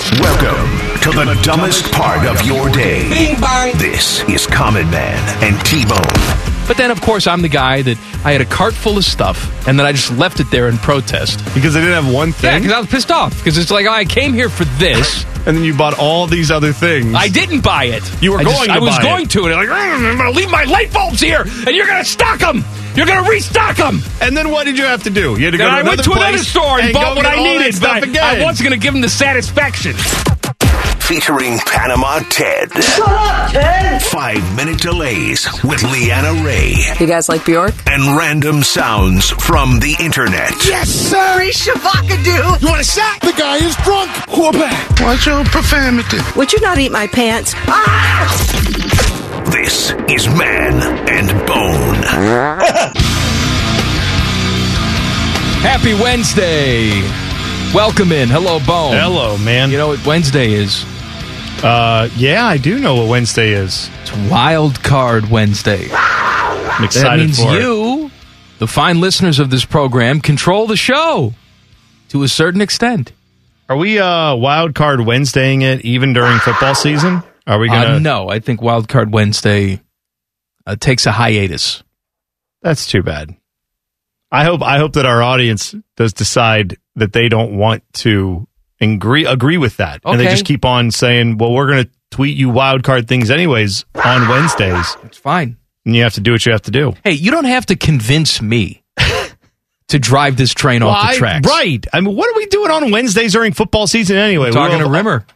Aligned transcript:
Welcome 0.00 0.98
to 1.02 1.10
the 1.10 1.38
dumbest 1.42 1.92
part 1.92 2.26
of 2.26 2.40
your 2.46 2.70
day. 2.70 3.34
This 3.76 4.26
is 4.30 4.46
Common 4.46 4.90
Man 4.90 5.44
and 5.44 5.62
T-Bone. 5.66 6.49
But 6.70 6.76
then, 6.76 6.92
of 6.92 7.00
course, 7.00 7.26
I'm 7.26 7.42
the 7.42 7.48
guy 7.48 7.82
that 7.82 7.98
I 8.24 8.30
had 8.30 8.40
a 8.40 8.44
cart 8.44 8.74
full 8.74 8.96
of 8.96 9.04
stuff, 9.04 9.66
and 9.66 9.76
then 9.76 9.86
I 9.86 9.90
just 9.90 10.12
left 10.12 10.38
it 10.38 10.52
there 10.52 10.68
in 10.68 10.78
protest. 10.78 11.44
Because 11.52 11.74
I 11.74 11.80
didn't 11.80 12.00
have 12.04 12.14
one 12.14 12.28
Yeah, 12.28 12.34
thing? 12.34 12.62
because 12.62 12.72
I 12.76 12.78
was 12.78 12.88
pissed 12.88 13.10
off. 13.10 13.36
Because 13.38 13.58
it's 13.58 13.72
like, 13.72 13.86
oh, 13.86 13.90
I 13.90 14.04
came 14.04 14.34
here 14.34 14.48
for 14.48 14.64
this. 14.78 15.24
and 15.46 15.56
then 15.56 15.64
you 15.64 15.76
bought 15.76 15.98
all 15.98 16.28
these 16.28 16.52
other 16.52 16.72
things. 16.72 17.12
I 17.16 17.26
didn't 17.26 17.64
buy 17.64 17.86
it. 17.86 18.04
You 18.22 18.30
were 18.30 18.38
I 18.38 18.44
going 18.44 18.68
to 18.68 18.72
I 18.72 18.78
was 18.78 18.96
buy 18.98 19.02
going 19.02 19.26
to, 19.26 19.46
and 19.46 19.54
I'm 19.54 19.68
like, 19.68 19.76
"Mm, 19.76 20.10
I'm 20.12 20.16
going 20.16 20.32
to 20.32 20.38
leave 20.38 20.48
my 20.48 20.62
light 20.62 20.92
bulbs 20.92 21.18
here, 21.20 21.40
and 21.42 21.74
you're 21.74 21.88
going 21.88 22.04
to 22.04 22.08
stock 22.08 22.38
them. 22.38 22.62
You're 22.94 23.06
going 23.06 23.24
to 23.24 23.28
restock 23.28 23.76
them. 23.76 24.00
And 24.22 24.36
then 24.36 24.52
what 24.52 24.62
did 24.64 24.78
you 24.78 24.84
have 24.84 25.02
to 25.02 25.10
do? 25.10 25.36
You 25.40 25.46
had 25.46 25.50
to 25.50 25.58
Then 25.58 25.66
go 25.66 25.70
to 25.70 25.70
I 25.70 25.82
went 25.82 26.04
to 26.04 26.10
another 26.12 26.20
another 26.26 26.36
place 26.38 26.46
store 26.48 26.78
and, 26.78 26.92
bought 26.92 27.02
go 27.02 27.14
what 27.16 27.22
get 27.24 27.34
I 27.34 27.36
all 27.36 27.44
that 27.46 27.58
needed, 27.64 27.80
but 27.80 27.90
I, 27.90 27.98
again. 27.98 28.42
I 28.42 28.44
wasn't 28.44 28.68
going 28.68 28.78
to 28.80 28.84
give 28.84 28.92
them 28.94 29.02
the 29.02 29.08
satisfaction. 29.08 29.96
Featuring 31.10 31.58
Panama 31.66 32.20
Ted. 32.30 32.70
Shut 32.72 33.08
up, 33.08 33.50
Ted! 33.50 34.00
Five 34.00 34.54
minute 34.54 34.78
delays 34.80 35.44
with 35.64 35.82
Leanna 35.82 36.34
Ray. 36.44 36.76
You 37.00 37.06
guys 37.08 37.28
like 37.28 37.44
Bjork? 37.44 37.74
And 37.88 38.16
random 38.16 38.62
sounds 38.62 39.28
from 39.30 39.80
the 39.80 39.96
internet. 39.98 40.52
Yes, 40.64 40.88
sir. 40.88 41.40
He's 41.40 41.66
Shavakadu. 41.66 42.60
You 42.62 42.68
want 42.68 42.80
a 42.80 42.84
shot? 42.84 43.20
The 43.22 43.32
guy 43.36 43.56
is 43.56 43.74
drunk. 43.82 44.08
Whoop 44.28 44.54
Watch 45.00 45.26
your 45.26 45.42
profanity. 45.46 46.18
Would 46.36 46.52
you 46.52 46.60
not 46.60 46.78
eat 46.78 46.92
my 46.92 47.08
pants? 47.08 47.54
Ah! 47.66 48.30
This 49.50 49.90
is 50.08 50.28
Man 50.28 50.80
and 51.08 51.28
Bone. 51.44 52.04
Happy 55.64 55.94
Wednesday. 55.94 57.02
Welcome 57.74 58.12
in. 58.12 58.28
Hello, 58.28 58.60
Bone. 58.60 58.94
Hello, 58.94 59.36
man. 59.38 59.72
You 59.72 59.78
know 59.78 59.88
what 59.88 60.06
Wednesday 60.06 60.52
is? 60.52 60.84
Uh, 61.62 62.08
yeah, 62.16 62.46
I 62.46 62.56
do 62.56 62.78
know 62.78 62.96
what 62.96 63.08
Wednesday 63.08 63.50
is. 63.50 63.90
It's 64.02 64.16
Wild 64.30 64.82
Card 64.82 65.30
Wednesday. 65.30 65.88
I'm 65.92 66.80
That 66.80 66.84
excited 66.84 67.24
means 67.26 67.42
for 67.42 67.54
it. 67.54 67.60
you, 67.60 68.10
the 68.58 68.66
fine 68.66 69.00
listeners 69.00 69.38
of 69.38 69.50
this 69.50 69.66
program, 69.66 70.20
control 70.22 70.66
the 70.66 70.76
show 70.76 71.34
to 72.08 72.22
a 72.22 72.28
certain 72.28 72.62
extent. 72.62 73.12
Are 73.68 73.76
we 73.76 73.98
uh 73.98 74.34
wild 74.36 74.74
card 74.74 75.00
Wednesdaying 75.02 75.60
it 75.62 75.84
even 75.84 76.12
during 76.14 76.38
football 76.38 76.74
season? 76.74 77.22
Are 77.46 77.58
we 77.58 77.68
gonna? 77.68 77.96
Uh, 77.96 77.98
no, 77.98 78.28
I 78.30 78.38
think 78.40 78.62
Wild 78.62 78.88
Card 78.88 79.12
Wednesday 79.12 79.80
uh, 80.66 80.76
takes 80.76 81.04
a 81.06 81.12
hiatus. 81.12 81.82
That's 82.62 82.86
too 82.86 83.02
bad. 83.02 83.36
I 84.32 84.44
hope 84.44 84.62
I 84.62 84.78
hope 84.78 84.94
that 84.94 85.06
our 85.06 85.22
audience 85.22 85.74
does 85.96 86.12
decide 86.14 86.78
that 86.96 87.12
they 87.12 87.28
don't 87.28 87.56
want 87.58 87.82
to 87.94 88.46
agree 88.80 89.26
agree 89.26 89.56
with 89.58 89.76
that, 89.78 90.00
and 90.04 90.18
they 90.18 90.24
just 90.26 90.44
keep 90.44 90.64
on 90.64 90.90
saying, 90.90 91.38
"Well, 91.38 91.52
we're 91.52 91.70
going 91.70 91.84
to 91.84 91.90
tweet 92.10 92.36
you 92.36 92.48
wild 92.50 92.82
card 92.82 93.06
things 93.08 93.30
anyways 93.30 93.84
on 94.04 94.28
Wednesdays," 94.28 94.96
It's 95.04 95.18
fine. 95.18 95.56
and 95.84 95.94
you 95.96 96.02
have 96.02 96.14
to 96.14 96.20
do 96.20 96.32
what 96.32 96.44
you 96.46 96.52
have 96.52 96.62
to 96.62 96.70
do. 96.70 96.92
Hey, 97.04 97.12
you 97.12 97.30
don't 97.30 97.44
have 97.44 97.66
to 97.66 97.76
convince 97.76 98.40
me 98.40 98.82
to 99.88 99.98
drive 99.98 100.36
this 100.36 100.54
train 100.54 100.82
Well, 100.84 100.90
off 100.94 101.10
the 101.10 101.14
I- 101.14 101.18
tracks. 101.18 101.48
right? 101.48 101.84
I 101.92 102.00
mean, 102.00 102.14
what 102.14 102.28
are 102.30 102.36
we 102.36 102.46
doing 102.46 102.70
on 102.70 102.90
Wednesdays 102.90 103.32
during 103.32 103.52
football 103.52 103.86
season 103.86 104.16
anyway? 104.16 104.50
Talking 104.52 104.78
We'll- 104.78 104.86
to 104.88 104.92
Rimmer. 104.92 105.26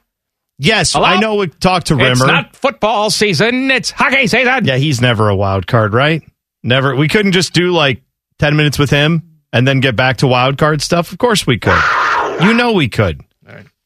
Yes, 0.61 0.93
Hello? 0.93 1.05
I 1.05 1.19
know. 1.19 1.35
We 1.35 1.49
talked 1.49 1.89
to 1.89 1.97
Rimmer. 1.97 2.13
It's 2.13 2.21
not 2.25 2.55
football 2.55 3.11
season. 3.11 3.73
It's 3.73 3.91
hockey 3.91 4.29
season. 4.29 4.65
Yeah, 4.65 4.77
he's 4.77 5.01
never 5.01 5.29
a 5.29 5.35
wild 5.35 5.67
card, 5.67 5.93
right? 5.93 6.23
Never. 6.63 6.95
We 6.95 7.09
couldn't 7.09 7.33
just 7.33 7.53
do 7.53 7.73
like 7.73 8.03
10 8.39 8.55
minutes 8.55 8.79
with 8.79 8.89
him 8.91 9.23
and 9.53 9.67
then 9.67 9.81
get 9.81 9.97
back 9.97 10.19
to 10.19 10.29
wild 10.29 10.57
card 10.57 10.81
stuff. 10.81 11.11
Of 11.11 11.19
course 11.19 11.45
we 11.45 11.59
could. 11.59 11.77
You 12.41 12.55
know 12.55 12.73
we 12.73 12.89
could. 12.89 13.21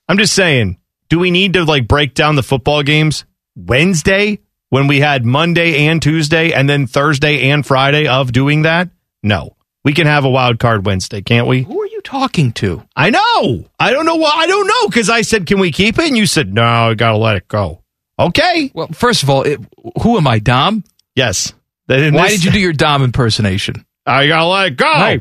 I'm 0.08 0.19
just 0.19 0.34
saying, 0.34 0.78
do 1.08 1.19
we 1.19 1.30
need 1.30 1.52
to 1.54 1.64
like 1.64 1.86
break 1.88 2.14
down 2.14 2.36
the 2.36 2.42
football 2.42 2.82
games 2.82 3.24
Wednesday 3.56 4.38
when 4.70 4.86
we 4.86 5.00
had 5.00 5.24
Monday 5.24 5.86
and 5.86 6.00
Tuesday 6.00 6.52
and 6.52 6.69
then 6.69 6.86
Thursday 6.86 7.50
and 7.50 7.64
Friday 7.66 8.06
of 8.06 8.32
doing 8.32 8.62
that? 8.62 8.88
No. 9.22 9.56
We 9.84 9.92
can 9.94 10.06
have 10.06 10.24
a 10.24 10.30
wild 10.30 10.58
card 10.58 10.84
Wednesday, 10.86 11.22
can't 11.22 11.46
we? 11.46 11.62
Who 11.62 11.80
are 11.82 11.86
you 11.86 12.00
talking 12.02 12.52
to? 12.54 12.82
I 12.96 13.10
know. 13.10 13.64
I 13.78 13.92
don't 13.92 14.06
know 14.06 14.16
why. 14.16 14.32
I 14.34 14.46
don't 14.46 14.66
know 14.66 14.88
because 14.88 15.08
I 15.08 15.22
said, 15.22 15.46
can 15.46 15.58
we 15.60 15.72
keep 15.72 15.98
it? 15.98 16.06
And 16.06 16.16
you 16.16 16.26
said, 16.26 16.52
no, 16.52 16.62
I 16.62 16.94
got 16.94 17.12
to 17.12 17.16
let 17.16 17.36
it 17.36 17.48
go. 17.48 17.82
Okay. 18.19 18.70
Well, 18.75 18.88
first 18.88 19.22
of 19.22 19.30
all, 19.30 19.42
it, 19.42 19.60
who 20.02 20.16
am 20.16 20.26
I, 20.26 20.40
Dom? 20.40 20.84
Yes. 21.14 21.52
Why 21.86 22.10
this- 22.10 22.32
did 22.32 22.44
you 22.44 22.50
do 22.50 22.60
your 22.60 22.72
Dom 22.72 23.02
impersonation? 23.02 23.84
I 24.04 24.26
gotta 24.26 24.46
let 24.46 24.66
it 24.69 24.76
go. 24.76 24.92
Hey. 24.94 25.20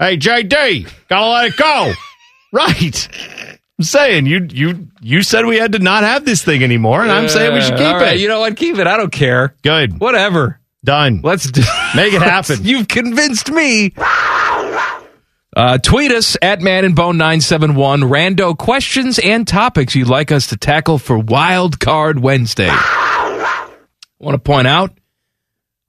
Hey, 0.00 0.16
JD, 0.16 0.88
gotta 1.08 1.26
let 1.26 1.46
it 1.52 1.56
go. 1.56 1.92
right. 2.52 3.08
I'm 3.78 3.84
saying 3.84 4.26
you 4.26 4.46
you 4.50 4.88
you 5.00 5.22
said 5.22 5.46
we 5.46 5.56
had 5.56 5.72
to 5.72 5.80
not 5.80 6.04
have 6.04 6.24
this 6.24 6.44
thing 6.44 6.62
anymore, 6.62 7.02
and 7.02 7.10
I'm 7.10 7.28
saying 7.28 7.54
we 7.54 7.60
should 7.60 7.76
keep 7.76 7.80
right, 7.80 8.14
it. 8.14 8.20
You 8.20 8.28
know 8.28 8.40
what? 8.40 8.56
Keep 8.56 8.78
it. 8.78 8.86
I 8.86 8.96
don't 8.96 9.12
care. 9.12 9.54
Good. 9.62 9.98
Whatever. 9.98 10.60
Done. 10.84 11.22
Let's 11.24 11.50
do, 11.50 11.62
Make 11.96 12.12
it 12.12 12.22
happen. 12.22 12.58
You've 12.62 12.86
convinced 12.88 13.50
me. 13.50 13.94
Uh, 15.56 15.78
tweet 15.78 16.10
us 16.10 16.36
at 16.42 16.60
Man 16.60 16.84
and 16.84 16.94
Bone 16.96 17.16
971 17.16 18.02
rando 18.02 18.56
questions 18.58 19.18
and 19.20 19.46
topics 19.46 19.94
you'd 19.94 20.08
like 20.08 20.32
us 20.32 20.48
to 20.48 20.56
tackle 20.56 20.98
for 20.98 21.16
Wild 21.16 21.78
Card 21.78 22.18
Wednesday. 22.20 22.68
I 22.70 23.70
want 24.18 24.34
to 24.34 24.40
point 24.40 24.66
out 24.66 24.98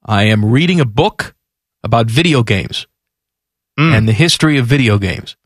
I 0.04 0.24
am 0.24 0.44
reading 0.44 0.80
a 0.80 0.84
book 0.84 1.34
about 1.82 2.08
video 2.08 2.42
games 2.42 2.86
and 3.76 4.08
the 4.08 4.12
history 4.12 4.56
of 4.56 4.66
video 4.66 4.98
games. 4.98 5.36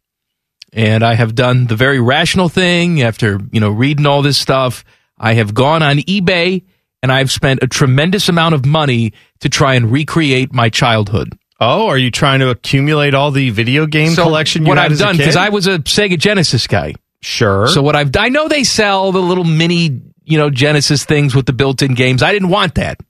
And 0.72 1.02
I 1.02 1.14
have 1.14 1.34
done 1.34 1.66
the 1.66 1.76
very 1.76 2.00
rational 2.00 2.48
thing 2.48 3.02
after, 3.02 3.40
you 3.50 3.60
know, 3.60 3.70
reading 3.70 4.06
all 4.06 4.22
this 4.22 4.38
stuff. 4.38 4.84
I 5.18 5.34
have 5.34 5.52
gone 5.52 5.82
on 5.82 5.98
eBay 5.98 6.62
and 7.02 7.10
I've 7.10 7.30
spent 7.30 7.62
a 7.62 7.66
tremendous 7.66 8.28
amount 8.28 8.54
of 8.54 8.64
money 8.64 9.12
to 9.40 9.48
try 9.48 9.74
and 9.74 9.90
recreate 9.90 10.52
my 10.52 10.68
childhood. 10.68 11.36
Oh, 11.60 11.88
are 11.88 11.98
you 11.98 12.10
trying 12.10 12.40
to 12.40 12.48
accumulate 12.48 13.14
all 13.14 13.30
the 13.30 13.50
video 13.50 13.86
game 13.86 14.12
So 14.12 14.22
collection? 14.22 14.62
You 14.62 14.68
what 14.68 14.78
I've 14.78 14.98
done 14.98 15.16
because 15.16 15.36
I 15.36 15.50
was 15.50 15.66
a 15.66 15.78
Sega 15.80 16.18
Genesis 16.18 16.66
guy. 16.66 16.94
sure. 17.20 17.66
So 17.68 17.82
what 17.82 17.96
I've 17.96 18.16
I 18.16 18.28
know 18.28 18.48
they 18.48 18.64
sell 18.64 19.12
the 19.12 19.20
little 19.20 19.44
mini, 19.44 20.00
you 20.24 20.38
know, 20.38 20.48
Genesis 20.48 21.04
things 21.04 21.34
with 21.34 21.46
the 21.46 21.52
built-in 21.52 21.94
games. 21.94 22.22
I 22.22 22.32
didn't 22.32 22.48
want 22.48 22.76
that. 22.76 23.00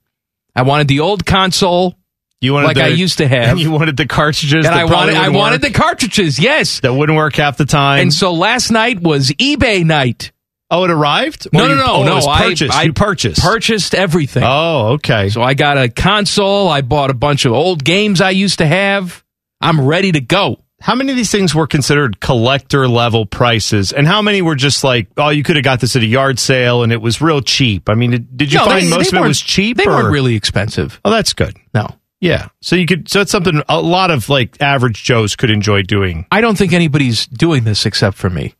I 0.53 0.63
wanted 0.63 0.89
the 0.89 0.99
old 0.99 1.25
console 1.25 1.95
you 2.41 2.53
wanted 2.53 2.67
like 2.67 2.75
the, 2.77 2.83
I 2.83 2.87
used 2.87 3.19
to 3.19 3.27
have. 3.27 3.57
You 3.59 3.71
wanted 3.71 3.95
the 3.97 4.07
cartridges, 4.07 4.65
and 4.65 4.75
I 4.75 4.83
wanted 4.85 5.15
I 5.15 5.19
wouldn't 5.29 5.35
wanted 5.35 5.61
work, 5.63 5.71
the 5.73 5.79
cartridges. 5.79 6.39
Yes. 6.39 6.79
that 6.81 6.93
wouldn't 6.93 7.15
work 7.15 7.35
half 7.35 7.57
the 7.57 7.65
time. 7.65 8.01
And 8.01 8.13
so 8.13 8.33
last 8.33 8.71
night 8.71 8.99
was 9.01 9.29
eBay 9.31 9.85
night. 9.85 10.31
oh, 10.71 10.83
it 10.85 10.89
arrived. 10.91 11.47
No, 11.53 11.67
no, 11.67 11.75
no, 11.75 11.85
oh, 11.87 12.03
no. 12.03 12.11
It 12.13 12.15
was 12.15 12.27
I- 12.27 12.47
purchased. 12.49 12.73
I 12.73 12.83
you 12.83 12.93
purchased. 12.93 13.41
Purchased 13.41 13.93
everything. 13.95 14.43
oh, 14.45 14.93
okay. 14.93 15.29
So 15.29 15.41
I 15.43 15.53
got 15.53 15.77
a 15.77 15.87
console. 15.89 16.67
I 16.69 16.81
bought 16.81 17.09
a 17.11 17.13
bunch 17.13 17.45
of 17.45 17.53
old 17.53 17.83
games 17.83 18.21
I 18.21 18.31
used 18.31 18.57
to 18.59 18.65
have. 18.65 19.23
I'm 19.61 19.79
ready 19.85 20.11
to 20.13 20.21
go. 20.21 20.57
how 20.81 20.95
many 20.95 21.11
of 21.11 21.15
these 21.17 21.29
things 21.29 21.53
were 21.53 21.67
considered 21.67 22.19
collector 22.19 22.87
level 22.87 23.27
prices 23.27 23.91
and 23.91 24.07
how 24.07 24.19
many 24.23 24.41
were 24.41 24.55
just 24.55 24.83
like 24.83 25.07
oh 25.17 25.29
you 25.29 25.43
could 25.43 25.55
have 25.55 25.63
got 25.63 25.79
this 25.79 25.95
at 25.95 26.01
a 26.01 26.05
yard 26.07 26.39
sale 26.39 26.81
and 26.81 26.91
it 26.91 26.99
was 26.99 27.21
real 27.21 27.39
cheap 27.41 27.87
i 27.87 27.93
mean 27.93 28.27
did 28.35 28.51
you 28.51 28.57
No, 28.57 28.65
find 28.65 28.87
they- 28.87 28.89
most 28.89 29.11
they 29.11 29.17
of 29.19 29.23
it 29.25 29.27
was 29.27 29.39
cheap 29.39 29.77
They 29.77 29.85
or? 29.85 29.91
weren't 29.91 30.11
really 30.11 30.33
expensive. 30.33 30.99
oh 31.05 31.11
that's 31.11 31.33
good 31.33 31.55
No. 31.75 31.85
Yeah. 32.21 32.47
So 32.61 32.75
you 32.77 32.85
could 32.85 33.09
so 33.09 33.19
it's 33.21 33.31
something 33.31 33.61
a 33.67 33.81
lot 33.81 34.09
of 34.11 34.29
like 34.29 34.61
average 34.61 35.03
joes 35.03 35.35
could 35.35 35.49
enjoy 35.51 35.81
doing. 35.81 36.25
I 36.31 36.39
don't 36.39 36.57
think 36.57 36.71
anybody's 36.71 37.25
doing 37.27 37.65
this 37.65 37.85
except 37.85 38.15
for 38.17 38.29
me. 38.29 38.55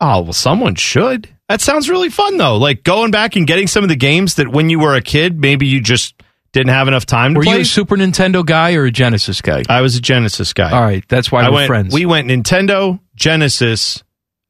oh 0.00 0.22
well 0.22 0.32
someone 0.32 0.74
should. 0.74 1.28
That 1.48 1.60
sounds 1.60 1.88
really 1.90 2.08
fun 2.08 2.36
though. 2.38 2.56
Like 2.56 2.82
going 2.82 3.10
back 3.10 3.36
and 3.36 3.46
getting 3.46 3.66
some 3.68 3.82
of 3.84 3.88
the 3.88 3.96
games 3.96 4.34
that 4.36 4.48
when 4.48 4.70
you 4.70 4.78
were 4.80 4.94
a 4.94 5.02
kid 5.02 5.38
maybe 5.38 5.66
you 5.66 5.80
just 5.80 6.14
didn't 6.52 6.70
have 6.72 6.88
enough 6.88 7.04
time 7.04 7.34
to 7.34 7.38
Were 7.38 7.44
play? 7.44 7.54
you 7.56 7.60
a 7.62 7.64
Super 7.64 7.96
Nintendo 7.96 8.44
guy 8.46 8.74
or 8.74 8.84
a 8.84 8.90
Genesis 8.90 9.40
guy? 9.42 9.62
i 9.68 9.80
was 9.80 9.96
a 9.96 10.00
genesis 10.00 10.52
guy. 10.52 10.70
All 10.70 10.80
right, 10.82 11.04
that's 11.08 11.30
why 11.30 11.42
I 11.42 11.48
we're 11.50 11.54
went, 11.56 11.66
friends. 11.66 11.94
we 11.94 12.06
went 12.06 12.28
nintendo 12.28 12.98
genesis 13.16 14.02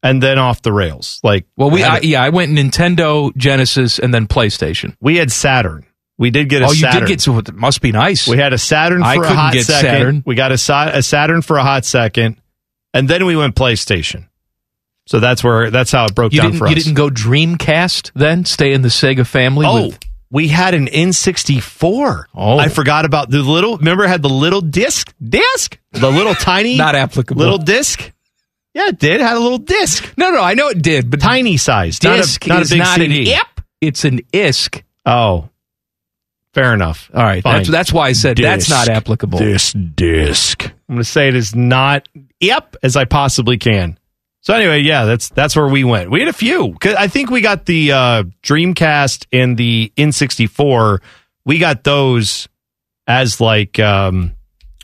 and 0.03 0.21
then 0.21 0.37
off 0.37 0.61
the 0.61 0.71
rails. 0.71 1.19
Like 1.23 1.47
well, 1.57 1.71
we 1.71 1.83
I 1.83 1.87
I, 1.87 1.93
had 1.95 2.03
a- 2.03 2.07
yeah, 2.07 2.23
I 2.23 2.29
went 2.29 2.51
Nintendo, 2.51 3.35
Genesis, 3.35 3.97
and 3.97 4.13
then 4.13 4.27
PlayStation. 4.27 4.95
we 5.01 5.15
had 5.17 5.31
saturn 5.31 5.85
we 6.17 6.29
did 6.31 6.49
get 6.49 6.61
a 6.61 6.69
Saturn. 6.69 6.89
oh, 6.89 6.93
you 6.93 6.99
did 7.01 7.07
get 7.09 7.21
so 7.21 7.37
it 7.39 7.53
must 7.53 7.81
be 7.81 7.91
nice. 7.91 8.27
We 8.27 8.37
had 8.37 8.53
a 8.53 8.57
Saturn 8.57 8.99
for 9.01 9.05
I 9.07 9.13
a 9.15 9.19
couldn't 9.19 9.35
hot 9.35 9.53
get 9.53 9.65
second. 9.65 9.81
Saturn. 9.89 10.23
We 10.25 10.35
got 10.35 10.51
a, 10.51 10.97
a 10.97 11.03
Saturn 11.03 11.41
for 11.41 11.57
a 11.57 11.63
hot 11.63 11.83
second, 11.85 12.41
and 12.93 13.07
then 13.09 13.25
we 13.25 13.35
went 13.35 13.55
PlayStation. 13.55 14.27
So 15.07 15.19
that's 15.19 15.43
where 15.43 15.69
that's 15.69 15.91
how 15.91 16.05
it 16.05 16.15
broke 16.15 16.33
You 16.33 16.41
down 16.41 16.53
for 16.53 16.65
us. 16.65 16.69
you 16.71 16.75
didn't 16.75 16.95
go 16.95 17.09
Dreamcast 17.09 18.11
then? 18.15 18.43
Stay 18.45 18.73
in 18.73 18.81
the 18.81 18.87
Sega 18.89 19.25
family? 19.25 19.65
Oh, 19.67 19.87
with- 19.87 19.99
we 20.31 20.47
had 20.47 20.73
an 20.73 20.87
N64. 20.87 22.25
Oh. 22.33 22.57
I 22.57 22.67
forgot 22.69 23.05
about 23.05 23.29
the 23.29 23.41
little. 23.41 23.77
Remember, 23.77 24.03
it 24.03 24.07
had 24.09 24.21
the 24.21 24.29
little 24.29 24.61
disc, 24.61 25.13
disc, 25.23 25.77
the 25.91 26.09
little 26.09 26.33
tiny, 26.33 26.77
Not 26.77 26.95
applicable. 26.95 27.39
little 27.39 27.57
disc. 27.59 28.11
Yeah, 28.73 28.87
it 28.87 28.99
did. 28.99 29.21
It 29.21 29.21
had 29.21 29.37
a 29.37 29.39
little 29.39 29.59
disc, 29.59 30.11
no, 30.17 30.31
no, 30.31 30.41
I 30.41 30.53
know 30.53 30.67
it 30.67 30.81
did, 30.81 31.09
but 31.09 31.21
tiny 31.21 31.55
size, 31.55 31.97
disc 31.99 32.45
not 32.45 32.55
a, 32.55 32.57
not 32.57 32.61
is 32.63 32.71
a 32.71 32.73
big 32.73 32.79
not 32.79 32.97
CD. 32.97 33.31
an 33.33 33.39
IP. 33.39 33.63
It's 33.79 34.03
an 34.03 34.19
ISK. 34.33 34.83
Oh, 35.05 35.49
fair 36.55 36.73
enough. 36.73 37.11
All 37.13 37.21
right, 37.21 37.43
Fine. 37.43 37.57
that's 37.57 37.69
that's 37.69 37.93
why 37.93 38.07
I 38.07 38.13
said 38.13 38.37
that's 38.37 38.69
not 38.69 38.89
applicable. 38.89 39.37
This 39.37 39.71
disc. 39.73 40.63
I'm 40.89 40.95
going 40.95 40.97
to 40.99 41.03
say 41.03 41.27
it 41.27 41.35
is 41.35 41.53
not 41.55 42.07
yep 42.39 42.75
as 42.81 42.95
I 42.95 43.05
possibly 43.05 43.57
can. 43.57 43.99
So 44.41 44.53
anyway, 44.53 44.81
yeah, 44.81 45.05
that's 45.05 45.29
that's 45.29 45.55
where 45.55 45.67
we 45.67 45.83
went. 45.83 46.09
We 46.11 46.19
had 46.19 46.29
a 46.29 46.33
few. 46.33 46.73
'Cause 46.79 46.95
I 46.95 47.07
think 47.07 47.29
we 47.29 47.41
got 47.41 47.65
the 47.65 47.91
uh, 47.91 48.23
Dreamcast 48.43 49.25
and 49.33 49.57
the 49.57 49.91
N64. 49.97 50.99
We 51.45 51.57
got 51.59 51.83
those 51.83 52.47
as 53.07 53.39
like 53.41 53.79
um, 53.79 54.33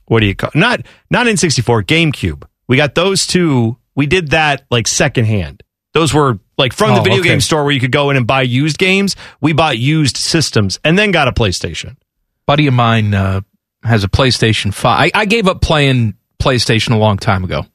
what 0.06 0.20
do 0.20 0.26
you 0.28 0.36
call 0.36 0.52
not 0.56 0.86
not 1.10 1.26
N64 1.28 1.84
GameCube. 1.84 2.44
We 2.68 2.78
got 2.78 2.96
those 2.96 3.26
two. 3.28 3.78
We 3.96 4.06
did 4.08 4.32
that 4.32 4.64
like 4.72 4.88
secondhand. 4.88 5.64
Those 5.94 6.14
were 6.14 6.40
like 6.58 6.74
from 6.74 6.94
the 6.96 7.02
Oh, 7.02 7.04
video 7.04 7.20
okay. 7.20 7.30
game 7.30 7.42
store 7.42 7.64
where 7.64 7.74
you 7.74 7.80
could 7.80 7.92
go 7.92 8.10
in 8.10 8.18
and 8.18 8.26
buy 8.26 8.44
used 8.44 8.78
games. 8.78 9.16
We 9.42 9.54
bought 9.54 9.78
used 9.78 10.16
systems 10.18 10.80
and 10.86 10.98
then 10.98 11.12
got 11.12 11.28
a 11.28 11.32
PlayStation. 11.34 11.98
buddy 12.46 12.68
of 12.68 12.74
mine 12.74 13.14
uh, 13.14 13.42
has 13.84 14.04
a 14.04 14.08
PlayStation 14.08 14.74
5. 14.74 15.00
I, 15.00 15.12
I 15.14 15.26
gave 15.26 15.48
up 15.48 15.62
playing 15.62 16.16
PlayStation 16.40 16.94
a 16.94 16.98
long 16.98 17.18
time 17.18 17.44
ago. 17.44 17.66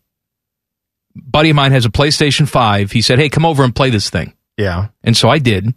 Buddy 1.15 1.51
of 1.51 1.57
mine 1.57 1.73
has 1.73 1.85
a 1.87 1.91
PlayStation 1.91 2.49
5. 2.49 2.91
He 2.93 3.03
said, 3.03 3.19
hey, 3.19 3.29
come 3.29 3.45
over 3.47 3.65
and 3.65 3.75
play 3.75 3.91
this 3.91 4.09
thing. 4.11 4.35
Yeah. 4.57 4.89
And 5.03 5.17
so 5.17 5.29
I 5.29 5.39
did. 5.39 5.73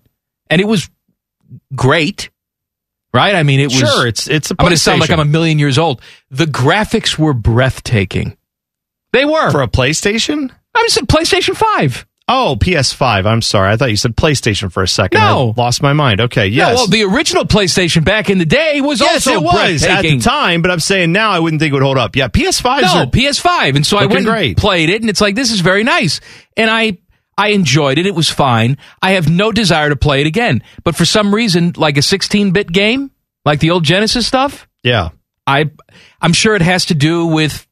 And 0.49 0.61
it 0.61 0.65
was 0.65 0.89
great. 1.75 2.29
Right? 3.13 3.33
I 3.35 3.43
mean, 3.43 3.59
it 3.59 3.65
was. 3.67 3.73
Sure, 3.79 4.05
it's 4.05 4.27
it's 4.27 4.51
a 4.51 4.55
I'm 4.59 4.65
going 4.65 4.69
to 4.71 4.77
sound 4.77 4.99
like 5.01 5.09
I'm 5.09 5.19
a 5.19 5.25
million 5.25 5.57
years 5.57 5.79
old. 5.79 5.99
The 6.29 6.45
graphics 6.45 7.17
were 7.17 7.33
breathtaking. 7.33 8.37
They 9.13 9.25
were. 9.25 9.49
for 9.49 9.63
a 9.63 9.67
PlayStation. 9.67 10.51
I 10.75 10.83
was 10.83 10.95
a 10.97 11.01
PlayStation 11.01 11.55
5. 11.55 12.05
Oh, 12.31 12.55
PS5. 12.59 13.25
I'm 13.25 13.41
sorry. 13.41 13.71
I 13.71 13.77
thought 13.77 13.89
you 13.89 13.97
said 13.97 14.15
PlayStation 14.15 14.71
for 14.71 14.83
a 14.83 14.87
second. 14.87 15.19
No. 15.19 15.53
I 15.57 15.59
lost 15.59 15.81
my 15.81 15.93
mind. 15.93 16.21
Okay, 16.21 16.47
yes. 16.47 16.75
well, 16.75 16.87
the 16.87 17.03
original 17.03 17.43
PlayStation 17.43 18.05
back 18.05 18.29
in 18.29 18.37
the 18.37 18.45
day 18.45 18.81
was 18.81 19.01
yes, 19.01 19.25
also 19.25 19.39
it 19.39 19.43
was 19.43 19.83
at 19.83 20.03
the 20.03 20.19
time, 20.19 20.61
but 20.61 20.69
I'm 20.69 20.79
saying 20.79 21.11
now 21.11 21.31
I 21.31 21.39
wouldn't 21.39 21.59
think 21.59 21.71
it 21.71 21.73
would 21.73 21.83
hold 21.83 21.97
up. 21.97 22.15
Yeah, 22.15 22.27
PS5s 22.27 22.81
No, 22.81 22.99
are 22.99 23.05
PS5. 23.07 23.75
And 23.75 23.85
so 23.85 23.97
I 23.97 24.05
went 24.05 24.27
and 24.27 24.57
played 24.57 24.89
it, 24.89 25.01
and 25.01 25.09
it's 25.09 25.21
like, 25.21 25.33
this 25.33 25.51
is 25.51 25.61
very 25.61 25.83
nice. 25.83 26.21
And 26.55 26.69
I 26.69 26.99
I 27.35 27.49
enjoyed 27.49 27.97
it. 27.97 28.05
It 28.05 28.13
was 28.13 28.29
fine. 28.29 28.77
I 29.01 29.11
have 29.11 29.29
no 29.29 29.51
desire 29.51 29.89
to 29.89 29.95
play 29.95 30.21
it 30.21 30.27
again. 30.27 30.61
But 30.83 30.95
for 30.95 31.05
some 31.05 31.33
reason, 31.33 31.73
like 31.77 31.97
a 31.97 32.01
16 32.01 32.51
bit 32.51 32.69
game, 32.69 33.11
like 33.45 33.59
the 33.59 33.71
old 33.71 33.85
Genesis 33.85 34.27
stuff, 34.27 34.67
yeah. 34.83 35.09
I 35.47 35.71
I'm 36.21 36.33
sure 36.33 36.55
it 36.55 36.61
has 36.61 36.85
to 36.87 36.95
do 36.95 37.25
with 37.25 37.65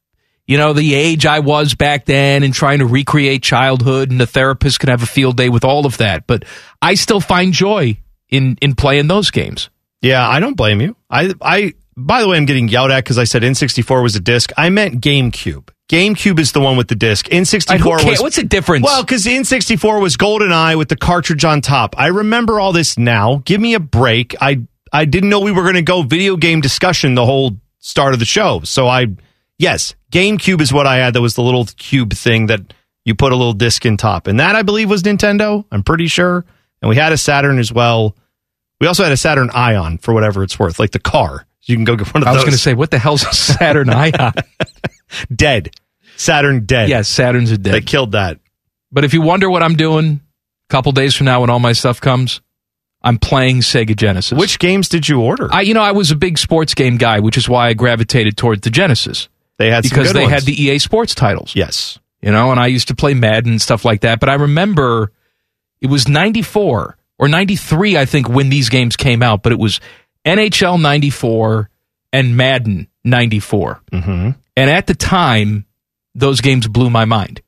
you 0.48 0.58
know 0.58 0.72
the 0.72 0.94
age 0.94 1.24
I 1.24 1.38
was 1.38 1.76
back 1.76 2.06
then 2.06 2.42
and 2.42 2.52
trying 2.52 2.80
to 2.80 2.86
recreate 2.86 3.44
childhood 3.44 4.10
and 4.10 4.20
the 4.20 4.26
therapist 4.26 4.80
could 4.80 4.88
have 4.88 5.04
a 5.04 5.06
field 5.06 5.36
day 5.36 5.48
with 5.48 5.64
all 5.64 5.86
of 5.86 5.98
that 5.98 6.26
but 6.26 6.44
I 6.82 6.94
still 6.94 7.20
find 7.20 7.52
joy 7.52 7.98
in 8.28 8.58
in 8.60 8.74
playing 8.74 9.08
those 9.08 9.30
games. 9.30 9.70
Yeah, 10.00 10.28
I 10.28 10.40
don't 10.40 10.56
blame 10.56 10.80
you. 10.80 10.96
I 11.10 11.32
I 11.40 11.74
by 11.96 12.20
the 12.20 12.28
way, 12.28 12.36
I'm 12.36 12.44
getting 12.44 12.68
yelled 12.68 12.92
at 12.92 13.02
because 13.02 13.18
I 13.18 13.24
said 13.24 13.42
N64 13.42 14.02
was 14.02 14.14
a 14.14 14.20
disc. 14.20 14.52
I 14.56 14.70
meant 14.70 15.00
GameCube. 15.00 15.70
GameCube 15.90 16.38
is 16.38 16.52
the 16.52 16.60
one 16.60 16.76
with 16.76 16.86
the 16.86 16.94
disc. 16.94 17.26
N64 17.28 18.00
I, 18.00 18.04
was? 18.04 18.20
What's 18.20 18.36
the 18.36 18.44
difference? 18.44 18.84
Well, 18.84 19.02
because 19.02 19.24
the 19.24 19.36
N64 19.36 20.00
was 20.00 20.16
GoldenEye 20.16 20.76
with 20.78 20.90
the 20.90 20.96
cartridge 20.96 21.44
on 21.44 21.60
top. 21.60 21.98
I 21.98 22.08
remember 22.08 22.60
all 22.60 22.72
this 22.72 22.98
now. 22.98 23.42
Give 23.44 23.60
me 23.60 23.74
a 23.74 23.80
break. 23.80 24.36
I 24.40 24.62
I 24.92 25.06
didn't 25.06 25.28
know 25.28 25.40
we 25.40 25.50
were 25.50 25.62
going 25.62 25.74
to 25.74 25.82
go 25.82 26.02
video 26.02 26.36
game 26.36 26.60
discussion 26.60 27.14
the 27.14 27.26
whole 27.26 27.56
start 27.80 28.12
of 28.12 28.20
the 28.20 28.26
show. 28.26 28.60
So 28.64 28.86
I, 28.86 29.06
yes, 29.58 29.94
GameCube 30.10 30.60
is 30.60 30.72
what 30.72 30.86
I 30.86 30.96
had. 30.96 31.14
That 31.14 31.20
was 31.20 31.34
the 31.34 31.42
little 31.42 31.66
cube 31.76 32.12
thing 32.12 32.46
that 32.46 32.72
you 33.04 33.14
put 33.14 33.32
a 33.32 33.36
little 33.36 33.52
disc 33.52 33.84
in 33.86 33.96
top, 33.96 34.26
and 34.26 34.40
that 34.40 34.56
I 34.56 34.62
believe 34.62 34.90
was 34.90 35.02
Nintendo. 35.02 35.64
I'm 35.70 35.82
pretty 35.82 36.06
sure. 36.06 36.44
And 36.80 36.88
we 36.88 36.96
had 36.96 37.12
a 37.12 37.16
Saturn 37.16 37.58
as 37.58 37.72
well. 37.72 38.16
We 38.80 38.86
also 38.86 39.02
had 39.02 39.12
a 39.12 39.16
Saturn 39.16 39.50
Ion 39.50 39.98
for 39.98 40.14
whatever 40.14 40.42
it's 40.42 40.58
worth, 40.58 40.78
like 40.78 40.92
the 40.92 41.00
car. 41.00 41.46
So 41.60 41.72
you 41.72 41.76
can 41.76 41.84
go 41.84 41.96
get 41.96 42.12
one 42.14 42.22
of 42.22 42.28
I 42.28 42.32
was 42.32 42.42
going 42.42 42.52
to 42.52 42.58
say 42.58 42.74
what 42.74 42.90
the 42.90 42.98
hell's 42.98 43.24
a 43.24 43.32
Saturn 43.32 43.90
Ion? 43.90 44.32
dead. 45.34 45.70
Saturn 46.16 46.66
dead. 46.66 46.88
yes, 46.88 47.08
Saturns 47.08 47.52
are 47.52 47.56
dead. 47.56 47.74
they 47.74 47.80
killed 47.80 48.12
that. 48.12 48.38
But 48.92 49.04
if 49.04 49.12
you 49.12 49.22
wonder 49.22 49.50
what 49.50 49.62
I'm 49.62 49.74
doing 49.74 50.20
a 50.68 50.72
couple 50.72 50.92
days 50.92 51.14
from 51.14 51.26
now 51.26 51.40
when 51.40 51.50
all 51.50 51.58
my 51.58 51.72
stuff 51.72 52.00
comes, 52.00 52.40
I'm 53.02 53.18
playing 53.18 53.58
Sega 53.58 53.96
Genesis. 53.96 54.38
Which 54.38 54.58
games 54.58 54.88
did 54.88 55.08
you 55.08 55.20
order? 55.20 55.48
I 55.52 55.62
you 55.62 55.74
know 55.74 55.82
I 55.82 55.92
was 55.92 56.10
a 56.10 56.16
big 56.16 56.38
sports 56.38 56.74
game 56.74 56.96
guy, 56.96 57.20
which 57.20 57.36
is 57.36 57.48
why 57.48 57.68
I 57.68 57.74
gravitated 57.74 58.36
towards 58.36 58.62
the 58.62 58.70
Genesis 58.70 59.28
they 59.58 59.70
had 59.70 59.84
some 59.84 59.98
because 59.98 60.12
they 60.12 60.22
ones. 60.22 60.32
had 60.32 60.42
the 60.42 60.62
EA 60.62 60.78
Sports 60.78 61.14
titles. 61.14 61.54
yes. 61.54 61.98
you 62.22 62.30
know, 62.32 62.50
and 62.50 62.60
I 62.60 62.66
used 62.68 62.88
to 62.88 62.94
play 62.94 63.14
Madden 63.14 63.52
and 63.52 63.62
stuff 63.62 63.84
like 63.84 64.00
that. 64.02 64.20
But 64.20 64.28
I 64.28 64.34
remember 64.34 65.12
it 65.80 65.88
was 65.88 66.08
94 66.08 66.96
or 67.18 67.28
93, 67.28 67.96
I 67.96 68.04
think, 68.04 68.28
when 68.28 68.48
these 68.48 68.68
games 68.68 68.96
came 68.96 69.22
out, 69.22 69.42
but 69.42 69.52
it 69.52 69.58
was 69.58 69.80
NHL 70.24 70.80
94 70.80 71.70
and 72.12 72.36
Madden 72.36 72.88
94. 73.04 73.80
Mm-hmm. 73.92 74.30
And 74.56 74.70
at 74.70 74.86
the 74.86 74.94
time, 74.94 75.66
those 76.14 76.40
games 76.40 76.66
blew 76.66 76.90
my 76.90 77.04
mind 77.04 77.42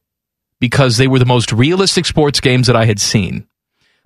because 0.61 0.97
they 0.97 1.09
were 1.09 1.19
the 1.19 1.25
most 1.27 1.53
realistic 1.53 2.07
sports 2.07 2.41
games 2.41 2.67
that 2.67 2.77
I 2.77 2.85
had 2.85 3.01
seen. 3.01 3.47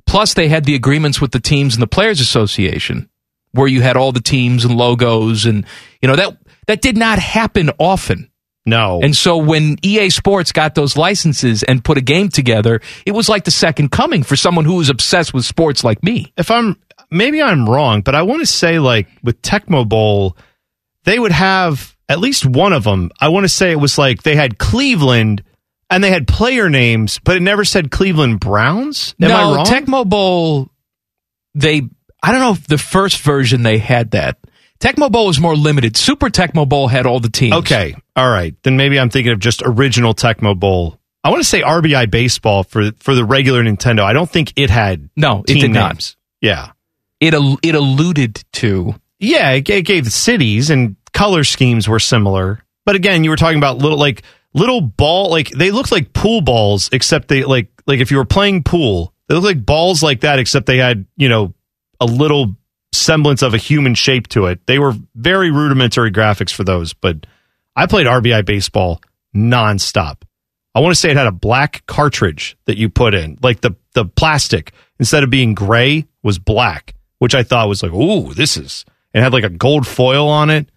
Plus, 0.06 0.34
they 0.34 0.48
had 0.48 0.64
the 0.64 0.74
agreements 0.74 1.20
with 1.20 1.32
the 1.32 1.40
teams 1.40 1.74
and 1.74 1.82
the 1.82 1.86
Players 1.86 2.20
Association 2.20 3.08
where 3.52 3.68
you 3.68 3.82
had 3.82 3.96
all 3.96 4.12
the 4.12 4.20
teams 4.20 4.64
and 4.64 4.76
logos 4.76 5.46
and, 5.46 5.64
you 6.02 6.08
know, 6.08 6.16
that, 6.16 6.36
that 6.66 6.80
did 6.80 6.96
not 6.96 7.18
happen 7.18 7.70
often. 7.78 8.30
No. 8.66 9.00
And 9.02 9.14
so 9.14 9.36
when 9.36 9.76
EA 9.82 10.08
Sports 10.10 10.52
got 10.52 10.74
those 10.74 10.96
licenses 10.96 11.62
and 11.62 11.84
put 11.84 11.98
a 11.98 12.00
game 12.00 12.30
together, 12.30 12.80
it 13.04 13.12
was 13.12 13.28
like 13.28 13.44
the 13.44 13.50
second 13.50 13.90
coming 13.90 14.22
for 14.22 14.36
someone 14.36 14.64
who 14.64 14.76
was 14.76 14.88
obsessed 14.88 15.34
with 15.34 15.44
sports 15.44 15.84
like 15.84 16.02
me. 16.02 16.32
if 16.36 16.50
I'm 16.50 16.76
maybe 17.10 17.42
I'm 17.42 17.68
wrong, 17.68 18.00
but 18.00 18.14
I 18.14 18.22
want 18.22 18.40
to 18.40 18.46
say 18.46 18.78
like 18.78 19.08
with 19.22 19.40
Tecmo 19.42 19.86
Bowl, 19.86 20.36
they 21.04 21.18
would 21.18 21.32
have 21.32 21.94
at 22.08 22.20
least 22.20 22.46
one 22.46 22.72
of 22.72 22.84
them. 22.84 23.10
I 23.20 23.28
want 23.28 23.44
to 23.44 23.48
say 23.48 23.70
it 23.70 23.80
was 23.80 23.98
like 23.98 24.22
they 24.22 24.36
had 24.36 24.58
Cleveland 24.58 25.42
and 25.90 26.02
they 26.02 26.10
had 26.10 26.26
player 26.26 26.70
names, 26.70 27.20
but 27.22 27.36
it 27.36 27.40
never 27.40 27.64
said 27.64 27.90
Cleveland 27.90 28.40
Browns. 28.40 29.14
Am 29.20 29.28
no, 29.28 29.36
I 29.36 29.56
wrong? 29.56 29.66
Tecmo 29.66 30.08
Bowl, 30.08 30.70
they, 31.54 31.82
I 32.22 32.32
don't 32.32 32.40
know 32.40 32.52
if 32.52 32.66
the 32.66 32.78
first 32.78 33.20
version 33.20 33.62
they 33.62 33.78
had 33.78 34.12
that. 34.12 34.38
Tecmo 34.84 35.10
Bowl 35.10 35.26
was 35.26 35.40
more 35.40 35.56
limited. 35.56 35.96
Super 35.96 36.28
Tecmo 36.28 36.68
Bowl 36.68 36.88
had 36.88 37.06
all 37.06 37.18
the 37.18 37.30
teams. 37.30 37.54
okay, 37.54 37.94
all 38.14 38.28
right, 38.30 38.54
then 38.64 38.76
maybe 38.76 39.00
I'm 39.00 39.08
thinking 39.08 39.32
of 39.32 39.38
just 39.38 39.62
original 39.64 40.14
Tecmo 40.14 40.58
Bowl. 40.58 40.98
I 41.22 41.30
want 41.30 41.42
to 41.42 41.48
say 41.48 41.62
RBI 41.62 42.10
baseball 42.10 42.64
for 42.64 42.90
for 42.98 43.14
the 43.14 43.24
regular 43.24 43.62
Nintendo. 43.62 44.00
I 44.02 44.12
don't 44.12 44.28
think 44.28 44.52
it 44.56 44.68
had 44.68 45.08
No, 45.16 45.42
it 45.48 45.54
did 45.60 45.70
not. 45.70 45.92
names. 45.94 46.16
Yeah, 46.42 46.72
It, 47.20 47.32
al- 47.32 47.58
it 47.62 47.74
alluded 47.74 48.44
to. 48.54 48.94
Yeah, 49.18 49.52
it 49.52 49.68
it 49.70 49.86
gave 49.86 50.12
cities 50.12 50.68
and 50.68 50.96
color 51.14 51.44
schemes 51.44 51.88
were 51.88 51.98
similar. 52.00 52.62
But 52.84 52.96
again, 52.96 53.24
you 53.24 53.30
were 53.30 53.36
talking 53.36 53.56
about 53.56 53.78
little 53.78 53.96
like 53.96 54.22
little 54.52 54.82
ball 54.82 55.30
like 55.30 55.48
they 55.48 55.70
looked 55.70 55.92
like 55.92 56.12
pool 56.12 56.42
balls 56.42 56.90
except 56.92 57.28
they 57.28 57.42
like 57.44 57.68
like 57.86 58.00
if 58.00 58.10
you 58.10 58.18
were 58.18 58.26
playing 58.26 58.62
pool, 58.64 59.14
they 59.28 59.34
looked 59.34 59.46
like 59.46 59.64
balls 59.64 60.02
like 60.02 60.20
that 60.20 60.38
except 60.38 60.66
they 60.66 60.76
had, 60.76 61.06
you 61.16 61.30
know, 61.30 61.54
a 62.00 62.04
little 62.04 62.54
semblance 62.94 63.42
of 63.42 63.54
a 63.54 63.58
human 63.58 63.94
shape 63.94 64.28
to 64.28 64.46
it. 64.46 64.66
They 64.66 64.78
were 64.78 64.94
very 65.14 65.50
rudimentary 65.50 66.10
graphics 66.10 66.52
for 66.52 66.64
those, 66.64 66.94
but 66.94 67.26
I 67.76 67.86
played 67.86 68.06
RBI 68.06 68.44
baseball 68.44 69.00
nonstop. 69.34 70.22
I 70.74 70.80
want 70.80 70.92
to 70.92 71.00
say 71.00 71.10
it 71.10 71.16
had 71.16 71.26
a 71.26 71.32
black 71.32 71.84
cartridge 71.86 72.56
that 72.64 72.76
you 72.76 72.88
put 72.88 73.14
in, 73.14 73.38
like 73.42 73.60
the 73.60 73.76
the 73.92 74.04
plastic 74.04 74.72
instead 74.98 75.22
of 75.22 75.30
being 75.30 75.54
gray 75.54 76.06
was 76.22 76.38
black, 76.38 76.94
which 77.18 77.34
I 77.34 77.42
thought 77.42 77.68
was 77.68 77.82
like, 77.82 77.92
ooh, 77.92 78.34
this 78.34 78.56
is. 78.56 78.84
It 79.12 79.20
had 79.22 79.32
like 79.32 79.44
a 79.44 79.50
gold 79.50 79.86
foil 79.86 80.28
on 80.28 80.50
it. 80.50 80.68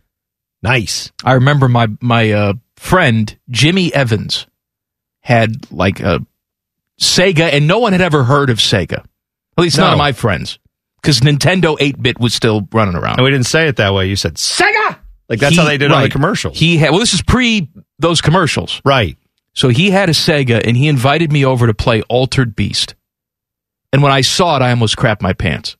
Nice. 0.61 1.11
I 1.23 1.33
remember 1.33 1.67
my 1.67 1.87
my 1.99 2.31
uh, 2.31 2.53
friend 2.75 3.35
Jimmy 3.49 3.93
Evans 3.93 4.45
had 5.21 5.71
like 5.71 5.99
a 5.99 6.25
Sega, 6.99 7.53
and 7.53 7.67
no 7.67 7.79
one 7.79 7.91
had 7.91 8.01
ever 8.01 8.23
heard 8.23 8.49
of 8.49 8.57
Sega. 8.57 8.99
At 8.99 9.61
least 9.61 9.77
none 9.77 9.91
of 9.91 9.97
my 9.97 10.11
friends, 10.11 10.59
because 11.01 11.19
Nintendo 11.21 11.77
8 11.79 12.01
bit 12.01 12.19
was 12.19 12.33
still 12.33 12.67
running 12.71 12.95
around. 12.95 13.17
And 13.17 13.23
we 13.25 13.31
didn't 13.31 13.45
say 13.47 13.67
it 13.67 13.77
that 13.77 13.93
way. 13.93 14.07
You 14.07 14.15
said 14.15 14.35
Sega. 14.35 14.97
Like 15.29 15.39
that's 15.39 15.55
He- 15.55 15.59
how 15.61 15.65
they 15.67 15.77
did 15.77 15.91
it 15.91 15.93
on 15.93 16.03
the 16.03 16.09
commercials. 16.09 16.57
He 16.57 16.77
had 16.77 16.91
well, 16.91 16.99
this 16.99 17.13
is 17.13 17.21
pre 17.21 17.69
those 17.99 18.21
commercials, 18.21 18.81
right. 18.85 19.17
so 19.53 19.69
he 19.69 19.89
had 19.91 20.07
a 20.09 20.13
Sega, 20.13 20.61
and 20.65 20.77
he 20.77 20.87
invited 20.87 21.31
me 21.31 21.43
over 21.45 21.67
to 21.67 21.73
play 21.73 22.01
Altered 22.03 22.55
Beast. 22.55 22.95
And 23.91 24.01
when 24.03 24.11
I 24.11 24.21
saw 24.21 24.55
it, 24.57 24.61
I 24.61 24.69
almost 24.69 24.95
crapped 24.97 25.21
my 25.21 25.33
pants. 25.33 25.75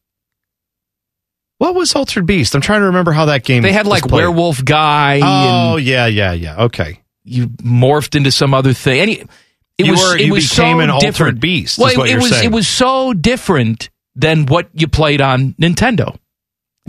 What 1.59 1.75
was 1.75 1.95
Altered 1.95 2.25
Beast? 2.25 2.55
I'm 2.55 2.61
trying 2.61 2.81
to 2.81 2.85
remember 2.87 3.11
how 3.11 3.25
that 3.25 3.43
game 3.43 3.63
They 3.63 3.71
had 3.73 3.87
like 3.87 4.03
played. 4.03 4.13
Werewolf 4.21 4.63
Guy, 4.63 5.19
Oh 5.23 5.77
yeah, 5.77 6.05
yeah, 6.05 6.33
yeah. 6.33 6.63
Okay. 6.65 7.01
you 7.23 7.47
morphed 7.47 8.15
into 8.15 8.31
some 8.31 8.53
other 8.53 8.73
thing. 8.73 8.99
Any, 8.99 9.13
It 9.77 9.85
You 9.85 9.91
was 9.93 10.01
were- 10.01 10.17
it 10.17 10.31
was 10.31 10.49
became 10.49 10.77
so 10.77 10.79
an 10.81 10.89
altered 10.89 11.05
different. 11.07 11.39
beast, 11.39 11.79
Well, 11.79 12.01
it, 12.03 12.09
you're 12.11 12.19
was 12.19 12.29
saying. 12.29 12.45
it 12.45 12.51
was 12.51 12.67
so 12.67 13.13
different 13.13 13.89
than 14.17 14.45
what 14.47 14.69
you 14.73 14.87
played 14.87 15.21
on 15.21 15.53
Nintendo. 15.53 16.17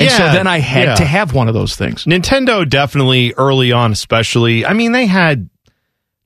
And 0.00 0.10
so 0.10 0.18
then 0.18 0.46
I 0.46 0.58
had 0.58 0.88
yeah. 0.88 0.94
to 0.96 1.04
have 1.04 1.34
one 1.34 1.48
of 1.48 1.54
those 1.54 1.76
things. 1.76 2.04
Nintendo 2.04 2.68
definitely 2.68 3.34
early 3.34 3.72
on, 3.72 3.92
especially. 3.92 4.64
I 4.64 4.72
mean, 4.72 4.92
they 4.92 5.06
had 5.06 5.50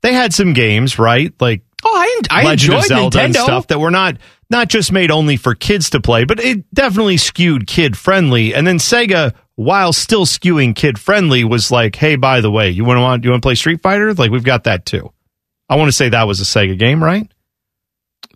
they 0.03 0.13
had 0.13 0.33
some 0.35 0.53
games, 0.53 0.99
right? 0.99 1.33
Like 1.41 1.63
Oh, 1.85 1.95
I, 1.95 2.21
I 2.31 2.45
Legend 2.45 2.75
of 2.75 2.79
enjoyed 2.79 2.89
Zelda 2.89 3.21
and 3.21 3.35
Nintendo. 3.35 3.43
stuff 3.43 3.67
that 3.69 3.81
were 3.81 3.91
not 3.91 4.17
not 4.51 4.69
just 4.69 4.93
made 4.93 5.11
only 5.11 5.37
for 5.37 5.55
kids 5.55 5.91
to 5.91 6.01
play, 6.01 6.25
but 6.25 6.39
it 6.39 6.73
definitely 6.73 7.17
skewed 7.17 7.67
kid 7.67 7.97
friendly. 7.97 8.55
And 8.55 8.67
then 8.67 8.77
Sega, 8.77 9.35
while 9.57 9.93
still 9.93 10.27
skewing 10.27 10.77
kid 10.77 10.99
friendly, 10.99 11.43
was 11.43 11.71
like, 11.71 11.97
"Hey, 11.97 12.17
by 12.17 12.41
the 12.41 12.51
way, 12.51 12.71
you 12.71 12.85
want 12.85 12.99
to 12.99 13.03
want 13.03 13.25
you 13.25 13.31
want 13.31 13.43
to 13.43 13.47
play 13.47 13.55
Street 13.57 13.83
Fighter? 13.83 14.15
Like 14.15 14.31
we've 14.31 14.45
got 14.45 14.65
that 14.65 14.87
too." 14.87 15.13
I 15.69 15.77
want 15.77 15.89
to 15.89 15.93
say 15.93 16.11
that 16.11 16.25
was 16.25 16.41
a 16.41 16.45
Sega 16.45 16.79
game, 16.79 17.03
right? 17.03 17.33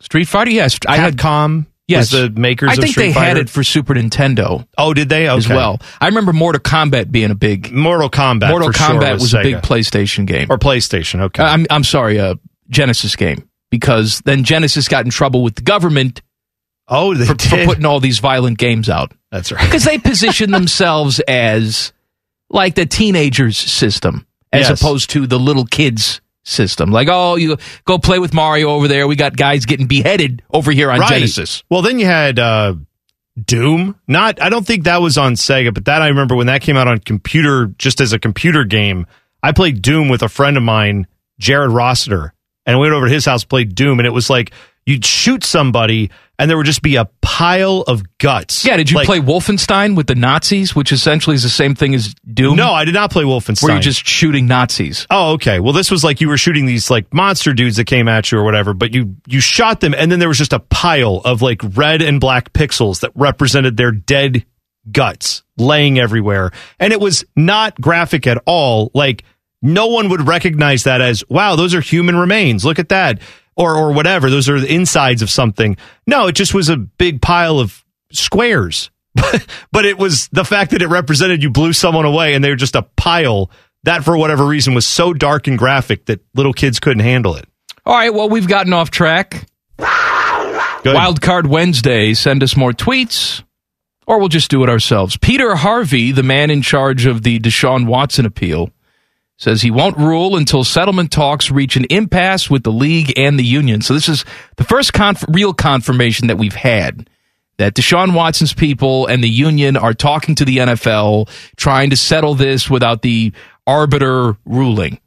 Street 0.00 0.26
Fighter, 0.26 0.50
yes. 0.50 0.78
I 0.88 0.96
had 0.96 1.16
Capcom 1.16 1.66
yes. 1.88 2.12
was 2.12 2.22
the 2.22 2.40
makers 2.40 2.70
I 2.70 2.72
of 2.74 2.78
think 2.80 2.96
they 2.96 3.12
Fighter. 3.12 3.26
had 3.26 3.36
it 3.38 3.50
for 3.50 3.62
Super 3.64 3.94
Nintendo 3.94 4.66
Oh, 4.78 4.94
did 4.94 5.08
they? 5.08 5.28
Okay. 5.28 5.36
as 5.36 5.48
well. 5.48 5.80
I 6.00 6.06
remember 6.06 6.32
Mortal 6.32 6.60
Kombat 6.60 7.10
being 7.10 7.30
a 7.30 7.34
big 7.34 7.72
Mortal 7.72 8.10
Kombat. 8.10 8.48
Mortal 8.50 8.72
for 8.72 8.78
sure 8.78 8.86
Kombat 9.00 9.14
was, 9.14 9.34
a 9.34 9.42
big 9.42 9.56
PlayStation 9.56 10.26
game. 10.26 10.46
or 10.50 10.58
PlayStation. 10.58 11.20
Okay. 11.20 11.42
Uh, 11.42 11.46
I'm 11.46 11.66
I'm 11.70 11.84
sorry, 11.84 12.16
a 12.18 12.38
Genesis 12.68 13.16
game 13.16 13.48
because 13.70 14.20
then 14.24 14.44
Genesis 14.44 14.88
got 14.88 15.04
in 15.04 15.10
trouble 15.10 15.42
with 15.42 15.54
the 15.56 15.62
government 15.62 16.22
oh, 16.88 17.14
they 17.14 17.24
for, 17.26 17.34
for 17.38 17.64
putting 17.64 17.84
all 17.84 18.00
these 18.00 18.18
violent 18.20 18.58
games 18.58 18.88
out 18.88 19.12
That's 19.32 19.50
right. 19.52 19.64
because 19.64 19.84
they 19.84 19.98
position 19.98 20.50
themselves 20.52 21.18
as 21.20 21.92
like 22.48 22.74
the 22.76 22.86
teenagers 22.86 23.58
system 23.58 24.26
as 24.52 24.68
Yes. 24.68 24.80
opposed 24.80 25.10
to 25.10 25.26
the 25.26 25.38
little 25.38 25.64
kids 25.66 26.20
system. 26.46 26.90
Like, 26.90 27.08
oh, 27.10 27.36
you 27.36 27.56
go 27.84 27.98
play 27.98 28.18
with 28.18 28.32
Mario 28.32 28.68
over 28.70 28.88
there. 28.88 29.06
We 29.06 29.16
got 29.16 29.36
guys 29.36 29.66
getting 29.66 29.86
beheaded 29.86 30.42
over 30.50 30.70
here 30.72 30.90
on 30.90 31.00
Right. 31.00 31.08
Genesis. 31.10 31.62
Well, 31.68 31.82
then 31.82 31.98
you 31.98 32.06
had 32.06 32.38
uh, 32.38 32.74
Doom. 33.44 33.98
Not, 34.06 34.40
I 34.40 34.48
don't 34.48 34.66
think 34.66 34.84
that 34.84 35.02
was 35.02 35.18
on 35.18 35.34
Sega, 35.34 35.74
but 35.74 35.84
that 35.86 36.02
I 36.02 36.08
remember 36.08 36.34
when 36.36 36.46
that 36.46 36.62
came 36.62 36.76
out 36.76 36.88
on 36.88 36.98
computer, 36.98 37.66
just 37.78 38.00
as 38.00 38.12
a 38.12 38.18
computer 38.18 38.64
game. 38.64 39.06
I 39.42 39.52
played 39.52 39.82
Doom 39.82 40.08
with 40.08 40.22
a 40.22 40.28
friend 40.28 40.56
of 40.56 40.62
mine, 40.62 41.06
Jared 41.38 41.70
Rossiter, 41.70 42.32
and 42.64 42.78
we 42.78 42.82
went 42.86 42.94
over 42.94 43.06
to 43.06 43.12
his 43.12 43.24
house, 43.26 43.44
played 43.44 43.74
Doom, 43.74 44.00
and 44.00 44.06
it 44.06 44.10
was 44.12 44.30
like 44.30 44.52
you'd 44.86 45.04
shoot 45.04 45.44
somebody, 45.44 46.10
and 46.38 46.48
there 46.48 46.56
would 46.56 46.66
just 46.66 46.80
be 46.82 46.96
a 46.96 47.06
pile 47.20 47.80
of 47.88 48.02
guts. 48.18 48.64
Yeah, 48.64 48.76
did 48.76 48.90
you 48.90 48.96
Like- 48.96 49.06
play 49.06 49.18
Wolfenstein 49.20 49.96
with 49.96 50.06
the 50.06 50.14
Nazis, 50.14 50.74
which 50.76 50.92
essentially 50.92 51.34
is 51.34 51.42
the 51.42 51.48
same 51.48 51.74
thing 51.74 51.94
as 51.94 52.14
Doom? 52.32 52.56
No, 52.56 52.72
I 52.72 52.84
did 52.84 52.94
not 52.94 53.10
play 53.10 53.24
Wolfenstein. 53.24 53.62
where 53.64 53.72
you're 53.72 53.82
just 53.82 54.06
shooting 54.06 54.46
Nazis. 54.46 55.06
Oh, 55.10 55.32
okay. 55.32 55.58
Well, 55.60 55.72
this 55.72 55.90
was 55.90 56.04
like 56.04 56.20
you 56.20 56.28
were 56.28 56.38
shooting 56.38 56.64
these 56.66 56.88
like 56.90 57.12
monster 57.12 57.52
dudes 57.52 57.76
that 57.76 57.86
came 57.86 58.06
at 58.08 58.30
you 58.30 58.38
or 58.38 58.44
whatever, 58.44 58.72
but 58.74 58.94
you 58.94 59.16
you 59.26 59.40
shot 59.40 59.80
them, 59.80 59.94
and 59.94 60.10
then 60.10 60.18
there 60.20 60.28
was 60.28 60.38
just 60.38 60.52
a 60.52 60.60
pile 60.60 61.20
of 61.24 61.42
like 61.42 61.60
red 61.74 62.00
and 62.00 62.20
black 62.20 62.52
pixels 62.52 63.00
that 63.00 63.10
represented 63.14 63.76
their 63.76 63.90
dead 63.92 64.44
guts 64.92 65.42
laying 65.58 65.98
everywhere, 65.98 66.52
and 66.78 66.92
it 66.92 67.00
was 67.00 67.24
not 67.34 67.80
graphic 67.80 68.26
at 68.26 68.38
all. 68.46 68.90
Like 68.94 69.24
no 69.62 69.88
one 69.88 70.10
would 70.10 70.28
recognize 70.28 70.84
that 70.84 71.00
as 71.00 71.24
wow, 71.28 71.56
those 71.56 71.74
are 71.74 71.80
human 71.80 72.14
remains. 72.16 72.64
Look 72.64 72.78
at 72.78 72.90
that, 72.90 73.18
or 73.56 73.74
or 73.74 73.92
whatever. 73.92 74.30
Those 74.30 74.48
are 74.48 74.60
the 74.60 74.72
insides 74.72 75.22
of 75.22 75.30
something. 75.30 75.76
No, 76.06 76.26
it 76.28 76.32
just 76.32 76.54
was 76.54 76.68
a 76.68 76.76
big 76.76 77.20
pile 77.22 77.58
of 77.58 77.84
squares. 78.12 78.90
but 79.72 79.86
it 79.86 79.98
was 79.98 80.28
the 80.28 80.44
fact 80.44 80.72
that 80.72 80.82
it 80.82 80.88
represented 80.88 81.42
you 81.42 81.50
blew 81.50 81.72
someone 81.72 82.04
away 82.04 82.34
and 82.34 82.44
they 82.44 82.50
were 82.50 82.56
just 82.56 82.76
a 82.76 82.82
pile 82.82 83.50
that 83.84 84.04
for 84.04 84.16
whatever 84.16 84.44
reason 84.44 84.74
was 84.74 84.84
so 84.86 85.14
dark 85.14 85.46
and 85.46 85.56
graphic 85.58 86.04
that 86.06 86.20
little 86.34 86.52
kids 86.52 86.78
couldn't 86.80 87.02
handle 87.02 87.34
it 87.34 87.46
All 87.86 87.94
right, 87.94 88.12
well, 88.12 88.28
we've 88.28 88.48
gotten 88.48 88.74
off 88.74 88.90
track. 88.90 89.46
Good. 89.78 90.94
Wild 90.94 91.20
Card 91.20 91.46
Wednesday. 91.46 92.14
Send 92.14 92.42
us 92.42 92.56
more 92.56 92.72
tweets, 92.72 93.42
or 94.06 94.18
we'll 94.18 94.28
just 94.28 94.50
do 94.50 94.62
it 94.62 94.68
ourselves. 94.68 95.16
Peter 95.16 95.56
Harvey, 95.56 96.12
the 96.12 96.22
man 96.22 96.50
in 96.50 96.62
charge 96.62 97.06
of 97.06 97.22
the 97.22 97.40
Deshaun 97.40 97.86
Watson 97.86 98.24
appeal, 98.26 98.70
says 99.38 99.60
he 99.62 99.70
won't 99.70 99.96
rule 99.98 100.36
until 100.36 100.64
settlement 100.64 101.10
talks 101.10 101.50
reach 101.50 101.76
an 101.76 101.84
impasse 101.90 102.48
with 102.50 102.62
the 102.62 102.72
league 102.72 103.12
and 103.18 103.38
the 103.38 103.44
union. 103.44 103.82
So 103.82 103.92
this 103.94 104.08
is 104.08 104.24
the 104.56 104.64
first 104.64 104.92
conf- 104.92 105.24
real 105.28 105.52
confirmation 105.52 106.28
that 106.28 106.38
we've 106.38 106.54
had 106.54 107.10
that 107.58 107.74
Deshaun 107.74 108.14
Watson's 108.14 108.52
people 108.54 109.06
and 109.06 109.22
the 109.22 109.28
union 109.28 109.76
are 109.76 109.94
talking 109.94 110.34
to 110.36 110.44
the 110.44 110.58
NFL, 110.58 111.28
trying 111.56 111.90
to 111.90 111.96
settle 111.96 112.34
this 112.34 112.68
without 112.70 113.02
the 113.02 113.32
arbiter 113.66 114.36
ruling. 114.44 115.00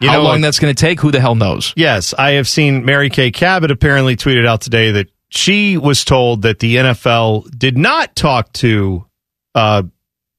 You 0.00 0.08
How 0.08 0.16
know 0.18 0.24
long 0.24 0.40
that's 0.40 0.58
going 0.58 0.74
to 0.74 0.80
take, 0.80 1.00
who 1.00 1.10
the 1.12 1.20
hell 1.20 1.34
knows? 1.36 1.72
yes 1.76 2.12
i 2.18 2.32
have 2.32 2.48
seen 2.48 2.84
mary 2.84 3.08
kay 3.08 3.30
cabot 3.30 3.70
apparently 3.70 4.16
tweeted 4.16 4.46
out 4.46 4.60
today 4.60 4.90
that 4.90 5.08
she 5.28 5.78
was 5.78 6.04
told 6.04 6.42
that 6.42 6.58
the 6.58 6.76
nfl 6.76 7.48
did 7.56 7.78
not 7.78 8.14
talk 8.16 8.52
to 8.54 9.06
uh, 9.54 9.82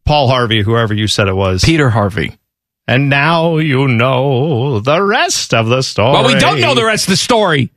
paul 0.03 0.27
harvey 0.27 0.62
whoever 0.62 0.93
you 0.93 1.07
said 1.07 1.27
it 1.27 1.36
was 1.36 1.63
Peter 1.63 1.89
Harvey. 1.89 2.38
And 2.87 3.09
now 3.09 3.57
you 3.57 3.87
know 3.87 4.79
the 4.79 5.01
rest 5.01 5.53
of 5.53 5.67
the 5.67 5.81
story 5.81 6.11
Well, 6.11 6.27
we 6.27 6.35
don't 6.35 6.59
know 6.61 6.75
the 6.75 6.85
rest 6.85 7.07
of 7.07 7.11
the 7.11 7.17
story. 7.17 7.71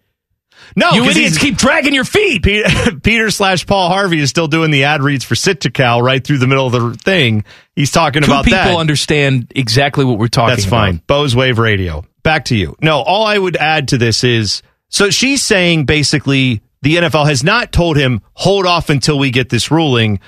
no 0.76 0.90
you 0.92 1.04
idiots 1.04 1.38
keep 1.38 1.56
dragging 1.56 1.94
your 1.94 2.04
feet. 2.04 2.42
Peter, 2.42 2.68
Peter 3.02 3.30
slash 3.30 3.66
Paul 3.66 3.88
Harvey 3.88 4.20
is 4.20 4.30
still 4.30 4.48
doing 4.48 4.70
the 4.70 4.84
ad 4.84 5.02
reads 5.02 5.24
for 5.24 5.34
Sitcacal 5.34 6.02
right 6.02 6.22
through 6.22 6.38
the 6.38 6.46
middle 6.46 6.66
of 6.66 6.72
the 6.72 6.94
thing. 7.02 7.44
He's 7.74 7.90
talking 7.90 8.22
Two 8.22 8.30
about 8.30 8.44
people 8.44 8.58
that. 8.60 8.76
understand 8.76 9.52
exactly 9.56 10.04
what 10.04 10.18
we're 10.18 10.28
talking 10.28 10.48
about. 10.52 10.56
That's 10.56 10.66
about. 10.68 10.76
fine. 10.78 11.02
Bose 11.06 11.34
Wave 11.36 11.58
Radio. 11.58 12.04
Back 12.22 12.46
to 12.46 12.56
you. 12.56 12.76
No, 12.82 12.98
all 13.00 13.24
I 13.24 13.38
would 13.38 13.56
add 13.56 13.88
to 13.88 13.98
this 13.98 14.24
is 14.24 14.62
so 14.90 15.08
she's 15.10 15.42
saying 15.42 15.86
basically 15.86 16.60
the 16.82 16.96
NFL 16.96 17.26
has 17.28 17.42
not 17.42 17.72
told 17.72 17.96
him 17.96 18.20
hold 18.34 18.66
off 18.66 18.90
until 18.90 19.18
we 19.18 19.30
get 19.30 19.48
this 19.48 19.70
ruling. 19.70 20.20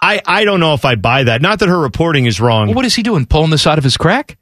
I 0.00 0.20
I 0.24 0.44
don't 0.44 0.60
know 0.60 0.74
if 0.74 0.84
I 0.84 0.94
buy 0.94 1.24
that. 1.24 1.42
Not 1.42 1.58
that 1.60 1.68
her 1.68 1.78
reporting 1.78 2.26
is 2.26 2.40
wrong. 2.40 2.68
Well, 2.68 2.76
what 2.76 2.84
is 2.84 2.94
he 2.94 3.02
doing? 3.02 3.26
Pulling 3.26 3.50
this 3.50 3.66
out 3.66 3.78
of 3.78 3.84
his 3.84 3.96
crack? 3.96 4.38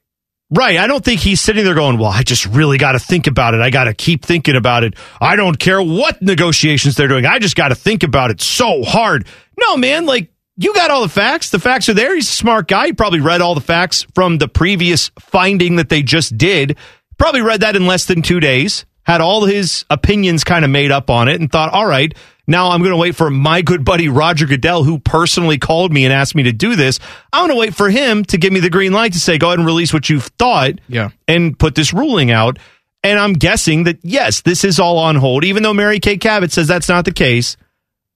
Right. 0.51 0.79
I 0.79 0.87
don't 0.87 1.05
think 1.05 1.21
he's 1.21 1.41
sitting 1.41 1.65
there 1.65 1.75
going, 1.75 1.99
well, 1.99 2.11
I 2.11 2.23
just 2.23 2.47
really 2.47 2.79
got 2.79 2.93
to 2.93 3.01
think 3.01 3.27
about 3.27 3.55
it. 3.55 3.61
I 3.61 3.71
got 3.71 3.85
to 3.85 3.95
keep 3.95 4.25
thinking 4.25 4.55
about 4.55 4.85
it. 4.85 4.95
I 5.21 5.35
don't 5.35 5.59
care 5.59 5.83
what 5.83 6.23
negotiations 6.23 6.95
they're 6.95 7.09
doing. 7.09 7.27
I 7.27 7.41
just 7.41 7.57
got 7.57 7.69
to 7.69 7.75
think 7.75 8.05
about 8.05 8.31
it 8.31 8.41
so 8.41 8.85
hard. 8.85 9.27
No, 9.59 9.77
man, 9.77 10.07
like 10.07 10.31
you 10.57 10.73
got 10.73 10.91
all 10.91 11.03
the 11.03 11.09
facts. 11.09 11.51
The 11.51 11.59
facts 11.59 11.89
are 11.89 11.95
there. 11.95 12.15
He's 12.15 12.29
a 12.29 12.33
smart 12.33 12.69
guy. 12.69 12.87
He 12.87 12.93
probably 12.93 13.21
read 13.21 13.41
all 13.41 13.57
the 13.57 13.61
facts 13.61 14.07
from 14.15 14.39
the 14.39 14.47
previous 14.47 15.11
finding 15.19 15.77
that 15.77 15.89
they 15.89 16.03
just 16.03 16.39
did. 16.39 16.77
Probably 17.19 17.41
read 17.43 17.61
that 17.63 17.75
in 17.75 17.87
less 17.87 18.05
than 18.05 18.23
two 18.23 18.39
days, 18.39 18.87
had 19.07 19.21
all 19.21 19.45
his 19.45 19.85
opinions 19.89 20.45
kind 20.45 20.65
of 20.65 20.71
made 20.71 20.91
up 20.91 21.09
on 21.11 21.29
it 21.29 21.41
and 21.41 21.51
thought, 21.51 21.73
all 21.73 21.87
right, 21.87 22.13
now 22.49 22.71
I'm 22.71 22.81
going 22.81 22.91
to 22.93 22.97
wait 22.97 23.15
for 23.17 23.31
my 23.31 23.63
good 23.63 23.85
buddy 23.85 24.09
Roger 24.09 24.47
Goodell, 24.47 24.83
who 24.85 24.99
personally 24.99 25.59
called 25.59 25.93
me 25.93 26.05
and 26.05 26.13
asked 26.13 26.35
me 26.35 26.43
to 26.45 26.53
do 26.53 26.77
this. 26.77 26.99
I'm 27.33 27.47
going 27.47 27.57
to 27.57 27.61
wait 27.61 27.75
for 27.75 27.89
him 27.89 28.25
to 28.27 28.39
give 28.39 28.53
me 28.53 28.61
the 28.61 28.71
green 28.71 28.93
light 28.93 29.13
to 29.15 29.21
say, 29.21 29.39
go 29.39 29.49
ahead 29.49 29.59
and 29.59 29.67
release 29.67 29.93
what 29.93 30.09
you've 30.11 30.27
thought 30.39 30.73
Yeah. 30.89 31.11
and 31.29 31.59
put 31.59 31.75
this 31.75 31.93
ruling 31.93 32.31
out. 32.31 32.59
And 33.03 33.19
I'm 33.19 33.35
guessing 33.35 33.85
that, 33.85 33.99
yes, 34.03 34.41
this 34.43 34.65
is 34.65 34.81
all 34.81 34.99
on 34.99 35.15
hold, 35.17 35.45
even 35.45 35.63
though 35.63 35.75
Mary 35.75 36.01
Kay 36.01 36.17
Cabot 36.19 36.51
says 36.51 36.67
that's 36.67 36.89
not 36.89 37.05
the 37.05 37.13
case. 37.13 37.57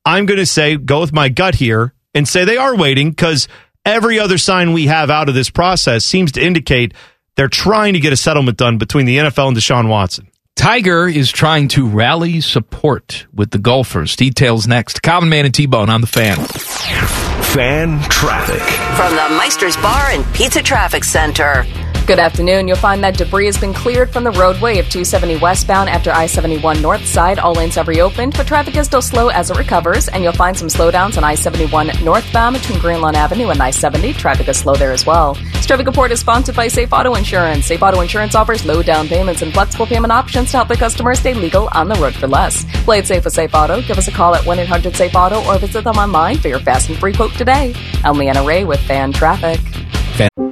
I'm 0.04 0.26
going 0.26 0.38
to 0.40 0.46
say, 0.46 0.76
go 0.76 1.00
with 1.00 1.12
my 1.12 1.28
gut 1.28 1.54
here 1.54 1.92
and 2.14 2.26
say 2.26 2.44
they 2.44 2.56
are 2.56 2.74
waiting 2.74 3.10
because 3.10 3.46
every 3.84 4.18
other 4.18 4.38
sign 4.38 4.72
we 4.72 4.86
have 4.86 5.10
out 5.10 5.28
of 5.28 5.34
this 5.36 5.50
process 5.50 6.04
seems 6.04 6.32
to 6.32 6.44
indicate 6.44 6.94
they're 7.36 7.48
trying 7.48 7.92
to 7.94 8.00
get 8.00 8.12
a 8.12 8.16
settlement 8.16 8.58
done 8.58 8.78
between 8.78 9.06
the 9.06 9.18
NFL 9.18 9.48
and 9.48 9.56
Deshaun 9.56 9.88
Watson. 9.88 10.26
Tiger 10.60 11.08
is 11.08 11.32
trying 11.32 11.68
to 11.68 11.88
rally 11.88 12.42
support 12.42 13.26
with 13.32 13.50
the 13.50 13.56
golfers. 13.56 14.14
Details 14.14 14.66
next. 14.66 15.02
Common 15.02 15.30
Man 15.30 15.46
and 15.46 15.54
T-Bone 15.54 15.88
on 15.88 16.02
the 16.02 16.06
fan. 16.06 16.36
Fan 16.36 17.98
traffic. 18.10 18.60
From 18.94 19.16
the 19.16 19.38
Meister's 19.38 19.78
Bar 19.78 20.10
and 20.10 20.22
Pizza 20.34 20.62
Traffic 20.62 21.02
Center. 21.02 21.64
Good 22.06 22.18
afternoon. 22.18 22.66
You'll 22.66 22.76
find 22.76 23.04
that 23.04 23.16
debris 23.16 23.46
has 23.46 23.56
been 23.56 23.72
cleared 23.72 24.10
from 24.10 24.24
the 24.24 24.32
roadway 24.32 24.78
of 24.78 24.88
270 24.88 25.36
westbound 25.36 25.88
after 25.88 26.10
I 26.10 26.26
71 26.26 26.82
north 26.82 27.06
side. 27.06 27.38
All 27.38 27.52
lanes 27.52 27.76
have 27.76 27.86
reopened, 27.86 28.36
but 28.36 28.48
traffic 28.48 28.74
is 28.76 28.86
still 28.86 29.00
slow 29.00 29.28
as 29.28 29.50
it 29.50 29.56
recovers. 29.56 30.08
And 30.08 30.24
you'll 30.24 30.32
find 30.32 30.56
some 30.56 30.66
slowdowns 30.66 31.16
on 31.16 31.22
I 31.22 31.36
71 31.36 31.92
northbound 32.02 32.56
between 32.56 32.80
Greenlawn 32.80 33.14
Avenue 33.14 33.50
and 33.50 33.62
I 33.62 33.70
70. 33.70 34.14
Traffic 34.14 34.48
is 34.48 34.58
slow 34.58 34.74
there 34.74 34.90
as 34.90 35.06
well. 35.06 35.34
This 35.52 35.66
traffic 35.66 35.86
report 35.86 36.10
is 36.10 36.18
sponsored 36.18 36.56
by 36.56 36.66
Safe 36.66 36.92
Auto 36.92 37.14
Insurance. 37.14 37.66
Safe 37.66 37.82
Auto 37.82 38.00
Insurance 38.00 38.34
offers 38.34 38.64
low 38.64 38.82
down 38.82 39.06
payments 39.06 39.42
and 39.42 39.52
flexible 39.52 39.86
payment 39.86 40.12
options 40.12 40.50
to 40.50 40.56
help 40.56 40.68
their 40.68 40.76
customers 40.76 41.20
stay 41.20 41.34
legal 41.34 41.68
on 41.72 41.88
the 41.88 41.94
road 41.96 42.14
for 42.14 42.26
less. 42.26 42.64
Play 42.84 42.98
it 42.98 43.06
safe 43.06 43.24
with 43.24 43.34
Safe 43.34 43.54
Auto. 43.54 43.82
Give 43.82 43.98
us 43.98 44.08
a 44.08 44.12
call 44.12 44.34
at 44.34 44.44
1 44.44 44.58
800 44.58 44.96
Safe 44.96 45.14
Auto 45.14 45.44
or 45.44 45.58
visit 45.58 45.84
them 45.84 45.96
online 45.96 46.38
for 46.38 46.48
your 46.48 46.60
fast 46.60 46.88
and 46.88 46.98
free 46.98 47.12
quote 47.12 47.32
today. 47.34 47.72
I'm 48.02 48.18
Leanna 48.18 48.44
Ray 48.44 48.64
with 48.64 48.80
Fan 48.80 49.12
Traffic. 49.12 49.60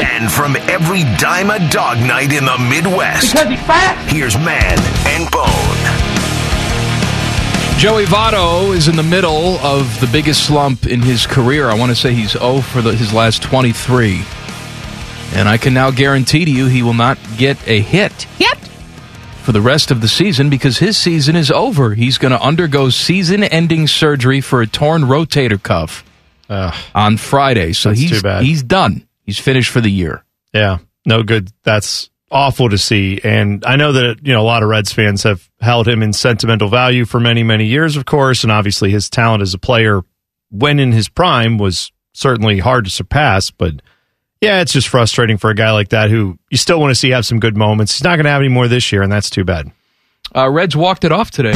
And 0.00 0.30
from 0.30 0.56
every 0.56 1.02
dime 1.16 1.50
a 1.50 1.58
dog 1.70 1.98
night 1.98 2.32
in 2.32 2.44
the 2.44 2.56
Midwest. 2.58 3.32
Because 3.32 3.48
he's 3.48 3.60
fat. 3.66 4.10
Here's 4.10 4.36
Man 4.36 4.78
and 5.08 5.30
Bone. 5.30 6.08
Joey 7.78 8.04
Votto 8.06 8.74
is 8.74 8.88
in 8.88 8.96
the 8.96 9.02
middle 9.04 9.58
of 9.58 10.00
the 10.00 10.06
biggest 10.08 10.44
slump 10.46 10.86
in 10.86 11.00
his 11.00 11.26
career. 11.26 11.68
I 11.68 11.74
want 11.74 11.90
to 11.90 11.96
say 11.96 12.12
he's 12.12 12.32
0 12.32 12.60
for 12.60 12.82
the, 12.82 12.92
his 12.94 13.12
last 13.12 13.42
23. 13.42 14.20
And 15.34 15.48
I 15.48 15.58
can 15.58 15.74
now 15.74 15.90
guarantee 15.90 16.44
to 16.44 16.50
you 16.50 16.66
he 16.66 16.82
will 16.82 16.94
not 16.94 17.18
get 17.36 17.56
a 17.68 17.80
hit 17.80 18.26
yet 18.38 18.56
for 19.42 19.52
the 19.52 19.60
rest 19.60 19.90
of 19.90 20.00
the 20.00 20.08
season 20.08 20.50
because 20.50 20.78
his 20.78 20.96
season 20.96 21.36
is 21.36 21.50
over. 21.50 21.94
He's 21.94 22.18
going 22.18 22.32
to 22.32 22.40
undergo 22.40 22.90
season 22.90 23.42
ending 23.44 23.86
surgery 23.86 24.40
for 24.40 24.60
a 24.60 24.66
torn 24.66 25.02
rotator 25.02 25.62
cuff 25.62 26.04
on 26.48 27.16
Friday. 27.16 27.72
So 27.72 27.90
That's 27.90 28.00
he's 28.00 28.10
too 28.10 28.22
bad. 28.22 28.42
he's 28.44 28.62
done. 28.62 29.07
He's 29.28 29.38
finished 29.38 29.70
for 29.70 29.82
the 29.82 29.90
year. 29.90 30.24
Yeah, 30.54 30.78
no 31.04 31.22
good. 31.22 31.52
That's 31.62 32.08
awful 32.30 32.70
to 32.70 32.78
see. 32.78 33.20
And 33.22 33.62
I 33.62 33.76
know 33.76 33.92
that 33.92 34.26
you 34.26 34.32
know 34.32 34.40
a 34.40 34.42
lot 34.42 34.62
of 34.62 34.70
Reds 34.70 34.90
fans 34.90 35.24
have 35.24 35.46
held 35.60 35.86
him 35.86 36.02
in 36.02 36.14
sentimental 36.14 36.70
value 36.70 37.04
for 37.04 37.20
many, 37.20 37.42
many 37.42 37.66
years, 37.66 37.98
of 37.98 38.06
course, 38.06 38.42
and 38.42 38.50
obviously 38.50 38.90
his 38.90 39.10
talent 39.10 39.42
as 39.42 39.52
a 39.52 39.58
player 39.58 40.00
when 40.50 40.80
in 40.80 40.92
his 40.92 41.10
prime 41.10 41.58
was 41.58 41.92
certainly 42.14 42.58
hard 42.58 42.86
to 42.86 42.90
surpass. 42.90 43.50
But 43.50 43.82
yeah, 44.40 44.62
it's 44.62 44.72
just 44.72 44.88
frustrating 44.88 45.36
for 45.36 45.50
a 45.50 45.54
guy 45.54 45.72
like 45.72 45.90
that 45.90 46.08
who 46.08 46.38
you 46.48 46.56
still 46.56 46.80
want 46.80 46.90
to 46.92 46.94
see 46.94 47.10
have 47.10 47.26
some 47.26 47.38
good 47.38 47.54
moments. 47.54 47.98
He's 47.98 48.04
not 48.04 48.16
going 48.16 48.24
to 48.24 48.30
have 48.30 48.40
any 48.40 48.48
more 48.48 48.66
this 48.66 48.90
year, 48.92 49.02
and 49.02 49.12
that's 49.12 49.28
too 49.28 49.44
bad. 49.44 49.70
Uh, 50.34 50.48
Reds 50.48 50.74
walked 50.74 51.04
it 51.04 51.12
off 51.12 51.30
today. 51.30 51.52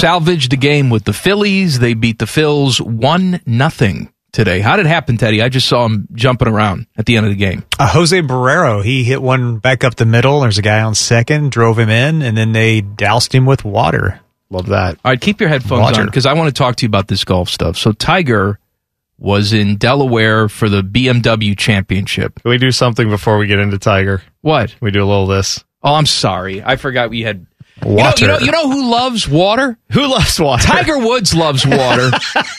Salvaged 0.00 0.50
the 0.50 0.56
game 0.56 0.90
with 0.90 1.04
the 1.04 1.12
Phillies. 1.12 1.78
They 1.78 1.94
beat 1.94 2.18
the 2.18 2.24
Phils 2.24 2.80
one 2.80 3.40
nothing 3.46 4.12
today. 4.32 4.60
How 4.60 4.76
did 4.76 4.86
it 4.86 4.88
happen, 4.88 5.16
Teddy? 5.16 5.40
I 5.40 5.48
just 5.48 5.68
saw 5.68 5.84
him 5.86 6.08
jumping 6.12 6.48
around 6.48 6.86
at 6.96 7.06
the 7.06 7.16
end 7.16 7.26
of 7.26 7.30
the 7.30 7.36
game. 7.36 7.62
Uh, 7.78 7.86
Jose 7.88 8.20
Barrero, 8.22 8.82
he 8.84 9.04
hit 9.04 9.22
one 9.22 9.58
back 9.58 9.84
up 9.84 9.94
the 9.94 10.04
middle. 10.06 10.40
There's 10.40 10.58
a 10.58 10.62
guy 10.62 10.80
on 10.82 10.96
second, 10.96 11.52
drove 11.52 11.78
him 11.78 11.88
in, 11.88 12.20
and 12.22 12.36
then 12.36 12.50
they 12.52 12.80
doused 12.80 13.32
him 13.32 13.46
with 13.46 13.64
water. 13.64 14.20
Love 14.50 14.66
that. 14.66 14.98
All 15.04 15.12
right, 15.12 15.20
keep 15.20 15.40
your 15.40 15.48
headphones 15.48 15.82
Water. 15.82 16.00
on 16.00 16.06
because 16.06 16.26
I 16.26 16.32
want 16.32 16.48
to 16.48 16.58
talk 16.58 16.76
to 16.76 16.82
you 16.84 16.88
about 16.88 17.06
this 17.06 17.22
golf 17.24 17.48
stuff. 17.48 17.76
So 17.76 17.92
Tiger 17.92 18.58
was 19.18 19.52
in 19.52 19.76
Delaware 19.76 20.48
for 20.48 20.68
the 20.68 20.82
BMW 20.82 21.56
Championship. 21.56 22.42
Can 22.42 22.50
we 22.50 22.58
do 22.58 22.72
something 22.72 23.08
before 23.08 23.38
we 23.38 23.46
get 23.46 23.60
into 23.60 23.78
Tiger? 23.78 24.20
What? 24.40 24.70
Can 24.70 24.78
we 24.80 24.90
do 24.90 25.04
a 25.04 25.06
little 25.06 25.30
of 25.30 25.36
this? 25.36 25.62
Oh, 25.84 25.94
I'm 25.94 26.06
sorry. 26.06 26.62
I 26.62 26.76
forgot 26.76 27.10
we 27.10 27.22
had 27.22 27.46
Water. 27.84 28.20
You 28.20 28.26
know, 28.28 28.38
you 28.38 28.52
know, 28.52 28.60
you 28.62 28.68
know 28.68 28.70
who 28.70 28.90
loves 28.90 29.28
water? 29.28 29.78
Who 29.90 30.06
loves 30.06 30.38
water? 30.38 30.62
Tiger 30.66 30.98
Woods 30.98 31.34
loves 31.34 31.66
water, 31.66 32.10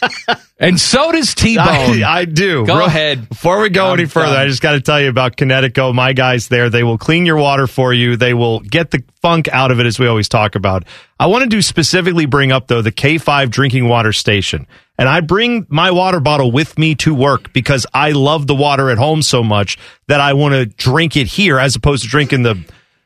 and 0.60 0.80
so 0.80 1.12
does 1.12 1.34
T 1.34 1.56
Bone. 1.56 1.66
I, 1.66 2.04
I 2.06 2.26
do. 2.26 2.66
Go 2.66 2.78
Real- 2.78 2.86
ahead. 2.88 3.30
Before 3.30 3.62
we 3.62 3.70
go 3.70 3.88
I'm 3.88 4.00
any 4.00 4.08
further, 4.08 4.34
done. 4.34 4.38
I 4.42 4.48
just 4.48 4.62
got 4.62 4.74
to 4.74 4.82
tell 4.82 5.02
you 5.02 5.10
about 5.10 5.38
Kinetico. 5.38 5.94
My 5.94 6.14
guys 6.14 6.48
there, 6.50 6.70
they 6.70 6.84
will 6.84 6.98
clean 6.98 7.26
your 7.26 7.38
water 7.38 7.68
for 7.68 7.94
you. 7.94 8.18
They 8.18 8.34
will 8.34 8.60
get 8.60 8.92
the 8.92 9.04
funk 9.22 9.48
out 9.50 9.72
of 9.72 9.80
it, 9.80 9.86
as 9.86 9.98
we 10.00 10.08
always 10.08 10.28
talk 10.30 10.56
about. 10.56 10.84
I 11.20 11.28
wanted 11.28 11.52
to 11.52 11.62
specifically 11.62 12.26
bring 12.26 12.52
up, 12.52 12.68
though, 12.68 12.82
the 12.82 12.92
K5 12.92 13.50
drinking 13.50 13.88
water 13.88 14.12
station. 14.14 14.68
And 14.98 15.10
I 15.10 15.22
bring 15.22 15.66
my 15.70 15.90
water 15.92 16.20
bottle 16.20 16.52
with 16.52 16.78
me 16.78 16.96
to 16.96 17.16
work 17.16 17.52
because 17.54 17.88
I 17.94 18.12
love 18.12 18.46
the 18.46 18.54
water 18.56 18.90
at 18.92 18.98
home 18.98 19.22
so 19.24 19.42
much 19.42 19.78
that 20.08 20.20
I 20.20 20.34
want 20.34 20.54
to 20.54 20.66
drink 20.66 21.18
it 21.18 21.26
here 21.28 21.58
as 21.58 21.76
opposed 21.76 22.04
to 22.04 22.10
drinking 22.10 22.44
the 22.44 22.64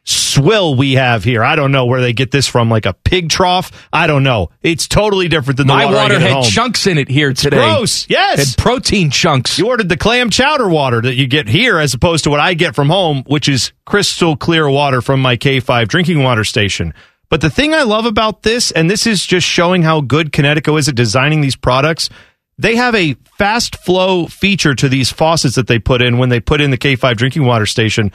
swill 0.10 0.76
we 0.76 0.94
have 0.94 1.24
here. 1.24 1.44
I 1.44 1.56
don't 1.56 1.72
know 1.72 1.86
where 1.86 2.00
they 2.00 2.14
get 2.14 2.32
this 2.32 2.48
from, 2.48 2.70
like 2.70 2.86
a 2.86 2.94
pig 2.94 3.30
trough. 3.30 3.72
I 3.92 4.08
don't 4.08 4.24
know. 4.24 4.50
It's 4.62 4.88
totally 4.88 5.28
different 5.28 5.58
than 5.58 5.68
the 5.68 5.74
My 5.74 5.86
water, 5.86 5.98
I 5.98 6.02
water 6.04 6.20
had 6.20 6.32
home. 6.32 6.44
chunks 6.44 6.88
in 6.88 6.98
it 6.98 7.10
here 7.10 7.34
today. 7.34 7.58
Gross. 7.58 8.10
Yes. 8.10 8.56
Had 8.56 8.58
protein 8.64 9.12
chunks. 9.12 9.60
You 9.60 9.68
ordered 9.68 9.90
the 9.90 9.98
clam 9.98 10.30
chowder 10.30 10.70
water 10.70 11.02
that 11.02 11.16
you 11.16 11.28
get 11.28 11.48
here 11.50 11.78
as 11.78 11.94
opposed 11.94 12.24
to 12.24 12.30
what 12.30 12.40
I 12.40 12.54
get 12.54 12.74
from 12.74 12.90
home, 12.90 13.24
which 13.28 13.50
is 13.50 13.74
crystal 13.86 14.38
clear 14.38 14.70
water 14.70 15.02
from 15.02 15.22
my 15.22 15.36
K5 15.36 15.88
drinking 15.88 16.24
water 16.24 16.46
station. 16.46 16.94
But 17.30 17.42
the 17.42 17.50
thing 17.50 17.74
I 17.74 17.84
love 17.84 18.06
about 18.06 18.44
this, 18.44 18.72
and 18.72 18.90
this 18.90 19.06
is 19.06 19.26
just 19.26 19.46
showing 19.46 19.84
how 19.84 20.00
good 20.00 20.32
Kinetico 20.32 20.80
is 20.80 20.88
at 20.88 20.96
designing 20.96 21.42
these 21.42 21.58
products, 21.58 22.10
they 22.58 22.78
have 22.78 22.96
a 22.96 23.16
fast 23.38 23.76
flow 23.76 24.26
feature 24.28 24.74
to 24.74 24.88
these 24.88 25.12
faucets 25.12 25.56
that 25.56 25.68
they 25.68 25.78
put 25.78 26.02
in 26.02 26.18
when 26.18 26.30
they 26.30 26.40
put 26.40 26.62
in 26.62 26.72
the 26.72 26.78
K5 26.78 27.18
drinking 27.18 27.46
water 27.46 27.66
station. 27.66 28.12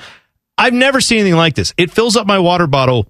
I've 0.63 0.73
never 0.73 1.01
seen 1.01 1.19
anything 1.19 1.37
like 1.37 1.57
this. 1.57 1.75
It 1.77 1.91
fills 1.91 2.17
up 2.17 2.25
my 2.25 2.39
water 2.39 2.69
bottle 2.69 3.09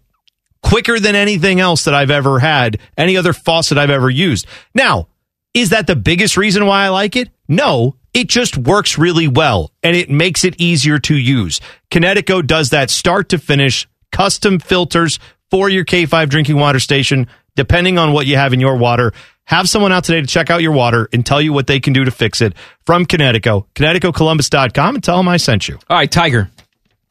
quicker 0.63 0.99
than 0.99 1.15
anything 1.15 1.61
else 1.61 1.85
that 1.85 1.93
I've 1.93 2.11
ever 2.11 2.39
had, 2.39 2.79
any 2.97 3.19
other 3.19 3.35
faucet 3.35 3.77
I've 3.77 3.91
ever 3.91 4.09
used. 4.09 4.47
Now, 4.75 5.09
is 5.53 5.69
that 5.69 5.87
the 5.87 5.95
biggest 5.95 6.39
reason 6.39 6.65
why 6.65 6.87
I 6.87 6.89
like 6.89 7.15
it? 7.15 7.29
No, 7.49 7.97
it 8.15 8.31
just 8.31 8.57
works 8.57 8.97
really 8.97 9.29
well 9.29 9.71
and 9.83 9.95
it 9.95 10.09
makes 10.09 10.47
it 10.47 10.59
easier 10.59 10.99
to 11.01 11.15
use. 11.15 11.61
Kinetico 11.91 12.47
does 12.47 12.71
that 12.71 12.89
start 12.89 13.29
to 13.29 13.39
finish, 13.39 13.87
custom 14.13 14.59
filters 14.59 15.19
for 15.51 15.69
your 15.69 15.85
K5 15.85 16.31
drinking 16.31 16.57
water 16.57 16.81
station, 16.81 17.27
depending 17.55 17.99
on 17.99 18.15
what 18.15 18.25
you 18.25 18.37
have 18.37 18.55
in 18.55 18.61
your 18.61 18.79
water. 18.79 19.13
Have 19.45 19.69
someone 19.69 19.93
out 19.93 20.05
today 20.05 20.23
to 20.23 20.27
check 20.27 20.49
out 20.49 20.63
your 20.63 20.73
water 20.73 21.07
and 21.13 21.27
tell 21.27 21.43
you 21.43 21.53
what 21.53 21.67
they 21.67 21.81
can 21.81 21.93
do 21.93 22.07
to 22.07 22.11
fix 22.11 22.41
it 22.41 22.55
from 22.87 23.05
Kinetico, 23.05 23.67
KineticoColumbus.com, 23.75 24.95
and 24.95 25.05
tell 25.05 25.19
them 25.19 25.29
I 25.29 25.37
sent 25.37 25.69
you. 25.69 25.79
All 25.91 25.99
right, 25.99 26.11
Tiger. 26.11 26.51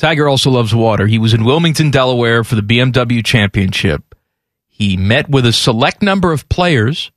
Tiger 0.01 0.27
also 0.27 0.49
loves 0.49 0.73
water. 0.73 1.05
He 1.05 1.19
was 1.19 1.31
in 1.31 1.45
Wilmington, 1.45 1.91
Delaware 1.91 2.43
for 2.43 2.55
the 2.55 2.63
BMW 2.63 3.23
Championship. 3.23 4.15
He 4.67 4.97
met 4.97 5.29
with 5.29 5.45
a 5.45 5.53
select 5.53 6.01
number 6.01 6.31
of 6.31 6.49
players 6.49 7.11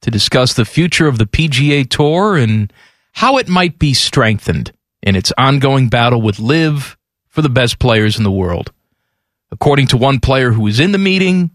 to 0.00 0.10
discuss 0.10 0.52
the 0.52 0.64
future 0.64 1.06
of 1.06 1.18
the 1.18 1.26
PGA 1.26 1.88
Tour 1.88 2.36
and 2.36 2.72
how 3.12 3.38
it 3.38 3.46
might 3.46 3.78
be 3.78 3.94
strengthened 3.94 4.72
in 5.00 5.14
its 5.14 5.32
ongoing 5.38 5.88
battle 5.88 6.20
with 6.20 6.40
LIV 6.40 6.96
for 7.28 7.40
the 7.40 7.48
best 7.48 7.78
players 7.78 8.18
in 8.18 8.24
the 8.24 8.32
world. 8.32 8.72
According 9.52 9.86
to 9.88 9.96
one 9.96 10.18
player 10.18 10.50
who 10.50 10.62
was 10.62 10.80
in 10.80 10.90
the 10.90 10.98
meeting, 10.98 11.52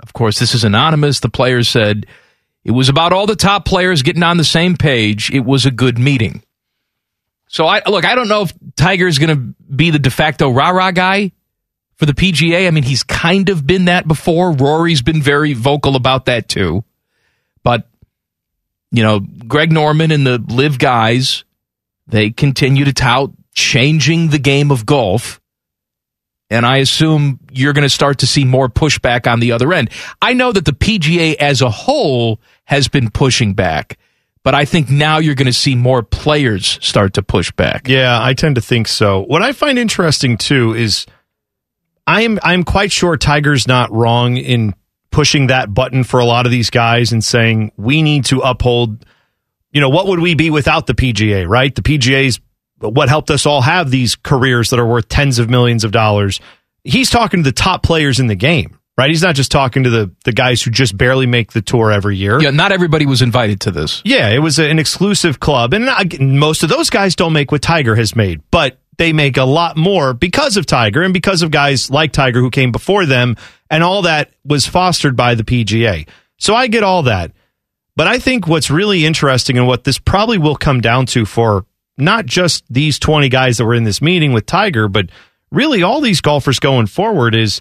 of 0.00 0.12
course, 0.12 0.38
this 0.38 0.54
is 0.54 0.62
anonymous, 0.62 1.20
the 1.20 1.30
player 1.30 1.62
said, 1.62 2.04
It 2.64 2.72
was 2.72 2.90
about 2.90 3.14
all 3.14 3.26
the 3.26 3.34
top 3.34 3.64
players 3.64 4.02
getting 4.02 4.22
on 4.22 4.36
the 4.36 4.44
same 4.44 4.76
page. 4.76 5.30
It 5.30 5.46
was 5.46 5.64
a 5.64 5.70
good 5.70 5.98
meeting. 5.98 6.42
So 7.52 7.66
I 7.66 7.82
look, 7.86 8.06
I 8.06 8.14
don't 8.14 8.28
know 8.28 8.42
if 8.42 8.52
Tiger's 8.76 9.18
going 9.18 9.36
to 9.36 9.54
be 9.62 9.90
the 9.90 9.98
de 9.98 10.08
facto 10.08 10.48
rah 10.48 10.70
rah 10.70 10.90
guy 10.90 11.32
for 11.96 12.06
the 12.06 12.14
PGA. 12.14 12.66
I 12.66 12.70
mean, 12.70 12.82
he's 12.82 13.02
kind 13.02 13.50
of 13.50 13.66
been 13.66 13.84
that 13.84 14.08
before. 14.08 14.52
Rory's 14.52 15.02
been 15.02 15.20
very 15.20 15.52
vocal 15.52 15.94
about 15.94 16.24
that 16.24 16.48
too. 16.48 16.82
But 17.62 17.86
you 18.90 19.02
know, 19.02 19.20
Greg 19.20 19.70
Norman 19.70 20.10
and 20.12 20.26
the 20.26 20.42
LIV 20.48 20.78
guys, 20.78 21.44
they 22.06 22.30
continue 22.30 22.86
to 22.86 22.92
tout 22.94 23.32
changing 23.52 24.28
the 24.28 24.38
game 24.38 24.70
of 24.70 24.86
golf. 24.86 25.38
And 26.48 26.64
I 26.64 26.78
assume 26.78 27.38
you're 27.50 27.74
going 27.74 27.82
to 27.82 27.90
start 27.90 28.20
to 28.20 28.26
see 28.26 28.46
more 28.46 28.70
pushback 28.70 29.30
on 29.30 29.40
the 29.40 29.52
other 29.52 29.74
end. 29.74 29.90
I 30.22 30.32
know 30.32 30.52
that 30.52 30.64
the 30.64 30.72
PGA 30.72 31.34
as 31.34 31.60
a 31.60 31.70
whole 31.70 32.40
has 32.64 32.88
been 32.88 33.10
pushing 33.10 33.52
back, 33.52 33.98
but 34.44 34.54
I 34.54 34.64
think 34.64 34.90
now 34.90 35.18
you're 35.18 35.34
going 35.34 35.46
to 35.46 35.52
see 35.52 35.74
more 35.74 36.02
players 36.02 36.78
start 36.82 37.14
to 37.14 37.22
push 37.22 37.52
back. 37.52 37.88
Yeah, 37.88 38.18
I 38.20 38.34
tend 38.34 38.56
to 38.56 38.60
think 38.60 38.88
so. 38.88 39.20
What 39.20 39.42
I 39.42 39.52
find 39.52 39.78
interesting 39.78 40.36
too 40.36 40.74
is 40.74 41.06
I'm 42.06 42.38
I'm 42.42 42.64
quite 42.64 42.92
sure 42.92 43.16
Tiger's 43.16 43.68
not 43.68 43.92
wrong 43.92 44.36
in 44.36 44.74
pushing 45.10 45.48
that 45.48 45.72
button 45.72 46.04
for 46.04 46.20
a 46.20 46.24
lot 46.24 46.46
of 46.46 46.52
these 46.52 46.70
guys 46.70 47.12
and 47.12 47.22
saying 47.22 47.70
we 47.76 48.02
need 48.02 48.24
to 48.26 48.40
uphold 48.40 49.04
you 49.70 49.80
know 49.80 49.88
what 49.88 50.06
would 50.06 50.20
we 50.20 50.34
be 50.34 50.50
without 50.50 50.86
the 50.86 50.94
PGA, 50.94 51.48
right? 51.48 51.74
The 51.74 51.82
PGA's 51.82 52.40
what 52.78 53.08
helped 53.08 53.30
us 53.30 53.46
all 53.46 53.62
have 53.62 53.90
these 53.90 54.16
careers 54.16 54.70
that 54.70 54.80
are 54.80 54.86
worth 54.86 55.08
tens 55.08 55.38
of 55.38 55.48
millions 55.48 55.84
of 55.84 55.92
dollars. 55.92 56.40
He's 56.84 57.10
talking 57.10 57.42
to 57.42 57.48
the 57.48 57.54
top 57.54 57.82
players 57.82 58.18
in 58.18 58.26
the 58.26 58.34
game, 58.34 58.78
right? 58.98 59.08
He's 59.10 59.22
not 59.22 59.34
just 59.34 59.50
talking 59.50 59.84
to 59.84 59.90
the 59.90 60.10
the 60.24 60.32
guys 60.32 60.62
who 60.62 60.70
just 60.70 60.96
barely 60.96 61.26
make 61.26 61.52
the 61.52 61.62
tour 61.62 61.90
every 61.90 62.16
year. 62.16 62.40
Yeah, 62.40 62.50
not 62.50 62.72
everybody 62.72 63.06
was 63.06 63.22
invited 63.22 63.60
to 63.62 63.70
this. 63.70 64.02
Yeah, 64.04 64.28
it 64.30 64.38
was 64.40 64.58
an 64.58 64.78
exclusive 64.78 65.40
club, 65.40 65.72
and 65.74 65.88
I- 65.88 66.06
most 66.20 66.62
of 66.62 66.68
those 66.68 66.90
guys 66.90 67.14
don't 67.16 67.32
make 67.32 67.52
what 67.52 67.62
Tiger 67.62 67.94
has 67.96 68.14
made, 68.16 68.40
but 68.50 68.78
they 68.98 69.12
make 69.12 69.36
a 69.38 69.44
lot 69.44 69.76
more 69.76 70.12
because 70.12 70.56
of 70.56 70.66
Tiger 70.66 71.02
and 71.02 71.14
because 71.14 71.42
of 71.42 71.50
guys 71.50 71.90
like 71.90 72.12
Tiger 72.12 72.40
who 72.40 72.50
came 72.50 72.70
before 72.72 73.06
them, 73.06 73.36
and 73.70 73.82
all 73.82 74.02
that 74.02 74.30
was 74.44 74.66
fostered 74.66 75.16
by 75.16 75.34
the 75.34 75.44
PGA. 75.44 76.06
So 76.38 76.54
I 76.54 76.66
get 76.66 76.82
all 76.82 77.04
that, 77.04 77.32
but 77.96 78.06
I 78.06 78.18
think 78.18 78.46
what's 78.46 78.70
really 78.70 79.06
interesting 79.06 79.56
and 79.58 79.66
what 79.66 79.84
this 79.84 79.98
probably 79.98 80.38
will 80.38 80.56
come 80.56 80.80
down 80.80 81.06
to 81.06 81.24
for 81.24 81.64
not 81.96 82.26
just 82.26 82.64
these 82.68 82.98
twenty 82.98 83.28
guys 83.28 83.56
that 83.58 83.64
were 83.64 83.74
in 83.74 83.84
this 83.84 84.02
meeting 84.02 84.32
with 84.32 84.44
Tiger, 84.46 84.88
but 84.88 85.06
really 85.50 85.82
all 85.82 86.00
these 86.00 86.20
golfers 86.20 86.58
going 86.58 86.86
forward 86.86 87.34
is 87.34 87.60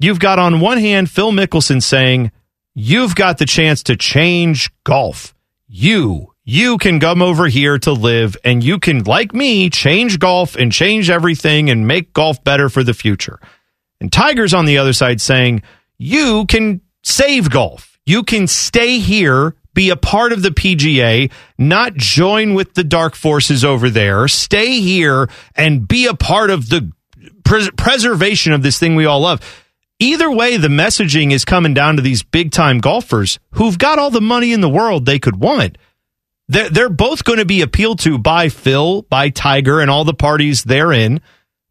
you've 0.00 0.18
got 0.18 0.38
on 0.38 0.60
one 0.60 0.78
hand 0.78 1.10
Phil 1.10 1.30
Mickelson 1.30 1.82
saying, 1.82 2.32
You've 2.74 3.14
got 3.14 3.38
the 3.38 3.46
chance 3.46 3.82
to 3.84 3.96
change 3.96 4.70
golf. 4.84 5.34
You 5.68 6.30
you 6.50 6.78
can 6.78 6.98
come 6.98 7.22
over 7.22 7.46
here 7.46 7.78
to 7.78 7.92
LIV 7.92 8.36
and 8.42 8.64
you 8.64 8.80
can, 8.80 9.04
like 9.04 9.32
me, 9.32 9.70
change 9.70 10.18
golf 10.18 10.56
and 10.56 10.72
change 10.72 11.08
everything 11.08 11.70
and 11.70 11.86
make 11.86 12.12
golf 12.12 12.42
better 12.42 12.68
for 12.68 12.82
the 12.82 12.92
future. 12.92 13.38
And 14.00 14.12
Tiger's 14.12 14.52
on 14.52 14.64
the 14.64 14.78
other 14.78 14.92
side 14.92 15.20
saying, 15.20 15.62
you 15.96 16.46
can 16.46 16.80
save 17.04 17.50
golf. 17.50 17.98
You 18.04 18.24
can 18.24 18.48
stay 18.48 18.98
here, 18.98 19.54
be 19.74 19.90
a 19.90 19.96
part 19.96 20.32
of 20.32 20.42
the 20.42 20.48
PGA, 20.48 21.30
not 21.56 21.94
join 21.94 22.54
with 22.54 22.74
the 22.74 22.82
dark 22.82 23.14
forces 23.14 23.64
over 23.64 23.88
there, 23.88 24.26
stay 24.26 24.80
here 24.80 25.28
and 25.54 25.86
be 25.86 26.06
a 26.06 26.14
part 26.14 26.50
of 26.50 26.68
the 26.68 26.90
pres- 27.44 27.70
preservation 27.76 28.52
of 28.52 28.64
this 28.64 28.78
thing 28.78 28.96
we 28.96 29.04
all 29.04 29.20
love. 29.20 29.40
Either 30.02 30.30
way, 30.30 30.56
the 30.56 30.68
messaging 30.68 31.30
is 31.30 31.44
coming 31.44 31.74
down 31.74 31.96
to 31.96 32.02
these 32.02 32.22
big 32.22 32.50
time 32.50 32.78
golfers 32.78 33.38
who've 33.52 33.78
got 33.78 33.98
all 33.98 34.10
the 34.10 34.20
money 34.20 34.52
in 34.52 34.62
the 34.62 34.68
world 34.68 35.04
they 35.04 35.18
could 35.18 35.36
want. 35.36 35.76
They're, 36.48 36.70
they're 36.70 36.88
both 36.88 37.22
going 37.22 37.38
to 37.38 37.44
be 37.44 37.60
appealed 37.60 38.00
to 38.00 38.18
by 38.18 38.48
Phil, 38.48 39.02
by 39.02 39.28
Tiger, 39.28 39.78
and 39.78 39.90
all 39.90 40.04
the 40.04 40.14
parties 40.14 40.64
they're 40.64 40.92
in. 40.92 41.20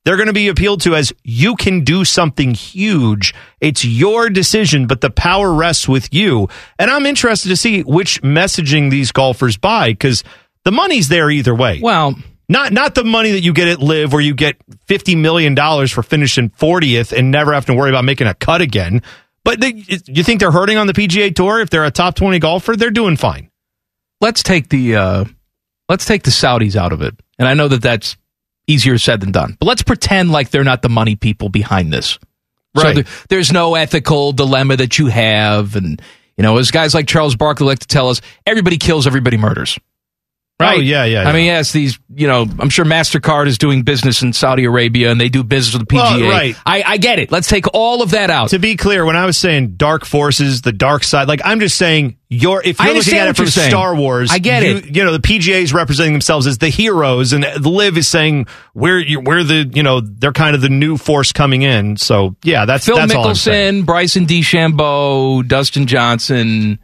They're 0.06 0.16
going 0.16 0.28
to 0.28 0.34
be 0.34 0.48
appealed 0.48 0.82
to 0.82 0.96
as 0.96 1.12
you 1.24 1.56
can 1.56 1.84
do 1.84 2.06
something 2.06 2.54
huge. 2.54 3.34
It's 3.60 3.84
your 3.84 4.30
decision, 4.30 4.86
but 4.88 5.02
the 5.02 5.10
power 5.10 5.52
rests 5.52 5.88
with 5.88 6.14
you. 6.14 6.48
And 6.78 6.90
I'm 6.90 7.06
interested 7.06 7.50
to 7.50 7.58
see 7.58 7.82
which 7.82 8.22
messaging 8.22 8.92
these 8.92 9.12
golfers 9.12 9.58
buy 9.58 9.90
because 9.90 10.24
the 10.66 10.72
money's 10.72 11.10
there 11.10 11.30
either 11.30 11.54
way. 11.54 11.80
Well, 11.82 12.16
not 12.50 12.74
not 12.74 12.96
the 12.96 13.04
money 13.06 13.32
that 13.32 13.42
you 13.42 13.54
get 13.54 13.68
at 13.70 13.80
LIV, 13.82 14.12
where 14.12 14.22
you 14.22 14.34
get 14.34 14.58
fifty 14.88 15.16
million 15.16 15.56
dollars 15.56 15.92
for 15.92 16.04
finishing 16.04 16.50
fortieth 16.50 17.14
and 17.14 17.32
never 17.32 17.54
have 17.54 17.66
to 17.68 17.74
worry 17.74 17.90
about 17.90 18.04
making 18.04 18.28
a 18.28 18.34
cut 18.34 18.62
again. 18.62 19.02
But 19.46 19.62
they, 19.62 19.86
you 20.08 20.24
think 20.24 20.40
they're 20.42 20.52
hurting 20.52 20.78
on 20.78 20.88
the 20.88 20.94
PGA 20.94 21.34
Tour 21.34 21.62
if 21.62 21.70
they're 21.70 21.86
a 21.86 21.92
top 21.92 22.16
twenty 22.16 22.40
golfer? 22.40 22.76
They're 22.76 22.92
doing 22.92 23.16
fine. 23.16 23.50
let's 24.22 24.44
take 24.44 24.68
the 24.70 24.96
uh, 24.96 25.26
let's 25.88 26.06
take 26.06 26.24
the 26.24 26.32
Saudis 26.32 26.76
out 26.76 26.92
of 26.92 27.02
it. 27.02 27.16
And 27.38 27.48
I 27.48 27.54
know 27.54 27.68
that 27.70 27.82
that's 27.82 28.18
easier 28.68 28.98
said 28.98 29.22
than 29.22 29.32
done. 29.32 29.56
But 29.60 29.66
let's 29.68 29.82
pretend 29.84 30.32
like 30.32 30.50
they're 30.50 30.64
not 30.66 30.82
the 30.82 30.90
money 30.90 31.16
people 31.16 31.50
behind 31.50 31.92
this. 31.94 32.20
So 32.78 32.84
Right. 32.84 32.96
there- 32.96 33.06
there's 33.30 33.52
no 33.52 33.74
ethical 33.76 34.32
dilemma 34.34 34.76
that 34.78 35.00
you 35.00 35.08
have, 35.08 35.76
and 35.76 36.00
you 36.38 36.44
know, 36.44 36.58
as 36.58 36.70
guys 36.70 36.94
like 36.94 37.08
Charles 37.08 37.36
Barkley 37.36 37.66
like 37.66 37.80
to 37.80 37.88
tell 37.88 38.10
us, 38.10 38.22
everybody 38.46 38.78
kills, 38.78 39.08
everybody 39.08 39.38
murders. 39.38 39.80
Oh, 40.62 40.66
right? 40.66 40.78
Oh, 40.78 40.82
yeah, 40.82 41.06
yeah, 41.06 41.22
I 41.22 41.24
yeah. 41.24 41.32
mean, 41.32 41.46
yes, 41.46 41.72
these, 41.72 42.00
you 42.14 42.28
know, 42.28 42.46
I'm 42.60 42.70
sure 42.70 42.84
MasterCard 42.84 43.48
is 43.48 43.58
doing 43.58 43.84
business 43.84 44.22
in 44.22 44.34
Saudi 44.34 44.66
Arabia 44.66 45.10
and 45.10 45.20
they 45.20 45.30
do 45.30 45.42
business 45.42 45.80
with 45.80 45.88
the 45.88 45.96
PGA. 45.96 46.22
Well, 46.22 46.30
right. 46.30 46.56
I, 46.66 46.84
I 46.86 46.98
get 46.98 47.18
it. 47.18 47.32
Let's 47.32 47.48
take 47.48 47.74
all 47.74 48.02
of 48.02 48.12
that 48.12 48.30
out. 48.30 48.50
To 48.50 48.60
be 48.60 48.76
clear, 48.76 49.06
when 49.06 49.16
I 49.16 49.26
was 49.26 49.38
saying 49.38 49.76
dark 49.76 50.04
forces, 50.04 50.62
the 50.62 50.74
dark 50.74 51.06
side, 51.06 51.30
like 51.30 51.40
I'm 51.46 51.62
just 51.62 51.78
saying 51.78 52.18
you're 52.28 52.62
if 52.62 52.82
I 52.82 52.88
you're 52.88 52.96
looking 52.96 53.14
at 53.14 53.30
it 53.30 53.38
from. 53.38 53.46
Star 53.46 53.96
Wars, 53.96 54.32
I 54.32 54.40
get 54.40 54.64
you, 54.64 54.78
it. 54.78 54.96
You 54.98 55.06
know, 55.06 55.14
the 55.14 55.20
PGA 55.20 55.62
is 55.62 55.74
representing 55.74 56.14
themselves 56.14 56.46
as 56.46 56.58
the 56.58 56.70
heroes, 56.70 57.32
and 57.32 57.44
LIV 57.44 57.98
is 57.98 58.08
saying 58.08 58.48
we're 58.74 59.04
we're 59.22 59.44
the 59.44 59.70
you 59.74 59.82
know 59.82 60.02
they're 60.02 60.34
kind 60.34 60.56
of 60.56 60.62
the 60.62 60.70
new 60.70 60.98
force 60.98 61.32
coming 61.32 61.62
in. 61.62 61.96
So 61.96 62.36
yeah, 62.44 62.66
that's 62.66 62.86
Phil 62.86 62.98
that's 62.98 63.16
all 63.16 63.30
I'm 63.30 63.36
saying. 63.36 63.84
Mickelson, 63.84 63.86
Bryson 63.86 64.26
DeChambeau, 64.26 65.48
Dustin 65.48 65.88
Johnson. 65.88 66.80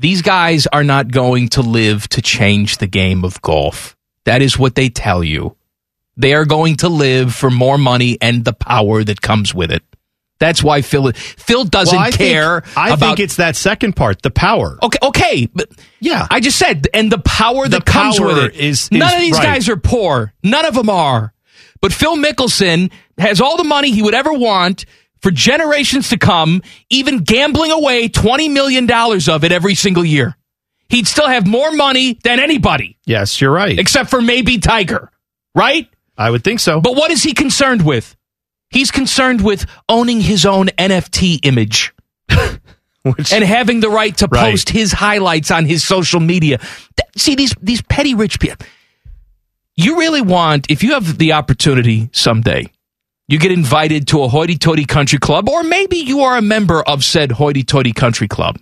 These 0.00 0.22
guys 0.22 0.66
are 0.66 0.82
not 0.82 1.12
going 1.12 1.48
to 1.50 1.60
LIV 1.60 2.08
to 2.08 2.22
change 2.22 2.78
the 2.78 2.86
game 2.86 3.22
of 3.22 3.40
golf. 3.42 3.96
That 4.24 4.40
is 4.40 4.58
what 4.58 4.74
they 4.74 4.88
tell 4.88 5.22
you. 5.22 5.56
They 6.16 6.32
are 6.32 6.46
going 6.46 6.76
to 6.76 6.88
LIV 6.88 7.34
for 7.34 7.50
more 7.50 7.76
money 7.76 8.16
and 8.20 8.42
the 8.44 8.54
power 8.54 9.04
that 9.04 9.20
comes 9.20 9.54
with 9.54 9.70
it. 9.70 9.82
That's 10.38 10.62
why 10.62 10.80
Phil 10.80 11.12
Phil 11.12 11.64
doesn't 11.64 11.94
Well, 11.94 12.02
I 12.06 12.10
think- 12.12 12.30
care. 12.32 12.62
I 12.74 12.88
about, 12.94 12.98
think 13.00 13.20
it's 13.20 13.36
that 13.36 13.56
second 13.56 13.94
part, 13.94 14.22
the 14.22 14.30
power. 14.30 14.78
Okay, 14.82 14.98
okay, 15.02 15.48
but 15.54 15.68
Yeah. 16.00 16.26
I 16.30 16.40
just 16.40 16.58
said, 16.58 16.88
and 16.94 17.12
the 17.12 17.18
power 17.18 17.64
The 17.64 17.80
that 17.80 17.84
comes 17.84 18.16
power 18.18 18.28
with 18.28 18.38
it 18.38 18.54
is- 18.54 18.90
none 18.90 19.12
of 19.14 19.20
these 19.20 19.34
right. 19.34 19.42
guys 19.42 19.68
are 19.68 19.76
poor. 19.76 20.32
None 20.42 20.64
of 20.64 20.72
them 20.74 20.88
are. 20.88 21.34
But 21.82 21.92
Phil 21.92 22.16
Mickelson 22.16 22.90
has 23.18 23.38
all 23.42 23.58
the 23.58 23.64
money 23.64 23.90
he 23.90 24.00
would 24.00 24.14
ever 24.14 24.32
want 24.32 24.86
for 25.20 25.30
generations 25.30 26.08
to 26.10 26.18
come, 26.18 26.62
even 26.88 27.18
gambling 27.18 27.70
away 27.70 28.08
twenty 28.08 28.48
million 28.48 28.86
dollars 28.86 29.28
of 29.28 29.44
it 29.44 29.52
every 29.52 29.74
single 29.74 30.04
year. 30.04 30.36
He'd 30.88 31.06
still 31.06 31.28
have 31.28 31.46
more 31.46 31.70
money 31.72 32.18
than 32.24 32.40
anybody, 32.40 32.98
Yes, 33.06 33.40
you're 33.40 33.52
right. 33.52 33.78
except 33.78 34.10
for 34.10 34.20
maybe 34.20 34.58
Tiger, 34.58 35.10
right? 35.54 35.88
I 36.18 36.30
would 36.30 36.42
think 36.42 36.58
so. 36.60 36.80
But 36.80 36.96
what 36.96 37.10
is 37.10 37.22
he 37.22 37.32
concerned 37.32 37.84
with? 37.84 38.16
He's 38.70 38.90
concerned 38.90 39.40
with 39.42 39.66
owning 39.88 40.20
his 40.20 40.44
own 40.46 40.66
NFT 40.78 41.40
image 41.44 41.92
Which, 43.02 43.32
and 43.32 43.42
having 43.44 43.80
the 43.80 43.88
right 43.90 44.16
to 44.18 44.26
Right. 44.30 44.50
post 44.50 44.68
his 44.68 44.92
highlights 44.92 45.50
on 45.50 45.64
his 45.64 45.82
social 45.86 46.20
media. 46.20 46.60
See 47.16 47.34
these 47.34 47.54
these 47.62 47.82
petty 47.82 48.14
rich 48.14 48.38
people. 48.40 48.66
You 49.76 49.98
really 49.98 50.20
want 50.22 50.70
if 50.70 50.82
you 50.82 50.92
have 50.94 51.18
the 51.18 51.32
opportunity 51.32 52.10
someday, 52.12 52.66
you 53.30 53.38
get 53.38 53.52
invited 53.52 54.08
to 54.08 54.24
a 54.24 54.28
hoity-toity 54.28 54.86
country 54.86 55.20
club, 55.20 55.48
or 55.48 55.62
maybe 55.62 55.98
you 55.98 56.20
are 56.22 56.36
a 56.36 56.42
member 56.42 56.82
of 56.82 57.04
said 57.04 57.30
hoity-toity 57.30 57.92
country 57.92 58.26
club. 58.26 58.58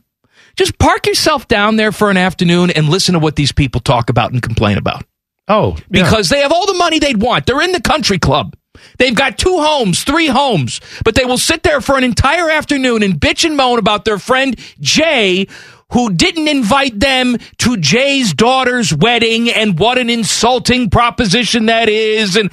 Just 0.57 0.79
park 0.79 1.07
yourself 1.07 1.49
down 1.49 1.77
there 1.77 1.91
for 1.91 2.11
an 2.11 2.19
afternoon 2.19 2.71
and 2.71 2.91
listen 2.91 3.15
to 3.15 3.19
what 3.19 3.35
these 3.35 3.51
people 3.51 3.81
talk 3.81 4.11
about 4.11 4.33
and 4.33 4.43
complain 4.43 4.77
about 4.77 5.05
oh, 5.49 5.77
yeah. 5.91 6.03
because 6.05 6.29
they 6.29 6.41
have 6.43 6.53
all 6.53 6.67
the 6.67 6.75
money 6.75 6.99
they'd 6.99 7.23
want. 7.23 7.47
They're 7.47 7.63
in 7.63 7.73
the 7.73 7.81
country 7.81 8.19
club. 8.19 8.55
They've 8.99 9.15
got 9.15 9.39
two 9.39 9.57
homes, 9.59 10.05
three 10.05 10.27
homes, 10.27 10.81
but 11.03 11.15
they 11.15 11.25
will 11.25 11.39
sit 11.39 11.63
there 11.63 11.81
for 11.81 11.97
an 11.97 12.05
entire 12.05 12.51
afternoon 12.51 13.03
and 13.03 13.15
bitch 13.15 13.45
and 13.45 13.57
moan 13.57 13.79
about 13.79 14.05
their 14.05 14.19
friend 14.19 14.55
Jay, 14.81 15.47
who 15.93 16.13
didn't 16.13 16.47
invite 16.47 17.01
them 17.01 17.39
to 17.59 17.79
Jay's 17.79 18.35
daughter's 18.35 18.95
wedding 18.95 19.51
and 19.51 19.79
what 19.79 19.97
an 19.97 20.11
insulting 20.11 20.91
proposition 20.91 21.67
that 21.67 21.89
is. 21.89 22.37
And 22.37 22.53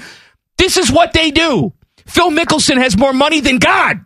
this 0.58 0.78
is 0.78 0.90
what 0.90 1.12
they 1.12 1.32
do. 1.32 1.74
Phil 2.08 2.32
Mickelson 2.32 2.78
has 2.78 2.98
more 2.98 3.14
money 3.14 3.40
than 3.40 3.58
God. 3.58 4.02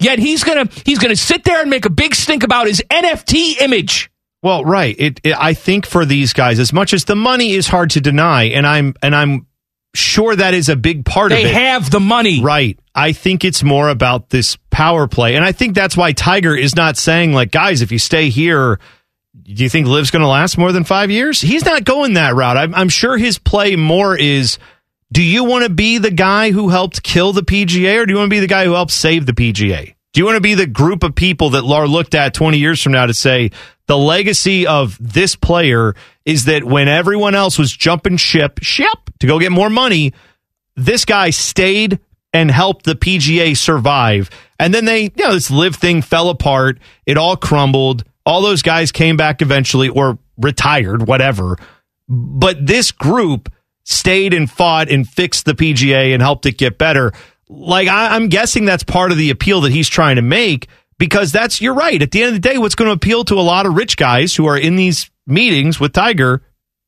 Yet 0.00 0.18
he's 0.18 0.44
gonna 0.44 0.68
he's 0.84 0.98
gonna 0.98 1.16
sit 1.16 1.44
there 1.44 1.60
and 1.60 1.70
make 1.70 1.84
a 1.84 1.90
big 1.90 2.14
stink 2.14 2.44
about 2.44 2.68
his 2.68 2.82
NFT 2.90 3.60
image. 3.60 4.10
Well, 4.42 4.64
right. 4.64 4.94
It, 4.96 5.20
it. 5.24 5.34
I 5.36 5.54
think 5.54 5.84
for 5.84 6.04
these 6.04 6.32
guys, 6.32 6.60
as 6.60 6.72
much 6.72 6.94
as 6.94 7.04
the 7.04 7.16
money 7.16 7.54
is 7.54 7.66
hard 7.66 7.90
to 7.90 8.00
deny, 8.00 8.44
and 8.44 8.64
I'm 8.64 8.94
and 9.02 9.16
I'm 9.16 9.48
sure 9.94 10.36
that 10.36 10.54
is 10.54 10.68
a 10.68 10.76
big 10.76 11.04
part 11.04 11.30
They 11.30 11.42
of 11.42 11.50
it. 11.50 11.54
They 11.54 11.60
have 11.64 11.90
the 11.90 12.00
money. 12.00 12.40
Right. 12.40 12.78
I 12.94 13.12
think 13.12 13.44
it's 13.44 13.62
more 13.62 13.88
about 13.88 14.30
this 14.30 14.56
power 14.70 15.08
play. 15.08 15.34
And 15.34 15.44
I 15.44 15.52
think 15.52 15.74
that's 15.74 15.96
why 15.96 16.12
Tiger 16.12 16.54
is 16.54 16.76
not 16.76 16.96
saying, 16.96 17.32
like, 17.32 17.50
guys, 17.50 17.82
if 17.82 17.92
you 17.92 17.98
stay 17.98 18.28
here, 18.28 18.78
do 19.42 19.62
you 19.62 19.68
think 19.68 19.86
Liv's 19.86 20.10
going 20.10 20.22
to 20.22 20.28
last 20.28 20.58
more 20.58 20.72
than 20.72 20.84
five 20.84 21.10
years? 21.10 21.40
He's 21.40 21.64
not 21.64 21.84
going 21.84 22.14
that 22.14 22.34
route. 22.34 22.56
I'm, 22.56 22.74
I'm 22.74 22.88
sure 22.88 23.16
his 23.16 23.38
play 23.38 23.76
more 23.76 24.16
is 24.16 24.58
do 25.12 25.22
you 25.22 25.44
want 25.44 25.64
to 25.64 25.70
be 25.70 25.98
the 25.98 26.10
guy 26.10 26.50
who 26.50 26.68
helped 26.68 27.02
kill 27.02 27.32
the 27.32 27.42
PGA 27.42 28.02
or 28.02 28.06
do 28.06 28.12
you 28.12 28.18
want 28.18 28.28
to 28.28 28.34
be 28.34 28.40
the 28.40 28.46
guy 28.46 28.64
who 28.64 28.72
helped 28.72 28.92
save 28.92 29.26
the 29.26 29.32
PGA? 29.32 29.94
Do 30.12 30.20
you 30.20 30.24
want 30.24 30.36
to 30.36 30.42
be 30.42 30.54
the 30.54 30.66
group 30.66 31.02
of 31.02 31.14
people 31.14 31.50
that 31.50 31.64
Lar 31.64 31.86
looked 31.86 32.14
at 32.14 32.34
20 32.34 32.58
years 32.58 32.82
from 32.82 32.92
now 32.92 33.06
to 33.06 33.14
say 33.14 33.50
the 33.86 33.96
legacy 33.96 34.66
of 34.66 34.98
this 35.00 35.36
player 35.36 35.94
is 36.24 36.44
that 36.46 36.64
when 36.64 36.88
everyone 36.88 37.34
else 37.34 37.58
was 37.58 37.72
jumping 37.72 38.16
ship, 38.16 38.58
ship 38.62 38.98
to 39.20 39.26
go 39.26 39.38
get 39.38 39.52
more 39.52 39.70
money, 39.70 40.12
this 40.76 41.04
guy 41.04 41.30
stayed 41.30 41.98
and 42.32 42.50
helped 42.50 42.84
the 42.84 42.94
PGA 42.94 43.56
survive. 43.56 44.28
And 44.58 44.74
then 44.74 44.84
they, 44.84 45.04
you 45.04 45.10
know, 45.16 45.32
this 45.32 45.50
LIV 45.50 45.76
thing 45.76 46.02
fell 46.02 46.28
apart. 46.28 46.78
It 47.06 47.16
all 47.16 47.36
crumbled. 47.36 48.04
All 48.26 48.42
those 48.42 48.62
guys 48.62 48.92
came 48.92 49.16
back 49.16 49.40
eventually 49.40 49.88
or 49.88 50.18
retired, 50.36 51.06
whatever. 51.06 51.56
But 52.08 52.66
this 52.66 52.92
group 52.92 53.50
stayed 53.90 54.34
and 54.34 54.50
fought 54.50 54.90
and 54.90 55.08
fixed 55.08 55.46
the 55.46 55.54
PGA 55.54 56.12
and 56.12 56.20
helped 56.20 56.44
it 56.44 56.58
get 56.58 56.76
better. 56.76 57.10
Like, 57.48 57.88
I, 57.88 58.14
I'm 58.14 58.28
guessing 58.28 58.66
that's 58.66 58.82
part 58.82 59.12
of 59.12 59.16
the 59.16 59.30
appeal 59.30 59.62
that 59.62 59.72
he's 59.72 59.88
trying 59.88 60.16
to 60.16 60.22
make 60.22 60.68
because 60.98 61.32
that's, 61.32 61.62
you're 61.62 61.74
right. 61.74 62.00
At 62.02 62.10
the 62.10 62.22
end 62.22 62.36
of 62.36 62.42
the 62.42 62.48
day, 62.48 62.58
what's 62.58 62.74
going 62.74 62.88
to 62.88 62.94
appeal 62.94 63.24
to 63.24 63.34
a 63.34 63.40
lot 63.40 63.64
of 63.64 63.74
rich 63.74 63.96
guys 63.96 64.36
who 64.36 64.44
are 64.44 64.58
in 64.58 64.76
these 64.76 65.10
meetings 65.26 65.80
with 65.80 65.94
Tiger 65.94 66.42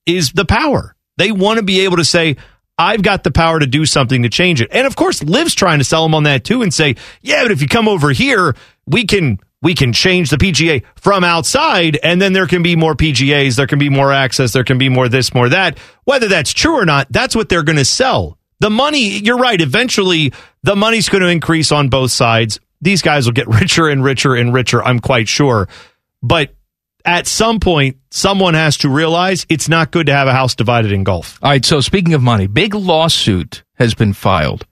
is 0.04 0.32
the 0.32 0.44
power. 0.44 0.94
They 1.16 1.32
want 1.32 1.58
to 1.58 1.64
be 1.64 1.80
able 1.80 1.96
to 1.96 2.04
say, 2.04 2.36
I've 2.76 3.02
got 3.02 3.24
the 3.24 3.30
power 3.30 3.58
to 3.58 3.66
do 3.66 3.86
something 3.86 4.22
to 4.22 4.28
change 4.28 4.60
it. 4.60 4.68
And 4.70 4.86
of 4.86 4.94
course, 4.94 5.22
Liv's 5.22 5.54
trying 5.54 5.78
to 5.78 5.84
sell 5.84 6.02
them 6.02 6.14
on 6.14 6.24
that 6.24 6.44
too 6.44 6.60
and 6.60 6.72
say, 6.72 6.96
yeah, 7.22 7.42
but 7.44 7.52
if 7.52 7.62
you 7.62 7.68
come 7.68 7.88
over 7.88 8.10
here, 8.10 8.54
we 8.86 9.06
can 9.06 9.38
we 9.62 9.74
can 9.74 9.92
change 9.92 10.30
the 10.30 10.36
PGA 10.36 10.84
from 10.96 11.24
outside 11.24 11.98
and 12.02 12.20
then 12.20 12.32
there 12.32 12.46
can 12.46 12.62
be 12.62 12.76
more 12.76 12.94
PGAs, 12.94 13.56
there 13.56 13.66
can 13.66 13.78
be 13.78 13.88
more 13.88 14.12
access, 14.12 14.52
there 14.52 14.64
can 14.64 14.78
be 14.78 14.88
more 14.88 15.08
this, 15.08 15.34
more 15.34 15.48
that. 15.48 15.78
Whether 16.04 16.28
that's 16.28 16.52
true 16.52 16.78
or 16.78 16.86
not, 16.86 17.08
that's 17.10 17.36
what 17.36 17.48
they're 17.48 17.62
going 17.62 17.76
to 17.78 17.84
sell. 17.84 18.38
The 18.60 18.70
money, 18.70 19.18
you're 19.18 19.38
right, 19.38 19.60
eventually 19.60 20.32
the 20.62 20.76
money's 20.76 21.08
going 21.08 21.22
to 21.22 21.28
increase 21.28 21.72
on 21.72 21.88
both 21.88 22.10
sides. 22.10 22.60
These 22.80 23.02
guys 23.02 23.26
will 23.26 23.32
get 23.32 23.48
richer 23.60 23.88
and 23.88 24.02
richer 24.02 24.34
and 24.34 24.52
richer, 24.54 24.82
I'm 24.82 25.00
quite 25.00 25.28
sure. 25.28 25.68
But 26.22 26.54
at 27.04 27.26
some 27.26 27.60
point, 27.60 27.96
someone 28.10 28.54
has 28.54 28.78
to 28.78 28.88
realize 28.88 29.46
it's 29.48 29.68
not 29.68 29.90
good 29.90 30.06
to 30.06 30.12
have 30.12 30.28
a 30.28 30.32
house 30.32 30.54
divided 30.54 30.92
in 30.92 31.04
golf. 31.04 31.38
All 31.42 31.50
right, 31.50 31.64
so 31.64 31.80
speaking 31.80 32.14
of 32.14 32.22
money, 32.22 32.46
big 32.46 32.74
lawsuit 32.74 33.62
has 33.74 33.94
been 33.94 34.12
filed 34.12 34.66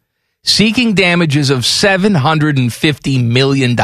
seeking 0.48 0.94
damages 0.94 1.50
of 1.50 1.60
$750 1.60 3.24
million 3.24 3.76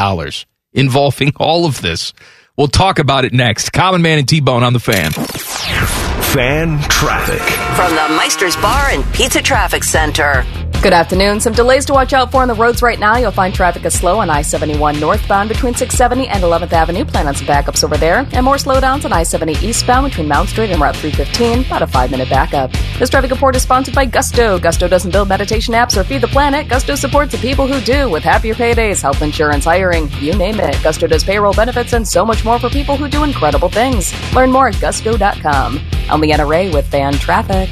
involving 0.75 1.33
all 1.37 1.65
of 1.65 1.81
this. 1.81 2.13
We'll 2.57 2.67
talk 2.67 2.99
about 2.99 3.25
it 3.25 3.33
next. 3.33 3.71
Common 3.71 4.01
Man 4.01 4.19
and 4.19 4.27
T 4.27 4.39
Bone 4.39 4.63
on 4.63 4.73
the 4.73 4.79
fan. 4.79 5.11
Fan 5.11 6.79
traffic. 6.89 7.41
From 7.75 7.95
the 7.95 8.15
Meister's 8.15 8.55
Bar 8.57 8.89
and 8.91 9.03
Pizza 9.13 9.41
Traffic 9.41 9.83
Center. 9.83 10.45
Good 10.85 10.93
afternoon. 10.93 11.39
Some 11.39 11.53
delays 11.53 11.83
to 11.85 11.93
watch 11.93 12.13
out 12.13 12.31
for 12.31 12.43
on 12.43 12.47
the 12.47 12.53
roads 12.53 12.83
right 12.83 12.99
now. 12.99 13.17
You'll 13.17 13.31
find 13.31 13.51
traffic 13.51 13.83
is 13.85 13.97
slow 13.97 14.19
on 14.19 14.29
I 14.29 14.43
71 14.43 14.99
northbound 14.99 15.49
between 15.49 15.73
670 15.73 16.27
and 16.27 16.43
11th 16.43 16.73
Avenue. 16.73 17.03
Plan 17.03 17.25
on 17.25 17.33
some 17.33 17.47
backups 17.47 17.83
over 17.83 17.97
there. 17.97 18.19
And 18.33 18.45
more 18.45 18.57
slowdowns 18.57 19.03
on 19.03 19.11
I 19.11 19.23
70 19.23 19.65
eastbound 19.65 20.07
between 20.07 20.27
Mount 20.27 20.47
Street 20.47 20.69
and 20.69 20.79
Route 20.79 20.95
315. 20.95 21.65
About 21.65 21.81
a 21.81 21.87
five 21.87 22.11
minute 22.11 22.29
backup. 22.29 22.71
This 22.99 23.09
traffic 23.09 23.31
report 23.31 23.55
is 23.55 23.63
sponsored 23.63 23.95
by 23.95 24.05
Gusto. 24.05 24.59
Gusto 24.59 24.87
doesn't 24.87 25.09
build 25.09 25.27
meditation 25.27 25.73
apps 25.73 25.97
or 25.97 26.03
feed 26.03 26.21
the 26.21 26.27
planet. 26.27 26.69
Gusto 26.69 26.93
supports 26.93 27.31
the 27.31 27.39
people 27.39 27.65
who 27.65 27.81
do 27.81 28.07
with 28.07 28.21
happier 28.21 28.53
paydays, 28.53 29.01
health 29.01 29.23
insurance, 29.23 29.65
hiring, 29.65 30.07
you 30.19 30.37
name 30.37 30.59
it. 30.59 30.77
Gusto 30.83 31.07
does 31.07 31.23
payroll 31.23 31.53
benefits 31.53 31.93
and 31.93 32.07
so 32.07 32.23
much 32.23 32.45
more 32.45 32.59
for 32.59 32.69
people 32.69 32.95
who 32.95 33.09
do 33.09 33.23
incredible 33.23 33.69
things. 33.69 34.13
Learn 34.35 34.51
more 34.51 34.67
at 34.67 34.79
gusto.com. 34.79 35.79
I'm 36.11 36.21
Leanna 36.21 36.45
Ray 36.45 36.69
with 36.69 36.85
Fan 36.85 37.13
Traffic. 37.13 37.71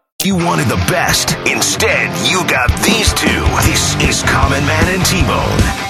You 0.23 0.35
wanted 0.35 0.67
the 0.67 0.75
best. 0.87 1.35
Instead, 1.47 2.15
you 2.29 2.47
got 2.47 2.69
these 2.83 3.11
two. 3.13 3.27
This 3.65 3.95
is 4.03 4.21
Common 4.21 4.63
Man 4.67 4.95
and 4.95 5.03
T-Bone. 5.03 5.81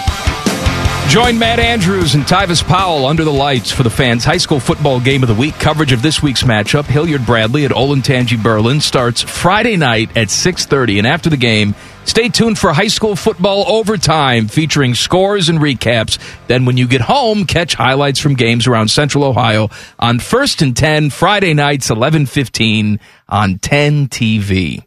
Join 1.09 1.37
Matt 1.37 1.59
Andrews 1.59 2.15
and 2.15 2.23
Tyvis 2.23 2.63
Powell 2.63 3.05
under 3.05 3.25
the 3.25 3.33
lights 3.33 3.73
for 3.73 3.83
the 3.83 3.89
fans' 3.89 4.23
high 4.23 4.37
school 4.37 4.61
football 4.61 5.01
game 5.01 5.21
of 5.21 5.27
the 5.27 5.35
week. 5.35 5.55
Coverage 5.55 5.91
of 5.91 6.01
this 6.01 6.23
week's 6.23 6.43
matchup, 6.43 6.85
Hilliard 6.85 7.25
Bradley 7.25 7.65
at 7.65 7.71
Olentangy 7.71 8.41
Berlin, 8.41 8.79
starts 8.79 9.21
Friday 9.21 9.75
night 9.75 10.15
at 10.15 10.29
6.30. 10.29 10.99
And 10.99 11.07
after 11.07 11.29
the 11.29 11.35
game, 11.35 11.75
stay 12.05 12.29
tuned 12.29 12.57
for 12.57 12.71
high 12.71 12.87
school 12.87 13.17
football 13.17 13.65
overtime 13.67 14.47
featuring 14.47 14.95
scores 14.95 15.49
and 15.49 15.59
recaps. 15.59 16.17
Then 16.47 16.63
when 16.63 16.77
you 16.77 16.87
get 16.87 17.01
home, 17.01 17.43
catch 17.43 17.73
highlights 17.73 18.21
from 18.21 18.35
games 18.35 18.65
around 18.65 18.87
Central 18.87 19.25
Ohio 19.25 19.69
on 19.99 20.19
First 20.19 20.61
and 20.61 20.77
10, 20.77 21.09
Friday 21.09 21.53
nights, 21.53 21.89
11.15 21.89 22.99
on 23.31 23.57
10 23.57 24.09
TV. 24.09 24.85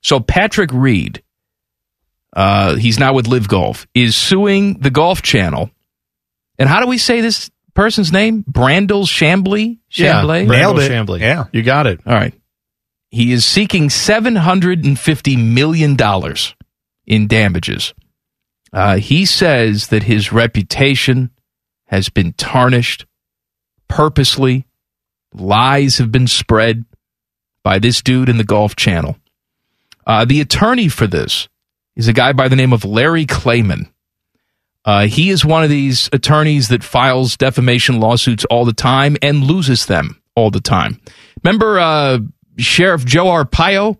So 0.00 0.18
Patrick 0.18 0.70
Reed 0.72 1.22
uh, 2.34 2.76
he's 2.76 2.98
now 2.98 3.12
with 3.12 3.26
LIV 3.26 3.48
Golf, 3.48 3.86
is 3.94 4.16
suing 4.16 4.78
the 4.80 4.90
Golf 4.90 5.22
Channel. 5.22 5.70
And 6.58 6.68
how 6.68 6.80
do 6.80 6.86
we 6.86 6.98
say 6.98 7.20
this 7.20 7.50
person's 7.74 8.12
name? 8.12 8.44
Brandel 8.44 9.04
Chamblee? 9.04 9.78
Chamblee? 9.90 10.46
Yeah, 10.46 10.50
Nailed 10.50 10.78
Brandel 10.78 11.16
it. 11.16 11.20
Yeah. 11.20 11.44
You 11.52 11.62
got 11.62 11.86
it. 11.86 12.00
All 12.06 12.14
right. 12.14 12.34
He 13.10 13.32
is 13.32 13.44
seeking 13.44 13.88
$750 13.88 15.52
million 15.52 15.96
in 17.06 17.26
damages. 17.26 17.92
Uh, 18.72 18.96
he 18.96 19.26
says 19.26 19.88
that 19.88 20.04
his 20.04 20.32
reputation 20.32 21.30
has 21.88 22.08
been 22.08 22.32
tarnished 22.32 23.04
purposely. 23.88 24.66
Lies 25.34 25.98
have 25.98 26.10
been 26.10 26.26
spread 26.26 26.86
by 27.62 27.78
this 27.78 28.02
dude 28.02 28.28
in 28.28 28.36
the 28.38 28.44
Golf 28.44 28.76
Channel. 28.76 29.16
Uh, 30.06 30.24
the 30.24 30.40
attorney 30.40 30.88
for 30.88 31.06
this 31.06 31.48
is 31.96 32.08
a 32.08 32.12
guy 32.12 32.32
by 32.32 32.48
the 32.48 32.56
name 32.56 32.72
of 32.72 32.84
Larry 32.84 33.26
Klayman. 33.26 33.88
Uh, 34.84 35.06
he 35.06 35.30
is 35.30 35.44
one 35.44 35.62
of 35.62 35.70
these 35.70 36.08
attorneys 36.12 36.68
that 36.68 36.82
files 36.82 37.36
defamation 37.36 38.00
lawsuits 38.00 38.44
all 38.46 38.64
the 38.64 38.72
time 38.72 39.16
and 39.22 39.44
loses 39.44 39.86
them 39.86 40.20
all 40.34 40.50
the 40.50 40.60
time. 40.60 41.00
Remember 41.44 41.78
uh, 41.78 42.18
Sheriff 42.58 43.04
Joe 43.04 43.26
Arpaio 43.26 43.98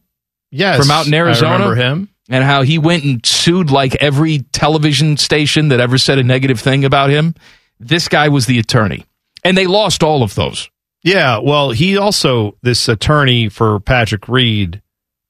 Yes. 0.50 0.78
from 0.80 0.90
out 0.90 1.06
in 1.06 1.14
Arizona? 1.14 1.50
I 1.50 1.52
remember 1.54 1.74
him. 1.76 2.08
and 2.28 2.42
how 2.42 2.62
he 2.62 2.78
went 2.78 3.04
and 3.04 3.24
sued 3.24 3.70
like 3.70 3.94
every 3.96 4.40
television 4.52 5.16
station 5.16 5.68
that 5.68 5.78
ever 5.80 5.98
said 5.98 6.18
a 6.18 6.24
negative 6.24 6.58
thing 6.58 6.84
about 6.84 7.10
him. 7.10 7.34
This 7.78 8.08
guy 8.08 8.28
was 8.28 8.46
the 8.46 8.58
attorney, 8.58 9.04
and 9.44 9.56
they 9.56 9.66
lost 9.66 10.02
all 10.02 10.22
of 10.22 10.34
those. 10.34 10.68
Yeah, 11.04 11.38
well, 11.38 11.70
he 11.70 11.96
also 11.96 12.56
this 12.62 12.88
attorney 12.88 13.48
for 13.48 13.80
Patrick 13.80 14.28
Reed, 14.28 14.82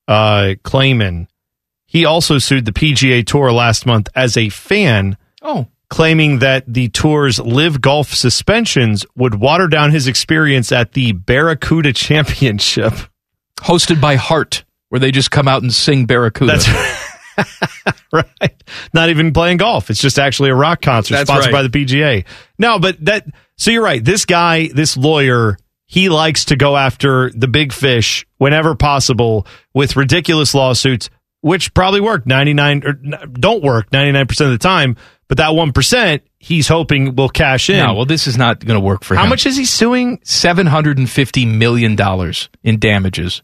uh, 0.06 0.54
Klayman, 0.64 1.28
he 1.86 2.04
also 2.04 2.38
sued 2.38 2.64
the 2.64 2.72
PGA 2.72 3.24
Tour 3.26 3.52
last 3.52 3.86
month 3.86 4.08
as 4.14 4.36
a 4.36 4.48
fan, 4.48 5.16
Oh, 5.42 5.66
claiming 5.90 6.38
that 6.40 6.64
the 6.72 6.88
tour's 6.88 7.38
LIV 7.38 7.80
Golf 7.80 8.14
suspensions 8.14 9.04
would 9.16 9.34
water 9.34 9.66
down 9.68 9.90
his 9.90 10.06
experience 10.06 10.72
at 10.72 10.92
the 10.92 11.12
Barracuda 11.12 11.92
Championship. 11.94 12.92
hosted 13.60 14.00
by 14.00 14.16
Heart, 14.16 14.64
where 14.88 14.98
they 15.00 15.10
just 15.10 15.30
come 15.30 15.48
out 15.48 15.62
and 15.62 15.72
sing 15.72 16.06
Barracuda. 16.06 16.52
That's 16.52 16.68
right. 18.12 18.62
Not 18.92 19.08
even 19.10 19.32
playing 19.32 19.56
golf. 19.58 19.90
It's 19.90 20.00
just 20.00 20.18
actually 20.18 20.50
a 20.50 20.54
rock 20.54 20.80
concert 20.82 21.14
That's 21.14 21.28
sponsored 21.28 21.52
right. 21.52 21.62
by 21.64 21.68
the 21.68 21.84
PGA. 21.84 22.24
No, 22.58 22.78
but 22.78 23.02
that 23.04 23.26
so 23.62 23.70
you're 23.70 23.84
right. 23.84 24.04
This 24.04 24.24
guy, 24.24 24.66
this 24.74 24.96
lawyer, 24.96 25.56
he 25.86 26.08
likes 26.08 26.46
to 26.46 26.56
go 26.56 26.76
after 26.76 27.30
the 27.30 27.46
big 27.46 27.72
fish 27.72 28.26
whenever 28.38 28.74
possible 28.74 29.46
with 29.72 29.94
ridiculous 29.94 30.52
lawsuits, 30.52 31.10
which 31.42 31.72
probably 31.72 32.00
work 32.00 32.26
99 32.26 32.82
or 32.84 32.94
don't 32.94 33.62
work 33.62 33.88
99% 33.90 34.22
of 34.40 34.50
the 34.50 34.58
time, 34.58 34.96
but 35.28 35.36
that 35.36 35.50
1% 35.50 36.20
he's 36.40 36.66
hoping 36.66 37.14
will 37.14 37.28
cash 37.28 37.70
in. 37.70 37.76
no, 37.76 37.94
well, 37.94 38.04
this 38.04 38.26
is 38.26 38.36
not 38.36 38.58
going 38.58 38.80
to 38.80 38.84
work 38.84 39.04
for 39.04 39.14
How 39.14 39.20
him. 39.20 39.26
How 39.26 39.30
much 39.30 39.46
is 39.46 39.56
he 39.56 39.64
suing? 39.64 40.18
Seven 40.24 40.66
hundred 40.66 40.98
and 40.98 41.08
fifty 41.08 41.46
million 41.46 41.94
dollars 41.94 42.48
in 42.64 42.80
damages. 42.80 43.42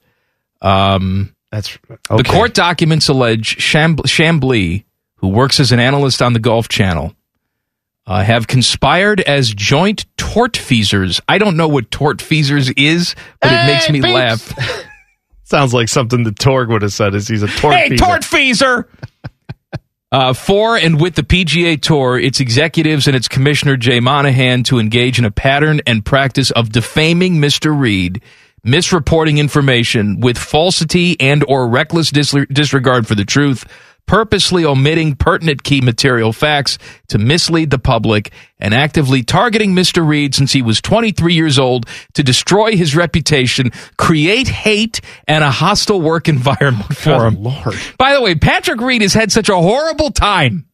Um, 0.60 1.32
That's 1.52 1.78
The 2.10 2.24
court 2.24 2.54
documents 2.54 3.06
allege 3.06 3.56
Chamblee, 3.56 4.82
who 5.14 5.28
works 5.28 5.60
as 5.60 5.70
an 5.70 5.78
analyst 5.78 6.22
on 6.22 6.32
the 6.32 6.40
Golf 6.40 6.66
Channel, 6.68 7.14
uh, 8.08 8.24
have 8.24 8.46
conspired 8.46 9.20
as 9.20 9.52
joint 9.52 10.06
tortfeasors. 10.16 11.20
I 11.28 11.36
don't 11.36 11.58
know 11.58 11.68
what 11.68 11.90
tortfeasors 11.90 12.72
is, 12.76 13.14
but 13.40 13.52
it 13.52 13.66
makes 13.66 13.90
me 13.90 14.00
laugh. 14.00 14.50
Sounds 15.44 15.74
like 15.74 15.88
something 15.88 16.24
the 16.24 16.32
Torg 16.32 16.70
would 16.70 16.82
have 16.82 16.92
said 16.92 17.14
is 17.14 17.28
he's 17.28 17.42
a 17.42 17.48
tort 17.48 17.74
Hey, 17.74 17.90
tortfeasor! 17.90 18.86
Uh, 20.10 20.32
for 20.32 20.76
and 20.76 20.98
with 20.98 21.16
the 21.16 21.22
PGA 21.22 21.80
Tour, 21.80 22.18
its 22.18 22.40
executives 22.40 23.06
and 23.06 23.14
its 23.14 23.28
commissioner 23.28 23.76
Jay 23.76 24.00
Monahan 24.00 24.62
to 24.64 24.78
engage 24.78 25.18
in 25.18 25.26
a 25.26 25.30
pattern 25.30 25.82
and 25.86 26.02
practice 26.02 26.50
of 26.50 26.70
defaming 26.72 27.34
Mr. 27.34 27.78
Reed, 27.78 28.22
misreporting 28.66 29.36
information 29.36 30.20
with 30.20 30.38
falsity 30.38 31.20
and 31.20 31.44
or 31.46 31.68
reckless 31.68 32.10
dis- 32.10 32.34
disregard 32.50 33.06
for 33.06 33.14
the 33.14 33.26
truth, 33.26 33.66
purposely 34.08 34.64
omitting 34.64 35.14
pertinent 35.14 35.62
key 35.62 35.80
material 35.80 36.32
facts 36.32 36.78
to 37.08 37.18
mislead 37.18 37.70
the 37.70 37.78
public, 37.78 38.32
and 38.58 38.74
actively 38.74 39.22
targeting 39.22 39.72
Mr. 39.74 40.04
Reed 40.04 40.34
since 40.34 40.50
he 40.52 40.62
was 40.62 40.80
23 40.80 41.34
years 41.34 41.58
old 41.60 41.86
to 42.14 42.24
destroy 42.24 42.76
his 42.76 42.96
reputation, 42.96 43.70
create 43.96 44.48
hate 44.48 45.00
and 45.28 45.44
a 45.44 45.50
hostile 45.52 46.00
work 46.00 46.28
environment 46.28 46.96
for 46.96 47.26
him. 47.26 47.42
Lord. 47.44 47.76
By 47.98 48.14
the 48.14 48.20
way, 48.22 48.34
Patrick 48.34 48.80
Reed 48.80 49.02
has 49.02 49.14
had 49.14 49.30
such 49.30 49.48
a 49.48 49.56
horrible 49.56 50.10
time. 50.10 50.66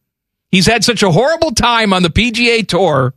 He's 0.49 0.65
had 0.65 0.83
such 0.83 1.03
a 1.03 1.11
horrible 1.11 1.51
time 1.51 1.93
on 1.93 2.01
the 2.01 2.09
PGA 2.09 2.67
Tour 2.67 3.13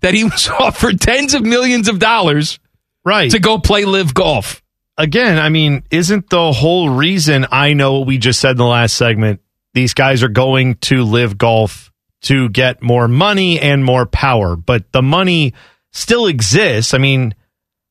that 0.00 0.14
he 0.14 0.24
was 0.24 0.48
offered 0.60 1.00
tens 1.00 1.34
of 1.34 1.42
millions 1.44 1.88
of 1.88 1.98
dollars 2.00 2.58
Right. 3.04 3.30
to 3.30 3.38
go 3.38 3.58
play 3.58 3.84
LIV 3.84 4.12
Golf. 4.14 4.62
again, 4.96 5.38
I 5.38 5.48
mean, 5.50 5.84
isn't 5.90 6.28
the 6.30 6.50
whole 6.52 6.90
reason 6.90 7.46
I 7.52 7.72
know 7.74 7.98
what 7.98 8.06
we 8.08 8.18
just 8.18 8.40
said 8.40 8.52
in 8.52 8.56
the 8.56 8.64
last 8.66 8.94
segment? 8.96 9.40
These 9.78 9.94
guys 9.94 10.24
are 10.24 10.28
going 10.28 10.74
to 10.74 11.04
LIV 11.04 11.38
Golf 11.38 11.92
to 12.22 12.48
get 12.48 12.82
more 12.82 13.06
money 13.06 13.60
and 13.60 13.84
more 13.84 14.06
power, 14.06 14.56
but 14.56 14.90
the 14.90 15.02
money 15.02 15.54
still 15.92 16.26
exists. 16.26 16.94
I 16.94 16.98
mean, 16.98 17.32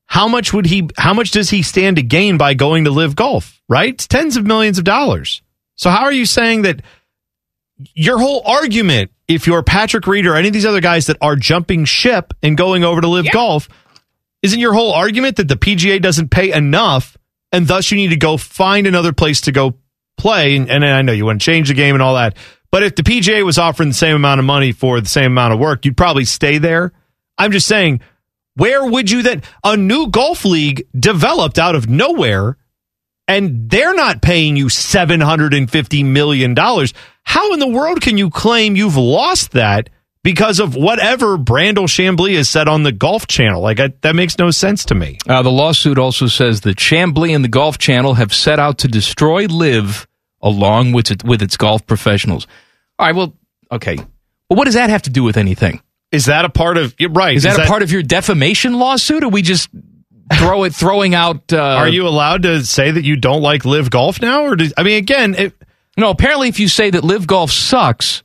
how 0.06 0.28
much 0.28 0.52
would 0.52 0.65
he, 0.65 0.89
how 0.97 1.13
much 1.13 1.32
does 1.32 1.50
he 1.50 1.62
stand 1.62 1.95
to 1.95 2.04
gain 2.04 2.38
by 2.38 2.56
going 2.56 2.84
to 2.84 2.91
LIV 2.91 3.15
Golf, 3.15 3.62
right? 3.69 3.93
It's 3.93 4.06
tens 4.06 4.36
of 4.36 4.45
millions 4.45 4.78
of 4.78 4.84
dollars. 4.84 5.41
So 5.76 5.89
how 5.89 6.04
are 6.04 6.12
you 6.12 6.26
saying 6.26 6.63
that 6.63 6.82
your 7.93 8.19
whole 8.19 8.41
argument, 8.45 9.12
if 9.30 9.47
you're 9.47 9.63
Patrick 9.63 10.08
Reed 10.08 10.28
or 10.28 10.36
any 10.36 10.50
of 10.50 10.54
these 10.54 10.65
other 10.65 10.82
guys 10.82 11.06
that 11.06 11.15
are 11.21 11.38
jumping 11.38 11.86
ship 11.86 12.34
and 12.43 12.58
going 12.58 12.84
over 12.84 13.00
to 13.00 13.08
LIV 13.08 13.32
Golf, 13.32 13.69
isn't 14.41 14.60
your 14.60 14.73
whole 14.73 14.91
argument 14.91 15.38
that 15.38 15.47
the 15.47 15.56
PGA 15.56 16.02
doesn't 16.02 16.32
pay 16.32 16.52
enough 16.52 17.15
and 17.54 17.65
thus 17.65 17.91
you 17.91 17.95
need 17.95 18.10
to 18.10 18.17
go 18.17 18.36
find 18.36 18.88
another 18.88 19.13
place 19.13 19.39
to 19.39 19.54
go 19.54 19.76
play? 20.17 20.56
And, 20.56 20.69
and 20.69 20.84
I 20.86 21.01
know 21.01 21.13
you 21.13 21.25
want 21.25 21.41
to 21.41 21.45
change 21.45 21.67
the 21.69 21.73
game 21.73 21.95
and 21.95 22.01
all 22.01 22.15
that. 22.15 22.36
But 22.71 22.84
if 22.84 22.95
the 22.95 23.03
PGA 23.03 23.45
was 23.45 23.58
offering 23.58 23.89
the 23.89 23.95
same 23.95 24.15
amount 24.15 24.39
of 24.39 24.45
money 24.45 24.71
for 24.71 24.99
the 24.99 25.08
same 25.08 25.32
amount 25.32 25.53
of 25.53 25.60
work, 25.60 25.86
you'd 25.86 25.97
probably 25.97 26.25
stay 26.25 26.58
there. 26.58 26.91
I'm 27.38 27.51
just 27.51 27.67
saying, 27.67 28.01
where 28.56 28.86
would 28.86 29.10
you 29.10 29.21
then? 29.21 29.43
A 29.63 29.77
new 29.77 30.10
golf 30.10 30.43
league 30.43 30.88
developed 30.99 31.60
out 31.60 31.75
of 31.75 31.88
nowhere, 31.88 32.58
and 33.27 33.69
they're 33.69 33.93
not 33.93 34.21
paying 34.21 34.58
you 34.58 34.67
seven 34.69 35.21
hundred 35.21 35.53
and 35.53 35.69
fifty 35.69 36.03
million 36.03 36.56
dollars. 36.56 36.93
How 37.23 37.53
in 37.53 37.60
the 37.60 37.67
world 37.67 38.01
can 38.01 38.17
you 38.17 38.30
claim 38.30 38.75
you've 38.75 38.97
lost 38.97 39.51
that 39.51 39.89
because 40.27 40.59
of 40.59 40.75
whatever 40.75 41.37
Brandel 41.37 41.85
Chamblee 41.87 42.35
has 42.35 42.49
said 42.49 42.67
on 42.67 42.83
the 42.83 42.91
Golf 42.91 43.27
Channel? 43.27 43.61
Like 43.61 43.79
I, 43.79 43.93
that 44.01 44.13
makes 44.13 44.37
no 44.37 44.51
sense 44.51 44.83
to 44.85 44.93
me. 44.93 45.19
Uh, 45.25 45.41
the 45.41 45.49
lawsuit 45.49 45.97
also 45.97 46.27
says 46.27 46.59
that 46.61 46.75
Chamblee 46.75 47.33
and 47.33 47.45
the 47.45 47.49
Golf 47.49 47.77
Channel 47.77 48.15
have 48.15 48.33
set 48.33 48.59
out 48.59 48.79
to 48.79 48.89
destroy 48.89 49.45
LIV 49.45 50.05
along 50.41 50.91
with 50.91 51.11
it, 51.11 51.23
with 51.23 51.41
its 51.41 51.55
golf 51.55 51.87
professionals. 51.87 52.45
All 52.99 53.07
right, 53.07 53.15
well, 53.15 53.35
okay. 53.71 53.95
Well, 53.95 54.57
what 54.57 54.65
does 54.65 54.73
that 54.73 54.89
have 54.89 55.03
to 55.03 55.09
do 55.09 55.23
with 55.23 55.37
anything? 55.37 55.81
Is 56.11 56.25
that 56.25 56.43
a 56.43 56.49
part 56.49 56.75
of 56.75 56.93
right? 57.09 57.37
Is 57.37 57.43
that, 57.43 57.59
a 57.59 57.65
part 57.65 57.81
of 57.81 57.93
your 57.93 58.03
defamation 58.03 58.79
lawsuit? 58.79 59.23
Or 59.23 59.29
we 59.29 59.41
just 59.41 59.69
throw 60.33 60.65
it 60.65 60.75
throwing 60.75 61.15
out? 61.15 61.53
Uh, 61.53 61.61
Are 61.61 61.87
you 61.87 62.05
allowed 62.05 62.43
to 62.43 62.65
say 62.65 62.91
that 62.91 63.05
you 63.05 63.15
don't 63.15 63.41
like 63.41 63.63
LIV 63.63 63.89
golf 63.89 64.21
now, 64.21 64.43
or 64.43 64.57
did, 64.57 64.73
I 64.75 64.83
mean, 64.83 64.97
again, 64.97 65.35
it, 65.35 65.53
No, 65.95 66.09
apparently, 66.09 66.49
if 66.49 66.59
you 66.59 66.67
say 66.67 66.89
that 66.89 67.05
LIV 67.05 67.27
Golf 67.27 67.49
sucks, 67.49 68.23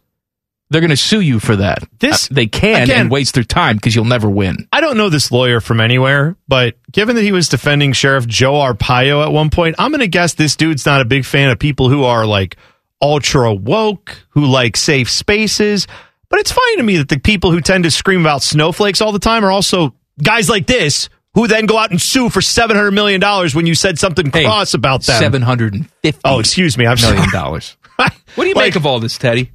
they're 0.72 0.80
going 0.80 0.90
to 0.90 0.96
sue 0.96 1.20
you 1.20 1.38
for 1.38 1.56
that. 1.56 1.85
This- 2.00 2.30
Uh, 2.30 2.35
they 2.35 2.46
can 2.46 2.82
again- 2.85 3.00
and 3.02 3.11
waste 3.11 3.35
their 3.35 3.44
time 3.44 3.76
because 3.76 3.94
you'll 3.94 4.04
never 4.04 4.28
win. 4.28 4.66
I 4.72 4.80
don't 4.80 4.96
know 4.96 5.08
this 5.08 5.30
lawyer 5.30 5.61
from 5.61 5.80
anywhere, 5.80 6.37
but 6.48 6.74
given 6.90 7.14
that 7.16 7.22
he 7.22 7.30
was 7.32 7.48
defending 7.48 7.92
Sheriff 7.92 8.26
Joe 8.26 8.54
Arpaio 8.54 9.22
at 9.24 9.30
one 9.32 9.50
point, 9.50 9.76
I'm 9.78 9.90
going 9.90 10.00
to 10.00 10.08
guess 10.08 10.35
this 10.35 10.56
dude's 10.56 10.85
not 10.87 11.00
a 11.00 11.04
big 11.04 11.24
fan 11.24 11.50
of 11.50 11.58
people 11.58 11.88
who 11.88 12.04
are 12.04 12.26
like 12.26 12.56
ultra 13.00 13.52
woke, 13.54 14.16
who 14.30 14.46
like 14.46 14.76
safe 14.76 15.11
spaces. 15.11 15.87
But 16.28 16.40
it's 16.40 16.52
fine 16.52 16.76
to 16.78 16.82
me 16.82 16.96
that 16.96 17.08
the 17.08 17.18
people 17.18 17.50
who 17.52 17.61
tend 17.61 17.85
to 17.85 17.90
scream 17.90 18.20
about 18.22 18.42
snowflakes 18.42 19.00
all 19.00 19.12
the 19.12 19.18
time 19.18 19.44
are 19.44 19.50
also 19.50 19.94
guys 20.22 20.48
like 20.48 20.66
this 20.66 21.08
who 21.35 21.46
then 21.46 21.66
go 21.66 21.78
out 21.78 21.90
and 21.90 22.00
sue 22.00 22.28
for 22.28 22.40
$700 22.40 22.92
million 22.92 23.20
when 23.54 23.66
you 23.66 23.74
said 23.74 23.98
something 23.98 24.30
cross 24.30 24.74
about 24.74 25.02
them. 25.02 25.18
Seven 25.20 25.42
hundred 25.42 25.74
and 25.74 25.90
fifty. 26.02 26.20
Oh, 26.24 26.40
excuse 26.40 26.76
me. 26.78 26.87
I'm 26.87 26.98
million 27.00 27.18
sorry. 27.28 27.30
dollars. 27.32 27.76
What 28.35 28.44
do 28.44 28.48
you 28.48 28.54
make 28.54 28.76
of 28.76 28.87
all 28.87 28.98
this, 28.98 29.18
Teddy? 29.18 29.52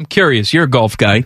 I'm 0.00 0.06
curious. 0.06 0.54
You're 0.54 0.64
a 0.64 0.68
golf 0.68 0.96
guy. 0.96 1.24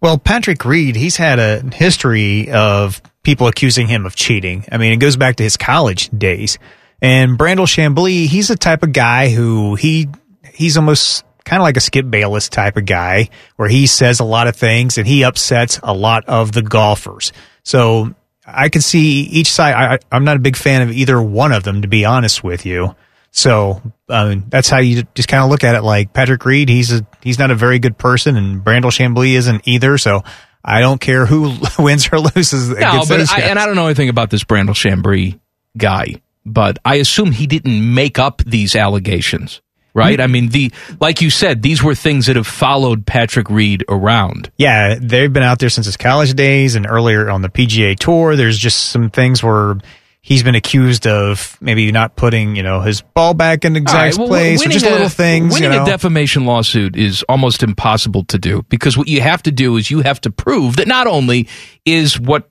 Well, 0.00 0.18
Patrick 0.18 0.64
Reed, 0.64 0.94
he's 0.94 1.16
had 1.16 1.40
a 1.40 1.68
history 1.74 2.48
of 2.48 3.02
people 3.24 3.48
accusing 3.48 3.88
him 3.88 4.06
of 4.06 4.14
cheating. 4.14 4.64
I 4.70 4.78
mean, 4.78 4.92
it 4.92 4.98
goes 4.98 5.16
back 5.16 5.34
to 5.36 5.42
his 5.42 5.56
college 5.56 6.10
days. 6.10 6.60
And 7.02 7.36
Brandel 7.36 7.66
Chamblee, 7.66 8.26
he's 8.26 8.46
the 8.46 8.56
type 8.56 8.84
of 8.84 8.92
guy 8.92 9.30
who 9.30 9.74
he 9.74 10.06
he's 10.52 10.76
almost 10.76 11.24
kind 11.44 11.60
of 11.60 11.64
like 11.64 11.76
a 11.76 11.80
Skip 11.80 12.08
Bayless 12.08 12.48
type 12.48 12.76
of 12.76 12.86
guy, 12.86 13.30
where 13.56 13.68
he 13.68 13.88
says 13.88 14.20
a 14.20 14.24
lot 14.24 14.46
of 14.46 14.54
things 14.54 14.96
and 14.96 15.08
he 15.08 15.24
upsets 15.24 15.80
a 15.82 15.92
lot 15.92 16.24
of 16.26 16.52
the 16.52 16.62
golfers. 16.62 17.32
So 17.64 18.14
I 18.46 18.68
can 18.68 18.80
see 18.80 19.22
each 19.22 19.50
side. 19.50 19.74
I, 19.74 19.98
I'm 20.16 20.24
not 20.24 20.36
a 20.36 20.40
big 20.40 20.56
fan 20.56 20.82
of 20.82 20.92
either 20.92 21.20
one 21.20 21.50
of 21.50 21.64
them, 21.64 21.82
to 21.82 21.88
be 21.88 22.04
honest 22.04 22.44
with 22.44 22.64
you. 22.64 22.94
So 23.36 23.82
um, 24.08 24.44
that's 24.48 24.70
how 24.70 24.78
you 24.78 25.02
just 25.16 25.28
kind 25.28 25.42
of 25.42 25.50
look 25.50 25.64
at 25.64 25.74
it. 25.74 25.82
Like 25.82 26.12
Patrick 26.12 26.44
Reed, 26.44 26.68
he's 26.68 26.92
a 26.92 27.04
he's 27.20 27.38
not 27.38 27.50
a 27.50 27.56
very 27.56 27.80
good 27.80 27.98
person, 27.98 28.36
and 28.36 28.62
Brandel 28.64 28.92
Chamblee 28.92 29.34
isn't 29.34 29.66
either. 29.66 29.98
So 29.98 30.22
I 30.64 30.80
don't 30.80 31.00
care 31.00 31.26
who 31.26 31.56
wins 31.78 32.08
or 32.12 32.20
loses 32.20 32.70
No, 32.70 33.02
but 33.08 33.32
I, 33.32 33.40
and 33.40 33.58
I 33.58 33.66
don't 33.66 33.74
know 33.74 33.86
anything 33.86 34.08
about 34.08 34.30
this 34.30 34.44
Brandel 34.44 34.68
Chamblee 34.70 35.40
guy, 35.76 36.22
but 36.46 36.78
I 36.84 36.96
assume 36.96 37.32
he 37.32 37.48
didn't 37.48 37.92
make 37.92 38.20
up 38.20 38.40
these 38.46 38.76
allegations, 38.76 39.60
right? 39.94 40.20
I 40.20 40.28
mean, 40.28 40.50
the 40.50 40.70
like 41.00 41.20
you 41.20 41.28
said, 41.28 41.60
these 41.60 41.82
were 41.82 41.96
things 41.96 42.26
that 42.26 42.36
have 42.36 42.46
followed 42.46 43.04
Patrick 43.04 43.50
Reed 43.50 43.84
around. 43.88 44.52
yeah, 44.56 44.94
they've 45.00 45.32
been 45.32 45.42
out 45.42 45.58
there 45.58 45.70
since 45.70 45.86
his 45.86 45.96
college 45.96 46.34
days 46.34 46.76
and 46.76 46.86
earlier 46.88 47.28
on 47.28 47.42
the 47.42 47.48
PGA 47.48 47.98
Tour. 47.98 48.36
There's 48.36 48.56
just 48.58 48.90
some 48.90 49.10
things 49.10 49.42
where 49.42 49.78
he's 50.26 50.42
been 50.42 50.54
accused 50.54 51.06
of 51.06 51.58
maybe 51.60 51.92
not 51.92 52.16
putting 52.16 52.56
you 52.56 52.62
know 52.62 52.80
his 52.80 53.02
ball 53.02 53.34
back 53.34 53.64
in 53.64 53.74
the 53.74 53.80
All 53.80 53.94
right, 53.94 54.06
exact 54.08 54.18
well, 54.18 54.28
place, 54.28 54.66
or 54.66 54.70
just 54.70 54.86
a- 54.86 54.90
little 54.90 55.08
things. 55.10 55.52
Winning 55.52 55.70
you 55.70 55.76
know? 55.76 55.82
a 55.84 55.86
defamation 55.86 56.46
lawsuit 56.46 56.96
is 56.96 57.22
almost 57.28 57.62
impossible 57.62 58.24
to 58.24 58.38
do 58.38 58.62
because 58.70 58.96
what 58.96 59.06
you 59.06 59.20
have 59.20 59.42
to 59.44 59.52
do 59.52 59.76
is 59.76 59.90
you 59.90 60.00
have 60.00 60.20
to 60.22 60.30
prove 60.30 60.76
that 60.76 60.88
not 60.88 61.06
only 61.06 61.46
is 61.84 62.18
what 62.18 62.48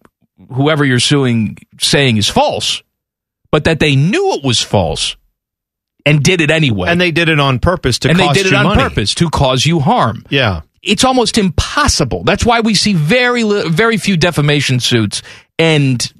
whoever 0.53 0.85
you're 0.85 0.99
suing 0.99 1.57
saying 1.81 2.17
is 2.17 2.29
false, 2.29 2.83
but 3.51 3.63
that 3.63 3.79
they 3.79 3.95
knew 3.95 4.33
it 4.33 4.43
was 4.43 4.61
false 4.61 5.15
and 6.05 6.21
did 6.21 6.41
it 6.41 6.51
anyway. 6.51 6.89
And 6.89 6.99
they 7.01 7.11
did 7.11 7.27
it 7.29 7.39
on 7.39 7.59
purpose 7.59 7.97
to 7.99 8.09
and 8.09 8.19
they 8.19 8.25
cost 8.25 8.37
did 8.37 8.45
it 8.47 8.51
you 8.51 8.57
on 8.57 8.65
money. 8.65 8.81
purpose 8.83 9.15
to 9.15 9.29
cause 9.29 9.65
you 9.65 9.79
harm. 9.79 10.25
Yeah. 10.29 10.61
It's 10.81 11.05
almost 11.05 11.37
impossible. 11.37 12.23
That's 12.25 12.45
why 12.45 12.59
we 12.59 12.73
see 12.75 12.93
very 12.93 13.43
li- 13.45 13.69
very 13.69 13.95
few 13.97 14.17
defamation 14.17 14.79
suits 14.81 15.21
end 15.57 16.11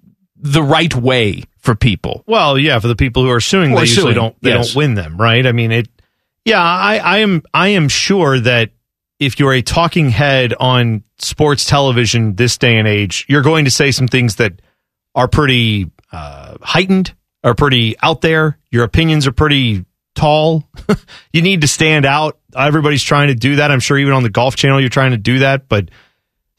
the 0.43 0.61
right 0.61 0.93
way 0.93 1.43
for 1.59 1.73
people. 1.73 2.23
Well, 2.27 2.59
yeah, 2.59 2.77
for 2.79 2.89
the 2.89 2.95
people 2.95 3.23
who 3.23 3.29
are 3.31 3.39
suing, 3.39 3.71
Who 3.71 3.77
they 3.77 3.81
usually 3.83 4.13
suing, 4.13 4.15
don't 4.15 4.41
they 4.41 4.51
yes. 4.51 4.67
don't 4.67 4.77
win 4.77 4.93
them, 4.93 5.17
right? 5.17 5.45
I 5.47 5.53
mean, 5.53 5.71
it. 5.71 5.87
Yeah, 6.45 6.61
I, 6.61 6.97
I 6.97 7.17
am 7.19 7.43
I 7.53 7.69
am 7.69 7.87
sure 7.87 8.39
that 8.39 8.71
if 9.19 9.39
you're 9.39 9.53
a 9.53 9.61
talking 9.61 10.09
head 10.09 10.53
on 10.59 11.03
sports 11.17 11.65
television 11.65 12.35
this 12.35 12.57
day 12.57 12.77
and 12.77 12.87
age, 12.87 13.25
you're 13.29 13.41
going 13.41 13.65
to 13.65 13.71
say 13.71 13.91
some 13.91 14.09
things 14.09 14.35
that 14.35 14.61
are 15.15 15.29
pretty 15.29 15.89
uh, 16.11 16.57
heightened, 16.61 17.15
are 17.43 17.55
pretty 17.55 17.97
out 18.01 18.19
there. 18.19 18.59
Your 18.69 18.83
opinions 18.83 19.25
are 19.25 19.31
pretty 19.31 19.85
tall. 20.15 20.67
you 21.31 21.41
need 21.41 21.61
to 21.61 21.67
stand 21.67 22.05
out. 22.05 22.37
Everybody's 22.53 23.03
trying 23.03 23.29
to 23.29 23.35
do 23.35 23.55
that. 23.55 23.71
I'm 23.71 23.79
sure 23.79 23.97
even 23.97 24.13
on 24.13 24.23
the 24.23 24.29
Golf 24.29 24.57
Channel, 24.57 24.81
you're 24.81 24.89
trying 24.89 25.11
to 25.11 25.17
do 25.17 25.39
that, 25.39 25.69
but. 25.69 25.89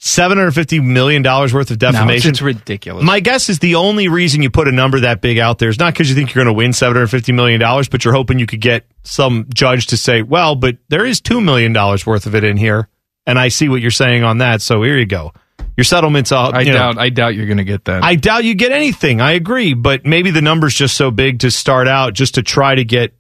Seven 0.07 0.37
hundred 0.37 0.51
fifty 0.53 0.81
million 0.81 1.23
dollars 1.23 1.55
worth 1.55 1.71
of 1.71 1.81
No, 1.81 1.89
it's, 1.89 1.97
defamation. 1.97 2.31
it's 2.33 2.43
ridiculous. 2.43 3.03
My 3.03 3.21
guess 3.21 3.49
is 3.49 3.59
the 3.61 3.77
only 3.77 4.09
reason 4.09 4.43
you 4.43 4.51
put 4.51 4.69
a 4.69 4.71
number 4.73 5.01
that 5.01 5.23
big 5.23 5.39
out 5.39 5.59
there 5.59 5.71
is 5.71 5.79
not 5.79 5.95
because 5.95 6.11
you 6.11 6.15
think 6.15 6.35
you're 6.35 6.45
going 6.45 6.55
to 6.55 6.59
win 6.59 6.73
$750 6.73 7.35
million, 7.35 7.59
but 7.91 8.05
you're 8.05 8.13
hoping 8.13 8.39
you 8.39 8.45
could 8.45 8.61
get 8.61 8.85
some 9.03 9.47
judge 9.55 9.87
to 9.87 9.97
say, 9.97 10.21
well, 10.21 10.57
but 10.57 10.77
there 10.91 11.07
is 11.07 11.23
$2 11.23 11.43
million 11.43 11.73
worth 11.73 12.27
of 12.27 12.35
it 12.35 12.45
in 12.45 12.59
here. 12.59 12.91
And 13.27 13.39
I 13.39 13.49
see 13.49 13.71
what 13.71 13.81
you're 13.81 13.91
saying 13.91 14.25
on 14.25 14.39
that. 14.39 14.61
So 14.61 14.83
here 14.83 14.99
you 14.99 15.07
go. 15.07 15.33
Your 15.75 15.85
settlement's 15.85 16.33
all. 16.33 16.55
I 16.55 16.61
you 16.61 16.73
know, 16.73 16.79
doubt 16.79 16.99
I 16.99 17.09
doubt 17.09 17.35
you're 17.35 17.47
going 17.47 17.57
to 17.57 17.65
get 17.65 17.87
that. 17.87 18.05
I 18.05 18.17
doubt 18.17 18.45
you 18.45 18.55
get 18.55 18.73
anything. 18.73 19.23
I 19.23 19.33
agree. 19.33 19.73
But 19.73 20.05
maybe 20.05 20.31
the 20.31 20.43
number's 20.43 20.75
just 20.75 20.99
so 20.99 21.11
big 21.11 21.39
to 21.39 21.51
start 21.51 21.89
out 21.89 22.13
just 22.13 22.35
to 22.35 22.43
try 22.43 22.75
to 22.75 22.85
get 22.85 23.15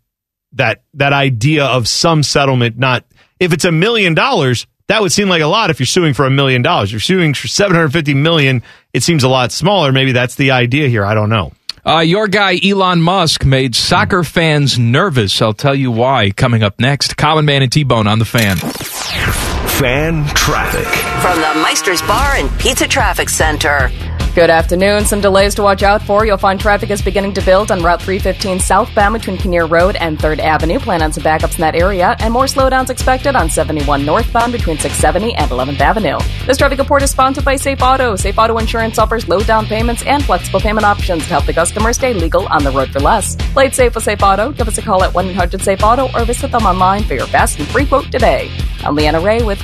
that, 0.52 0.82
that 0.92 1.14
idea 1.14 1.64
of 1.64 1.88
some 1.88 2.22
settlement. 2.22 2.76
Not 2.76 3.06
if 3.40 3.54
it's 3.54 3.64
a 3.64 3.72
million 3.72 4.12
dollars, 4.12 4.66
that 4.88 5.00
would 5.00 5.12
seem 5.12 5.28
like 5.28 5.42
a 5.42 5.46
lot 5.46 5.70
if 5.70 5.80
you're 5.80 5.86
suing 5.86 6.14
for 6.14 6.26
a 6.26 6.30
million 6.30 6.62
dollars. 6.62 6.92
You're 6.92 7.00
suing 7.00 7.34
for 7.34 7.48
750 7.48 8.14
million, 8.14 8.62
it 8.92 9.02
seems 9.02 9.24
a 9.24 9.28
lot 9.28 9.52
smaller. 9.52 9.92
Maybe 9.92 10.12
that's 10.12 10.34
the 10.34 10.50
idea 10.50 10.88
here. 10.88 11.04
I 11.04 11.14
don't 11.14 11.30
know. 11.30 11.52
Uh, 11.86 12.00
your 12.00 12.28
guy 12.28 12.58
Elon 12.64 13.02
Musk 13.02 13.44
made 13.44 13.74
soccer 13.74 14.24
fans 14.24 14.78
nervous. 14.78 15.42
I'll 15.42 15.52
tell 15.52 15.74
you 15.74 15.90
why. 15.90 16.30
Coming 16.30 16.62
up 16.62 16.78
next, 16.80 17.16
Common 17.16 17.44
Man 17.44 17.62
and 17.62 17.70
T 17.70 17.84
Bone 17.84 18.06
on 18.06 18.18
the 18.18 18.24
fan. 18.24 19.43
Fan 19.80 20.24
traffic. 20.36 20.86
From 21.20 21.40
the 21.40 21.60
Meister's 21.60 22.00
Bar 22.02 22.36
and 22.36 22.48
Pizza 22.60 22.86
Traffic 22.86 23.28
Center. 23.28 23.90
Good 24.34 24.50
afternoon. 24.50 25.04
Some 25.04 25.20
delays 25.20 25.54
to 25.54 25.62
watch 25.62 25.84
out 25.84 26.02
for. 26.02 26.26
You'll 26.26 26.38
find 26.38 26.58
traffic 26.58 26.90
is 26.90 27.00
beginning 27.00 27.34
to 27.34 27.40
build 27.42 27.70
on 27.70 27.82
Route 27.84 28.02
315 28.02 28.58
southbound 28.58 29.14
between 29.14 29.36
Kinnear 29.36 29.66
Road 29.66 29.94
and 29.94 30.18
3rd 30.18 30.40
Avenue. 30.40 30.80
Plan 30.80 31.02
on 31.02 31.12
some 31.12 31.22
backups 31.22 31.54
in 31.54 31.60
that 31.60 31.76
area, 31.76 32.16
and 32.18 32.32
more 32.32 32.46
slowdowns 32.46 32.90
expected 32.90 33.36
on 33.36 33.48
71 33.48 34.04
northbound 34.04 34.50
between 34.50 34.76
670 34.76 35.36
and 35.36 35.50
11th 35.52 35.78
Avenue. 35.78 36.18
This 36.46 36.58
traffic 36.58 36.80
report 36.80 37.04
is 37.04 37.12
sponsored 37.12 37.44
by 37.44 37.54
Safe 37.54 37.80
Auto. 37.80 38.16
Safe 38.16 38.36
Auto 38.36 38.58
Insurance 38.58 38.98
offers 38.98 39.28
low 39.28 39.40
down 39.40 39.66
payments 39.66 40.02
and 40.04 40.24
flexible 40.24 40.58
payment 40.58 40.84
options 40.84 41.22
to 41.22 41.28
help 41.28 41.46
the 41.46 41.52
customer 41.52 41.92
stay 41.92 42.12
legal 42.12 42.48
on 42.48 42.64
the 42.64 42.72
road 42.72 42.90
for 42.90 42.98
less. 42.98 43.36
Play 43.52 43.66
it 43.66 43.74
safe 43.74 43.94
with 43.94 44.02
Safe 44.02 44.22
Auto. 44.22 44.50
Give 44.50 44.66
us 44.66 44.78
a 44.78 44.82
call 44.82 45.04
at 45.04 45.14
1 45.14 45.26
800 45.28 45.62
Safe 45.62 45.82
Auto 45.84 46.08
or 46.12 46.24
visit 46.24 46.50
them 46.50 46.66
online 46.66 47.04
for 47.04 47.14
your 47.14 47.26
fast 47.28 47.60
and 47.60 47.68
free 47.68 47.86
quote 47.86 48.10
today. 48.10 48.50
I'm 48.80 48.96
Leanna 48.96 49.20
Ray 49.20 49.44
with 49.44 49.63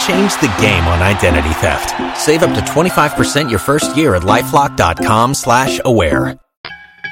Change 0.00 0.32
the 0.40 0.54
game 0.60 0.84
on 0.84 1.02
identity 1.02 1.52
theft. 1.54 2.18
Save 2.18 2.42
up 2.42 2.54
to 2.54 2.60
25% 2.72 3.50
your 3.50 3.58
first 3.58 3.96
year 3.96 4.14
at 4.14 4.22
LifeLock.com 4.22 5.34
slash 5.34 5.80
aware. 5.84 6.38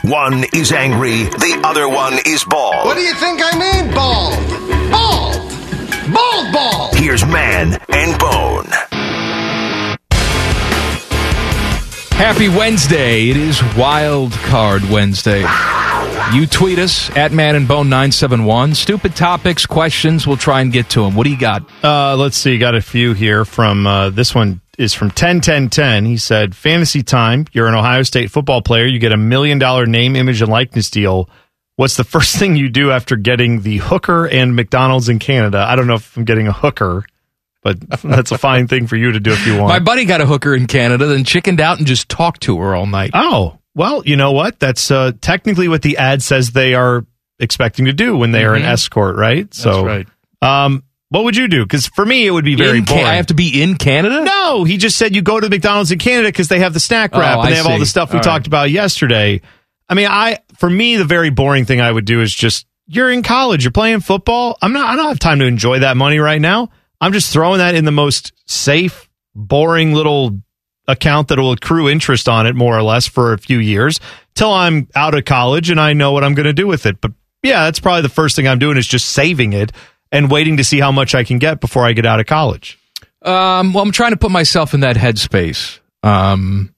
One 0.03 0.45
is 0.53 0.71
angry, 0.73 1.25
the 1.25 1.63
other 1.65 1.89
one 1.89 2.15
is 2.27 2.45
bald. 2.45 2.87
What 2.87 2.97
do 2.97 3.03
you 3.03 3.15
think 3.15 3.41
I 3.43 3.59
mean, 3.59 3.95
bald? 3.95 4.35
Bald! 4.91 6.15
Bald 6.15 6.53
bald! 6.53 6.95
Here's 6.97 7.25
Man 7.25 7.81
and 7.89 8.19
Bone. 8.19 8.94
Happy 12.17 12.49
Wednesday. 12.49 13.29
It 13.29 13.37
is 13.37 13.61
Wild 13.77 14.33
Card 14.33 14.89
Wednesday. 14.89 15.41
You 16.33 16.47
tweet 16.47 16.79
us 16.79 17.15
at 17.17 17.33
Man 17.33 17.55
and 17.57 17.67
Bone 17.69 17.89
971. 17.89 18.75
Stupid 18.75 19.15
topics, 19.17 19.67
questions, 19.67 20.27
we'll 20.27 20.37
try 20.37 20.61
and 20.61 20.73
get 20.73 20.89
to 20.91 21.03
them. 21.03 21.17
What 21.17 21.25
do 21.25 21.31
you 21.31 21.39
got? 21.39 21.69
Uh, 21.83 22.17
let's 22.17 22.37
see. 22.37 22.57
Got 22.57 22.77
a 22.77 22.81
few 22.81 23.13
here 23.15 23.45
from 23.45 23.87
uh, 23.87 24.11
this 24.11 24.35
one 24.35 24.61
is 24.79 24.95
from 24.95 25.09
101010. 25.09 26.05
He 26.07 26.17
said, 26.17 26.57
Fantasy 26.57 27.03
time. 27.03 27.47
You're 27.53 27.67
an 27.67 27.75
Ohio 27.75 28.03
State 28.05 28.31
football 28.31 28.63
player. 28.63 28.87
You 28.87 28.99
get 29.01 29.13
a 29.13 29.17
million 29.17 29.59
dollar 29.59 29.85
name, 29.85 30.17
image, 30.17 30.41
and 30.41 30.51
likeness 30.51 30.91
deal. 30.91 31.29
What's 31.77 31.97
the 31.97 32.05
first 32.15 32.37
thing 32.37 32.57
you 32.57 32.69
do 32.69 32.91
after 32.91 33.17
getting 33.17 33.63
the 33.63 33.79
hooker 33.79 34.27
and 34.27 34.57
McDonald's 34.57 35.09
in 35.09 35.19
Canada? 35.19 35.67
I 35.69 35.77
don't 35.77 35.89
know 35.89 35.95
if 35.95 36.17
I'm 36.17 36.25
getting 36.25 36.47
a 36.47 36.53
hooker, 36.53 37.05
but 37.65 37.81
that's 38.03 38.31
a 38.31 38.39
fine 38.39 38.69
thing 38.69 38.87
for 38.87 38.95
you 38.97 39.11
to 39.13 39.19
do 39.21 39.33
if 39.33 39.45
you 39.47 39.57
want. 39.59 39.69
My 39.69 39.81
buddy 39.81 40.05
got 40.05 40.21
a 40.21 40.27
hooker 40.27 40.55
in 40.55 40.67
Canada, 40.69 41.07
then 41.07 41.25
chickened 41.25 41.61
out 41.61 41.79
and 41.79 41.87
just 41.87 42.09
talked 42.09 42.43
to 42.43 42.59
her 42.61 42.75
all 42.77 42.87
night. 42.87 43.11
Oh, 43.15 43.59
well, 43.75 44.03
you 44.07 44.15
know 44.17 44.31
what? 44.33 44.61
That's 44.61 44.91
uh, 44.93 45.13
technically 45.21 45.67
what 45.67 45.83
the 45.83 45.97
ad 45.97 46.23
says 46.23 46.51
they 46.53 46.75
are 46.75 47.05
expecting 47.41 47.87
to 47.87 47.93
do 47.93 48.17
when 48.17 48.31
they 48.31 48.45
are 48.45 48.55
an 48.55 48.63
Mhm. 48.63 48.67
escort, 48.69 49.17
right? 49.17 49.53
So, 49.53 49.85
right. 49.85 50.07
Um, 50.41 50.85
what 51.09 51.25
would 51.25 51.37
you 51.37 51.49
do? 51.49 51.65
Because 51.65 51.87
for 51.87 52.05
me, 52.05 52.27
it 52.27 52.31
would 52.31 52.45
be 52.45 52.55
very 52.55 52.79
In 52.79 52.85
Ca- 52.85 52.95
boring. 52.95 53.07
I 53.07 53.15
have 53.17 53.27
to 53.27 53.35
be 53.35 53.63
in 53.63 53.77
Canada? 53.77 54.23
No, 54.25 54.65
he 54.65 54.77
just 54.77 54.97
said 54.97 55.15
you 55.15 55.23
go 55.23 55.41
to 55.41 55.49
McDonald's 55.49 55.91
in 55.93 55.99
Canada 55.99 56.29
because 56.29 56.49
they 56.49 56.59
have 56.61 56.75
the 56.75 56.81
snack 56.81 57.11
Oh, 57.13 57.21
wrap 57.21 57.39
and 57.39 57.47
I 57.47 57.51
they 57.51 57.57
have 57.57 57.67
all 57.67 57.79
the 57.79 57.87
stuff 57.87 58.13
we 58.13 58.19
All 58.19 58.23
talked 58.25 58.47
about 58.47 58.71
yesterday. 58.71 59.41
I 59.89 59.95
mean, 59.95 60.07
I 60.09 60.39
for 60.59 60.69
me, 60.71 60.97
the 60.97 61.05
very 61.05 61.31
boring 61.31 61.65
thing 61.67 61.81
I 61.81 61.91
would 61.91 62.05
do 62.05 62.21
is 62.21 62.35
just 62.35 62.67
you're 62.87 63.11
in 63.11 63.23
college, 63.23 63.65
you're 63.65 63.71
playing 63.73 64.01
football. 64.01 64.57
I'm 64.63 64.73
not. 64.73 64.87
I 64.93 64.97
don't 64.97 65.09
have 65.09 65.19
time 65.19 65.39
to 65.41 65.47
enjoy 65.47 65.81
that 65.81 65.97
money 65.97 66.19
right 66.19 66.41
now. 66.41 66.71
I'm 67.05 67.13
just 67.13 67.31
throwing 67.31 67.59
that 67.59 67.75
in 67.75 67.85
the 67.85 67.93
most 67.93 68.33
safe, 68.47 69.11
boring 69.35 69.93
little 69.93 70.41
account 70.89 71.29
that 71.29 71.39
will 71.39 71.53
accrue 71.53 71.91
interest 71.91 72.31
on 72.31 72.47
it 72.47 72.57
more 72.57 72.75
or 72.75 72.83
less 72.83 73.07
for 73.07 73.35
a 73.35 73.39
few 73.39 73.59
years 73.59 74.01
till 74.35 74.51
I'm 74.51 74.89
out 74.95 75.15
of 75.15 75.27
college 75.27 75.69
and 75.69 75.79
I 75.79 75.93
know 75.93 76.13
what 76.13 76.25
I'm 76.25 76.33
going 76.35 76.47
to 76.47 76.55
do 76.55 76.67
with 76.67 76.87
it. 76.87 77.03
But 77.03 77.13
yeah, 77.43 77.65
that's 77.65 77.79
probably 77.79 78.01
the 78.01 78.09
first 78.09 78.37
thing 78.37 78.49
I'm 78.49 78.59
doing 78.59 78.79
is 78.79 78.87
just 78.87 79.11
saving 79.11 79.53
it 79.53 79.71
and 80.11 80.31
waiting 80.31 80.57
to 80.57 80.65
see 80.65 80.81
how 80.81 80.93
much 80.93 81.15
I 81.15 81.25
can 81.25 81.39
get 81.39 81.61
before 81.61 81.85
I 81.85 81.93
get 81.93 82.07
out 82.07 82.21
of 82.21 82.27
college. 82.27 82.79
Um, 83.21 83.75
well, 83.75 83.83
I'm 83.83 83.93
trying 83.93 84.13
to 84.13 84.17
put 84.17 84.31
myself 84.31 84.73
in 84.73 84.81
that 84.81 84.97
headspace. 84.97 85.81
Um, 86.03 86.75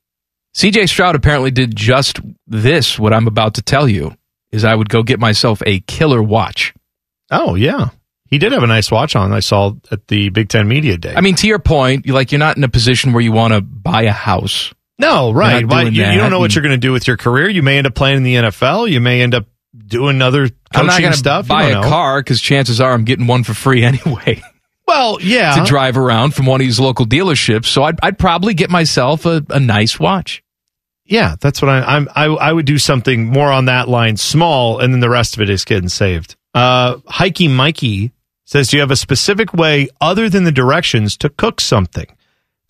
CJ 0.57 0.89
Stroud 0.89 1.15
apparently 1.15 1.53
did 1.53 1.77
just 1.77 2.19
this, 2.49 2.99
what 2.99 3.13
I'm 3.13 3.29
about 3.29 3.55
to 3.55 3.63
tell 3.63 3.89
you, 3.89 4.17
is 4.51 4.65
I 4.65 4.75
would 4.75 4.89
go 4.89 5.05
get 5.05 5.21
myself 5.21 5.63
a 5.65 5.79
killer 5.81 6.21
watch. 6.21 6.75
Oh, 7.31 7.55
yeah. 7.55 7.91
He 8.29 8.39
did 8.39 8.53
have 8.53 8.63
a 8.63 8.67
nice 8.67 8.91
watch 8.91 9.15
on. 9.17 9.33
I 9.33 9.41
saw 9.41 9.73
at 9.91 10.09
the 10.09 10.29
Big 10.31 10.49
Ten 10.49 10.67
Media 10.69 10.97
Day. 10.97 11.15
I 11.15 11.21
mean, 11.21 11.37
to 11.37 11.47
your 11.47 11.59
point, 11.59 12.07
you 12.07 12.13
like 12.13 12.33
you're 12.33 12.39
not 12.39 12.57
in 12.57 12.65
a 12.65 12.69
position 12.69 13.13
where 13.13 13.23
you 13.23 13.33
want 13.33 13.53
to 13.55 13.61
buy 13.61 14.03
a 14.03 14.13
house. 14.13 14.73
no, 14.99 15.33
right. 15.33 15.65
Why- 15.67 15.83
you, 15.85 16.05
you 16.05 16.19
don't 16.19 16.31
know 16.31 16.41
what 16.41 16.55
you're 16.55 16.63
going 16.63 16.73
to 16.73 16.79
do 16.79 16.93
with 16.93 17.07
your 17.07 17.17
career. 17.17 17.49
You 17.49 17.63
may 17.63 17.79
end 17.79 17.87
up 17.87 17.95
playing 17.95 18.19
in 18.19 18.23
the 18.25 18.35
NFL. 18.35 18.91
You 18.91 19.01
may 19.01 19.23
end 19.23 19.35
up 19.35 19.47
doing 19.87 20.23
other 20.23 20.49
I'm 20.75 20.87
not 20.87 20.97
coaching 21.01 21.13
stuff. 21.13 21.47
You 21.47 21.49
buy 21.51 21.65
a 21.69 21.75
know. 21.75 21.83
car 21.83 22.21
because 22.21 22.41
chances 22.41 22.81
are 22.81 22.93
I'm 22.93 23.05
getting 23.05 23.27
one 23.27 23.45
for 23.45 23.55
free 23.55 23.85
anyway. 23.85 24.43
Well, 24.87 25.19
yeah. 25.21 25.57
to 25.57 25.65
drive 25.65 25.97
around 25.99 26.35
from 26.35 26.47
one 26.47 26.61
of 26.61 26.67
these 26.67 26.79
local 26.79 27.07
dealerships. 27.07 27.67
So 27.67 27.83
I'd, 27.83 27.99
I'd 28.03 28.19
probably 28.19 28.55
get 28.55 28.71
myself 28.71 29.27
a, 29.27 29.45
a 29.51 29.59
nice 29.61 29.99
watch. 29.99 30.43
Yeah, 31.05 31.37
that's 31.41 31.63
what 31.63 31.69
I, 31.69 31.81
I'm. 31.97 32.09
I, 32.15 32.25
I 32.25 32.53
would 32.53 32.67
do 32.67 32.79
something 32.79 33.27
more 33.27 33.51
on 33.51 33.67
that 33.67 33.89
line, 33.89 34.17
small, 34.17 34.81
and 34.81 34.93
then 34.93 35.01
the 35.01 35.09
rest 35.09 35.37
of 35.37 35.41
it 35.41 35.51
is 35.51 35.65
getting 35.65 35.89
saved. 35.89 36.35
Uh, 36.53 36.97
Hikey 37.07 37.49
Mikey 37.49 38.13
says, 38.47 38.69
"Do 38.69 38.79
you 38.79 38.81
have 38.81 38.91
a 38.91 38.97
specific 38.97 39.53
way 39.53 39.89
other 40.01 40.31
than 40.31 40.45
the 40.45 40.53
directions 40.53 41.17
to 41.19 41.29
cook 41.29 41.61
something?" 41.61 42.07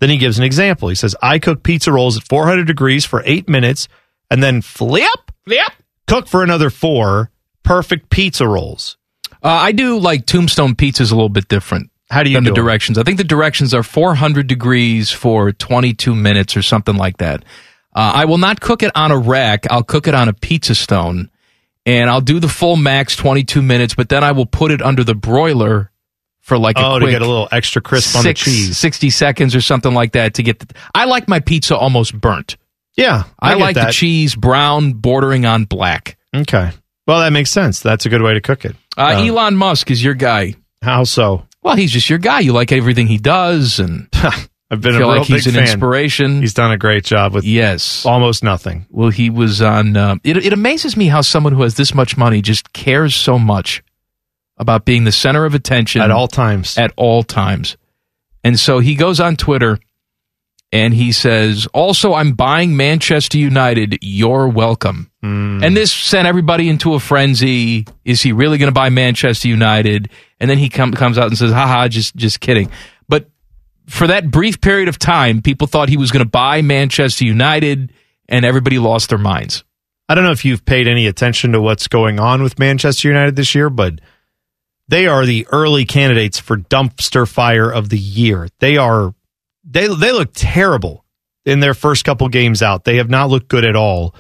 Then 0.01 0.11
he 0.11 0.17
gives 0.17 0.39
an 0.39 0.45
example. 0.45 0.89
He 0.89 0.95
says, 0.97 1.15
"I 1.23 1.39
cook 1.39 1.63
pizza 1.63 1.93
rolls 1.93 2.17
at 2.17 2.27
400 2.29 2.67
degrees 2.67 3.05
for 3.05 3.23
eight 3.25 3.49
minutes, 3.49 3.87
and 4.31 4.43
then 4.43 4.61
flip, 4.63 5.31
flip, 5.45 5.73
cook 6.09 6.27
for 6.27 6.43
another 6.43 6.69
four. 6.71 7.31
Perfect 7.63 8.11
pizza 8.11 8.47
rolls." 8.49 8.97
Uh, 9.43 9.49
I 9.49 9.71
do 9.73 9.99
like 9.99 10.27
Tombstone 10.27 10.75
pizzas 10.75 11.13
a 11.13 11.15
little 11.15 11.29
bit 11.29 11.47
different. 11.49 11.91
How 12.11 12.23
do 12.23 12.31
you 12.31 12.37
than 12.37 12.45
do 12.45 12.51
the 12.51 12.59
'em? 12.59 12.65
directions? 12.65 12.99
I 12.99 13.03
think 13.03 13.19
the 13.19 13.25
directions 13.25 13.75
are 13.75 13.83
400 13.83 14.47
degrees 14.47 15.11
for 15.11 15.53
22 15.53 16.15
minutes 16.15 16.57
or 16.57 16.63
something 16.63 16.97
like 16.97 17.19
that. 17.19 17.45
Uh, 17.95 18.13
I 18.15 18.25
will 18.27 18.39
not 18.39 18.61
cook 18.61 18.83
it 18.83 18.93
on 18.95 19.11
a 19.11 19.19
rack. 19.19 19.67
I'll 19.71 19.83
cook 19.83 20.07
it 20.07 20.15
on 20.15 20.29
a 20.29 20.33
pizza 20.33 20.75
stone, 20.75 21.31
and 21.87 22.11
I'll 22.11 22.21
do 22.21 22.41
the 22.41 22.49
full 22.49 22.77
max 22.77 23.17
22 23.17 23.63
minutes. 23.63 23.95
But 23.95 24.11
then 24.11 24.23
I 24.23 24.33
will 24.33 24.45
put 24.47 24.73
it 24.73 24.83
under 24.83 25.05
the 25.05 25.15
broiler 25.15 25.91
for 26.41 26.59
like 26.59 26.77
a 26.79 26.85
oh, 26.85 26.99
quick 26.99 27.07
to 27.07 27.11
get 27.13 27.23
a 27.23 27.27
little 27.27 27.49
extra 27.51 27.81
crisp 27.81 28.17
on 28.17 28.25
the 28.25 28.35
cheese. 28.35 28.77
60 28.77 29.11
seconds 29.11 29.55
or 29.55 29.61
something 29.61 29.95
like 29.95 30.13
that 30.13 30.35
to 30.35 30.43
get. 30.43 30.59
The, 30.59 30.75
I 30.95 31.07
like 31.07 31.29
my 31.29 31.41
pizza 31.41 31.77
almost 31.77 32.21
burnt. 32.21 32.57
Yeah, 32.97 33.25
I, 33.39 33.55
get 33.55 33.61
like 33.61 33.75
the 33.75 33.91
cheese 33.93 34.35
brown, 34.35 34.93
bordering 34.95 35.45
on 35.45 35.65
black. 35.65 36.17
Okay, 36.35 36.71
well 37.07 37.21
that 37.21 37.31
makes 37.31 37.51
sense. 37.51 37.81
That's 37.81 38.07
a 38.07 38.09
good 38.09 38.23
way 38.23 38.35
to 38.35 38.41
cook 38.41 38.65
it. 38.65 38.75
Uh, 38.97 39.17
Um, 39.19 39.29
Elon 39.29 39.57
Musk 39.57 39.91
is 39.91 40.03
your 40.03 40.15
guy. 40.15 40.55
How 40.83 41.05
so? 41.05 41.47
Well, 41.63 41.77
he's 41.77 41.93
just 41.93 42.09
your 42.09 42.19
guy. 42.19 42.41
You 42.41 42.53
like 42.53 42.73
everything 42.73 43.07
he 43.07 43.19
does, 43.19 43.81
and 43.81 44.09
I've 44.71 44.81
been 44.81 44.95
feel 44.95 45.09
a 45.09 45.13
real 45.13 45.19
like 45.19 45.29
he's 45.29 45.47
an 45.47 45.55
fan. 45.55 45.63
inspiration. 45.63 46.41
He's 46.41 46.55
done 46.55 46.73
a 46.73 46.77
great 46.79 47.05
job 47.05 47.33
with 47.35 47.45
yes, 47.45 48.05
almost 48.05 48.43
nothing. 48.43 48.87
Well, 48.91 49.11
he 49.11 49.31
was 49.31 49.63
on. 49.63 49.97
Um, 49.97 50.21
it, 50.25 50.37
it 50.39 50.53
amazes 50.53 50.97
me 50.97 51.07
how 51.07 51.21
someone 51.21 51.53
who 51.53 51.63
has 51.63 51.77
this 51.77 51.95
much 51.95 52.17
money 52.17 52.43
just 52.43 52.73
cares 52.73 53.15
so 53.15 53.39
much 53.39 53.83
about 54.59 54.85
being 54.85 55.05
the 55.05 55.13
center 55.13 55.45
of 55.45 55.55
attention 55.55 56.03
At 56.03 56.11
all 56.11 56.27
times. 56.27 56.77
At 56.79 56.93
all 56.97 57.23
times, 57.23 57.77
and 58.43 58.59
so 58.59 58.81
he 58.81 58.97
goes 58.97 59.21
on 59.21 59.37
Twitter 59.37 59.79
and 60.73 60.93
he 60.93 61.13
says, 61.13 61.69
"Also, 61.73 62.15
I'm 62.15 62.33
buying 62.33 62.77
Manchester 62.77 63.39
United. 63.39 63.99
You're 64.03 64.49
welcome." 64.49 65.13
Hmm. 65.23 65.63
And 65.63 65.77
this 65.77 65.93
sent 65.93 66.27
everybody 66.27 66.69
into 66.69 66.95
a 66.95 67.01
frenzy. 67.01 67.87
Is 68.05 68.21
he 68.21 68.33
really 68.33 68.59
going 68.59 68.69
to 68.69 68.73
buy 68.75 68.91
Manchester 68.91 69.49
United? 69.49 70.11
And 70.39 70.51
then 70.51 70.59
he 70.59 70.69
com- 70.69 70.93
comes 70.93 71.19
out 71.19 71.29
and 71.29 71.39
says, 71.39 71.51
haha, 71.51 71.89
just, 71.89 72.15
just 72.15 72.41
kidding. 72.41 72.71
For 73.89 74.07
that 74.09 74.31
brief 74.31 74.61
period 74.61 74.89
of 74.89 74.99
time, 74.99 75.43
people 75.43 75.67
thought 75.67 75.89
he 75.89 75.97
was 75.97 76.11
going 76.11 76.25
to 76.25 76.31
buy 76.31 76.63
Manchester 76.63 77.25
United 77.25 77.93
and 78.29 78.45
everybody 78.45 78.79
lost 78.79 79.11
their 79.11 79.19
minds. 79.19 79.65
I 80.09 80.15
don't 80.15 80.25
know 80.25 80.33
if 80.33 80.45
you've 80.45 80.65
paid 80.65 80.87
any 80.87 81.07
attention 81.07 81.53
to 81.53 81.61
what's 81.61 81.89
going 81.89 82.21
on 82.21 82.43
with 82.43 82.59
Manchester 82.59 83.09
United 83.09 83.37
this 83.37 83.55
year, 83.55 83.71
but 83.71 84.01
they 84.89 85.07
are 85.07 85.27
the 85.27 85.47
early 85.51 85.85
candidates 85.85 86.39
for 86.39 86.57
dumpster 86.57 87.29
fire 87.29 87.71
of 87.71 87.89
the 87.89 87.99
year. 87.99 88.49
They 88.61 88.77
are 88.77 89.15
they 89.65 89.89
they 89.89 90.13
look 90.13 90.31
terrible 90.33 91.05
in 91.45 91.61
their 91.61 91.75
first 91.75 92.05
couple 92.05 92.29
games 92.29 92.63
out. 92.63 92.85
They 92.85 92.97
have 92.97 93.11
not 93.11 93.31
looked 93.31 93.49
good 93.49 93.65
at 93.65 93.77
all. 93.77 94.15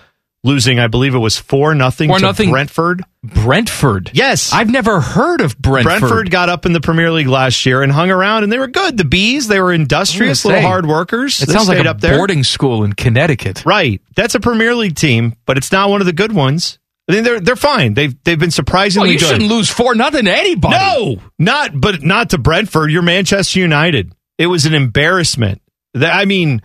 Losing, 0.47 0.79
I 0.79 0.87
believe 0.87 1.15
it 1.15 1.19
was 1.19 1.37
four 1.37 1.75
nothing 1.75 2.09
Four 2.09 2.19
to 2.21 2.23
nothing- 2.25 2.51
Brentford. 2.51 3.03
Brentford. 3.25 4.11
Yes. 4.15 4.53
I've 4.53 4.71
never 4.71 5.01
heard 5.01 5.41
of 5.41 5.59
Brentford. 5.59 6.01
Brentford 6.01 6.31
got 6.31 6.49
up 6.49 6.67
in 6.67 6.73
the 6.73 6.81
Premier 6.81 7.11
League 7.11 7.27
last 7.27 7.67
year 7.67 7.83
and 7.83 7.91
hung 7.91 8.11
around, 8.11 8.45
and 8.45 8.53
they 8.53 8.59
were 8.59 8.69
good. 8.69 8.97
The 8.97 9.05
bees, 9.05 9.49
they 9.49 9.61
were 9.61 9.73
industrious, 9.73 10.45
little 10.45 10.61
say, 10.61 10.67
hard 10.67 10.87
workers. 10.87 11.43
It 11.43 11.47
They 11.47 11.53
sounds 11.55 11.69
like 11.69 11.85
a 11.85 11.91
up 11.91 12.01
there. 12.01 12.17
boarding 12.17 12.45
school 12.45 12.85
in 12.85 12.93
Connecticut. 12.93 13.65
Right. 13.67 14.01
That's 14.15 14.35
a 14.35 14.41
Premier 14.41 14.75
League 14.75 14.95
team, 14.97 15.35
but 15.47 15.57
it's 15.59 15.73
not 15.73 15.91
one 15.91 16.01
of 16.01 16.07
the 16.07 16.13
good 16.13 16.33
ones. 16.33 16.79
I 17.09 17.13
mean, 17.13 17.25
they're 17.25 17.41
they're 17.41 17.57
fine. 17.57 17.95
They've 17.95 18.15
they've 18.25 18.39
been 18.39 18.51
surprisingly 18.51 19.09
Well, 19.09 19.13
you 19.13 19.19
good. 19.21 19.29
shouldn't 19.29 19.51
lose 19.51 19.69
four 19.71 19.95
nothing 19.95 20.25
to 20.25 20.37
anybody. 20.37 20.77
No, 20.77 21.17
not 21.39 21.71
but 21.81 22.03
not 22.03 22.31
to 22.31 22.39
Brentford. 22.39 22.91
You're 22.91 23.03
Manchester 23.03 23.61
United. 23.61 24.13
It 24.39 24.47
was 24.49 24.67
an 24.67 24.75
embarrassment. 24.75 25.61
That- 25.95 26.15
I 26.15 26.25
mean, 26.25 26.63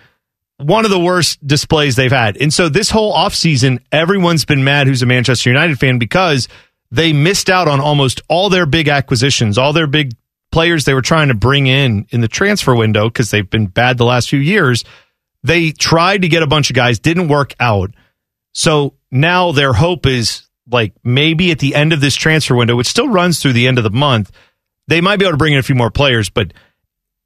one 0.62 0.86
of 0.86 0.92
the 0.92 1.00
worst 1.00 1.46
displays 1.46 1.96
they've 1.96 2.12
had. 2.12 2.38
And 2.38 2.54
so 2.54 2.70
this 2.70 2.90
whole 2.90 3.14
offseason, 3.14 3.80
everyone's 3.92 4.46
been 4.46 4.64
mad 4.64 4.88
who's 4.88 5.02
a 5.02 5.06
Manchester 5.06 5.50
United 5.50 5.80
fan 5.80 5.98
because 5.98 6.48
they 6.92 7.14
missed 7.14 7.50
out 7.50 7.68
on 7.68 7.80
almost 7.80 8.22
all 8.28 8.50
their 8.50 8.66
big 8.66 8.88
acquisitions, 8.88 9.58
all 9.58 9.74
their 9.74 9.88
big 9.88 10.14
players 10.52 10.86
they 10.86 10.94
were 10.94 11.02
trying 11.02 11.30
to 11.30 11.34
bring 11.34 11.68
in 11.68 12.06
in 12.10 12.22
the 12.22 12.28
transfer 12.28 12.76
window 12.76 13.10
because 13.10 13.32
they've 13.32 13.50
been 13.50 13.68
bad 13.68 13.98
the 13.98 14.06
last 14.06 14.30
few 14.30 14.40
years. 14.40 14.84
They 15.44 15.72
tried 15.72 16.22
to 16.22 16.28
get 16.28 16.44
a 16.44 16.48
bunch 16.48 16.70
of 16.70 16.76
guys, 16.76 17.00
didn't 17.00 17.30
work 17.30 17.56
out. 17.60 17.92
So 18.54 18.96
now 19.10 19.54
their 19.54 19.74
hope 19.74 20.06
is 20.06 20.48
like 20.70 20.94
maybe 21.04 21.52
at 21.52 21.60
the 21.60 21.74
end 21.74 21.94
of 21.94 22.02
this 22.02 22.16
transfer 22.16 22.56
window, 22.56 22.76
which 22.76 22.88
still 22.88 23.08
runs 23.08 23.40
through 23.40 23.54
the 23.54 23.68
end 23.68 23.78
of 23.78 23.84
the 23.84 23.90
month, 23.90 24.32
they 24.88 25.02
might 25.02 25.18
be 25.18 25.26
able 25.26 25.34
to 25.34 25.38
bring 25.38 25.54
in 25.54 25.60
a 25.60 25.64
few 25.64 25.76
more 25.76 25.92
players, 25.92 26.30
but 26.30 26.54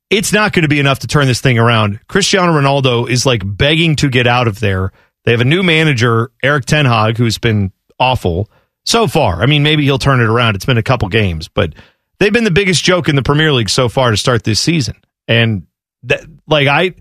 it's 0.09 0.31
not 0.31 0.53
going 0.53 0.63
to 0.63 0.69
be 0.69 0.79
enough 0.79 0.99
to 0.99 1.07
turn 1.07 1.27
this 1.27 1.41
thing 1.41 1.57
around. 1.57 1.99
Cristiano 2.07 2.51
Ronaldo 2.53 3.09
is 3.09 3.25
like 3.25 3.41
begging 3.43 3.95
to 3.97 4.09
get 4.09 4.27
out 4.27 4.47
of 4.47 4.59
there. 4.59 4.91
They 5.23 5.31
have 5.31 5.41
a 5.41 5.45
new 5.45 5.63
manager, 5.63 6.31
Erik 6.43 6.65
ten 6.65 6.85
Hag, 6.85 7.17
who's 7.17 7.37
been 7.37 7.71
awful 7.99 8.49
so 8.85 9.07
far. 9.07 9.41
I 9.41 9.47
mean, 9.47 9.63
maybe 9.63 9.83
he'll 9.83 9.97
turn 9.97 10.19
it 10.19 10.27
around. 10.27 10.55
It's 10.55 10.65
been 10.65 10.77
a 10.77 10.83
couple 10.83 11.09
games, 11.09 11.47
but 11.47 11.73
they've 12.19 12.31
been 12.31 12.43
the 12.43 12.51
biggest 12.51 12.83
joke 12.83 13.09
in 13.09 13.15
the 13.15 13.23
Premier 13.23 13.51
League 13.51 13.69
so 13.69 13.89
far 13.89 14.11
to 14.11 14.17
start 14.17 14.43
this 14.43 14.59
season. 14.59 14.95
And 15.27 15.65
that, 16.03 16.21
like, 16.45 16.67
I, 16.67 16.93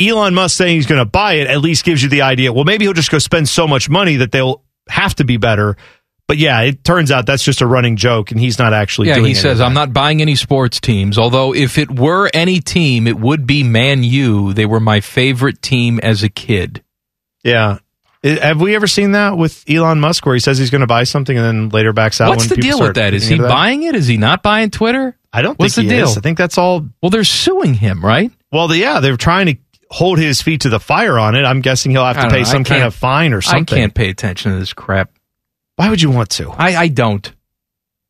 Elon 0.00 0.34
Musk 0.34 0.56
saying 0.56 0.76
he's 0.76 0.86
going 0.86 0.98
to 0.98 1.04
buy 1.04 1.34
it 1.34 1.48
at 1.48 1.60
least 1.60 1.84
gives 1.84 2.02
you 2.02 2.08
the 2.08 2.22
idea. 2.22 2.52
Well, 2.52 2.64
maybe 2.64 2.86
he'll 2.86 2.94
just 2.94 3.10
go 3.10 3.18
spend 3.18 3.48
so 3.50 3.68
much 3.68 3.90
money 3.90 4.16
that 4.16 4.32
they'll 4.32 4.62
have 4.88 5.14
to 5.16 5.24
be 5.24 5.36
better. 5.36 5.76
But 6.28 6.38
yeah, 6.38 6.62
it 6.62 6.82
turns 6.82 7.12
out 7.12 7.26
that's 7.26 7.44
just 7.44 7.60
a 7.60 7.66
running 7.66 7.96
joke, 7.96 8.32
and 8.32 8.40
he's 8.40 8.58
not 8.58 8.72
actually. 8.74 9.08
Yeah, 9.08 9.20
he 9.20 9.34
says. 9.34 9.60
I'm 9.60 9.74
not 9.74 9.92
buying 9.92 10.20
any 10.20 10.34
sports 10.34 10.80
teams. 10.80 11.18
Although, 11.18 11.54
if 11.54 11.78
it 11.78 11.88
were 11.90 12.28
any 12.34 12.58
team, 12.60 13.06
it 13.06 13.16
would 13.18 13.46
be 13.46 13.62
Man 13.62 14.02
U. 14.02 14.52
They 14.52 14.66
were 14.66 14.80
my 14.80 15.00
favorite 15.00 15.62
team 15.62 16.00
as 16.02 16.24
a 16.24 16.28
kid. 16.28 16.82
Yeah. 17.44 17.78
Have 18.24 18.60
we 18.60 18.74
ever 18.74 18.88
seen 18.88 19.12
that 19.12 19.38
with 19.38 19.62
Elon 19.70 20.00
Musk 20.00 20.26
where 20.26 20.34
he 20.34 20.40
says 20.40 20.58
he's 20.58 20.70
going 20.70 20.80
to 20.80 20.88
buy 20.88 21.04
something 21.04 21.36
and 21.36 21.46
then 21.46 21.68
later 21.68 21.92
backs 21.92 22.20
out? 22.20 22.30
What's 22.30 22.48
the 22.48 22.56
deal 22.56 22.80
with 22.80 22.96
that? 22.96 23.14
Is 23.14 23.28
he 23.28 23.38
that? 23.38 23.48
buying 23.48 23.84
it? 23.84 23.94
Is 23.94 24.08
he 24.08 24.16
not 24.16 24.42
buying 24.42 24.70
Twitter? 24.70 25.16
I 25.32 25.42
don't 25.42 25.56
What's 25.56 25.76
think 25.76 25.88
the 25.88 25.94
he 25.94 26.00
deal? 26.00 26.08
is. 26.08 26.18
I 26.18 26.22
think 26.22 26.36
that's 26.36 26.58
all. 26.58 26.88
Well, 27.00 27.10
they're 27.10 27.22
suing 27.22 27.74
him, 27.74 28.04
right? 28.04 28.32
Well, 28.50 28.66
the, 28.66 28.78
yeah, 28.78 28.98
they're 28.98 29.16
trying 29.16 29.46
to 29.46 29.56
hold 29.90 30.18
his 30.18 30.42
feet 30.42 30.62
to 30.62 30.70
the 30.70 30.80
fire 30.80 31.20
on 31.20 31.36
it. 31.36 31.44
I'm 31.44 31.60
guessing 31.60 31.92
he'll 31.92 32.04
have 32.04 32.16
to 32.16 32.28
pay 32.28 32.38
know. 32.38 32.44
Some 32.44 32.64
kind 32.64 32.82
of 32.82 32.96
fine 32.96 33.32
or 33.32 33.42
something. 33.42 33.78
I 33.78 33.80
can't 33.82 33.94
pay 33.94 34.08
attention 34.10 34.50
to 34.50 34.58
this 34.58 34.72
crap. 34.72 35.10
Why 35.76 35.90
would 35.90 36.02
you 36.02 36.10
want 36.10 36.30
to? 36.30 36.50
I, 36.50 36.76
I 36.76 36.88
don't. 36.88 37.32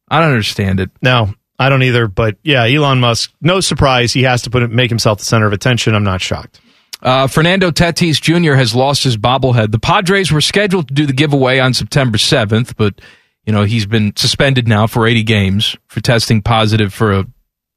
I 0.08 0.20
don't 0.20 0.30
understand 0.30 0.80
it. 0.80 0.90
No, 1.02 1.34
I 1.58 1.68
don't 1.68 1.82
either. 1.82 2.06
But 2.06 2.36
yeah, 2.42 2.64
Elon 2.64 3.00
Musk. 3.00 3.32
No 3.40 3.60
surprise, 3.60 4.12
he 4.12 4.22
has 4.22 4.42
to 4.42 4.50
put 4.50 4.62
it, 4.62 4.70
make 4.70 4.90
himself 4.90 5.18
the 5.18 5.24
center 5.24 5.46
of 5.46 5.52
attention. 5.52 5.94
I'm 5.94 6.04
not 6.04 6.20
shocked. 6.20 6.60
Uh, 7.02 7.26
Fernando 7.26 7.70
Tatis 7.70 8.20
Jr. 8.20 8.54
has 8.54 8.74
lost 8.74 9.04
his 9.04 9.16
bobblehead. 9.16 9.70
The 9.70 9.78
Padres 9.78 10.32
were 10.32 10.40
scheduled 10.40 10.88
to 10.88 10.94
do 10.94 11.06
the 11.06 11.12
giveaway 11.12 11.58
on 11.58 11.74
September 11.74 12.16
7th, 12.16 12.74
but 12.76 13.00
you 13.44 13.52
know 13.52 13.64
he's 13.64 13.86
been 13.86 14.14
suspended 14.16 14.66
now 14.66 14.86
for 14.86 15.06
80 15.06 15.22
games 15.24 15.76
for 15.88 16.00
testing 16.00 16.40
positive 16.40 16.94
for 16.94 17.12
a 17.12 17.26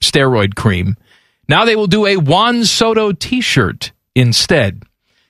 steroid 0.01 0.55
cream. 0.55 0.95
Now 1.47 1.65
they 1.65 1.75
will 1.75 1.87
do 1.87 2.05
a 2.05 2.17
Juan 2.17 2.63
Soto 2.63 3.11
T-shirt 3.11 3.91
instead. 4.15 4.83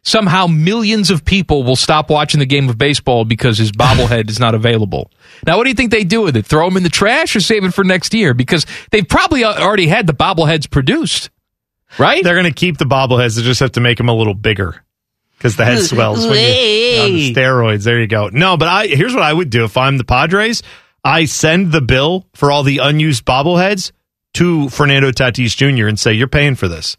Somehow 0.04 0.48
millions 0.48 1.12
of 1.12 1.26
people 1.26 1.64
will 1.64 1.76
stop 1.76 2.10
watching 2.10 2.40
the 2.40 2.46
game 2.46 2.70
of 2.70 2.78
baseball 2.78 3.26
because 3.26 3.58
his 3.58 3.72
bobblehead 3.72 4.30
is 4.30 4.40
not 4.40 4.56
available. 4.56 5.12
Now, 5.46 5.58
what 5.58 5.64
do 5.66 5.70
you 5.70 5.76
think 5.76 5.92
they 5.92 6.06
do 6.06 6.22
with 6.22 6.38
it? 6.38 6.46
Throw 6.46 6.68
him 6.68 6.78
in 6.78 6.84
the 6.84 6.90
trash 6.90 7.36
or 7.36 7.42
save 7.42 7.66
it 7.66 7.74
for 7.74 7.84
next 7.84 8.14
year? 8.14 8.34
Because 8.34 8.66
they've 8.92 9.08
probably 9.08 9.44
already 9.44 9.88
had 9.88 10.08
the 10.08 10.14
bobbleheads 10.14 10.70
produced, 10.70 11.30
right? 11.98 12.24
They're 12.24 12.36
going 12.36 12.46
to 12.46 12.54
keep 12.54 12.78
the 12.78 12.86
bobbleheads. 12.86 13.36
They 13.36 13.42
just 13.42 13.60
have 13.60 13.74
to 13.74 13.82
make 13.82 13.98
them 13.98 14.08
a 14.08 14.14
little 14.14 14.34
bigger 14.34 14.84
because 15.38 15.58
the 15.58 15.66
head 15.66 15.80
swells 15.84 16.26
when 16.26 16.34
you're 16.34 17.04
on 17.04 17.14
the 17.14 17.34
steroids. 17.34 17.84
There 17.84 18.00
you 18.00 18.08
go. 18.08 18.30
No, 18.32 18.56
but 18.56 18.68
I 18.70 18.88
here's 18.88 19.14
what 19.14 19.24
I 19.24 19.34
would 19.34 19.50
do 19.50 19.66
if 19.66 19.76
I'm 19.76 19.98
the 19.98 20.06
Padres. 20.06 20.64
I 21.04 21.26
send 21.26 21.72
the 21.72 21.82
bill 21.82 22.26
for 22.34 22.52
all 22.52 22.64
the 22.64 22.80
unused 22.80 23.26
bobbleheads 23.26 23.92
to 24.36 24.70
Fernando 24.70 25.12
Tatis 25.12 25.56
Jr. 25.56 25.88
and 25.88 26.00
say 26.00 26.14
you're 26.14 26.28
paying 26.28 26.56
for 26.56 26.68
this 26.68 26.98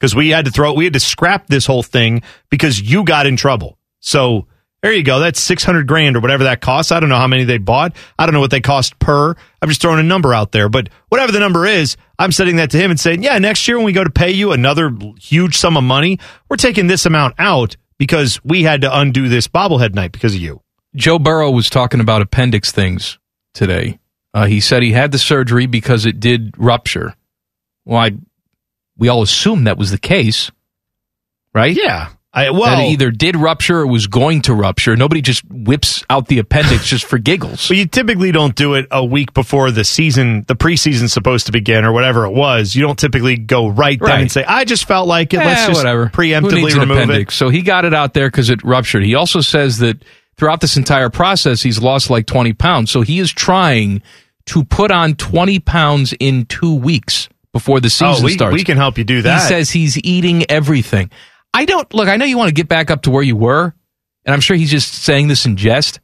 because 0.00 0.14
we 0.14 0.30
had 0.30 0.46
to 0.46 0.50
throw 0.50 0.72
we 0.72 0.84
had 0.84 0.94
to 0.94 1.00
scrap 1.00 1.46
this 1.46 1.66
whole 1.66 1.82
thing 1.82 2.22
because 2.48 2.80
you 2.80 3.04
got 3.04 3.26
in 3.26 3.36
trouble. 3.36 3.78
So 4.00 4.46
there 4.82 4.92
you 4.92 5.02
go. 5.02 5.20
That's 5.20 5.38
six 5.38 5.62
hundred 5.62 5.86
grand 5.86 6.16
or 6.16 6.20
whatever 6.20 6.44
that 6.44 6.62
costs. 6.62 6.90
I 6.90 7.00
don't 7.00 7.10
know 7.10 7.18
how 7.18 7.26
many 7.26 7.44
they 7.44 7.58
bought. 7.58 7.94
I 8.18 8.24
don't 8.24 8.32
know 8.32 8.40
what 8.40 8.50
they 8.50 8.62
cost 8.62 8.98
per. 8.98 9.34
I'm 9.60 9.68
just 9.68 9.82
throwing 9.82 10.00
a 10.00 10.04
number 10.04 10.32
out 10.32 10.52
there, 10.52 10.70
but 10.70 10.88
whatever 11.10 11.32
the 11.32 11.38
number 11.40 11.66
is, 11.66 11.98
I'm 12.18 12.32
sending 12.32 12.56
that 12.56 12.70
to 12.70 12.78
him 12.78 12.90
and 12.90 12.98
saying, 12.98 13.22
yeah, 13.22 13.38
next 13.38 13.68
year 13.68 13.76
when 13.76 13.84
we 13.84 13.92
go 13.92 14.04
to 14.04 14.10
pay 14.10 14.30
you 14.30 14.52
another 14.52 14.90
huge 15.20 15.56
sum 15.56 15.76
of 15.76 15.84
money, 15.84 16.18
we're 16.48 16.56
taking 16.56 16.86
this 16.86 17.04
amount 17.04 17.34
out 17.38 17.76
because 17.98 18.42
we 18.42 18.62
had 18.62 18.80
to 18.80 18.98
undo 18.98 19.28
this 19.28 19.48
bobblehead 19.48 19.94
night 19.94 20.12
because 20.12 20.34
of 20.34 20.40
you. 20.40 20.62
Joe 20.96 21.18
Burrow 21.18 21.50
was 21.50 21.68
talking 21.68 22.00
about 22.00 22.22
appendix 22.22 22.72
things 22.72 23.18
today. 23.52 23.98
Uh, 24.32 24.46
he 24.46 24.60
said 24.60 24.82
he 24.82 24.92
had 24.92 25.12
the 25.12 25.18
surgery 25.18 25.66
because 25.66 26.06
it 26.06 26.20
did 26.20 26.54
rupture. 26.56 27.14
Well, 27.84 27.98
I, 27.98 28.12
we 29.00 29.08
all 29.08 29.22
assumed 29.22 29.66
that 29.66 29.78
was 29.78 29.90
the 29.90 29.98
case, 29.98 30.52
right? 31.54 31.74
Yeah. 31.74 32.10
I, 32.32 32.44
that 32.44 32.54
well, 32.54 32.86
it 32.86 32.92
either 32.92 33.10
did 33.10 33.34
rupture 33.34 33.80
or 33.80 33.86
was 33.88 34.06
going 34.06 34.42
to 34.42 34.54
rupture. 34.54 34.94
Nobody 34.94 35.20
just 35.20 35.42
whips 35.50 36.04
out 36.08 36.28
the 36.28 36.38
appendix 36.38 36.86
just 36.86 37.04
for 37.04 37.18
giggles. 37.18 37.66
But 37.68 37.76
you 37.76 37.86
typically 37.86 38.30
don't 38.30 38.54
do 38.54 38.74
it 38.74 38.86
a 38.92 39.04
week 39.04 39.32
before 39.34 39.72
the 39.72 39.82
season, 39.82 40.44
the 40.46 40.54
preseason's 40.54 41.12
supposed 41.12 41.46
to 41.46 41.52
begin 41.52 41.84
or 41.84 41.92
whatever 41.92 42.24
it 42.26 42.30
was. 42.30 42.76
You 42.76 42.82
don't 42.82 42.98
typically 42.98 43.36
go 43.36 43.68
right 43.68 43.98
then 43.98 44.20
and 44.20 44.30
say, 44.30 44.44
I 44.44 44.64
just 44.64 44.84
felt 44.84 45.08
like 45.08 45.34
it. 45.34 45.38
Eh, 45.40 45.44
Let's 45.44 45.66
just 45.66 45.78
whatever. 45.78 46.06
Preemptively 46.06 46.72
remove 46.74 46.98
appendix? 46.98 47.34
So 47.34 47.48
he 47.48 47.62
got 47.62 47.84
it 47.84 47.94
out 47.94 48.14
there 48.14 48.28
because 48.28 48.48
it 48.48 48.62
ruptured. 48.62 49.02
He 49.02 49.16
also 49.16 49.40
says 49.40 49.78
that 49.78 50.04
throughout 50.36 50.60
this 50.60 50.76
entire 50.76 51.10
process, 51.10 51.62
he's 51.62 51.80
lost 51.80 52.10
like 52.10 52.26
20 52.26 52.52
pounds. 52.52 52.92
So 52.92 53.00
he 53.00 53.18
is 53.18 53.32
trying 53.32 54.02
to 54.46 54.62
put 54.62 54.92
on 54.92 55.14
20 55.14 55.58
pounds 55.60 56.14
in 56.20 56.44
two 56.44 56.74
weeks 56.74 57.28
before 57.52 57.80
the 57.80 57.86
oh, 57.86 57.88
season 57.88 58.22
Oh, 58.22 58.24
we- 58.24 58.32
starts. 58.32 58.54
we 58.54 58.64
can 58.64 58.76
help 58.76 58.98
you 58.98 59.04
do 59.04 59.22
that. 59.22 59.42
He 59.42 59.48
says 59.48 59.70
he's 59.70 59.98
eating 59.98 60.44
everything. 60.50 61.10
I 61.52 61.64
don't 61.64 61.92
look. 61.92 62.08
I 62.08 62.16
know 62.16 62.24
you 62.24 62.38
want 62.38 62.48
to 62.48 62.54
get 62.54 62.68
back 62.68 62.90
up 62.90 63.02
to 63.02 63.10
where 63.10 63.22
you 63.22 63.36
were, 63.36 63.74
and 64.24 64.32
I'm 64.34 64.40
sure 64.40 64.56
he's 64.56 64.70
just 64.70 64.92
saying 64.94 65.28
this 65.28 65.46
in 65.46 65.56
jest. 65.56 66.00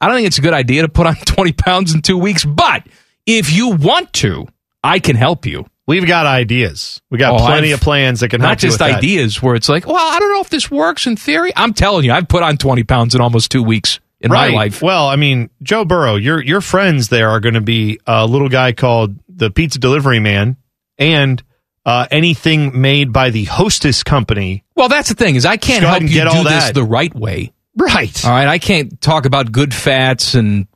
I 0.00 0.06
don't 0.08 0.16
think 0.16 0.26
it's 0.26 0.38
a 0.38 0.42
good 0.42 0.54
idea 0.54 0.82
to 0.82 0.88
put 0.88 1.06
on 1.06 1.14
20 1.26 1.52
pounds 1.52 1.94
in 1.94 2.02
two 2.02 2.16
weeks, 2.18 2.44
but 2.44 2.86
if 3.26 3.52
you 3.52 3.70
want 3.70 4.12
to, 4.14 4.46
I 4.82 4.98
can 4.98 5.16
help 5.16 5.44
you. 5.46 5.66
We've 5.88 6.06
got 6.06 6.26
ideas. 6.26 7.00
We 7.10 7.18
got 7.18 7.34
Oh, 7.34 7.44
plenty 7.44 7.68
I've- 7.68 7.72
of 7.74 7.80
plans 7.80 8.20
that 8.20 8.28
can 8.30 8.40
help 8.40 8.52
Not 8.52 8.58
just 8.58 8.80
with 8.80 8.88
that. 8.88 8.98
ideas 8.98 9.40
where 9.42 9.54
it's 9.54 9.68
like, 9.68 9.86
well, 9.86 9.96
I 9.96 10.18
don't 10.18 10.32
know 10.32 10.40
if 10.40 10.50
this 10.50 10.70
works 10.70 11.06
in 11.06 11.16
theory. 11.16 11.52
I'm 11.54 11.74
telling 11.74 12.04
you, 12.04 12.12
I've 12.12 12.26
put 12.28 12.42
on 12.42 12.56
20 12.56 12.82
pounds 12.84 13.14
in 13.14 13.20
almost 13.20 13.50
two 13.52 13.62
weeks 13.62 14.00
in 14.20 14.32
right. 14.32 14.50
my 14.50 14.56
life. 14.56 14.82
Well, 14.82 15.06
I 15.06 15.14
mean, 15.16 15.48
Joe 15.62 15.84
Burrow, 15.84 16.16
your 16.16 16.42
your 16.42 16.60
friends 16.60 17.08
there 17.08 17.28
are 17.30 17.38
going 17.38 17.54
to 17.54 17.60
be 17.60 18.00
a 18.06 18.26
little 18.26 18.48
guy 18.48 18.72
called 18.72 19.16
the 19.28 19.50
Pizza 19.50 19.78
Delivery 19.78 20.18
Man 20.18 20.56
and 20.98 21.42
uh, 21.84 22.06
anything 22.10 22.80
made 22.80 23.12
by 23.12 23.30
the 23.30 23.44
Hostess 23.44 24.02
Company. 24.02 24.64
Well, 24.74 24.88
that's 24.88 25.08
the 25.08 25.14
thing 25.14 25.36
is 25.36 25.46
I 25.46 25.56
can't 25.56 25.84
help 25.84 26.02
you 26.02 26.08
get 26.08 26.24
do 26.30 26.36
all 26.36 26.44
this 26.44 26.64
that. 26.64 26.74
the 26.74 26.84
right 26.84 27.14
way. 27.14 27.52
Right. 27.76 28.24
All 28.24 28.30
right. 28.32 28.48
I 28.48 28.58
can't 28.58 29.00
talk 29.00 29.26
about 29.26 29.52
good 29.52 29.72
fats 29.74 30.34
and 30.34 30.66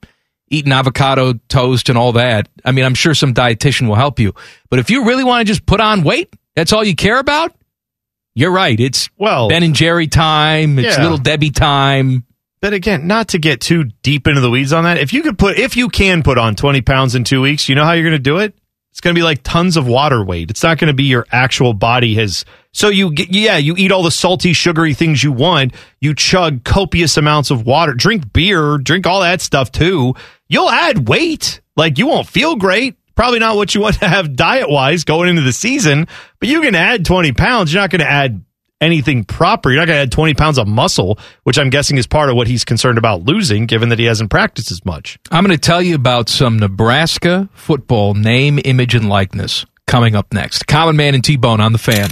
eating 0.48 0.72
avocado 0.72 1.34
toast 1.48 1.88
and 1.88 1.96
all 1.96 2.12
that. 2.12 2.48
I 2.64 2.72
mean, 2.72 2.84
I'm 2.84 2.94
sure 2.94 3.14
some 3.14 3.32
dietitian 3.34 3.88
will 3.88 3.94
help 3.94 4.18
you. 4.20 4.34
But 4.68 4.78
if 4.80 4.90
you 4.90 5.04
really 5.04 5.24
want 5.24 5.40
to 5.40 5.44
just 5.50 5.64
put 5.66 5.80
on 5.80 6.02
weight, 6.02 6.32
that's 6.54 6.72
all 6.72 6.84
you 6.84 6.94
care 6.94 7.18
about. 7.18 7.54
You're 8.34 8.50
right. 8.52 8.78
It's 8.78 9.08
well 9.18 9.48
Ben 9.48 9.62
and 9.62 9.74
Jerry 9.74 10.06
time. 10.06 10.78
It's 10.78 10.96
Yeah. 10.96 11.02
little 11.02 11.18
Debbie 11.18 11.50
time. 11.50 12.24
But 12.60 12.74
again, 12.74 13.06
not 13.06 13.28
to 13.28 13.38
get 13.38 13.60
too 13.62 13.84
deep 14.02 14.26
into 14.26 14.40
the 14.42 14.50
weeds 14.50 14.72
on 14.74 14.84
that. 14.84 14.98
If 14.98 15.12
you 15.14 15.22
could 15.22 15.38
put, 15.38 15.58
if 15.58 15.76
you 15.78 15.88
can 15.88 16.22
put 16.22 16.36
on 16.36 16.54
20 16.56 16.82
pounds 16.82 17.14
in 17.14 17.24
two 17.24 17.40
weeks, 17.40 17.68
you 17.70 17.74
know 17.74 17.84
how 17.84 17.92
you're 17.92 18.04
going 18.04 18.12
to 18.12 18.18
do 18.18 18.38
it? 18.38 18.54
It's 19.01 19.05
going 19.07 19.14
to 19.14 19.18
be 19.18 19.24
like 19.24 19.42
tons 19.42 19.78
of 19.78 19.86
water 19.86 20.22
weight. 20.22 20.51
It's 20.51 20.62
not 20.62 20.76
going 20.76 20.88
to 20.88 20.94
be 20.94 21.05
your 21.05 21.24
actual 21.32 21.72
body 21.72 22.16
has. 22.16 22.44
So 22.74 22.88
you 22.88 23.11
get, 23.14 23.30
yeah, 23.30 23.57
you 23.57 23.74
eat 23.78 23.92
all 23.92 24.03
the 24.03 24.11
salty, 24.11 24.53
sugary 24.53 24.92
things 24.92 25.24
you 25.24 25.32
want. 25.32 25.72
You 26.03 26.14
chug 26.14 26.64
copious 26.64 27.16
amounts 27.16 27.51
of 27.51 27.64
water, 27.64 27.94
drink 27.94 28.30
beer, 28.30 28.76
drink 28.76 29.07
all 29.07 29.22
that 29.22 29.40
stuff 29.40 29.72
too. 29.72 30.16
You'll 30.51 30.68
add 30.68 31.09
weight. 31.09 31.62
Like 31.76 31.96
you 31.96 32.09
won't 32.09 32.26
feel 32.26 32.57
great. 32.57 32.98
Probably 33.14 33.38
not 33.38 33.57
what 33.57 33.74
you 33.74 33.80
want 33.80 34.01
to 34.01 34.07
have 34.07 34.36
diet 34.36 34.68
wise 34.68 35.05
going 35.05 35.30
into 35.30 35.40
the 35.40 35.55
season, 35.55 36.07
but 36.38 36.51
you 36.51 36.61
can 36.61 36.74
add 36.74 37.07
20 37.07 37.32
pounds. 37.32 37.72
You're 37.72 37.82
not 37.82 37.88
going 37.88 38.01
to 38.01 38.11
add 38.11 38.44
anything 38.80 39.24
proper. 39.24 39.70
You're 39.70 39.80
not 39.80 39.86
going 39.86 39.98
to 39.98 40.02
add 40.02 40.12
20 40.12 40.34
pounds 40.34 40.58
of 40.58 40.66
muscle, 40.66 41.18
which 41.44 41.58
I'm 41.58 41.70
guessing 41.70 41.98
is 41.98 42.06
part 42.06 42.30
of 42.30 42.36
what 42.36 42.46
he's 42.46 42.64
concerned 42.64 42.98
about 42.98 43.22
losing, 43.22 43.66
given 43.66 43.88
that 43.90 43.98
he 43.98 44.06
hasn't 44.06 44.30
practiced 44.30 44.70
as 44.70 44.84
much. 44.84 45.18
I'm 45.30 45.44
going 45.44 45.56
to 45.56 45.60
tell 45.60 45.82
you 45.82 45.94
about 45.94 46.28
some 46.28 46.58
Nebraska 46.58 47.48
football 47.54 48.14
name, 48.14 48.58
image, 48.64 48.94
and 48.94 49.08
likeness 49.08 49.66
coming 49.91 50.14
up 50.14 50.32
next. 50.32 50.68
Common 50.68 50.95
Man 50.95 51.14
and 51.16 51.24
T 51.24 51.36
Bone 51.36 51.61
on 51.61 51.72
the 51.72 51.78
fan. 51.78 52.09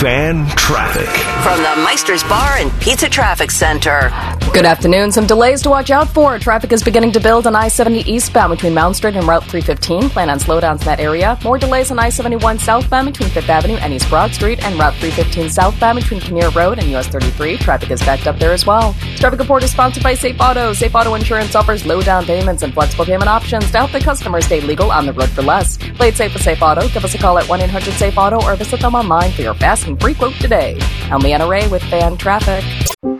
Fan 0.00 0.46
traffic. 0.50 1.08
From 1.42 1.58
the 1.62 1.82
Meister's 1.82 2.22
Bar 2.24 2.58
and 2.58 2.72
Pizza 2.80 3.08
Traffic 3.08 3.50
Center. 3.50 4.10
Good 4.52 4.64
afternoon. 4.64 5.10
Some 5.10 5.26
delays 5.26 5.60
to 5.62 5.70
watch 5.70 5.90
out 5.90 6.08
for. 6.08 6.38
Traffic 6.38 6.72
is 6.72 6.82
beginning 6.82 7.12
to 7.12 7.20
build 7.20 7.46
on 7.46 7.56
I 7.56 7.68
70 7.68 8.10
eastbound 8.10 8.52
between 8.52 8.74
Mound 8.74 8.94
Street 8.94 9.16
and 9.16 9.26
Route 9.26 9.44
315. 9.44 10.10
Plan 10.10 10.30
on 10.30 10.38
slowdowns 10.38 10.80
in 10.80 10.86
that 10.86 11.00
area. 11.00 11.36
More 11.42 11.58
delays 11.58 11.90
on 11.90 11.98
I 11.98 12.10
71 12.10 12.58
southbound 12.60 13.06
between 13.06 13.28
Fifth 13.28 13.48
Avenue 13.48 13.76
and 13.76 13.92
East 13.92 14.08
Broad 14.08 14.32
Street 14.32 14.62
and 14.64 14.78
Route 14.78 14.94
315 14.94 15.50
southbound 15.50 16.00
between 16.00 16.20
Kinnear 16.20 16.50
Road 16.50 16.78
and 16.78 16.88
US 16.94 17.08
33. 17.08 17.56
Traffic 17.58 17.90
is 17.90 18.00
backed 18.00 18.28
up 18.28 18.38
there 18.38 18.52
as 18.52 18.66
well. 18.66 18.92
This 18.92 19.20
traffic 19.20 19.40
report 19.40 19.64
is 19.64 19.72
sponsored 19.72 20.02
by 20.02 20.14
Safe 20.14 20.36
Auto. 20.40 20.72
Safe 20.72 20.94
Auto 20.94 21.14
Insurance 21.14 21.54
offers 21.56 21.84
low 21.84 22.02
down 22.02 22.24
payments 22.24 22.62
and 22.62 22.72
flexible 22.72 23.04
payment 23.04 23.28
options 23.28 23.70
to 23.72 23.78
help 23.78 23.90
the 23.90 24.00
customer 24.00 24.40
stay 24.40 24.60
legal 24.60 24.92
on 24.92 25.06
the 25.06 25.12
road 25.12 25.30
for 25.30 25.42
less. 25.42 25.76
Play 25.76 26.08
it 26.08 26.16
safe 26.16 26.32
with 26.32 26.42
Safe 26.48 26.62
Auto. 26.62 26.88
Give 26.88 27.04
us 27.04 27.14
a 27.14 27.18
call 27.18 27.36
at 27.36 27.46
1 27.46 27.60
800 27.60 27.92
Safe 27.92 28.16
Auto 28.16 28.42
or 28.42 28.56
visit 28.56 28.80
them 28.80 28.94
online 28.94 29.30
for 29.32 29.42
your 29.42 29.52
fast 29.52 29.86
and 29.86 30.00
free 30.00 30.14
quote 30.14 30.32
today. 30.36 30.78
I'm 31.10 31.20
Leanna 31.20 31.46
Ray 31.46 31.68
with 31.68 31.82
Fan 31.82 32.16
Traffic. 32.16 32.64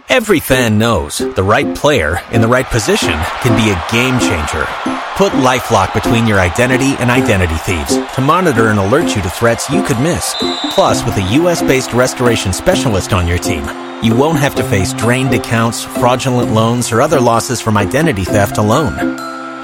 Every 0.09 0.41
fan 0.41 0.79
knows 0.79 1.19
the 1.19 1.43
right 1.43 1.77
player 1.77 2.23
in 2.33 2.41
the 2.41 2.49
right 2.49 2.65
position 2.65 3.13
can 3.43 3.55
be 3.55 3.69
a 3.69 3.93
game 3.93 4.19
changer. 4.19 4.65
Put 5.17 5.33
LifeLock 5.45 5.93
between 5.93 6.27
your 6.27 6.41
identity 6.41 6.95
and 7.01 7.11
identity 7.11 7.57
thieves 7.57 7.99
to 8.15 8.23
monitor 8.23 8.69
and 8.69 8.79
alert 8.79 9.15
you 9.15 9.21
to 9.21 9.29
threats 9.29 9.69
you 9.69 9.83
could 9.83 10.01
miss. 10.01 10.35
Plus, 10.71 11.05
with 11.05 11.19
a 11.19 11.33
U.S.-based 11.35 11.93
restoration 11.93 12.55
specialist 12.55 13.13
on 13.13 13.29
your 13.29 13.37
team, 13.37 13.63
you 14.03 14.17
won't 14.17 14.39
have 14.39 14.55
to 14.55 14.65
face 14.65 14.95
drained 14.95 15.35
accounts, 15.35 15.85
fraudulent 15.85 16.55
loans, 16.55 16.91
or 16.93 17.03
other 17.03 17.21
losses 17.21 17.61
from 17.61 17.77
identity 17.77 18.25
theft 18.25 18.57
alone. 18.57 19.19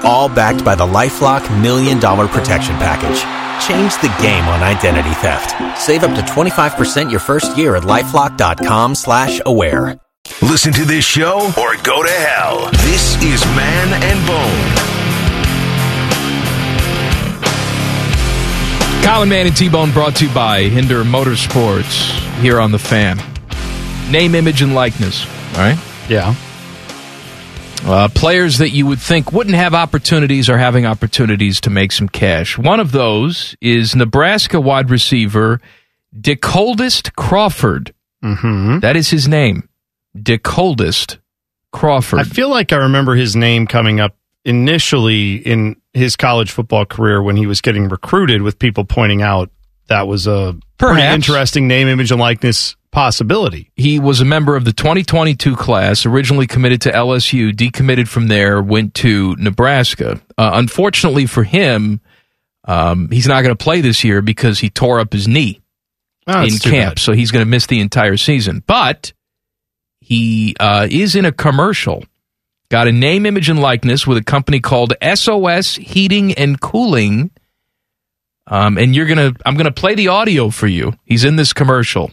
All 0.05 0.29
backed 0.29 0.63
by 0.63 0.75
the 0.75 0.85
LifeLock 0.85 1.61
Million 1.61 1.99
Dollar 1.99 2.27
Protection 2.27 2.75
Package. 2.75 3.19
Change 3.67 3.93
the 4.01 4.13
game 4.21 4.43
on 4.45 4.61
identity 4.61 5.13
theft. 5.15 5.51
Save 5.79 6.03
up 6.03 6.15
to 6.15 6.21
25% 6.21 7.09
your 7.09 7.19
first 7.19 7.57
year 7.57 7.75
at 7.75 7.83
LifeLock.com 7.83 8.93
slash 8.95 9.41
aware. 9.45 9.99
Listen 10.41 10.71
to 10.73 10.85
this 10.85 11.03
show 11.05 11.51
or 11.57 11.75
go 11.83 12.03
to 12.03 12.09
hell. 12.11 12.69
This 12.83 13.15
is 13.23 13.43
Man 13.55 13.93
and 14.03 14.27
Bone. 14.27 14.95
Common 19.03 19.29
Man 19.29 19.45
and 19.47 19.55
T 19.55 19.69
Bone 19.69 19.91
brought 19.91 20.15
to 20.17 20.27
you 20.27 20.33
by 20.33 20.63
Hinder 20.63 21.03
Motorsports 21.03 22.11
here 22.41 22.59
on 22.59 22.71
the 22.71 22.79
fan. 22.79 23.19
Name, 24.11 24.35
image, 24.35 24.61
and 24.61 24.73
likeness. 24.75 25.25
All 25.53 25.61
right. 25.61 25.79
Yeah. 26.09 26.35
Uh, 27.85 28.07
players 28.09 28.57
that 28.57 28.71
you 28.71 28.87
would 28.87 28.99
think 28.99 29.31
wouldn't 29.31 29.55
have 29.55 29.75
opportunities 29.75 30.49
are 30.49 30.57
having 30.57 30.87
opportunities 30.87 31.61
to 31.61 31.69
make 31.69 31.91
some 31.91 32.09
cash. 32.09 32.57
One 32.57 32.79
of 32.79 32.91
those 32.91 33.55
is 33.61 33.95
Nebraska 33.95 34.59
wide 34.59 34.89
receiver 34.89 35.61
DeColdest 36.19 37.15
Crawford. 37.15 37.93
Mm-hmm. 38.23 38.79
That 38.79 38.95
is 38.95 39.11
his 39.11 39.27
name. 39.27 39.69
DeColdest 40.17 41.19
Crawford. 41.71 42.21
I 42.21 42.23
feel 42.23 42.49
like 42.49 42.73
I 42.73 42.77
remember 42.77 43.13
his 43.15 43.35
name 43.35 43.67
coming 43.67 43.99
up 43.99 44.15
initially 44.43 45.35
in 45.35 45.75
his 45.93 46.15
college 46.15 46.51
football 46.51 46.85
career 46.85 47.21
when 47.21 47.35
he 47.35 47.45
was 47.45 47.61
getting 47.61 47.87
recruited 47.87 48.41
with 48.41 48.57
people 48.57 48.85
pointing 48.85 49.21
out 49.21 49.51
that 49.87 50.07
was 50.07 50.25
a 50.25 50.55
pretty 50.77 51.01
interesting 51.01 51.67
name, 51.67 51.87
image, 51.87 52.11
and 52.11 52.19
likeness 52.19 52.75
possibility. 52.91 53.71
He 53.75 53.99
was 53.99 54.21
a 54.21 54.25
member 54.25 54.55
of 54.55 54.63
the 54.65 54.71
2022 54.73 55.55
class, 55.55 56.05
originally 56.05 56.47
committed 56.47 56.81
to 56.81 56.91
LSU, 56.91 57.51
decommitted 57.51 58.07
from 58.07 58.27
there, 58.27 58.61
went 58.61 58.93
to 58.95 59.35
Nebraska. 59.35 60.21
Uh, 60.37 60.51
unfortunately 60.53 61.25
for 61.25 61.43
him, 61.43 61.99
um, 62.63 63.09
he's 63.11 63.27
not 63.27 63.43
going 63.43 63.55
to 63.55 63.63
play 63.63 63.81
this 63.81 64.03
year 64.03 64.21
because 64.21 64.59
he 64.59 64.69
tore 64.69 64.99
up 64.99 65.13
his 65.13 65.27
knee 65.27 65.61
Oh, 66.27 66.43
in 66.43 66.57
camp, 66.57 66.97
so 66.97 67.11
he's 67.13 67.29
going 67.29 67.45
to 67.45 67.49
miss 67.49 67.67
the 67.67 67.79
entire 67.79 68.17
season. 68.17 68.63
But 68.65 69.13
he 70.01 70.55
uh, 70.59 70.87
is 70.89 71.15
in 71.15 71.25
a 71.25 71.31
commercial. 71.31 72.03
Got 72.69 72.87
a 72.87 72.91
name, 72.91 73.27
image, 73.27 73.47
and 73.49 73.59
likeness 73.61 74.07
with 74.07 74.17
a 74.17 74.23
company 74.23 74.59
called 74.59 74.93
SOS 75.13 75.75
Heating 75.75 76.33
and 76.33 76.59
Cooling. 76.59 77.29
Um, 78.47 78.77
and 78.77 78.95
you're 78.95 79.07
gonna, 79.07 79.33
I'm 79.45 79.55
gonna 79.57 79.71
play 79.71 79.95
the 79.95 80.09
audio 80.09 80.49
for 80.49 80.67
you. 80.67 80.93
He's 81.03 81.23
in 81.23 81.35
this 81.35 81.53
commercial. 81.53 82.11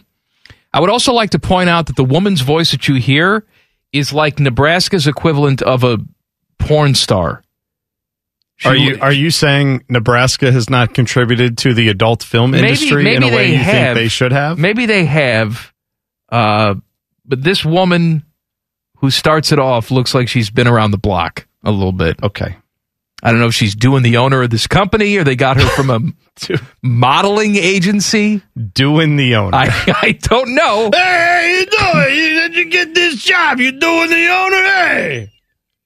I 0.73 0.79
would 0.79 0.89
also 0.89 1.13
like 1.13 1.29
to 1.31 1.39
point 1.39 1.69
out 1.69 1.85
that 1.87 1.95
the 1.95 2.03
woman's 2.03 2.41
voice 2.41 2.71
that 2.71 2.87
you 2.87 2.95
hear 2.95 3.45
is 3.91 4.11
like 4.11 4.39
Nebraska's 4.39 5.05
equivalent 5.05 5.61
of 5.61 5.83
a 5.83 5.99
porn 6.57 6.95
star. 6.95 7.43
She 8.55 8.69
Are 8.69 8.75
you 8.75 8.97
are 9.01 9.11
you 9.11 9.29
saying 9.29 9.83
Nebraska 9.89 10.51
has 10.51 10.69
not 10.69 10.93
contributed 10.93 11.57
to 11.59 11.73
the 11.73 11.89
adult 11.89 12.23
film 12.23 12.53
industry 12.53 13.15
in 13.15 13.23
a 13.23 13.27
way 13.27 13.51
you 13.51 13.63
think 13.63 13.95
they 13.95 14.07
should 14.07 14.31
have? 14.31 14.57
Maybe 14.57 14.85
they 14.85 15.05
have. 15.05 15.73
Uh, 16.29 16.75
but 17.25 17.43
this 17.43 17.63
woman 17.63 18.23
who 18.97 19.09
starts 19.11 19.51
it 19.51 19.59
off 19.59 19.91
looks 19.91 20.15
like 20.15 20.27
she's 20.27 20.49
been 20.49 20.67
around 20.67 20.91
the 20.91 20.97
block 20.97 21.47
a 21.63 21.71
little 21.71 21.91
bit. 21.91 22.21
Okay. 22.23 22.55
I 23.25 23.31
don't 23.31 23.39
know 23.39 23.47
if 23.47 23.55
she's 23.55 23.73
doing 23.73 24.03
the 24.03 24.17
owner 24.17 24.43
of 24.43 24.49
this 24.49 24.67
company 24.67 25.15
or 25.15 25.23
they 25.23 25.37
got 25.37 25.55
her 25.55 25.65
from 25.65 25.89
a 25.89 26.57
modeling 26.83 27.55
agency. 27.55 28.41
Doing 28.73 29.15
the 29.15 29.35
owner. 29.35 29.55
I, 29.55 29.69
I 30.01 30.11
don't 30.11 30.53
know. 30.53 30.89
Hey, 30.93 30.99
how 31.41 31.57
you 31.57 31.65
doing? 31.65 32.17
You, 32.17 32.29
did 32.41 32.55
you 32.55 32.69
get 32.69 32.93
this 32.93 33.23
job? 33.23 33.61
You 33.61 33.71
doing 33.71 34.09
the 34.09 34.27
owner? 34.27 34.57
Hey, 34.57 35.31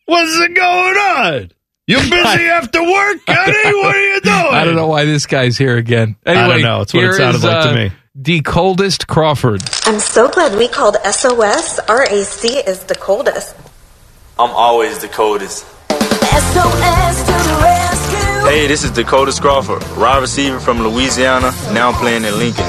what's 0.08 0.36
it 0.40 0.56
going 0.56 0.98
on? 0.98 1.52
You 1.86 1.98
busy 2.00 2.16
after 2.16 2.82
work, 2.82 3.20
honey? 3.28 3.78
What 3.78 3.96
are 3.96 4.14
you 4.16 4.22
doing? 4.22 4.56
I 4.56 4.66
don't 4.66 4.76
know 4.76 4.88
why 4.88 5.06
this 5.06 5.28
guy's 5.28 5.60
here 5.60 5.78
again. 5.78 6.16
I 6.26 6.34
don't 6.34 6.64
know. 6.64 6.82
It's 6.82 6.94
what 6.94 7.04
it 7.04 7.14
sounded 7.14 7.38
is, 7.38 7.44
like 7.44 7.64
to 7.66 7.70
uh, 7.70 7.76
me. 7.76 7.92
The 8.16 8.42
coldest 8.42 9.08
Crawford. 9.08 9.62
I'm 9.86 10.00
so 10.00 10.28
glad 10.28 10.58
we 10.58 10.68
called 10.68 10.98
SOS. 11.06 11.80
RAC 11.88 12.68
is 12.68 12.86
the 12.86 12.96
coldest. 13.00 13.56
I'm 14.40 14.50
always 14.50 14.98
the 15.00 15.08
coldest. 15.08 15.68
Hey, 18.48 18.66
this 18.68 18.84
is 18.84 18.92
DeColdest 18.92 19.42
Crawford, 19.42 19.84
wide 19.98 20.22
receiver 20.22 20.60
from 20.60 20.82
Louisiana, 20.82 21.52
now 21.74 21.92
playing 22.00 22.24
in 22.24 22.38
Lincoln. 22.38 22.64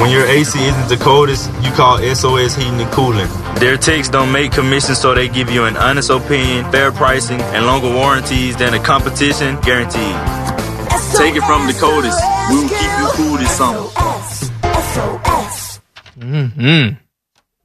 When 0.00 0.10
your 0.10 0.24
AC 0.24 0.58
isn't 0.58 0.88
the 0.88 0.96
coldest, 0.96 1.50
you 1.62 1.70
call 1.72 1.98
SOS 1.98 2.54
Heating 2.54 2.80
and 2.80 2.90
Cooling. 2.92 3.28
Their 3.56 3.76
techs 3.76 4.08
don't 4.08 4.32
make 4.32 4.52
commissions, 4.52 4.98
so 4.98 5.12
they 5.14 5.28
give 5.28 5.50
you 5.50 5.64
an 5.64 5.76
honest 5.76 6.08
opinion, 6.08 6.70
fair 6.72 6.90
pricing, 6.92 7.40
and 7.40 7.66
longer 7.66 7.92
warranties 7.92 8.56
than 8.56 8.72
the 8.72 8.78
competition, 8.78 9.60
guaranteed. 9.60 10.16
Take 11.16 11.34
it 11.36 11.42
from 11.42 11.68
DeColdest. 11.68 12.18
We 12.50 12.56
will 12.56 12.68
keep 12.68 12.98
you 12.98 13.08
cool 13.12 13.36
this 13.36 13.50
summer. 13.56 13.88
Mm-hmm. 16.18 16.94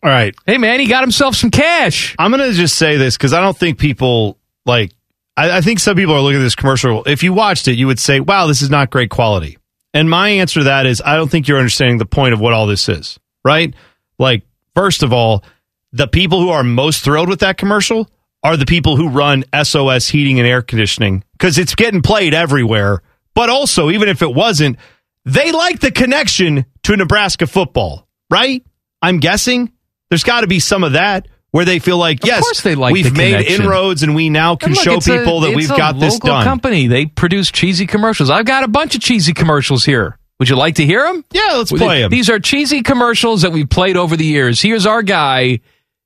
All 0.03 0.09
right. 0.09 0.35
Hey, 0.45 0.57
man, 0.57 0.79
he 0.79 0.87
got 0.87 1.03
himself 1.03 1.35
some 1.35 1.51
cash. 1.51 2.15
I'm 2.19 2.31
going 2.31 2.47
to 2.49 2.55
just 2.55 2.75
say 2.77 2.97
this 2.97 3.15
because 3.15 3.31
I 3.33 3.41
don't 3.41 3.57
think 3.57 3.77
people 3.77 4.39
like. 4.65 4.91
I, 5.37 5.57
I 5.57 5.61
think 5.61 5.79
some 5.79 5.95
people 5.95 6.13
are 6.13 6.21
looking 6.21 6.39
at 6.39 6.43
this 6.43 6.55
commercial. 6.55 7.03
If 7.05 7.23
you 7.23 7.33
watched 7.33 7.67
it, 7.67 7.77
you 7.77 7.87
would 7.87 7.99
say, 7.99 8.19
"Wow, 8.19 8.47
this 8.47 8.61
is 8.61 8.69
not 8.69 8.89
great 8.89 9.09
quality." 9.09 9.57
And 9.93 10.09
my 10.09 10.29
answer 10.29 10.59
to 10.61 10.63
that 10.65 10.85
is, 10.85 11.01
I 11.03 11.15
don't 11.15 11.29
think 11.29 11.47
you're 11.47 11.57
understanding 11.57 11.97
the 11.97 12.05
point 12.05 12.33
of 12.33 12.39
what 12.39 12.53
all 12.53 12.67
this 12.67 12.89
is. 12.89 13.19
Right? 13.43 13.73
Like, 14.17 14.43
first 14.73 15.03
of 15.03 15.13
all, 15.13 15.43
the 15.91 16.07
people 16.07 16.41
who 16.41 16.49
are 16.49 16.63
most 16.63 17.03
thrilled 17.03 17.29
with 17.29 17.39
that 17.39 17.57
commercial 17.57 18.09
are 18.43 18.57
the 18.57 18.65
people 18.65 18.95
who 18.95 19.09
run 19.09 19.43
SOS 19.63 20.07
heating 20.07 20.39
and 20.39 20.47
air 20.47 20.61
conditioning 20.61 21.23
because 21.31 21.57
it's 21.57 21.73
getting 21.73 22.01
played 22.01 22.33
everywhere. 22.33 23.01
But 23.33 23.49
also, 23.49 23.89
even 23.89 24.07
if 24.07 24.21
it 24.21 24.33
wasn't, 24.33 24.77
they 25.25 25.51
like 25.51 25.79
the 25.79 25.91
connection 25.91 26.65
to 26.83 26.95
Nebraska 26.95 27.47
football, 27.47 28.07
right? 28.29 28.63
I'm 29.01 29.19
guessing 29.19 29.71
there's 30.09 30.23
got 30.23 30.41
to 30.41 30.47
be 30.47 30.59
some 30.59 30.83
of 30.83 30.93
that 30.93 31.27
where 31.51 31.65
they 31.65 31.79
feel 31.79 31.97
like, 31.97 32.21
Of 32.23 32.27
yes, 32.27 32.61
they 32.61 32.75
like 32.75 32.93
we've 32.93 33.05
the 33.05 33.17
made 33.17 33.45
inroads 33.47 34.03
and 34.03 34.13
we 34.15 34.29
now 34.29 34.55
can 34.55 34.73
look, 34.73 34.83
show 34.83 34.93
it's 34.95 35.07
a- 35.07 35.17
people 35.17 35.41
that 35.41 35.55
we've 35.55 35.71
a 35.71 35.77
got 35.77 35.99
this 35.99 36.13
local 36.15 36.27
done. 36.29 36.43
company. 36.43 36.87
They 36.87 37.05
produce 37.05 37.49
cheesy 37.51 37.85
commercials. 37.87 38.29
I've 38.29 38.45
got 38.45 38.63
a 38.63 38.67
bunch 38.67 38.95
of 38.95 39.01
cheesy 39.01 39.33
commercials 39.33 39.85
here. 39.85 40.17
Would 40.39 40.49
you 40.49 40.57
like 40.57 40.75
to 40.75 40.85
hear 40.85 41.03
them? 41.03 41.23
Yeah, 41.31 41.53
let's 41.55 41.71
play 41.71 42.03
'em. 42.03 42.09
These 42.11 42.29
are 42.29 42.39
cheesy 42.39 42.81
commercials 42.81 43.41
that 43.43 43.53
we've 43.53 43.69
played 43.69 43.95
over 43.95 44.17
the 44.17 44.25
years. 44.25 44.61
Here's 44.61 44.85
our 44.85 45.01
guy, 45.01 45.59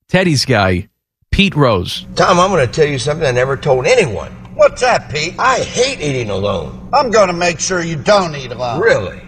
Teddy's 0.08 0.46
guy, 0.46 0.88
Pete 1.32 1.56
Rose. 1.56 2.06
Tom, 2.16 2.40
I'm 2.40 2.52
going 2.52 2.66
to 2.66 2.72
tell 2.72 2.86
you 2.88 3.00
something 3.00 3.26
I 3.26 3.32
never 3.32 3.58
told 3.58 3.88
anyone. 3.88 4.32
What's 4.54 4.82
that, 4.82 5.10
Pete? 5.10 5.34
I 5.40 5.60
hate 5.60 6.00
eating 6.02 6.30
alone. 6.30 6.90
I'm 6.94 7.10
going 7.10 7.28
to 7.28 7.34
make 7.34 7.60
sure 7.60 7.82
you 7.82 7.96
don't 7.96 8.36
eat 8.36 8.52
alone. 8.52 8.82
Really? 8.82 9.20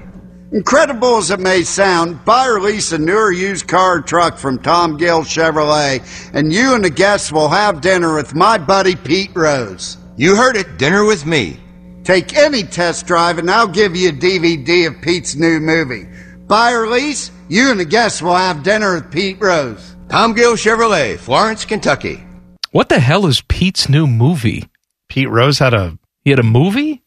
Incredible 0.54 1.16
as 1.16 1.32
it 1.32 1.40
may 1.40 1.64
sound, 1.64 2.26
buy 2.26 2.46
or 2.46 2.60
lease 2.60 2.92
a 2.92 2.98
newer 2.98 3.32
used 3.32 3.70
car 3.70 4.00
or 4.00 4.02
truck 4.02 4.38
from 4.38 4.60
Tom 4.60 4.98
Gill 4.98 5.22
Chevrolet, 5.22 6.02
and 6.34 6.52
you 6.52 6.76
and 6.76 6.84
the 6.84 6.90
guests 6.90 7.32
will 7.32 7.48
have 7.48 7.80
dinner 7.80 8.16
with 8.16 8.36
my 8.36 8.58
buddy 8.58 8.98
Pete 8.98 9.32
Rose. 9.34 9.98
You 10.18 10.36
heard 10.36 10.58
it. 10.58 10.78
Dinner 10.78 11.06
with 11.06 11.26
me. 11.26 11.58
Take 12.04 12.36
any 12.36 12.64
test 12.64 13.08
drive, 13.08 13.38
and 13.38 13.50
I'll 13.50 13.68
give 13.68 13.96
you 13.96 14.10
a 14.10 14.12
DVD 14.12 14.88
of 14.88 15.02
Pete's 15.02 15.36
new 15.36 15.62
movie. 15.62 16.08
Buy 16.48 16.74
or 16.74 16.88
lease, 16.88 17.32
you 17.48 17.72
and 17.72 17.80
the 17.80 17.86
guests 17.86 18.22
will 18.22 18.36
have 18.36 18.62
dinner 18.62 18.96
with 18.96 19.10
Pete 19.10 19.40
Rose. 19.40 19.96
Tom 20.10 20.34
Gill 20.34 20.56
Chevrolet, 20.56 21.18
Florence, 21.18 21.64
Kentucky. 21.64 22.24
What 22.72 22.90
the 22.90 23.00
hell 23.00 23.26
is 23.26 23.42
Pete's 23.48 23.88
new 23.88 24.06
movie? 24.06 24.68
Pete 25.08 25.30
Rose 25.30 25.60
had 25.60 25.74
a 25.74 25.98
he 26.26 26.30
had 26.30 26.40
a 26.40 26.44
movie. 26.44 27.04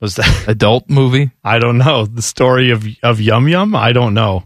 Was 0.00 0.16
that 0.16 0.44
adult 0.48 0.88
movie? 0.88 1.30
I 1.44 1.58
don't 1.58 1.78
know. 1.78 2.06
The 2.06 2.22
story 2.22 2.70
of 2.70 2.86
of 3.02 3.20
Yum 3.20 3.48
Yum. 3.48 3.74
I 3.76 3.92
don't 3.92 4.14
know. 4.14 4.44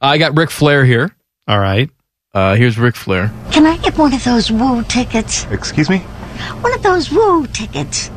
I 0.00 0.18
got 0.18 0.36
Ric 0.36 0.50
Flair 0.50 0.84
here. 0.84 1.14
All 1.48 1.58
right. 1.58 1.90
Uh, 2.34 2.54
here's 2.56 2.78
Ric 2.78 2.96
Flair. 2.96 3.32
Can 3.52 3.64
I 3.66 3.76
get 3.78 3.96
one 3.96 4.12
of 4.12 4.22
those 4.24 4.50
woo 4.50 4.82
tickets? 4.84 5.44
Excuse 5.50 5.88
me? 5.88 5.98
One 6.60 6.74
of 6.74 6.82
those 6.82 7.10
woo 7.10 7.46
tickets. 7.46 8.10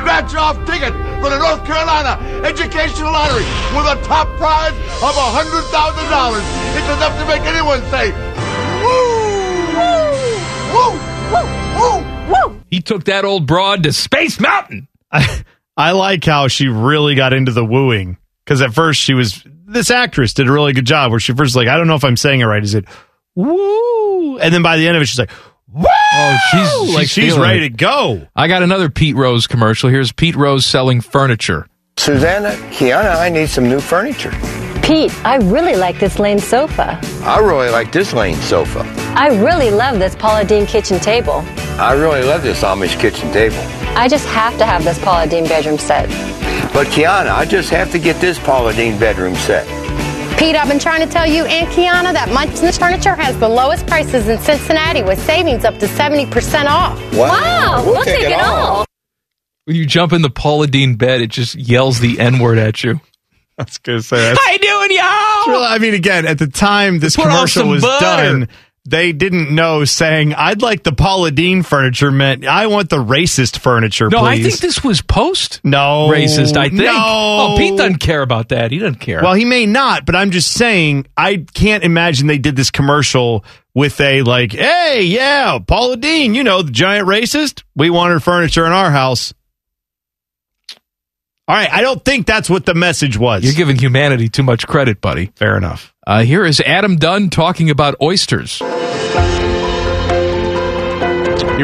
Scratch 0.00 0.34
off 0.34 0.56
ticket 0.64 0.92
for 1.20 1.28
the 1.28 1.38
North 1.38 1.62
Carolina 1.66 2.16
Educational 2.42 3.12
Lottery 3.12 3.44
with 3.76 3.84
a 3.84 4.00
top 4.06 4.28
prize 4.38 4.72
of 4.72 5.12
$100,000. 5.12 6.40
It's 6.74 6.88
enough 6.88 7.18
to 7.18 7.26
make 7.26 7.42
anyone 7.42 7.82
say, 7.90 8.10
Woo! 8.82 9.30
Woo! 10.72 10.98
Woo! 11.30 11.44
Woo! 11.76 12.50
Woo! 12.50 12.60
He 12.70 12.80
took 12.80 13.04
that 13.04 13.26
old 13.26 13.46
broad 13.46 13.82
to 13.82 13.92
Space 13.92 14.40
Mountain. 14.40 14.88
I, 15.12 15.44
I 15.76 15.92
like 15.92 16.24
how 16.24 16.48
she 16.48 16.68
really 16.68 17.14
got 17.14 17.34
into 17.34 17.52
the 17.52 17.64
wooing 17.64 18.16
because 18.44 18.62
at 18.62 18.72
first 18.72 19.00
she 19.00 19.12
was 19.12 19.44
this 19.66 19.90
actress 19.90 20.34
did 20.34 20.48
a 20.48 20.52
really 20.52 20.72
good 20.72 20.86
job 20.86 21.10
where 21.10 21.20
she 21.20 21.32
first 21.32 21.40
was 21.40 21.56
like 21.56 21.68
I 21.68 21.76
don't 21.76 21.86
know 21.86 21.94
if 21.94 22.04
I'm 22.04 22.16
saying 22.16 22.40
it 22.40 22.44
right. 22.44 22.62
Is 22.62 22.74
it 22.74 22.86
woo? 23.34 24.38
And 24.38 24.52
then 24.52 24.62
by 24.62 24.76
the 24.76 24.88
end 24.88 24.96
of 24.96 25.02
it, 25.02 25.06
she's 25.06 25.18
like 25.18 25.30
woo! 25.72 25.84
Oh, 26.12 26.38
she's, 26.50 26.94
like 26.94 27.08
she's 27.08 27.38
ready 27.38 27.66
it. 27.66 27.70
to 27.70 27.76
go. 27.76 28.26
I 28.34 28.48
got 28.48 28.62
another 28.62 28.90
Pete 28.90 29.16
Rose 29.16 29.46
commercial. 29.46 29.90
Here's 29.90 30.12
Pete 30.12 30.36
Rose 30.36 30.66
selling 30.66 31.00
furniture. 31.00 31.66
Susanna, 31.96 32.50
Kiana, 32.72 33.16
I 33.16 33.28
need 33.28 33.48
some 33.48 33.68
new 33.68 33.80
furniture. 33.80 34.32
Pete, 34.82 35.12
I 35.24 35.36
really 35.36 35.76
like 35.76 36.00
this 36.00 36.18
Lane 36.18 36.38
sofa. 36.38 36.98
I 37.22 37.38
really 37.38 37.70
like 37.70 37.92
this 37.92 38.12
Lane 38.12 38.36
sofa. 38.36 38.80
I 39.14 39.28
really 39.28 39.70
love 39.70 39.98
this 39.98 40.16
Paula 40.16 40.44
Deen 40.44 40.66
kitchen 40.66 40.98
table. 40.98 41.44
I 41.78 41.92
really 41.92 42.22
love 42.22 42.42
this 42.42 42.62
Amish 42.62 42.98
kitchen 42.98 43.30
table. 43.32 43.58
I 43.96 44.08
just 44.08 44.26
have 44.28 44.56
to 44.58 44.64
have 44.64 44.82
this 44.82 44.98
Paula 44.98 45.26
Deen 45.26 45.46
bedroom 45.46 45.78
set. 45.78 46.08
But 46.72 46.86
Kiana, 46.88 47.30
I 47.30 47.44
just 47.44 47.70
have 47.70 47.92
to 47.92 47.98
get 47.98 48.20
this 48.20 48.38
Paula 48.38 48.72
Deen 48.72 48.98
bedroom 48.98 49.34
set. 49.34 49.66
Pete, 50.40 50.56
I've 50.56 50.68
been 50.68 50.78
trying 50.78 51.06
to 51.06 51.12
tell 51.12 51.26
you 51.26 51.44
and 51.44 51.68
Kiana 51.68 52.14
that 52.14 52.30
Munch's 52.32 52.78
Furniture 52.78 53.14
has 53.14 53.38
the 53.38 53.48
lowest 53.48 53.86
prices 53.86 54.26
in 54.26 54.38
Cincinnati 54.38 55.02
with 55.02 55.22
savings 55.26 55.66
up 55.66 55.76
to 55.80 55.86
70% 55.86 56.64
off. 56.64 56.98
Wow, 57.14 57.82
we'll, 57.84 58.02
take, 58.04 58.22
it 58.22 58.32
all. 58.40 58.86
When 59.66 59.76
you 59.76 59.84
jump 59.84 60.14
in 60.14 60.22
the 60.22 60.30
Paula 60.30 60.66
Deen 60.66 60.94
bed, 60.94 61.20
it 61.20 61.28
just 61.28 61.56
yells 61.56 62.00
the 62.00 62.18
N 62.18 62.38
word 62.38 62.56
at 62.56 62.82
you. 62.82 63.02
I 63.58 63.64
was 63.64 63.76
gonna 63.76 64.00
say 64.00 64.16
that's 64.16 64.40
How 64.42 64.52
you 64.52 64.58
doing, 64.60 64.92
y'all? 64.92 65.52
Well, 65.52 65.62
I 65.62 65.76
mean, 65.78 65.92
again, 65.92 66.24
at 66.24 66.38
the 66.38 66.46
time 66.46 67.00
this 67.00 67.16
Put 67.16 67.24
commercial 67.26 67.68
was 67.68 67.82
butter. 67.82 68.22
done, 68.22 68.48
they 68.86 69.12
didn't 69.12 69.54
know 69.54 69.84
saying, 69.84 70.34
I'd 70.34 70.62
like 70.62 70.82
the 70.82 70.92
Paula 70.92 71.30
Deen 71.30 71.62
furniture 71.62 72.10
meant 72.10 72.46
I 72.46 72.66
want 72.66 72.88
the 72.88 73.02
racist 73.02 73.58
furniture, 73.58 74.08
No, 74.08 74.24
I 74.24 74.40
think 74.40 74.58
this 74.58 74.82
was 74.82 75.02
post 75.02 75.60
no 75.62 76.08
racist. 76.10 76.56
I 76.56 76.68
think. 76.68 76.82
No. 76.82 76.92
Oh, 76.94 77.54
Pete 77.58 77.76
doesn't 77.76 77.98
care 77.98 78.22
about 78.22 78.48
that. 78.48 78.70
He 78.70 78.78
doesn't 78.78 79.00
care. 79.00 79.22
Well, 79.22 79.34
he 79.34 79.44
may 79.44 79.66
not, 79.66 80.06
but 80.06 80.16
I'm 80.16 80.30
just 80.30 80.52
saying, 80.52 81.06
I 81.16 81.44
can't 81.54 81.84
imagine 81.84 82.26
they 82.26 82.38
did 82.38 82.56
this 82.56 82.70
commercial 82.70 83.44
with 83.74 84.00
a 84.00 84.22
like, 84.22 84.52
hey, 84.52 85.02
yeah, 85.04 85.58
Paula 85.58 85.96
Deen, 85.96 86.34
you 86.34 86.42
know, 86.42 86.62
the 86.62 86.72
giant 86.72 87.06
racist. 87.06 87.62
We 87.76 87.90
want 87.90 88.12
her 88.12 88.20
furniture 88.20 88.66
in 88.66 88.72
our 88.72 88.90
house. 88.90 89.34
All 91.50 91.56
right, 91.56 91.68
I 91.68 91.80
don't 91.80 92.04
think 92.04 92.28
that's 92.28 92.48
what 92.48 92.64
the 92.64 92.74
message 92.74 93.18
was. 93.18 93.42
You're 93.42 93.54
giving 93.54 93.74
humanity 93.74 94.28
too 94.28 94.44
much 94.44 94.68
credit, 94.68 95.00
buddy. 95.00 95.32
Fair 95.34 95.56
enough. 95.56 95.92
Uh, 96.06 96.22
here 96.22 96.46
is 96.46 96.60
Adam 96.60 96.94
Dunn 96.94 97.28
talking 97.28 97.70
about 97.70 97.96
oysters. 98.00 98.60
You 98.60 98.66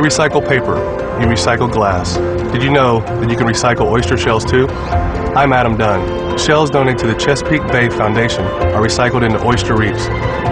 recycle 0.02 0.44
paper. 0.44 0.74
You 1.20 1.28
recycle 1.28 1.72
glass. 1.72 2.16
Did 2.52 2.64
you 2.64 2.72
know 2.72 2.98
that 2.98 3.30
you 3.30 3.36
can 3.36 3.46
recycle 3.46 3.88
oyster 3.88 4.16
shells 4.16 4.44
too? 4.44 4.66
I'm 4.66 5.52
Adam 5.52 5.76
Dunn. 5.76 6.36
Shells 6.36 6.68
donated 6.68 6.98
to 7.02 7.06
the 7.06 7.14
Chesapeake 7.14 7.62
Bay 7.68 7.88
Foundation 7.88 8.42
are 8.44 8.82
recycled 8.84 9.24
into 9.24 9.40
oyster 9.46 9.76
reefs. 9.76 10.06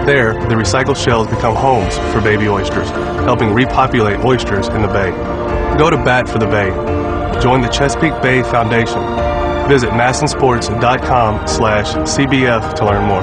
There, 0.05 0.31
the 0.47 0.55
recycled 0.55 0.95
shells 0.95 1.27
become 1.27 1.57
homes 1.57 1.97
for 2.13 2.21
baby 2.21 2.47
oysters, 2.47 2.89
helping 3.25 3.53
repopulate 3.53 4.23
oysters 4.23 4.69
in 4.69 4.81
the 4.81 4.87
bay. 4.87 5.11
Go 5.77 5.89
to 5.89 5.97
bat 5.97 6.29
for 6.29 6.39
the 6.39 6.47
bay. 6.47 6.94
Join 7.41 7.61
the 7.61 7.67
Chesapeake 7.67 8.21
Bay 8.21 8.41
Foundation. 8.43 9.01
Visit 9.69 9.89
masnsports.com 9.91 11.47
slash 11.47 11.87
CBF 11.93 12.75
to 12.75 12.85
learn 12.85 13.07
more. 13.07 13.21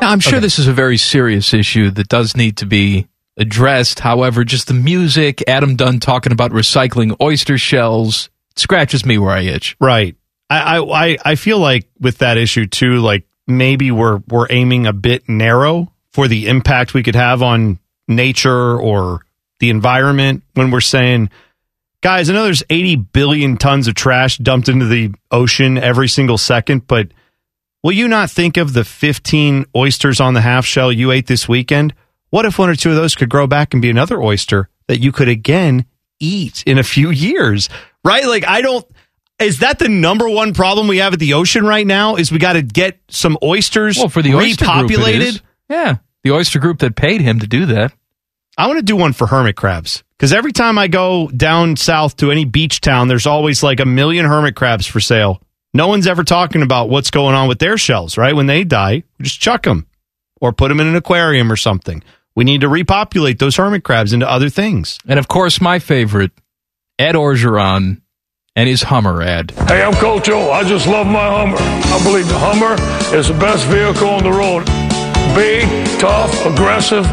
Now, 0.00 0.10
I'm 0.10 0.20
sure 0.20 0.40
this 0.40 0.58
is 0.58 0.66
a 0.66 0.72
very 0.72 0.96
serious 0.96 1.54
issue 1.54 1.90
that 1.90 2.08
does 2.08 2.36
need 2.36 2.56
to 2.58 2.66
be 2.66 3.06
addressed. 3.36 4.00
However, 4.00 4.44
just 4.44 4.68
the 4.68 4.74
music, 4.74 5.42
Adam 5.48 5.76
Dunn 5.76 6.00
talking 6.00 6.32
about 6.32 6.50
recycling 6.50 7.16
oyster 7.20 7.58
shells, 7.58 8.30
scratches 8.56 9.06
me 9.06 9.18
where 9.18 9.30
I 9.30 9.42
itch. 9.42 9.76
Right. 9.80 10.16
I, 10.50 10.78
I 10.78 11.04
I 11.04 11.18
I 11.24 11.34
feel 11.36 11.58
like 11.58 11.88
with 12.00 12.18
that 12.18 12.36
issue 12.36 12.66
too, 12.66 12.96
like 12.96 13.24
maybe 13.46 13.90
we're 13.90 14.18
we're 14.28 14.46
aiming 14.50 14.86
a 14.86 14.92
bit 14.92 15.28
narrow 15.28 15.92
for 16.12 16.28
the 16.28 16.48
impact 16.48 16.94
we 16.94 17.02
could 17.02 17.14
have 17.14 17.42
on 17.42 17.78
nature 18.08 18.78
or 18.78 19.24
the 19.60 19.70
environment 19.70 20.42
when 20.54 20.70
we're 20.70 20.80
saying, 20.80 21.30
guys, 22.02 22.28
I 22.28 22.34
know 22.34 22.44
there's 22.44 22.62
80 22.68 22.96
billion 22.96 23.56
tons 23.56 23.88
of 23.88 23.94
trash 23.94 24.36
dumped 24.36 24.68
into 24.68 24.86
the 24.86 25.14
ocean 25.30 25.78
every 25.78 26.08
single 26.08 26.36
second, 26.36 26.86
but 26.86 27.08
will 27.82 27.92
you 27.92 28.08
not 28.08 28.30
think 28.30 28.58
of 28.58 28.74
the 28.74 28.84
15 28.84 29.64
oysters 29.74 30.20
on 30.20 30.34
the 30.34 30.42
half 30.42 30.66
shell 30.66 30.92
you 30.92 31.10
ate 31.10 31.26
this 31.26 31.48
weekend? 31.48 31.94
What 32.28 32.44
if 32.44 32.58
one 32.58 32.68
or 32.68 32.74
two 32.74 32.90
of 32.90 32.96
those 32.96 33.14
could 33.14 33.30
grow 33.30 33.46
back 33.46 33.72
and 33.72 33.80
be 33.80 33.88
another 33.90 34.20
oyster 34.20 34.68
that 34.88 35.00
you 35.00 35.12
could 35.12 35.28
again 35.28 35.86
eat 36.20 36.62
in 36.66 36.78
a 36.78 36.82
few 36.82 37.10
years? 37.10 37.70
Right? 38.04 38.26
Like 38.26 38.46
I 38.46 38.60
don't 38.60 38.86
is 39.38 39.58
that 39.58 39.78
the 39.78 39.88
number 39.88 40.28
one 40.28 40.54
problem 40.54 40.88
we 40.88 40.98
have 40.98 41.12
at 41.12 41.18
the 41.18 41.34
ocean 41.34 41.66
right 41.66 41.86
now? 41.86 42.16
Is 42.16 42.30
we 42.30 42.38
got 42.38 42.52
to 42.54 42.62
get 42.62 42.98
some 43.08 43.36
oysters 43.42 43.98
Well, 43.98 44.08
for 44.08 44.22
the 44.22 44.34
oyster 44.34 44.64
group, 44.64 44.90
repopulated? 44.90 45.40
Yeah, 45.68 45.96
the 46.22 46.30
oyster 46.32 46.58
group 46.58 46.78
that 46.78 46.94
paid 46.96 47.20
him 47.20 47.40
to 47.40 47.46
do 47.46 47.66
that. 47.66 47.92
I 48.58 48.66
want 48.66 48.78
to 48.78 48.84
do 48.84 48.96
one 48.96 49.14
for 49.14 49.26
hermit 49.26 49.56
crabs 49.56 50.04
because 50.18 50.32
every 50.32 50.52
time 50.52 50.78
I 50.78 50.88
go 50.88 51.28
down 51.28 51.76
south 51.76 52.16
to 52.18 52.30
any 52.30 52.44
beach 52.44 52.82
town, 52.82 53.08
there's 53.08 53.26
always 53.26 53.62
like 53.62 53.80
a 53.80 53.86
million 53.86 54.26
hermit 54.26 54.56
crabs 54.56 54.86
for 54.86 55.00
sale. 55.00 55.40
No 55.72 55.88
one's 55.88 56.06
ever 56.06 56.22
talking 56.22 56.60
about 56.60 56.90
what's 56.90 57.10
going 57.10 57.34
on 57.34 57.48
with 57.48 57.58
their 57.58 57.78
shells, 57.78 58.18
right? 58.18 58.36
When 58.36 58.46
they 58.46 58.64
die, 58.64 59.04
we 59.18 59.22
just 59.22 59.40
chuck 59.40 59.62
them 59.62 59.86
or 60.38 60.52
put 60.52 60.68
them 60.68 60.80
in 60.80 60.86
an 60.86 60.96
aquarium 60.96 61.50
or 61.50 61.56
something. 61.56 62.02
We 62.34 62.44
need 62.44 62.60
to 62.60 62.68
repopulate 62.68 63.38
those 63.38 63.56
hermit 63.56 63.84
crabs 63.84 64.12
into 64.12 64.30
other 64.30 64.50
things. 64.50 64.98
And 65.06 65.18
of 65.18 65.28
course, 65.28 65.60
my 65.60 65.78
favorite, 65.78 66.32
Ed 66.98 67.14
Orgeron 67.14 68.02
and 68.54 68.68
his 68.68 68.82
Hummer 68.82 69.22
ad. 69.22 69.52
Hey, 69.66 69.82
I'm 69.82 69.94
Coach 69.94 70.28
O. 70.28 70.50
I 70.50 70.62
just 70.64 70.86
love 70.86 71.06
my 71.06 71.26
Hummer. 71.26 71.56
I 71.58 72.04
believe 72.04 72.28
the 72.28 72.38
Hummer 72.38 73.16
is 73.16 73.28
the 73.28 73.34
best 73.34 73.66
vehicle 73.66 74.10
on 74.10 74.22
the 74.22 74.30
road. 74.30 74.68
Big, 75.34 75.64
tough, 75.98 76.32
aggressive, 76.44 77.06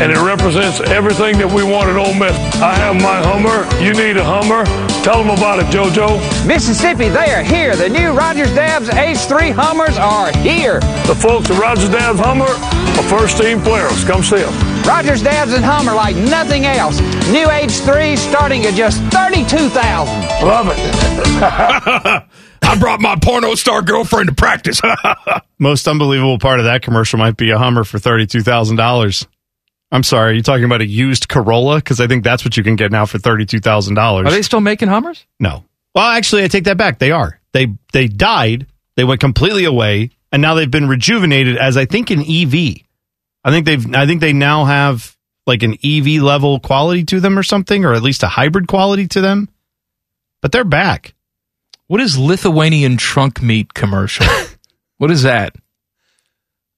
and 0.00 0.12
it 0.12 0.18
represents 0.18 0.80
everything 0.80 1.38
that 1.38 1.48
we 1.50 1.62
want 1.62 1.88
at 1.88 1.96
Ole 1.96 2.12
Miss. 2.14 2.36
I 2.60 2.74
have 2.74 2.96
my 2.96 3.22
Hummer. 3.24 3.64
You 3.82 3.94
need 3.94 4.16
a 4.16 4.24
Hummer. 4.24 4.64
Tell 5.02 5.18
them 5.18 5.30
about 5.30 5.58
it, 5.58 5.66
JoJo. 5.66 6.46
Mississippi, 6.46 7.08
they 7.08 7.32
are 7.32 7.42
here. 7.42 7.74
The 7.74 7.88
new 7.88 8.10
Rogers 8.12 8.54
Dabbs 8.54 8.88
H3 8.88 9.52
Hummers 9.52 9.96
are 9.96 10.30
here. 10.38 10.80
The 11.06 11.14
folks 11.14 11.50
at 11.50 11.58
Rogers 11.60 11.88
Dabbs 11.88 12.20
Hummer 12.20 12.44
are 12.46 13.08
first 13.08 13.38
team 13.40 13.60
players. 13.62 14.04
Come 14.04 14.22
see 14.22 14.42
them. 14.42 14.52
Rogers 14.84 15.22
Dabbs 15.22 15.52
and 15.54 15.64
Hummer 15.64 15.94
like 15.94 16.16
nothing 16.16 16.66
else. 16.66 17.00
New 17.30 17.46
H3 17.46 18.18
starting 18.18 18.66
at 18.66 18.74
just 18.74 18.98
32000 19.10 19.74
Love 20.46 20.68
it. 20.70 22.22
I 22.72 22.78
brought 22.78 23.00
my 23.00 23.16
porno 23.16 23.54
star 23.54 23.82
girlfriend 23.82 24.28
to 24.28 24.34
practice. 24.34 24.80
Most 25.58 25.88
unbelievable 25.88 26.38
part 26.38 26.58
of 26.60 26.66
that 26.66 26.82
commercial 26.82 27.18
might 27.18 27.36
be 27.36 27.50
a 27.50 27.58
Hummer 27.58 27.84
for 27.84 27.98
$32,000. 27.98 29.26
I'm 29.90 30.02
sorry, 30.02 30.30
are 30.30 30.34
you 30.34 30.42
talking 30.42 30.64
about 30.64 30.80
a 30.80 30.86
used 30.86 31.28
Corolla? 31.28 31.76
Because 31.76 32.00
I 32.00 32.06
think 32.06 32.24
that's 32.24 32.44
what 32.44 32.56
you 32.56 32.62
can 32.62 32.76
get 32.76 32.90
now 32.90 33.04
for 33.04 33.18
$32,000. 33.18 33.98
Are 33.98 34.30
they 34.30 34.42
still 34.42 34.60
making 34.60 34.88
Hummers? 34.88 35.26
No. 35.38 35.64
Well, 35.94 36.06
actually, 36.06 36.44
I 36.44 36.48
take 36.48 36.64
that 36.64 36.78
back. 36.78 36.98
They 36.98 37.10
are. 37.10 37.38
They 37.52 37.68
they 37.92 38.08
died. 38.08 38.66
They 38.96 39.04
went 39.04 39.20
completely 39.20 39.64
away, 39.64 40.10
and 40.30 40.40
now 40.40 40.54
they've 40.54 40.70
been 40.70 40.88
rejuvenated 40.88 41.58
as 41.58 41.76
I 41.76 41.84
think 41.84 42.10
an 42.10 42.20
EV. 42.20 42.76
I 43.44 43.50
think 43.50 43.66
they've. 43.66 43.94
I 43.94 44.06
think 44.06 44.22
they 44.22 44.32
now 44.32 44.64
have 44.64 45.14
like 45.46 45.62
an 45.62 45.76
EV 45.84 46.22
level 46.22 46.60
quality 46.60 47.04
to 47.04 47.20
them 47.20 47.38
or 47.38 47.42
something, 47.42 47.84
or 47.84 47.92
at 47.92 48.02
least 48.02 48.22
a 48.22 48.28
hybrid 48.28 48.68
quality 48.68 49.06
to 49.08 49.20
them. 49.20 49.50
But 50.40 50.52
they're 50.52 50.64
back. 50.64 51.14
What 51.92 52.00
is 52.00 52.16
Lithuanian 52.16 52.96
trunk 52.96 53.42
meat 53.42 53.74
commercial? 53.74 54.24
what 54.96 55.10
is 55.10 55.24
that? 55.24 55.54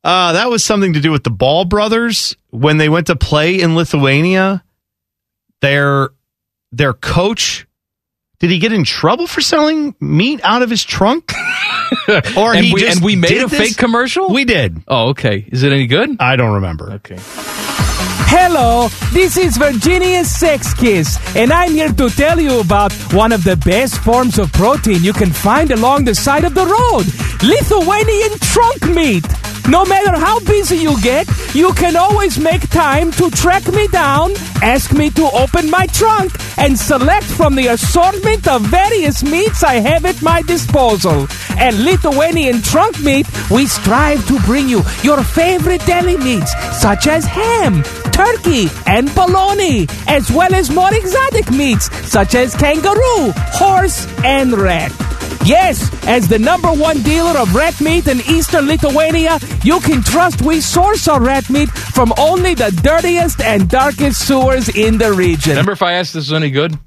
Uh, 0.03 0.33
that 0.33 0.51
was 0.51 0.65
something 0.65 0.95
to 0.95 1.01
do 1.01 1.13
with 1.13 1.23
the 1.23 1.31
Ball 1.31 1.65
brothers 1.65 2.37
when 2.51 2.79
they 2.79 2.89
went 2.89 3.07
to 3.07 3.15
play 3.15 3.61
in 3.61 3.77
Lithuania. 3.77 4.65
Their 5.61 6.09
their 6.73 6.95
coach 6.95 7.65
did 8.41 8.51
he 8.51 8.59
get 8.59 8.73
in 8.73 8.83
trouble 8.83 9.29
for 9.29 9.41
selling 9.41 9.95
meat 10.01 10.41
out 10.43 10.63
of 10.63 10.71
his 10.71 10.83
trunk? 10.83 11.33
or 12.37 12.53
and 12.53 12.65
he 12.65 12.75
we, 12.75 12.89
and 12.89 13.01
we 13.01 13.15
made 13.15 13.41
a 13.41 13.47
this? 13.47 13.57
fake 13.57 13.77
commercial. 13.77 14.31
We 14.31 14.45
did. 14.45 14.83
Oh, 14.89 15.11
okay. 15.11 15.47
Is 15.47 15.63
it 15.63 15.71
any 15.71 15.87
good? 15.87 16.17
I 16.19 16.35
don't 16.35 16.55
remember. 16.55 16.91
Okay. 16.95 17.21
Hello, 18.37 18.89
this 19.13 19.37
is 19.37 19.57
Virginia's 19.57 20.29
Sex 20.29 20.75
Kiss, 20.75 21.19
and 21.37 21.53
I'm 21.53 21.71
here 21.71 21.93
to 21.93 22.09
tell 22.09 22.41
you 22.41 22.59
about 22.59 22.93
one 23.13 23.31
of 23.31 23.45
the 23.45 23.57
best 23.57 23.99
forms 23.99 24.41
of 24.41 24.53
protein 24.53 25.05
you 25.05 25.13
can 25.13 25.31
find 25.31 25.71
along 25.71 26.05
the 26.05 26.17
side 26.17 26.43
of 26.43 26.53
the 26.53 26.67
road 26.67 27.07
Lithuanian 27.45 28.37
trunk 28.41 28.89
meat. 28.89 29.25
No 29.69 29.85
matter 29.85 30.19
how 30.19 30.41
busy 30.41 30.79
you 30.79 31.01
get, 31.01 31.29
you 31.55 31.73
can 31.75 31.95
always 31.95 32.37
make 32.37 32.69
time 32.71 33.13
to 33.13 33.31
track 33.31 33.67
me 33.69 33.87
down, 33.87 34.33
ask 34.63 34.93
me 34.93 35.11
to 35.11 35.31
open 35.33 35.71
my 35.71 35.87
trunk, 35.87 36.33
and 36.59 36.77
select 36.77 37.27
from 37.27 37.55
the 37.55 37.69
assortment 37.69 38.49
of 38.49 38.63
various 38.63 39.23
meats 39.23 39.63
I 39.63 39.75
have 39.75 40.05
at 40.05 40.21
my 40.23 40.43
disposal. 40.43 41.29
At 41.51 41.75
Lithuanian 41.75 42.63
Trunk 42.63 43.01
Meat, 43.01 43.29
we 43.49 43.67
strive 43.67 44.27
to 44.27 44.41
bring 44.41 44.69
you 44.69 44.83
your 45.05 45.23
favorite 45.23 45.87
deli 45.87 46.17
meats, 46.17 46.53
such 46.81 47.07
as 47.07 47.25
ham, 47.25 47.85
turkey, 48.15 48.69
and 48.87 49.13
bologna, 49.15 49.87
as 50.07 50.31
well 50.31 50.55
as 50.55 50.71
more 50.71 50.95
exotic 50.95 51.51
meats, 51.51 51.91
such 52.09 52.35
as 52.35 52.55
kangaroo, 52.55 53.33
horse, 53.53 54.07
and 54.25 54.53
rat. 54.53 54.93
Yes, 55.45 55.91
as 56.07 56.27
the 56.27 56.39
number 56.39 56.69
one 56.73 57.03
dealer 57.03 57.39
of 57.39 57.55
rat 57.55 57.79
meat 57.81 58.07
in 58.07 58.21
eastern 58.21 58.67
Lithuania, 58.67 59.39
you 59.63 59.79
can 59.81 60.03
trust 60.03 60.41
we 60.41 60.61
source 60.61 61.07
our 61.07 61.21
rat 61.21 61.51
meat 61.51 61.69
from 61.69 62.15
only 62.17 62.55
the 62.55 62.71
dirtiest 62.83 63.43
and 63.43 63.69
darkest 63.69 64.27
sewers 64.27 64.71
in 64.71 64.97
the 64.97 65.13
region. 65.13 65.51
Remember 65.51 65.73
if 65.73 65.83
I 65.83 65.95
asked 65.95 66.15
this 66.15 66.31
was 66.31 66.33
any 66.33 66.51
good? 66.51 66.79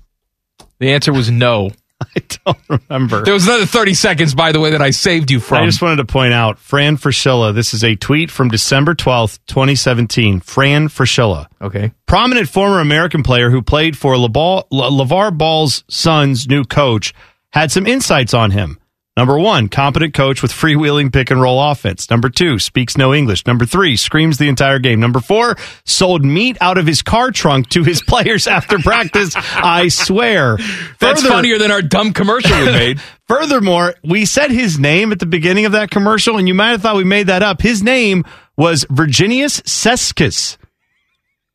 The 0.79 0.91
answer 0.91 1.13
was 1.13 1.29
no. 1.29 1.69
I 2.15 2.21
don't 2.45 2.57
remember. 2.89 3.23
There 3.23 3.33
was 3.33 3.47
another 3.47 3.65
30 3.65 3.93
seconds, 3.95 4.35
by 4.35 4.51
the 4.51 4.59
way, 4.59 4.71
that 4.71 4.81
I 4.81 4.91
saved 4.91 5.31
you 5.31 5.39
from. 5.39 5.63
I 5.63 5.65
just 5.65 5.81
wanted 5.81 5.97
to 5.97 6.05
point 6.05 6.33
out 6.33 6.59
Fran 6.59 6.97
Fraschilla. 6.97 7.53
This 7.55 7.73
is 7.73 7.83
a 7.83 7.95
tweet 7.95 8.29
from 8.29 8.49
December 8.49 8.93
12th, 8.93 9.39
2017. 9.47 10.39
Fran 10.41 10.89
Fraschilla. 10.89 11.47
Okay. 11.61 11.91
Prominent 12.05 12.49
former 12.49 12.79
American 12.79 13.23
player 13.23 13.49
who 13.49 13.61
played 13.61 13.97
for 13.97 14.13
LeBall, 14.13 14.63
Le- 14.71 14.91
LeVar 14.91 15.37
Ball's 15.37 15.83
son's 15.89 16.47
new 16.47 16.63
coach 16.63 17.13
had 17.51 17.71
some 17.71 17.87
insights 17.87 18.33
on 18.33 18.51
him. 18.51 18.77
Number 19.17 19.39
one, 19.39 19.67
competent 19.67 20.13
coach 20.13 20.43
with 20.43 20.51
freewheeling 20.51 21.11
pick 21.11 21.31
and 21.31 21.41
roll 21.41 21.59
offense. 21.59 22.07
Number 22.11 22.29
two, 22.29 22.59
speaks 22.59 22.95
no 22.97 23.15
English. 23.15 23.47
Number 23.47 23.65
three, 23.65 23.97
screams 23.97 24.37
the 24.37 24.47
entire 24.47 24.77
game. 24.77 24.99
Number 24.99 25.19
four, 25.19 25.57
sold 25.85 26.23
meat 26.23 26.55
out 26.61 26.77
of 26.77 26.85
his 26.85 27.01
car 27.01 27.31
trunk 27.31 27.67
to 27.69 27.83
his 27.83 27.99
players 28.07 28.45
after 28.45 28.77
practice. 28.77 29.33
I 29.35 29.87
swear. 29.87 30.57
That's 30.99 31.23
Further- 31.23 31.33
funnier 31.33 31.57
than 31.57 31.71
our 31.71 31.81
dumb 31.81 32.13
commercial 32.13 32.55
we 32.59 32.65
made. 32.67 33.01
Furthermore, 33.27 33.95
we 34.03 34.25
said 34.25 34.51
his 34.51 34.77
name 34.77 35.11
at 35.11 35.17
the 35.17 35.25
beginning 35.25 35.65
of 35.65 35.71
that 35.71 35.89
commercial, 35.89 36.37
and 36.37 36.47
you 36.47 36.53
might 36.53 36.69
have 36.69 36.83
thought 36.83 36.95
we 36.95 37.03
made 37.03 37.25
that 37.25 37.41
up. 37.41 37.59
His 37.59 37.81
name 37.81 38.23
was 38.55 38.85
Virginius 38.89 39.61
Seskis, 39.61 40.57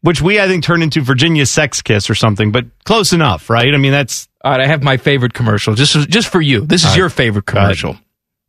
which 0.01 0.21
we, 0.21 0.41
I 0.41 0.49
think, 0.49 0.65
turned 0.65 0.83
into 0.83 1.01
Virginia 1.01 1.47
Sex 1.47 1.81
Kiss 1.81 2.11
or 2.11 2.17
something, 2.17 2.51
but 2.51 2.67
close 2.85 3.13
enough, 3.13 3.49
right? 3.49 3.73
I 3.73 3.77
mean, 3.79 3.93
that's. 3.93 4.29
All 4.45 4.51
right, 4.53 4.61
I 4.61 4.67
have 4.67 4.83
my 4.83 4.97
favorite 4.97 5.35
commercial. 5.35 5.75
Just 5.75 6.09
just 6.09 6.29
for 6.29 6.41
you. 6.41 6.63
This 6.63 6.81
is 6.83 6.87
All 6.87 6.91
right. 6.93 6.99
your 6.99 7.09
favorite 7.11 7.47
commercial. 7.47 7.97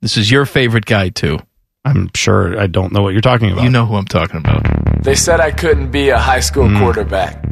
This 0.01 0.17
is 0.17 0.29
your 0.31 0.45
favorite 0.45 0.85
guy 0.85 1.09
too. 1.09 1.39
I'm 1.85 2.09
sure 2.15 2.59
I 2.59 2.67
don't 2.67 2.91
know 2.93 3.01
what 3.01 3.09
you're 3.13 3.21
talking 3.21 3.51
about. 3.51 3.63
You 3.63 3.69
know 3.69 3.85
who 3.85 3.95
I'm 3.95 4.05
talking 4.05 4.37
about. 4.37 4.63
They 5.03 5.15
said 5.15 5.39
I 5.39 5.51
couldn't 5.51 5.91
be 5.91 6.09
a 6.09 6.17
high 6.17 6.39
school 6.39 6.67
Hmm. 6.67 6.79
quarterback. 6.79 7.43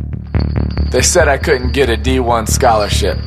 They 0.92 1.02
said 1.02 1.28
I 1.28 1.38
couldn't 1.38 1.72
get 1.74 1.90
a 1.90 1.96
D1 1.98 2.48
scholarship. 2.48 3.18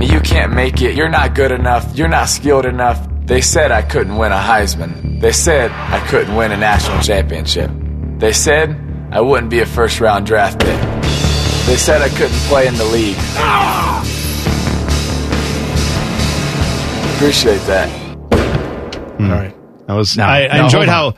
You 0.00 0.20
can't 0.20 0.52
make 0.52 0.82
it. 0.82 0.94
You're 0.96 1.08
not 1.08 1.34
good 1.34 1.52
enough. 1.52 1.96
You're 1.96 2.08
not 2.08 2.28
skilled 2.28 2.66
enough. 2.66 2.98
They 3.24 3.40
said 3.40 3.70
I 3.70 3.82
couldn't 3.82 4.16
win 4.16 4.32
a 4.32 4.36
Heisman. 4.38 5.20
They 5.20 5.32
said 5.32 5.70
I 5.70 6.00
couldn't 6.08 6.34
win 6.34 6.50
a 6.52 6.56
national 6.56 7.00
championship. 7.02 7.70
They 8.18 8.32
said 8.32 8.76
I 9.12 9.20
wouldn't 9.20 9.50
be 9.50 9.60
a 9.60 9.66
first 9.66 10.00
round 10.00 10.26
draft 10.26 10.58
pick. 10.60 10.80
They 11.66 11.76
said 11.76 12.02
I 12.02 12.08
couldn't 12.08 12.38
play 12.50 12.66
in 12.66 12.74
the 12.74 12.84
league. 12.84 13.16
Appreciate 17.22 17.60
that. 17.68 17.88
Hmm. 19.16 19.30
All 19.30 19.36
right. 19.38 19.86
That 19.86 19.94
was. 19.94 20.16
No, 20.16 20.24
I, 20.24 20.48
I 20.48 20.58
no, 20.58 20.64
enjoyed 20.64 20.88
how 20.88 21.14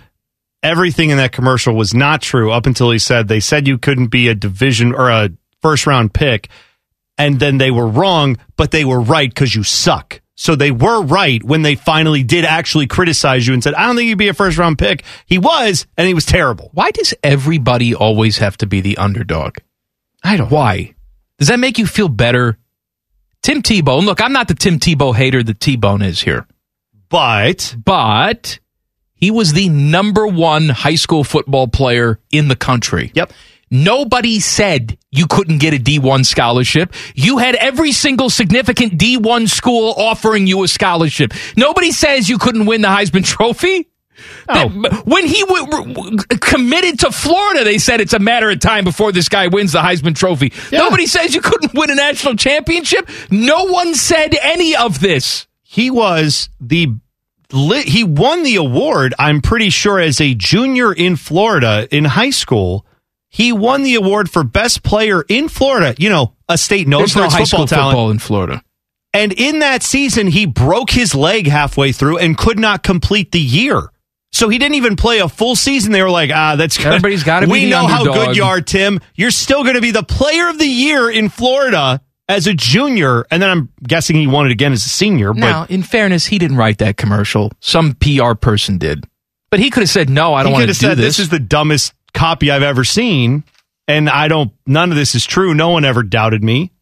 everything 0.62 1.08
in 1.08 1.16
that 1.16 1.32
commercial 1.32 1.74
was 1.74 1.94
not 1.94 2.20
true 2.20 2.52
up 2.52 2.66
until 2.66 2.90
he 2.90 2.98
said 2.98 3.26
they 3.26 3.40
said 3.40 3.66
you 3.66 3.78
couldn't 3.78 4.08
be 4.08 4.28
a 4.28 4.34
division 4.34 4.92
or 4.92 5.08
a 5.08 5.30
first 5.62 5.86
round 5.86 6.12
pick, 6.12 6.50
and 7.16 7.40
then 7.40 7.56
they 7.56 7.70
were 7.70 7.88
wrong, 7.88 8.36
but 8.58 8.70
they 8.70 8.84
were 8.84 9.00
right 9.00 9.30
because 9.30 9.54
you 9.54 9.62
suck. 9.62 10.20
So 10.34 10.54
they 10.54 10.70
were 10.70 11.00
right 11.02 11.42
when 11.42 11.62
they 11.62 11.74
finally 11.74 12.22
did 12.22 12.44
actually 12.44 12.86
criticize 12.86 13.46
you 13.46 13.54
and 13.54 13.64
said, 13.64 13.72
"I 13.72 13.86
don't 13.86 13.96
think 13.96 14.10
you'd 14.10 14.18
be 14.18 14.28
a 14.28 14.34
first 14.34 14.58
round 14.58 14.76
pick." 14.76 15.04
He 15.24 15.38
was, 15.38 15.86
and 15.96 16.06
he 16.06 16.12
was 16.12 16.26
terrible. 16.26 16.68
Why 16.74 16.90
does 16.90 17.14
everybody 17.22 17.94
always 17.94 18.36
have 18.36 18.58
to 18.58 18.66
be 18.66 18.82
the 18.82 18.98
underdog? 18.98 19.56
I 20.22 20.36
don't. 20.36 20.50
Why? 20.50 20.96
Does 21.38 21.48
that 21.48 21.60
make 21.60 21.78
you 21.78 21.86
feel 21.86 22.10
better? 22.10 22.58
Tim 23.44 23.60
Tebow. 23.60 23.98
and 23.98 24.06
Look, 24.06 24.22
I'm 24.22 24.32
not 24.32 24.48
the 24.48 24.54
Tim 24.54 24.78
Tebow 24.78 25.14
hater 25.14 25.42
that 25.42 25.60
T-Bone 25.60 26.00
is 26.00 26.22
here. 26.22 26.46
But 27.10 27.76
but 27.84 28.58
he 29.12 29.30
was 29.30 29.52
the 29.52 29.68
number 29.68 30.26
one 30.26 30.70
high 30.70 30.94
school 30.94 31.24
football 31.24 31.68
player 31.68 32.18
in 32.32 32.48
the 32.48 32.56
country. 32.56 33.12
Yep. 33.14 33.34
Nobody 33.70 34.40
said 34.40 34.96
you 35.10 35.26
couldn't 35.26 35.58
get 35.58 35.74
a 35.74 35.78
D1 35.78 36.24
scholarship. 36.24 36.94
You 37.14 37.36
had 37.36 37.54
every 37.56 37.92
single 37.92 38.30
significant 38.30 38.98
D1 38.98 39.50
school 39.50 39.92
offering 39.96 40.46
you 40.46 40.64
a 40.64 40.68
scholarship. 40.68 41.34
Nobody 41.54 41.92
says 41.92 42.30
you 42.30 42.38
couldn't 42.38 42.64
win 42.64 42.80
the 42.80 42.88
Heisman 42.88 43.24
Trophy. 43.36 43.90
That- 44.46 44.66
oh. 44.66 45.00
when 45.04 45.26
he 45.26 45.40
w- 45.40 45.66
w- 45.66 46.16
committed 46.40 47.00
to 47.00 47.10
Florida, 47.10 47.64
they 47.64 47.78
said 47.78 48.00
it's 48.00 48.12
a 48.12 48.18
matter 48.18 48.50
of 48.50 48.60
time 48.60 48.84
before 48.84 49.12
this 49.12 49.28
guy 49.28 49.48
wins 49.48 49.72
the 49.72 49.80
Heisman 49.80 50.14
Trophy. 50.14 50.52
Nobody 50.72 51.06
says 51.06 51.34
you 51.34 51.40
couldn't 51.40 51.74
win 51.74 51.90
a 51.90 51.94
national 51.94 52.36
championship. 52.36 53.08
No 53.30 53.64
one 53.64 53.94
said 53.94 54.34
any 54.40 54.76
of 54.76 55.00
this. 55.00 55.46
he 55.62 55.90
was 55.90 56.48
the 56.60 56.94
he 57.84 58.02
won 58.02 58.42
the 58.42 58.56
award 58.56 59.14
i'm 59.18 59.40
pretty 59.40 59.70
sure 59.70 60.00
as 60.00 60.20
a 60.20 60.34
junior 60.34 60.92
in 60.92 61.14
florida 61.14 61.86
in 61.94 62.04
high 62.04 62.30
school 62.30 62.84
he 63.28 63.52
won 63.52 63.82
the 63.82 63.94
award 63.94 64.28
for 64.30 64.42
best 64.42 64.82
player 64.82 65.22
in 65.28 65.48
florida 65.48 65.94
you 65.98 66.08
know 66.08 66.32
a 66.48 66.56
state 66.58 66.88
known 66.88 67.00
There's 67.02 67.12
for 67.12 67.20
no 67.20 67.24
its 67.26 67.34
high 67.34 67.40
football 67.44 67.66
school 67.66 67.76
talent 67.76 67.92
football 67.94 68.10
in 68.10 68.18
Florida. 68.18 68.62
and 69.12 69.32
in 69.32 69.58
that 69.60 69.82
season 69.82 70.26
he 70.28 70.46
broke 70.46 70.90
his 70.90 71.14
leg 71.14 71.46
halfway 71.46 71.92
through 71.92 72.18
and 72.18 72.36
could 72.36 72.58
not 72.58 72.82
complete 72.82 73.30
the 73.32 73.40
year 73.40 73.90
so 74.34 74.48
he 74.48 74.58
didn't 74.58 74.74
even 74.74 74.96
play 74.96 75.20
a 75.20 75.28
full 75.28 75.54
season. 75.54 75.92
They 75.92 76.02
were 76.02 76.10
like, 76.10 76.30
ah, 76.34 76.56
that's 76.56 76.76
good. 76.76 76.88
Everybody's 76.88 77.22
gotta 77.22 77.46
be 77.46 77.52
We 77.52 77.70
know 77.70 77.86
how 77.86 78.02
good 78.04 78.36
you 78.36 78.42
are, 78.42 78.60
Tim. 78.60 79.00
You're 79.14 79.30
still 79.30 79.62
going 79.62 79.76
to 79.76 79.80
be 79.80 79.92
the 79.92 80.02
player 80.02 80.48
of 80.48 80.58
the 80.58 80.66
year 80.66 81.08
in 81.08 81.28
Florida 81.28 82.00
as 82.28 82.48
a 82.48 82.52
junior. 82.54 83.24
And 83.30 83.40
then 83.40 83.48
I'm 83.48 83.68
guessing 83.82 84.16
he 84.16 84.26
won 84.26 84.46
it 84.46 84.52
again 84.52 84.72
as 84.72 84.84
a 84.84 84.88
senior. 84.88 85.32
But 85.32 85.38
Now, 85.38 85.66
in 85.68 85.84
fairness, 85.84 86.26
he 86.26 86.38
didn't 86.38 86.56
write 86.56 86.78
that 86.78 86.96
commercial. 86.96 87.52
Some 87.60 87.94
PR 87.94 88.34
person 88.34 88.76
did. 88.76 89.06
But 89.50 89.60
he 89.60 89.70
could 89.70 89.82
have 89.84 89.90
said, 89.90 90.10
no, 90.10 90.34
I 90.34 90.42
don't 90.42 90.50
want 90.52 90.62
to 90.62 90.66
have 90.66 90.76
do 90.76 90.86
said 90.86 90.98
this. 90.98 91.16
this 91.16 91.18
is 91.20 91.28
the 91.28 91.38
dumbest 91.38 91.94
copy 92.12 92.50
I've 92.50 92.64
ever 92.64 92.82
seen, 92.82 93.44
and 93.86 94.10
I 94.10 94.26
don't. 94.26 94.50
None 94.66 94.90
of 94.90 94.96
this 94.96 95.14
is 95.14 95.24
true. 95.24 95.54
No 95.54 95.68
one 95.70 95.84
ever 95.84 96.02
doubted 96.02 96.42
me, 96.42 96.72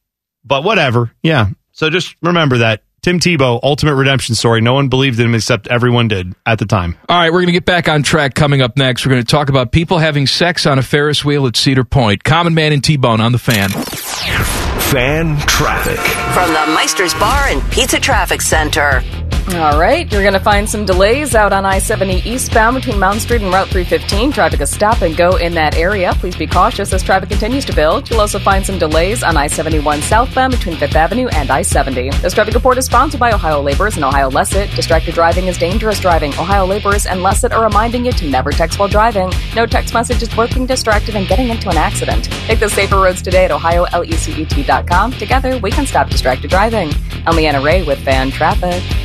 but 0.43 0.65
whatever. 0.65 1.13
Yeah. 1.23 1.51
So 1.73 1.91
just 1.91 2.17
remember 2.23 2.59
that 2.59 2.83
Tim 3.03 3.19
Tebow, 3.19 3.59
ultimate 3.65 3.97
redemption 3.97 4.37
story. 4.37 4.61
No 4.61 4.75
one 4.75 4.87
believed 4.89 5.19
in 5.19 5.27
him 5.27 5.35
except 5.35 5.67
everyone 5.67 6.07
did 6.07 6.35
at 6.47 6.61
the 6.61 6.67
time. 6.67 6.97
All 7.09 7.19
right, 7.19 7.33
we're 7.33 7.41
going 7.41 7.47
to 7.47 7.53
get 7.53 7.65
back 7.65 7.89
on 7.89 8.05
track 8.05 8.35
coming 8.35 8.63
up 8.63 8.77
next. 8.77 9.05
We're 9.05 9.11
going 9.11 9.25
to 9.25 9.29
talk 9.29 9.49
about 9.49 9.73
people 9.73 9.99
having 9.99 10.29
sex 10.29 10.67
on 10.67 10.79
a 10.79 10.83
Ferris 10.83 11.25
wheel 11.25 11.49
at 11.49 11.57
Cedar 11.57 11.83
Point. 11.83 12.23
Common 12.23 12.55
Man 12.55 12.73
and 12.73 12.83
T-Bone 12.83 13.21
on 13.21 13.33
the 13.33 13.39
fan. 13.39 13.71
Fan 13.71 15.37
traffic. 15.49 15.99
From 16.33 16.51
the 16.51 16.75
Meister's 16.77 17.13
Bar 17.15 17.49
and 17.49 17.73
Pizza 17.73 17.99
Traffic 17.99 18.41
Center. 18.41 19.03
All 19.51 19.79
right, 19.79 20.11
you're 20.11 20.23
going 20.23 20.33
to 20.35 20.41
find 20.41 20.71
some 20.71 20.87
delays 20.87 21.35
out 21.35 21.53
on 21.53 21.67
I 21.67 21.79
70 21.79 22.29
eastbound 22.29 22.77
between 22.77 22.99
Mound 22.99 23.21
Street 23.21 23.43
and 23.43 23.53
Route 23.53 23.69
315. 23.69 24.33
Traffic 24.33 24.61
is 24.61 24.71
stop 24.71 25.03
and 25.03 25.17
go 25.17 25.37
in 25.37 25.53
that 25.55 25.77
area. 25.77 26.15
Please 26.15 26.37
be 26.37 26.47
cautious 26.47 26.93
as 26.93 27.03
traffic 27.03 27.29
continues 27.29 27.65
to 27.65 27.75
build. 27.75 28.09
You'll 28.09 28.21
also 28.21 28.39
find 28.39 28.65
some 28.65 28.79
delays 28.79 29.23
on 29.23 29.37
I 29.37 29.49
71 29.49 30.01
southbound 30.03 30.53
between 30.53 30.77
Fifth 30.77 30.95
Avenue 30.95 31.27
and 31.29 31.51
I 31.51 31.63
70. 31.63 32.11
This 32.21 32.35
traffic 32.35 32.55
report 32.55 32.79
is 32.79 32.87
sponsored 32.87 33.19
by 33.21 33.33
Ohio 33.33 33.61
Laborers 33.61 33.97
and 33.97 34.05
Ohio 34.05 34.31
LECET. 34.31 34.75
Distracted 34.77 35.15
driving 35.15 35.49
is 35.49 35.59
dangerous 35.59 35.99
driving. 35.99 36.31
Ohio 36.35 36.65
Laborers 36.65 37.07
and 37.07 37.21
LECET 37.21 37.53
are 37.53 37.65
reminding 37.65 38.07
you 38.07 38.13
to 38.13 38.31
never 38.31 38.53
text 38.53 38.79
while 38.79 38.89
driving. 38.89 39.31
No 39.55 39.67
text 39.67 39.93
message 39.93 40.23
is 40.23 40.35
worth 40.37 40.55
being 40.55 40.67
distracted 40.67 41.17
and 41.17 41.27
getting 41.27 41.49
into 41.49 41.69
an 41.69 41.77
accident. 41.77 42.25
Take 42.47 42.61
the 42.61 42.71
safer 42.71 42.97
roads 42.97 43.21
today 43.21 43.45
at 43.45 43.51
ohiolecet.com. 43.51 45.13
Together, 45.13 45.59
we 45.59 45.71
can 45.73 45.85
stop 45.85 46.09
distracted 46.09 46.49
driving. 46.49 46.93
I'm 47.27 47.37
Leanna 47.37 47.61
Ray 47.61 47.83
with 47.83 48.03
Fan 48.05 48.31
Traffic. 48.31 48.83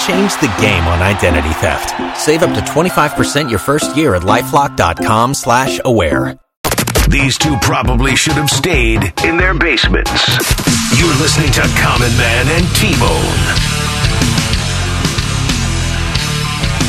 Change 0.00 0.32
the 0.40 0.54
game 0.60 0.84
on 0.84 1.02
identity 1.02 1.52
theft. 1.54 2.18
Save 2.18 2.42
up 2.42 2.54
to 2.54 2.60
25% 2.60 3.50
your 3.50 3.58
first 3.58 3.96
year 3.96 4.14
at 4.14 4.22
LifeLock.com 4.22 5.34
slash 5.34 5.80
aware. 5.84 6.38
These 7.08 7.38
two 7.38 7.56
probably 7.62 8.14
should 8.16 8.34
have 8.34 8.50
stayed 8.50 9.12
in 9.24 9.36
their 9.36 9.54
basements. 9.54 10.10
You're 10.98 11.14
listening 11.16 11.50
to 11.52 11.62
Common 11.80 12.10
Man 12.18 12.46
and 12.48 12.66
T-Bone. 12.76 13.76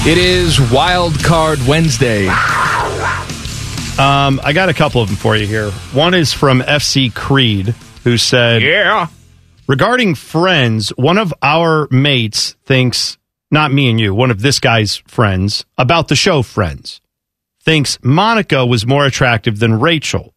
It 0.09 0.17
is 0.17 0.59
Wild 0.71 1.21
Card 1.23 1.59
Wednesday. 1.67 2.27
Um, 3.99 4.39
I 4.43 4.53
got 4.53 4.69
a 4.69 4.73
couple 4.73 5.01
of 5.01 5.07
them 5.09 5.17
for 5.17 5.35
you 5.35 5.47
here. 5.47 5.71
One 5.91 6.13
is 6.13 6.31
from 6.33 6.61
FC 6.61 7.13
Creed, 7.13 7.73
who 8.03 8.17
said, 8.17 8.61
"Yeah, 8.61 9.07
regarding 9.67 10.15
friends, 10.15 10.89
one 10.89 11.17
of 11.17 11.33
our 11.41 11.87
mates 11.91 12.55
thinks, 12.65 13.17
not 13.51 13.71
me 13.71 13.89
and 13.89 13.99
you, 13.99 14.13
one 14.13 14.31
of 14.31 14.41
this 14.41 14.59
guy's 14.59 14.97
friends 15.07 15.65
about 15.77 16.07
the 16.07 16.15
show 16.15 16.41
Friends, 16.41 17.01
thinks 17.63 17.99
Monica 18.01 18.65
was 18.65 18.85
more 18.85 19.05
attractive 19.05 19.59
than 19.59 19.79
Rachel. 19.79 20.33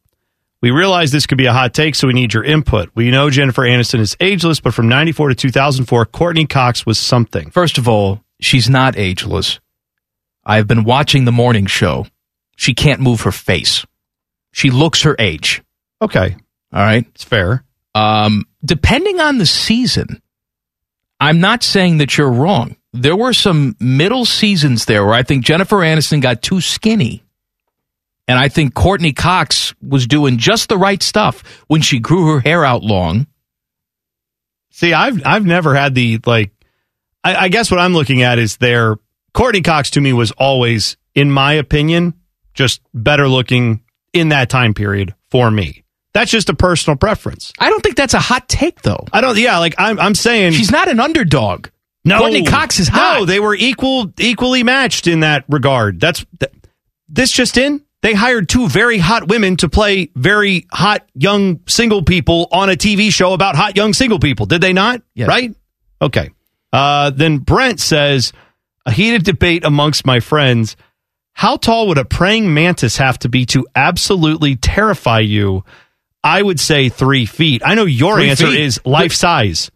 We 0.63 0.71
realize 0.71 1.11
this 1.11 1.27
could 1.27 1.39
be 1.39 1.47
a 1.47 1.55
hot 1.55 1.73
take, 1.73 1.95
so 1.95 2.07
we 2.07 2.13
need 2.13 2.35
your 2.35 2.45
input. 2.45 2.91
We 2.95 3.11
know 3.11 3.31
Jennifer 3.31 3.63
Aniston 3.63 4.01
is 4.01 4.17
ageless, 4.21 4.61
but 4.61 4.75
from 4.75 4.89
94 4.89 5.31
to 5.31 5.35
2004, 5.35 6.07
Courteney 6.07 6.47
Cox 6.47 6.85
was 6.85 6.99
something. 6.99 7.51
First 7.51 7.79
of 7.79 7.89
all, 7.89 8.23
she's 8.41 8.69
not 8.69 8.99
ageless. 8.99 9.59
I've 10.45 10.67
been 10.67 10.85
watching 10.85 11.25
the 11.25 11.33
morning 11.33 11.67
show. 11.67 12.07
She 12.57 12.75
can't 12.75 13.01
move 13.01 13.23
her 13.23 13.33
face. 13.33 13.87
She 14.53 14.71
looks 14.71 15.03
her 15.03 15.17
age. 15.19 15.63
Okay. 16.03 16.37
All 16.73 16.83
right. 16.83 17.07
It's 17.15 17.25
fair. 17.25 17.65
Um, 17.95 18.47
depending 18.65 19.21
on 19.21 19.39
the 19.39 19.47
season, 19.47 20.23
I'm 21.19 21.41
not 21.41 21.63
saying 21.63 21.99
that 21.99 22.17
you're 22.17 22.31
wrong. 22.31 22.77
There 22.93 23.17
were 23.17 23.33
some 23.33 23.77
middle 23.79 24.25
seasons 24.25 24.85
there 24.87 25.05
where 25.05 25.15
I 25.15 25.23
think 25.23 25.45
Jennifer 25.45 25.77
Aniston 25.77 26.21
got 26.21 26.43
too 26.43 26.61
skinny. 26.61 27.23
And 28.27 28.39
I 28.39 28.49
think 28.49 28.75
Courteney 28.75 29.13
Cox 29.13 29.75
was 29.83 30.07
doing 30.07 30.39
just 30.39 30.69
the 30.69 30.79
right 30.79 31.03
stuff 31.03 31.43
when 31.67 31.83
she 31.83 31.99
grew 31.99 32.35
her 32.35 32.41
hair 32.41 32.65
out 32.65 32.83
long. 32.83 33.27
See, 34.71 34.93
I've 34.93 35.21
I've 35.27 35.45
never 35.45 35.75
had 35.75 35.95
the 35.95 36.21
like. 36.25 36.53
I, 37.23 37.35
I 37.35 37.49
guess 37.49 37.71
what 37.71 37.81
I'm 37.81 37.93
looking 37.93 38.23
at 38.23 38.39
is 38.39 38.57
their 38.57 38.97
Courteney 39.35 39.63
Cox 39.63 39.91
to 39.91 40.01
me 40.01 40.13
was 40.13 40.31
always, 40.33 40.97
in 41.15 41.31
my 41.31 41.55
opinion, 41.55 42.15
just 42.55 42.81
better 42.95 43.29
looking 43.29 43.83
in 44.13 44.31
that 44.31 44.49
time 44.49 44.75
period 44.75 45.15
for 45.31 45.51
me. 45.51 45.85
That's 46.13 46.31
just 46.31 46.49
a 46.49 46.55
personal 46.55 46.97
preference. 46.97 47.53
I 47.59 47.71
don't 47.71 47.83
think 47.83 47.97
that's 47.97 48.15
a 48.15 48.19
hot 48.21 48.49
take, 48.49 48.83
though. 48.83 49.05
I 49.13 49.21
don't. 49.21 49.39
Yeah, 49.39 49.59
like 49.59 49.75
I'm. 49.79 49.99
I'm 50.01 50.15
saying 50.15 50.53
She's 50.53 50.71
not 50.71 50.89
an 50.89 50.99
underdog. 51.01 51.69
no. 52.05 52.19
Courteney 52.19 52.45
Cox 52.45 52.81
is 52.81 52.89
hot. 52.89 53.21
No, 53.21 53.25
they 53.25 53.39
were 53.41 53.55
equal, 53.55 54.13
equally 54.19 54.63
matched 54.63 55.07
in 55.07 55.21
that 55.21 55.45
regard. 55.49 56.01
That's 56.01 56.25
th- 56.39 56.53
this 57.09 57.31
just 57.31 57.57
in. 57.57 57.85
They 58.03 58.15
hired 58.15 58.49
two 58.49 58.67
very 58.67 58.99
hot 58.99 59.29
women 59.29 59.57
to 59.59 59.69
play 59.69 60.11
very 60.17 60.67
hot 60.73 61.07
young 61.15 61.61
single 61.69 62.03
people 62.03 62.49
on 62.51 62.71
a 62.71 62.73
TV 62.75 63.13
show 63.13 63.35
about 63.35 63.57
hot 63.57 63.77
young 63.77 63.93
single 63.93 64.19
people. 64.19 64.47
Did 64.47 64.63
they 64.63 64.73
not? 64.73 65.03
Yes. 65.15 65.29
Right? 65.29 65.55
Okay. 66.01 66.31
Uh, 66.73 67.11
then 67.11 67.39
Brent 67.39 67.79
says 67.79 68.33
a 68.87 68.91
heated 68.91 69.25
debate 69.25 69.65
amongst 69.65 70.07
my 70.07 70.19
friends. 70.21 70.77
How 71.35 71.57
tall 71.57 71.89
would 71.89 71.99
a 71.99 72.05
praying 72.05 72.53
mantis 72.55 72.97
have 72.97 73.19
to 73.21 73.29
be 73.29 73.45
to 73.47 73.67
absolutely 73.77 74.57
terrify 74.57 75.21
you? 75.21 75.63
I 76.23 76.43
would 76.43 76.61
say 76.61 76.89
three 76.91 77.27
feet. 77.27 77.63
I 77.65 77.75
know 77.75 77.85
your 77.87 78.17
Three 78.17 78.31
answer 78.31 78.47
feet. 78.49 78.61
is 78.61 78.81
life 78.85 79.13
size. 79.13 79.71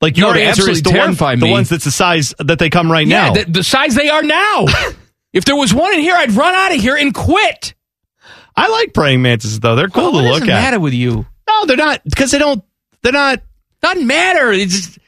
Like 0.00 0.16
No, 0.16 0.26
your 0.28 0.34
they 0.34 0.46
answer 0.46 0.68
is 0.68 0.82
the, 0.82 0.90
one, 0.90 1.14
the 1.38 1.50
ones 1.50 1.68
that's 1.68 1.84
the 1.84 1.90
size 1.92 2.34
that 2.38 2.58
they 2.58 2.68
come 2.70 2.90
right 2.90 3.06
yeah, 3.06 3.28
now. 3.28 3.32
the, 3.34 3.44
the 3.50 3.64
size 3.64 3.94
they 3.94 4.08
are 4.08 4.22
now. 4.22 4.66
if 5.32 5.44
there 5.44 5.56
was 5.56 5.72
one 5.72 5.94
in 5.94 6.00
here, 6.00 6.14
I'd 6.16 6.32
run 6.32 6.54
out 6.54 6.74
of 6.74 6.80
here 6.80 6.96
and 6.96 7.14
quit. 7.14 7.74
I 8.54 8.68
like 8.68 8.92
praying 8.92 9.22
mantises 9.22 9.60
though; 9.60 9.76
they're 9.76 9.88
cool 9.88 10.12
Well, 10.12 10.22
to 10.24 10.30
look 10.30 10.42
at. 10.42 10.48
matter 10.48 10.80
with 10.80 10.92
you? 10.92 11.24
No, 11.48 11.64
they're 11.66 11.76
not 11.76 12.02
because 12.04 12.32
they 12.32 12.38
don't. 12.38 12.62
They're 13.02 13.12
not. 13.12 13.40
Doesn't 13.80 14.06
matter. 14.06 14.52
It's 14.52 14.74
just- 14.74 14.98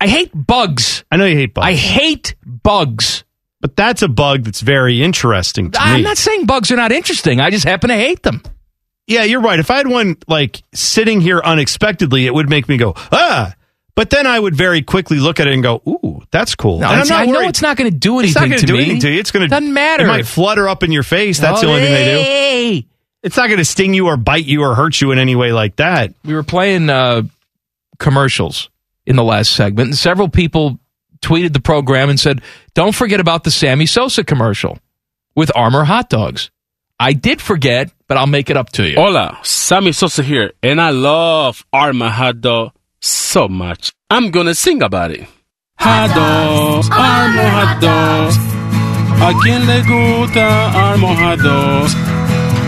I 0.00 0.06
hate 0.06 0.30
bugs. 0.34 1.04
I 1.10 1.16
know 1.16 1.24
you 1.24 1.36
hate 1.36 1.54
bugs. 1.54 1.66
I 1.66 1.72
hate 1.74 2.34
bugs. 2.44 3.24
but 3.60 3.74
that's 3.76 4.02
a 4.02 4.08
bug 4.08 4.44
that's 4.44 4.60
very 4.60 5.02
interesting 5.02 5.70
to 5.72 5.80
I'm 5.80 5.96
me. 5.96 6.02
not 6.02 6.18
saying 6.18 6.44
bugs 6.46 6.70
are 6.70 6.76
not 6.76 6.92
interesting. 6.92 7.40
I 7.40 7.50
just 7.50 7.64
happen 7.64 7.88
to 7.88 7.96
hate 7.96 8.22
them. 8.22 8.42
Yeah, 9.06 9.24
you're 9.24 9.40
right. 9.40 9.58
If 9.58 9.70
I 9.70 9.76
had 9.76 9.86
one 9.86 10.16
like 10.28 10.62
sitting 10.72 11.20
here 11.20 11.40
unexpectedly, 11.44 12.26
it 12.26 12.34
would 12.34 12.48
make 12.48 12.68
me 12.68 12.76
go 12.76 12.94
ah. 12.96 13.54
But 13.96 14.10
then 14.10 14.26
I 14.26 14.40
would 14.40 14.56
very 14.56 14.82
quickly 14.82 15.18
look 15.18 15.38
at 15.38 15.46
it 15.46 15.52
and 15.54 15.62
go, 15.62 15.80
"Ooh, 15.86 16.22
that's 16.32 16.56
cool." 16.56 16.80
No, 16.80 16.88
and 16.90 17.02
I'm 17.02 17.06
not 17.08 17.20
I 17.22 17.26
know 17.26 17.48
it's 17.48 17.62
not 17.62 17.76
going 17.76 17.90
to 17.92 17.96
do 17.96 18.18
It's 18.18 18.34
anything 18.34 18.42
not 18.42 18.48
going 18.48 18.60
to 18.60 18.66
to 18.66 18.72
do 18.72 18.72
me. 18.72 18.78
anything 18.84 19.00
to 19.02 19.10
you. 19.12 19.20
It's 19.20 19.30
going 19.30 19.42
to 19.42 19.48
Doesn't 19.48 19.72
matter. 19.72 20.04
It 20.04 20.08
might 20.08 20.26
flutter 20.26 20.68
up 20.68 20.82
in 20.82 20.90
your 20.90 21.04
face. 21.04 21.38
That's 21.38 21.60
the 21.60 21.68
only 21.68 21.80
thing 21.82 21.92
they 21.92 22.80
do. 22.80 22.88
It's 23.22 23.36
not 23.36 23.46
going 23.46 23.58
to 23.58 23.64
sting 23.64 23.94
you 23.94 24.06
or 24.08 24.16
bite 24.16 24.44
you 24.46 24.62
or 24.62 24.74
hurt 24.74 25.00
you 25.00 25.12
in 25.12 25.18
any 25.18 25.36
way 25.36 25.52
like 25.52 25.76
that. 25.76 26.12
We 26.24 26.34
were 26.34 26.42
playing 26.42 26.90
uh, 26.90 27.22
commercials 27.98 28.68
in 29.06 29.16
the 29.16 29.24
last 29.24 29.52
segment, 29.52 29.88
and 29.90 29.96
several 29.98 30.28
people 30.28 30.78
tweeted 31.22 31.52
the 31.52 31.60
program 31.60 32.10
and 32.10 32.18
said, 32.18 32.40
"Don't 32.74 32.94
forget 32.94 33.20
about 33.20 33.44
the 33.44 33.50
Sammy 33.50 33.86
Sosa 33.86 34.24
commercial 34.24 34.78
with 35.36 35.52
Armour 35.54 35.84
hot 35.84 36.10
dogs." 36.10 36.50
I 37.04 37.12
did 37.12 37.42
forget, 37.42 37.92
but 38.08 38.16
I'll 38.16 38.26
make 38.26 38.48
it 38.48 38.56
up 38.56 38.70
to 38.80 38.88
you. 38.88 38.96
Hola, 38.96 39.38
Sammy 39.42 39.92
Sosa 39.92 40.22
here, 40.22 40.54
and 40.62 40.80
I 40.80 40.88
love 40.88 41.62
Armour 41.70 42.32
dog 42.40 42.72
so 42.98 43.46
much. 43.46 43.92
I'm 44.08 44.30
gonna 44.30 44.54
sing 44.54 44.82
about 44.82 45.10
it. 45.10 45.28
Hot 45.80 46.08
dogs, 46.16 46.88
Armour 46.88 47.50
hot. 47.56 47.84
¿A 49.20 49.30
quién 49.42 49.66
le 49.66 49.82
gusta 49.84 50.46
Armour 50.72 51.14
hot? 51.14 51.44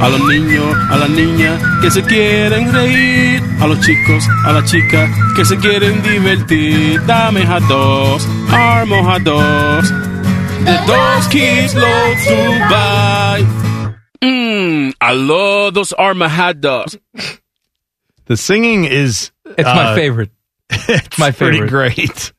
A 0.04 0.08
los 0.10 0.20
niños, 0.28 0.76
a 0.90 0.96
las 0.98 1.08
niñas 1.08 1.56
que 1.80 1.90
se 1.90 2.02
quieren 2.02 2.70
reír. 2.74 3.42
A 3.62 3.66
los 3.66 3.80
chicos, 3.80 4.28
a 4.44 4.52
las 4.52 4.70
chicas 4.70 5.08
que 5.34 5.46
se 5.46 5.56
quieren 5.56 6.02
divertir. 6.02 7.00
Dame 7.06 7.46
hot 7.46 7.62
dogs, 7.70 8.28
Armour 8.52 9.02
hot 9.02 9.24
dogs. 9.24 9.88
The 10.68 10.76
dogs 10.86 11.26
kids 11.28 11.74
love 11.74 12.18
to 12.28 12.36
buy. 12.68 13.75
Mmm, 14.22 14.94
I 15.00 15.12
love 15.12 15.74
those 15.74 15.92
Armour 15.92 16.28
hot 16.28 16.60
dogs. 16.60 16.96
The 18.26 18.36
singing 18.36 18.84
is 18.84 19.30
It's 19.44 19.64
my 19.64 19.92
uh, 19.92 19.94
favorite. 19.94 20.30
It's 20.70 21.18
my 21.18 21.30
pretty 21.30 21.58
favorite. 21.60 21.70
great. 21.70 22.32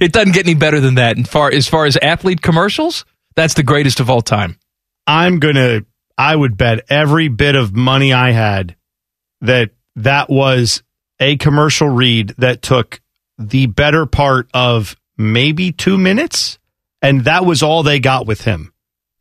It 0.00 0.12
doesn't 0.12 0.32
get 0.32 0.46
any 0.46 0.54
better 0.54 0.80
than 0.80 0.96
that. 0.96 1.16
And 1.16 1.28
far 1.28 1.50
as 1.52 1.66
far 1.66 1.86
as 1.86 1.96
athlete 1.96 2.42
commercials, 2.42 3.04
that's 3.34 3.54
the 3.54 3.62
greatest 3.62 4.00
of 4.00 4.10
all 4.10 4.20
time. 4.20 4.58
I'm 5.06 5.38
gonna. 5.38 5.80
I 6.18 6.34
would 6.36 6.56
bet 6.56 6.84
every 6.88 7.28
bit 7.28 7.56
of 7.56 7.74
money 7.74 8.12
I 8.12 8.30
had 8.30 8.76
that 9.42 9.70
that 9.96 10.28
was 10.30 10.82
a 11.20 11.36
commercial 11.36 11.88
read 11.88 12.34
that 12.38 12.62
took 12.62 13.00
the 13.38 13.66
better 13.66 14.06
part 14.06 14.48
of 14.54 14.96
maybe 15.18 15.72
two 15.72 15.98
minutes, 15.98 16.58
and 17.02 17.24
that 17.24 17.44
was 17.44 17.62
all 17.62 17.82
they 17.82 17.98
got 18.00 18.26
with 18.26 18.42
him. 18.42 18.72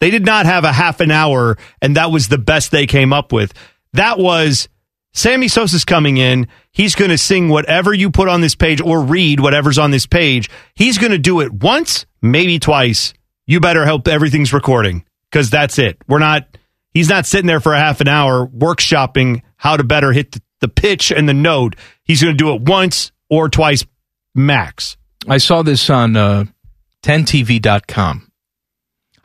They 0.06 0.12
did 0.12 0.24
not 0.24 0.46
have 0.46 0.66
a 0.66 0.72
half 0.72 1.00
an 1.00 1.10
hour, 1.10 1.58
and 1.82 1.98
that 1.98 2.12
was 2.12 2.28
the 2.28 2.38
best 2.38 2.70
they 2.70 2.86
came 2.86 3.12
up 3.12 3.34
with. 3.34 3.56
That 3.94 4.20
was 4.20 4.70
Sammy 5.16 5.48
Sosa's 5.48 5.84
coming 5.84 6.18
in. 6.18 6.48
He's 6.72 6.94
going 6.94 7.10
to 7.10 7.18
sing 7.18 7.50
whatever 7.50 7.92
you 7.92 8.12
put 8.12 8.30
on 8.30 8.40
this 8.40 8.54
page 8.54 8.80
or 8.82 9.02
read 9.02 9.40
whatever's 9.40 9.80
on 9.80 9.90
this 9.90 10.06
page. 10.06 10.48
He's 10.76 11.00
going 11.00 11.12
to 11.12 11.18
do 11.18 11.42
it 11.42 11.52
once, 11.52 12.06
maybe 12.22 12.60
twice. 12.60 13.16
You 13.48 13.60
better 13.60 13.84
hope 13.84 14.08
everything's 14.08 14.54
recording 14.54 15.06
because 15.32 15.50
that's 15.50 15.80
it. 15.80 15.98
We're 16.08 16.20
not, 16.20 16.56
he's 16.92 17.10
not 17.10 17.26
sitting 17.26 17.48
there 17.48 17.60
for 17.60 17.74
a 17.74 17.80
half 17.80 18.00
an 18.00 18.08
hour 18.08 18.46
workshopping 18.46 19.42
how 19.58 19.76
to 19.76 19.84
better 19.84 20.12
hit 20.12 20.38
the, 20.60 20.68
pitch 20.68 21.12
and 21.12 21.28
the 21.28 21.34
note. 21.34 21.78
He's 22.04 22.22
going 22.22 22.38
to 22.38 22.44
do 22.44 22.54
it 22.54 22.62
once 22.62 23.12
or 23.28 23.50
twice 23.50 23.84
max. 24.36 24.98
I 25.28 25.40
saw 25.40 25.64
this 25.64 25.90
on 25.90 26.16
uh, 26.16 26.46
10tv.com. 27.02 28.32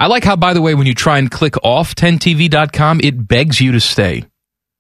I 0.00 0.06
like 0.06 0.24
how, 0.24 0.34
by 0.34 0.54
the 0.54 0.62
way, 0.62 0.74
when 0.74 0.86
you 0.86 0.94
try 0.94 1.18
and 1.18 1.30
click 1.30 1.54
off 1.62 1.94
10tv.com, 1.94 3.00
it 3.04 3.28
begs 3.28 3.60
you 3.60 3.72
to 3.72 3.80
stay. 3.80 4.24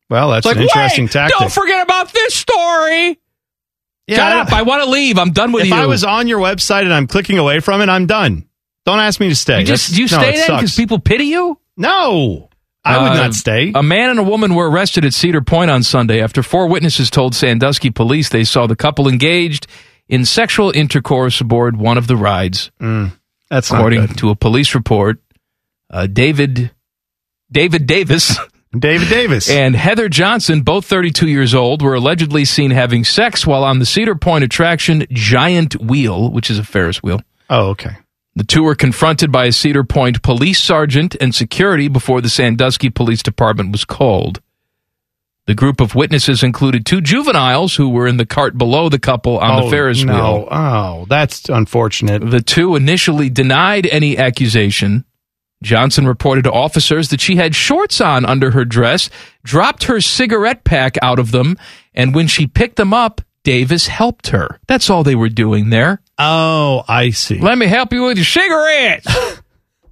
Well, 0.08 0.30
that's 0.30 0.46
like, 0.46 0.56
an 0.56 0.62
interesting 0.62 1.04
"Wait, 1.04 1.12
tactic. 1.12 1.38
Don't 1.38 1.52
forget 1.52 1.84
about 1.84 2.12
this 2.12 2.34
story. 2.34 3.18
Yeah, 4.08 4.16
Shut 4.16 4.32
I 4.32 4.40
up. 4.40 4.52
I 4.52 4.62
want 4.62 4.82
to 4.82 4.90
leave. 4.90 5.18
I'm 5.18 5.30
done 5.32 5.52
with 5.52 5.62
if 5.64 5.68
you. 5.68 5.74
If 5.74 5.80
I 5.80 5.86
was 5.86 6.02
on 6.02 6.26
your 6.26 6.40
website 6.40 6.82
and 6.82 6.92
I'm 6.92 7.06
clicking 7.06 7.38
away 7.38 7.60
from 7.60 7.80
it, 7.80 7.88
I'm 7.88 8.06
done. 8.06 8.48
Don't 8.86 8.98
ask 8.98 9.20
me 9.20 9.28
to 9.28 9.36
stay. 9.36 9.60
you 9.60 9.66
just 9.66 9.96
you 9.96 10.04
no, 10.04 10.06
stay 10.06 10.36
then 10.36 10.56
because 10.56 10.74
people 10.74 10.98
pity 10.98 11.26
you? 11.26 11.60
No, 11.76 12.48
I 12.84 13.00
would 13.02 13.12
Uh, 13.12 13.22
not 13.22 13.34
stay. 13.34 13.70
A 13.74 13.82
man 13.82 14.10
and 14.10 14.18
a 14.18 14.22
woman 14.24 14.54
were 14.54 14.68
arrested 14.68 15.04
at 15.04 15.12
Cedar 15.14 15.42
Point 15.42 15.70
on 15.70 15.82
Sunday 15.84 16.20
after 16.22 16.42
four 16.42 16.66
witnesses 16.66 17.08
told 17.10 17.34
Sandusky 17.36 17.90
police 17.90 18.30
they 18.30 18.42
saw 18.42 18.66
the 18.66 18.74
couple 18.74 19.06
engaged 19.06 19.66
in 20.08 20.24
sexual 20.24 20.72
intercourse 20.74 21.40
aboard 21.40 21.76
one 21.76 21.96
of 21.98 22.08
the 22.08 22.16
rides. 22.16 22.72
Mm, 22.80 23.12
that's 23.50 23.70
according 23.70 24.08
to 24.08 24.30
a 24.30 24.36
police 24.36 24.74
report. 24.74 25.18
Uh, 25.90 26.06
David 26.06 26.70
David 27.50 27.86
Davis. 27.86 28.38
David 28.78 29.08
Davis. 29.08 29.50
And 29.50 29.74
Heather 29.74 30.08
Johnson, 30.08 30.60
both 30.60 30.84
32 30.84 31.26
years 31.26 31.56
old, 31.56 31.82
were 31.82 31.94
allegedly 31.94 32.44
seen 32.44 32.70
having 32.70 33.02
sex 33.02 33.44
while 33.44 33.64
on 33.64 33.80
the 33.80 33.86
Cedar 33.86 34.14
Point 34.14 34.44
attraction 34.44 35.06
Giant 35.10 35.74
Wheel, 35.80 36.30
which 36.30 36.50
is 36.50 36.58
a 36.58 36.62
Ferris 36.62 37.02
wheel. 37.02 37.20
Oh, 37.48 37.70
okay. 37.70 37.96
The 38.36 38.44
two 38.44 38.62
were 38.62 38.76
confronted 38.76 39.32
by 39.32 39.46
a 39.46 39.52
Cedar 39.52 39.82
Point 39.82 40.22
police 40.22 40.60
sergeant 40.60 41.16
and 41.20 41.34
security 41.34 41.88
before 41.88 42.20
the 42.20 42.28
Sandusky 42.30 42.90
Police 42.90 43.24
Department 43.24 43.72
was 43.72 43.84
called. 43.84 44.40
The 45.46 45.54
group 45.54 45.80
of 45.80 45.94
witnesses 45.94 46.42
included 46.42 46.86
two 46.86 47.00
juveniles 47.00 47.74
who 47.74 47.88
were 47.88 48.06
in 48.06 48.18
the 48.18 48.26
cart 48.26 48.56
below 48.56 48.88
the 48.88 48.98
couple 48.98 49.38
on 49.38 49.62
Oh, 49.62 49.64
the 49.64 49.70
Ferris 49.70 50.04
no. 50.04 50.14
wheel. 50.14 50.48
Oh, 50.50 51.06
that's 51.08 51.48
unfortunate. 51.48 52.30
The 52.30 52.40
two 52.42 52.76
initially 52.76 53.28
denied 53.30 53.86
any 53.86 54.16
accusation. 54.16 55.04
Johnson 55.62 56.06
reported 56.06 56.44
to 56.44 56.52
officers 56.52 57.08
that 57.08 57.20
she 57.20 57.36
had 57.36 57.54
shorts 57.54 58.00
on 58.00 58.24
under 58.24 58.52
her 58.52 58.64
dress, 58.64 59.10
dropped 59.42 59.84
her 59.84 60.00
cigarette 60.00 60.64
pack 60.64 60.96
out 61.02 61.18
of 61.18 61.32
them, 61.32 61.58
and 61.94 62.14
when 62.14 62.28
she 62.28 62.46
picked 62.46 62.76
them 62.76 62.94
up, 62.94 63.20
Davis 63.42 63.86
helped 63.86 64.28
her. 64.28 64.60
That's 64.68 64.88
all 64.88 65.02
they 65.02 65.14
were 65.14 65.28
doing 65.28 65.70
there. 65.70 66.00
Oh, 66.18 66.84
I 66.86 67.10
see. 67.10 67.38
Let 67.40 67.58
me 67.58 67.66
help 67.66 67.92
you 67.92 68.04
with 68.04 68.16
your 68.18 68.24
cigarettes. 68.24 69.06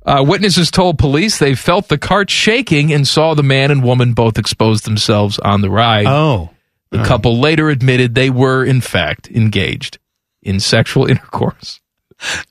uh, 0.09 0.23
witnesses 0.23 0.71
told 0.71 0.99
police 0.99 1.39
they 1.39 1.55
felt 1.55 1.89
the 1.89 1.99
cart 1.99 2.31
shaking 2.31 2.93
and 2.93 3.07
saw 3.07 3.35
the 3.35 3.43
man 3.43 3.71
and 3.71 3.83
woman 3.83 4.15
both 4.15 4.39
expose 4.39 4.83
themselves 4.83 5.39
on 5.39 5.61
the 5.61 5.69
ride. 5.69 6.07
Oh. 6.07 6.51
The 6.91 7.05
couple 7.05 7.39
later 7.39 7.69
admitted 7.69 8.15
they 8.15 8.31
were, 8.31 8.65
in 8.65 8.81
fact, 8.81 9.31
engaged 9.31 9.99
in 10.43 10.61
sexual 10.61 11.05
intercourse. 11.11 11.81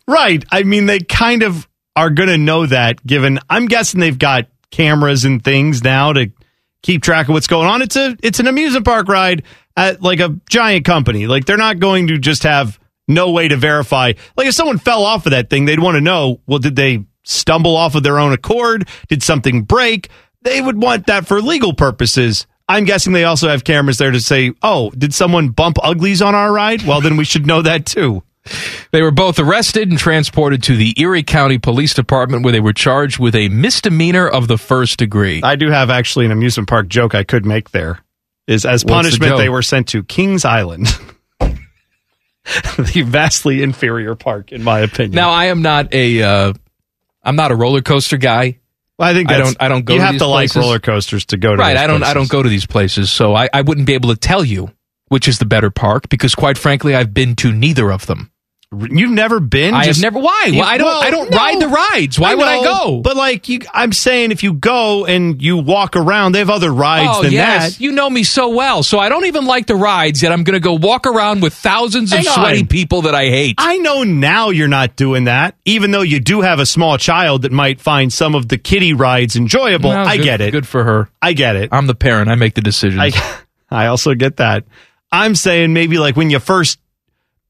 Right. 0.08 0.45
I 0.51 0.62
mean, 0.62 0.86
they 0.86 0.99
kind 0.99 1.41
of 1.41 1.68
are 1.95 2.12
going 2.12 2.30
to 2.30 2.38
know 2.38 2.68
that 2.68 3.03
given 3.05 3.39
I'm 3.49 3.66
guessing 3.66 3.99
they've 3.99 4.18
got 4.18 4.45
cameras 4.70 5.26
and 5.26 5.43
things 5.43 5.84
now 5.84 6.14
to 6.14 6.32
keep 6.84 7.01
track 7.01 7.28
of 7.28 7.34
what's 7.34 7.47
going 7.47 7.68
on. 7.68 7.82
It's 7.82 7.95
a 7.95 8.16
it's 8.22 8.39
an 8.39 8.45
amusement 8.45 8.86
park 8.86 9.08
ride 9.08 9.41
at 9.76 10.03
like 10.03 10.20
a 10.20 10.39
giant 10.47 10.86
company. 10.86 11.26
Like 11.26 11.45
they're 11.45 11.58
not 11.58 11.80
going 11.80 12.08
to 12.08 12.20
just 12.20 12.43
have 12.43 12.80
no 13.08 13.32
way 13.32 13.47
to 13.47 13.58
verify. 13.58 14.14
Like 14.36 14.45
if 14.45 14.53
someone 14.53 14.78
fell 14.78 15.03
off 15.03 15.26
of 15.26 15.32
that 15.32 15.49
thing, 15.49 15.66
they'd 15.66 15.80
want 15.80 15.95
to 15.95 16.01
know, 16.01 16.39
well, 16.45 16.60
did 16.60 16.76
they 16.76 17.07
stumble 17.28 17.75
off 17.75 17.95
of 17.95 18.03
their 18.03 18.19
own 18.19 18.34
accord? 18.34 18.88
Did 19.07 19.23
something 19.23 19.63
break? 19.63 20.09
they 20.47 20.61
would 20.61 20.82
want 20.82 21.07
that 21.07 21.28
for 21.28 21.41
legal 21.41 21.73
purposes. 21.73 22.47
I'm 22.69 22.86
guessing 22.86 23.13
they 23.13 23.23
also 23.23 23.49
have 23.49 23.63
cameras 23.63 23.97
there 23.97 24.11
to 24.11 24.19
say, 24.19 24.53
"Oh, 24.61 24.91
did 24.91 25.13
someone 25.13 25.49
bump 25.49 25.78
uglies 25.84 26.21
on 26.21 26.36
our 26.36 26.51
ride?" 26.51 26.84
Well, 26.84 27.01
then 27.01 27.17
we 27.17 27.25
should 27.25 27.45
know 27.45 27.61
that 27.61 27.86
too. 27.86 28.23
They 28.91 29.01
were 29.01 29.11
both 29.11 29.39
arrested 29.39 29.89
and 29.89 29.99
transported 29.99 30.63
to 30.63 30.78
the 30.78 30.93
Erie 30.99 31.23
County 31.23 31.57
Police 31.57 31.93
Department 31.93 32.43
where 32.43 32.53
they 32.53 32.61
were 32.61 32.73
charged 32.73 33.19
with 33.19 33.36
a 33.36 33.49
misdemeanor 33.49 34.28
of 34.28 34.47
the 34.47 34.57
first 34.57 34.97
degree. 34.97 35.41
I 35.43 35.57
do 35.57 35.69
have 35.69 35.89
actually 35.89 36.25
an 36.25 36.32
amusement 36.32 36.69
park 36.69 36.88
joke 36.88 37.13
I 37.13 37.23
could 37.23 37.45
make 37.45 37.71
there. 37.71 37.99
Is 38.47 38.65
as 38.65 38.71
What's 38.71 38.84
the 38.84 38.93
punishment 38.93 39.30
joke? 39.32 39.39
they 39.39 39.49
were 39.49 39.61
sent 39.61 39.89
to 39.89 40.03
Kings 40.03 40.45
Island. 40.45 40.88
the 41.39 43.03
vastly 43.05 43.61
inferior 43.61 44.15
park 44.15 44.53
in 44.53 44.63
my 44.63 44.80
opinion. 44.80 45.15
Now, 45.15 45.32
I 45.32 45.45
am 45.45 45.61
not 45.61 45.93
a 45.93 46.23
uh, 46.23 46.53
I'm 47.28 47.36
not 47.36 47.51
a 47.51 47.55
roller 47.55 47.82
coaster 47.82 48.15
guy. 48.17 48.59
Well, 48.97 49.09
I 49.09 49.13
think 49.13 49.30
I 49.30 49.38
don't 49.38 49.57
I 49.59 49.67
don't 49.67 49.86
go 49.86 49.93
you 49.93 49.99
to 49.99 50.05
have 50.05 50.13
these 50.13 50.21
to 50.21 50.28
like 50.28 50.49
places. 50.49 50.57
roller 50.57 50.80
coasters 50.80 51.25
to 51.28 51.38
go 51.38 51.55
to 51.55 51.61
Right, 51.61 51.78
I 51.78 51.86
don't 51.86 52.01
I 52.01 52.13
don't 52.13 52.30
go 52.30 52.41
to 52.41 52.49
these 52.49 52.65
places, 52.65 53.11
so 53.11 53.36
I, 53.36 53.49
I 53.53 53.61
wouldn't 53.61 53.86
be 53.86 53.93
able 53.93 54.09
to 54.09 54.15
tell 54.15 54.43
you 54.43 54.71
which 55.09 55.28
is 55.28 55.38
the 55.38 55.45
better 55.45 55.69
park 55.69 56.09
because 56.09 56.34
quite 56.36 56.57
frankly 56.57 56.95
I've 56.95 57.13
been 57.13 57.36
to 57.38 57.51
neither 57.51 57.91
of 57.91 58.07
them. 58.07 58.32
You've 58.74 59.11
never 59.11 59.39
been? 59.39 59.74
I 59.74 59.86
Just- 59.86 60.03
have 60.03 60.13
never. 60.13 60.22
Why? 60.24 60.47
You- 60.47 60.59
Well, 60.59 60.68
I 60.68 60.78
don't. 60.78 60.88
well, 60.88 61.01
I 61.01 61.09
don't 61.09 61.32
no. 61.32 61.38
ride 61.38 61.59
the 61.61 61.70
rides. 61.70 62.20
Why 62.20 62.36
would 62.36 62.45
I 62.45 62.61
go? 62.63 62.99
But 63.01 63.15
like, 63.15 63.47
you, 63.47 63.59
I'm 63.74 63.93
saying, 63.93 64.32
if 64.32 64.43
you 64.43 64.51
go 64.51 65.05
and 65.05 65.41
you 65.41 65.55
walk 65.55 65.95
around, 65.95 66.34
they 66.34 66.39
have 66.39 66.49
other 66.49 66.70
rides 66.74 67.11
oh 67.13 67.24
than 67.24 67.32
yes, 67.32 67.78
that. 67.78 67.82
you 67.82 67.93
know 67.93 68.09
me 68.09 68.24
so 68.24 68.49
well. 68.49 68.84
So 68.84 68.99
I 68.99 69.07
don't 69.07 69.26
even 69.26 69.45
like 69.45 69.68
the 69.68 69.78
rides. 69.78 70.22
Yet 70.22 70.34
I'm 70.34 70.43
going 70.43 70.55
to 70.55 70.59
go 70.59 70.74
walk 70.74 71.07
around 71.07 71.41
with 71.41 71.53
thousands 71.53 72.11
of 72.11 72.18
Hang 72.20 72.28
on. 72.28 72.34
sweaty 72.34 72.65
people 72.65 73.03
that 73.03 73.15
I 73.15 73.30
hate. 73.30 73.55
I 73.57 73.78
know 73.78 74.03
now 74.03 74.49
you're 74.49 74.68
not 74.68 74.97
doing 74.97 75.24
that, 75.24 75.55
even 75.63 75.91
though 75.91 76.01
you 76.01 76.20
do 76.20 76.41
have 76.41 76.59
a 76.59 76.65
small 76.65 76.97
child 76.97 77.43
that 77.43 77.53
might 77.53 77.80
find 77.80 78.11
some 78.11 78.36
of 78.36 78.49
the 78.49 78.57
kiddie 78.57 78.93
rides 78.93 79.38
enjoyable. 79.38 79.91
Well, 79.91 80.05
I 80.05 80.18
good- 80.18 80.24
get 80.24 80.41
it. 80.41 80.51
Good 80.51 80.68
for 80.68 80.84
her. 80.84 81.09
I 81.22 81.32
get 81.32 81.55
it. 81.55 81.70
I'm 81.72 81.88
the 81.88 81.95
parent. 81.95 82.30
I 82.30 82.36
make 82.36 82.55
the 82.55 82.61
decisions. 82.61 82.99
I 83.01 83.11
I 83.72 83.86
also 83.88 84.13
get 84.13 84.38
that. 84.38 84.65
I'm 85.09 85.36
saying 85.36 85.72
maybe 85.72 85.97
like 85.99 86.18
when 86.18 86.30
you 86.30 86.39
first, 86.39 86.80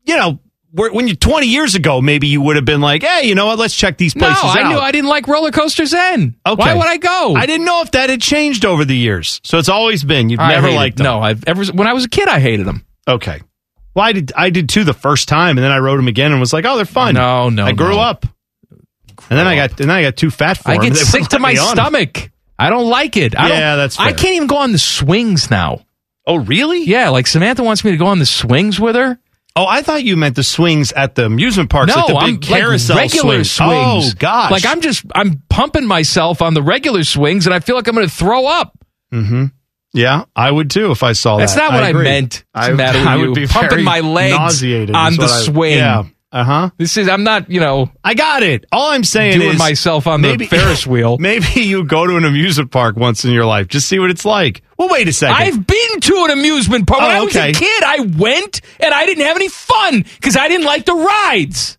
you 0.06 0.16
know, 0.16 0.38
when 0.78 1.08
you 1.08 1.16
20 1.16 1.48
years 1.48 1.76
ago, 1.76 2.02
maybe 2.02 2.28
you 2.28 2.42
would 2.42 2.56
have 2.56 2.66
been 2.66 2.82
like, 2.82 3.04
hey, 3.04 3.28
you 3.28 3.36
know 3.36 3.48
what? 3.48 3.58
Let's 3.60 3.76
check 3.76 3.98
these 3.98 4.16
no, 4.16 4.26
places 4.28 4.44
I 4.46 4.62
out. 4.64 4.70
knew 4.70 4.78
I 4.78 4.92
didn't 4.92 5.10
like 5.10 5.28
roller 5.28 5.52
coasters 5.52 5.92
then. 5.92 6.36
Okay. 6.46 6.56
Why 6.62 6.74
would 6.76 6.86
I 6.88 6.98
go? 6.98 7.36
I 7.36 7.46
didn't 7.46 7.66
know 7.66 7.82
if 7.82 7.92
that 7.92 8.10
had 8.10 8.22
changed 8.22 8.66
over 8.66 8.86
the 8.86 8.96
years. 8.96 9.42
So 9.44 9.58
it's 9.58 9.70
always 9.70 10.04
been 10.04 10.30
you've 10.30 10.40
I 10.40 10.50
never 10.50 10.72
liked 10.72 10.98
them. 10.98 11.06
No, 11.06 11.20
I've 11.20 11.44
ever 11.48 11.66
when 11.74 11.88
I 11.88 11.94
was 11.94 12.06
a 12.06 12.10
kid 12.10 12.28
I 12.28 12.40
hated 12.40 12.66
them. 12.66 12.86
Okay. 13.08 13.42
Well, 13.96 14.06
I 14.06 14.12
did. 14.12 14.32
I 14.36 14.50
did 14.52 14.70
too 14.70 14.84
the 14.84 14.94
first 14.94 15.28
time, 15.28 15.58
and 15.58 15.64
then 15.66 15.72
I 15.72 15.80
rode 15.80 15.98
them 15.98 16.08
again 16.08 16.32
and 16.32 16.40
was 16.40 16.54
like, 16.54 16.66
"Oh, 16.66 16.76
they're 16.76 16.86
fun." 16.86 17.16
No, 17.16 17.50
no, 17.50 17.66
I 17.66 17.72
grew 17.72 17.90
no. 17.96 18.00
up, 18.00 18.28
and 18.70 19.40
then 19.40 19.48
I 19.48 19.56
got 19.56 19.72
and 19.80 19.90
then 19.90 19.98
I 19.98 20.04
got 20.04 20.16
too 20.18 20.30
fat 20.30 20.58
for 20.58 20.70
I 20.70 20.78
get 20.78 20.96
sick 20.96 21.24
to 21.30 21.40
my 21.40 21.54
me 21.54 21.58
on 21.60 21.70
'em. 21.70 21.76
stomach. 21.76 22.30
I 22.60 22.70
don't 22.70 22.88
like 22.90 23.18
it. 23.18 23.36
I 23.36 23.50
Yeah, 23.50 23.70
don't, 23.72 23.78
that's 23.80 24.00
I 24.00 24.12
can't 24.14 24.36
even 24.36 24.48
go 24.48 24.58
on 24.58 24.72
the 24.72 24.78
swings 24.78 25.50
now. 25.50 25.82
Oh, 26.28 26.36
really? 26.36 26.84
Yeah, 26.84 27.10
like 27.10 27.26
Samantha 27.26 27.64
wants 27.64 27.84
me 27.84 27.92
to 27.92 27.98
go 27.98 28.08
on 28.08 28.20
the 28.20 28.26
swings 28.26 28.80
with 28.80 28.96
her. 28.96 29.18
Oh, 29.58 29.66
I 29.68 29.82
thought 29.82 30.04
you 30.04 30.16
meant 30.18 30.36
the 30.36 30.44
swings 30.44 30.92
at 30.92 31.16
the 31.16 31.26
amusement 31.26 31.70
parks, 31.70 31.96
no, 31.96 32.02
like 32.04 32.08
the 32.08 32.16
I'm 32.16 32.34
big 32.36 32.42
carousel 32.44 32.96
like 32.96 33.12
regular 33.14 33.44
swings. 33.44 33.52
swings. 33.52 34.14
Oh 34.14 34.18
gosh, 34.20 34.52
Like 34.52 34.66
I'm 34.66 34.82
just 34.82 35.04
I'm 35.16 35.42
pumping 35.50 35.86
myself 35.88 36.42
on 36.42 36.54
the 36.54 36.62
regular 36.62 37.04
swings, 37.04 37.46
and 37.48 37.54
I 37.54 37.60
feel 37.60 37.76
like 37.76 37.88
I'm 37.88 37.96
going 37.96 38.08
to 38.08 38.14
throw 38.16 38.46
up. 38.48 38.78
Mm-hmm. 39.12 39.46
Yeah, 39.94 40.26
I 40.36 40.52
would 40.52 40.70
too 40.70 40.92
if 40.92 41.02
I 41.02 41.14
saw 41.14 41.38
That's 41.38 41.56
that. 41.56 41.60
That's 41.62 41.72
not 41.72 41.76
what 41.78 41.84
I, 41.84 41.90
agree. 41.90 42.04
meant. 42.04 42.44
I, 42.54 42.72
I 43.14 43.16
would 43.18 43.34
be 43.34 43.48
pumping 43.48 43.84
my 43.84 44.02
legs 44.02 44.36
nauseated 44.38 44.96
on 44.96 45.16
the 45.16 45.24
I- 45.24 45.28
swing. 45.28 45.78
Yeah. 45.78 46.04
Uh 46.30 46.44
huh. 46.44 46.70
This 46.78 46.98
is 46.98 47.08
I'm 47.08 47.24
not 47.24 47.50
you 47.50 47.60
know 47.62 47.90
I 48.04 48.14
got 48.14 48.44
it. 48.44 48.66
All 48.72 48.92
I'm 48.92 49.06
saying 49.06 49.40
doing 49.40 49.54
is 49.54 49.60
myself 49.60 50.08
on 50.08 50.20
maybe- 50.22 50.46
the 50.46 50.50
Ferris 50.58 50.86
wheel. 50.86 51.18
Maybe 51.18 51.62
you 51.62 51.86
go 51.86 52.06
to 52.06 52.18
an 52.18 52.26
amusement 52.26 52.70
park 52.72 52.98
once 52.98 53.24
in 53.24 53.32
your 53.32 53.46
life, 53.46 53.68
just 53.70 53.88
see 53.88 53.98
what 53.98 54.10
it's 54.10 54.26
like. 54.26 54.62
Well, 54.78 54.90
wait 54.90 55.08
a 55.08 55.14
second. 55.14 55.36
I've 55.38 55.66
been 55.66 56.00
to 56.02 56.26
an 56.26 56.32
amusement 56.32 56.86
park. 56.86 57.02
When 57.02 57.12
Oh, 57.12 57.14
I 57.14 57.22
was 57.22 57.36
okay. 57.36 57.52
a 57.52 57.54
kid, 57.54 57.84
I 57.84 58.00
went 58.18 58.62
and 58.80 58.94
I 58.94 59.06
didn't 59.06 59.24
have 59.26 59.38
any 59.38 59.48
fun 59.50 60.04
because 60.16 60.36
I 60.36 60.50
didn't 60.50 60.66
like 60.66 60.86
the 60.86 60.94
rides. 60.96 61.78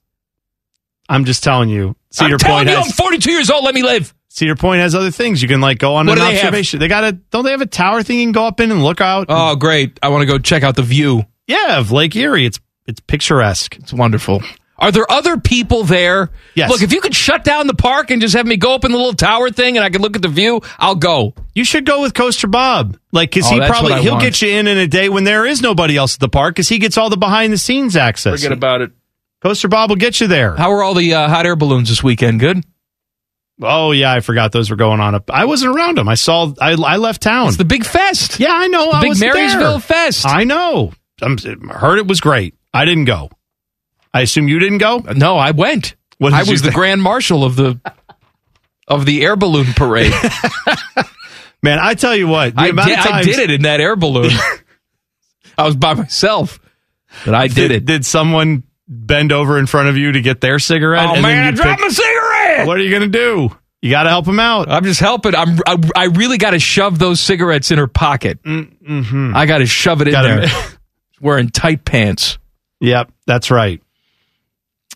I'm 1.09 1.25
just 1.25 1.45
telling 1.45 1.69
you. 1.69 1.95
Cedar 2.11 2.35
I'm 2.35 2.39
telling 2.39 2.57
Point 2.67 2.69
you, 2.71 2.77
has 2.77 2.87
I'm 2.87 2.93
42 2.93 3.31
years 3.31 3.51
old. 3.51 3.65
Let 3.65 3.75
me 3.75 3.83
live. 3.83 4.15
Cedar 4.29 4.57
Point 4.57 4.81
has 4.81 4.95
other 4.95 5.11
things 5.11 5.43
you 5.43 5.49
can 5.49 5.61
like 5.61 5.79
go 5.79 5.95
on 5.97 6.07
What 6.07 6.19
an 6.19 6.25
they 6.25 6.35
have? 6.37 6.45
observation. 6.47 6.81
They 6.81 6.89
got 6.89 7.05
a 7.05 7.13
don't 7.13 7.45
they 7.45 7.51
have 7.51 7.61
a 7.61 7.67
tower 7.67 8.03
thing 8.03 8.19
you 8.19 8.25
can 8.25 8.33
go 8.33 8.47
up 8.47 8.61
in 8.61 8.71
and 8.71 8.83
look 8.83 9.01
out? 9.01 9.27
Oh, 9.29 9.57
great! 9.57 9.99
I 10.03 10.09
want 10.09 10.23
to 10.23 10.27
go 10.27 10.39
check 10.39 10.63
out 10.63 10.75
the 10.77 10.83
view. 10.83 11.25
yeah, 11.47 11.79
of 11.79 11.93
Lake 11.93 12.15
Erie. 12.17 12.47
It's 12.47 12.59
it's 12.89 12.99
picturesque. 13.01 13.77
It's 13.77 13.93
wonderful. 13.93 14.43
Are 14.81 14.93
there 14.93 15.11
other 15.11 15.39
people 15.39 15.83
there? 15.83 16.31
Yes. 16.55 16.71
Look, 16.71 16.83
if 16.83 16.93
you 16.93 17.01
could 17.01 17.15
shut 17.15 17.43
down 17.43 17.67
the 17.67 17.75
park 17.75 18.11
and 18.13 18.21
just 18.23 18.37
have 18.37 18.47
me 18.47 18.57
go 18.57 18.75
up 18.75 18.85
in 18.85 18.93
the 18.93 18.97
little 18.97 19.13
tower 19.13 19.51
thing 19.51 19.77
and 19.77 19.85
I 19.85 19.91
could 19.91 20.01
look 20.01 20.15
at 20.15 20.23
the 20.23 20.29
view, 20.29 20.61
I'll 20.79 20.95
go. 20.95 21.35
You 21.55 21.65
should 21.65 21.85
go 21.85 22.01
with 22.01 22.15
Coaster 22.15 22.47
Bob, 22.47 22.97
like 23.11 23.31
because 23.33 23.51
Oh, 23.51 23.55
he 23.55 23.59
that's 23.61 23.71
probably 23.73 23.95
I 23.95 24.01
he'll 24.01 24.13
want. 24.13 24.23
get 24.25 24.41
you 24.41 24.49
in 24.51 24.69
in 24.69 24.79
a 24.79 24.87
day 24.87 25.09
when 25.09 25.25
there 25.25 25.45
is 25.47 25.61
nobody 25.61 25.97
else 25.97 26.15
at 26.15 26.21
the 26.21 26.29
park 26.29 26.55
because 26.55 26.69
he 26.69 26.79
gets 26.79 26.97
all 26.97 27.11
the 27.11 27.17
behind 27.17 27.53
the 27.53 27.59
scenes 27.59 27.97
access. 27.97 28.41
Forget 28.41 28.53
about 28.57 28.81
it. 28.83 28.93
Coaster 29.43 29.67
Bob 29.69 29.91
will 29.91 29.97
get 29.97 30.21
you 30.21 30.29
there. 30.29 30.55
How 30.57 30.71
are 30.73 30.83
all 30.85 30.95
the 30.95 31.13
uh, 31.15 31.29
hot 31.29 31.45
air 31.45 31.57
balloons 31.57 31.89
this 31.89 32.03
weekend? 32.03 32.39
Good. 32.41 32.65
Oh 33.61 33.91
yeah, 33.91 34.13
I 34.13 34.21
forgot 34.21 34.53
those 34.53 34.71
were 34.71 34.77
going 34.77 35.01
on. 35.01 35.17
Up, 35.17 35.29
I 35.31 35.45
wasn't 35.47 35.75
around 35.75 35.99
them. 35.99 36.09
I 36.09 36.15
saw. 36.15 36.53
I, 36.61 36.75
I 36.75 36.97
left 36.99 37.23
town. 37.23 37.49
It's 37.49 37.57
the 37.57 37.65
big 37.65 37.85
fest. 37.85 38.39
yeah, 38.39 38.53
I 38.53 38.69
know. 38.69 38.93
The 38.93 38.97
I 38.97 39.01
big 39.01 39.09
was 39.09 39.21
Marysville 39.21 39.71
there. 39.73 39.81
Fest. 39.81 40.25
I 40.25 40.45
know. 40.45 40.93
I'm, 41.21 41.37
heard 41.69 41.99
it 41.99 42.07
was 42.07 42.21
great. 42.21 42.55
I 42.73 42.85
didn't 42.85 43.05
go. 43.07 43.31
I 44.13 44.23
assume 44.23 44.49
you 44.49 44.59
didn't 44.59 44.79
go. 44.79 44.99
No, 44.99 45.37
I 45.37 45.51
went. 45.53 45.95
I 46.23 46.43
was 46.45 46.63
the 46.63 46.71
grand 46.71 47.03
marshal 47.03 47.45
of 47.45 47.57
the 47.57 47.81
of 48.87 49.07
the 49.07 49.23
air 49.25 49.37
balloon 49.37 49.67
parade. 49.75 50.13
Man, 51.63 51.79
I 51.81 51.95
tell 51.95 52.15
you 52.15 52.29
what, 52.29 52.55
the 52.55 52.61
I, 52.61 52.67
amount 52.69 52.89
did, 52.89 52.99
of 52.99 53.07
I 53.07 53.23
did 53.23 53.39
it 53.39 53.51
in 53.51 53.63
that 53.63 53.81
air 53.81 53.97
balloon. 53.97 54.31
I 55.59 55.65
was 55.65 55.77
by 55.77 55.95
myself, 55.95 56.61
but 57.25 57.35
I 57.35 57.49
did 57.49 57.71
it. 57.73 57.85
Did 57.85 58.07
someone 58.07 58.63
bend 58.87 59.33
over 59.33 59.59
in 59.59 59.67
front 59.67 59.89
of 59.89 59.97
you 59.97 60.13
to 60.13 60.21
get 60.21 60.41
their 60.41 60.59
cigarette? 60.59 61.07
Oh 61.07 61.15
and 61.15 61.25
then 61.25 61.37
man, 61.37 61.55
I 61.55 61.57
dropped 61.57 61.81
my 61.81 61.89
cigarette. 61.89 62.67
What 62.67 62.77
are 62.77 62.81
you 62.83 62.91
gonna 62.93 63.09
do? 63.09 63.51
You 63.81 63.91
got 63.91 64.05
to 64.05 64.09
help 64.09 64.27
him 64.27 64.41
out. 64.41 64.69
I'm 64.69 64.83
just 64.83 64.99
helping. 64.99 65.37
I'm. 65.37 65.59
I, 65.65 65.79
I 65.95 66.05
really 66.07 66.37
got 66.37 66.51
to 66.51 66.59
shove 66.59 66.99
those 66.99 67.21
cigarettes 67.21 67.71
in 67.71 67.79
her 67.79 67.87
pocket. 67.87 68.43
Mm-hmm. 68.43 69.37
I 69.37 69.47
got 69.47 69.59
to 69.59 69.67
shove 69.67 70.01
it 70.03 70.09
in 70.09 70.13
Gotta- 70.15 70.47
there. 70.49 70.79
Wearing 71.21 71.51
tight 71.51 71.85
pants. 71.85 72.39
Yep, 72.81 73.13
that's 73.27 73.51
right. 73.51 73.83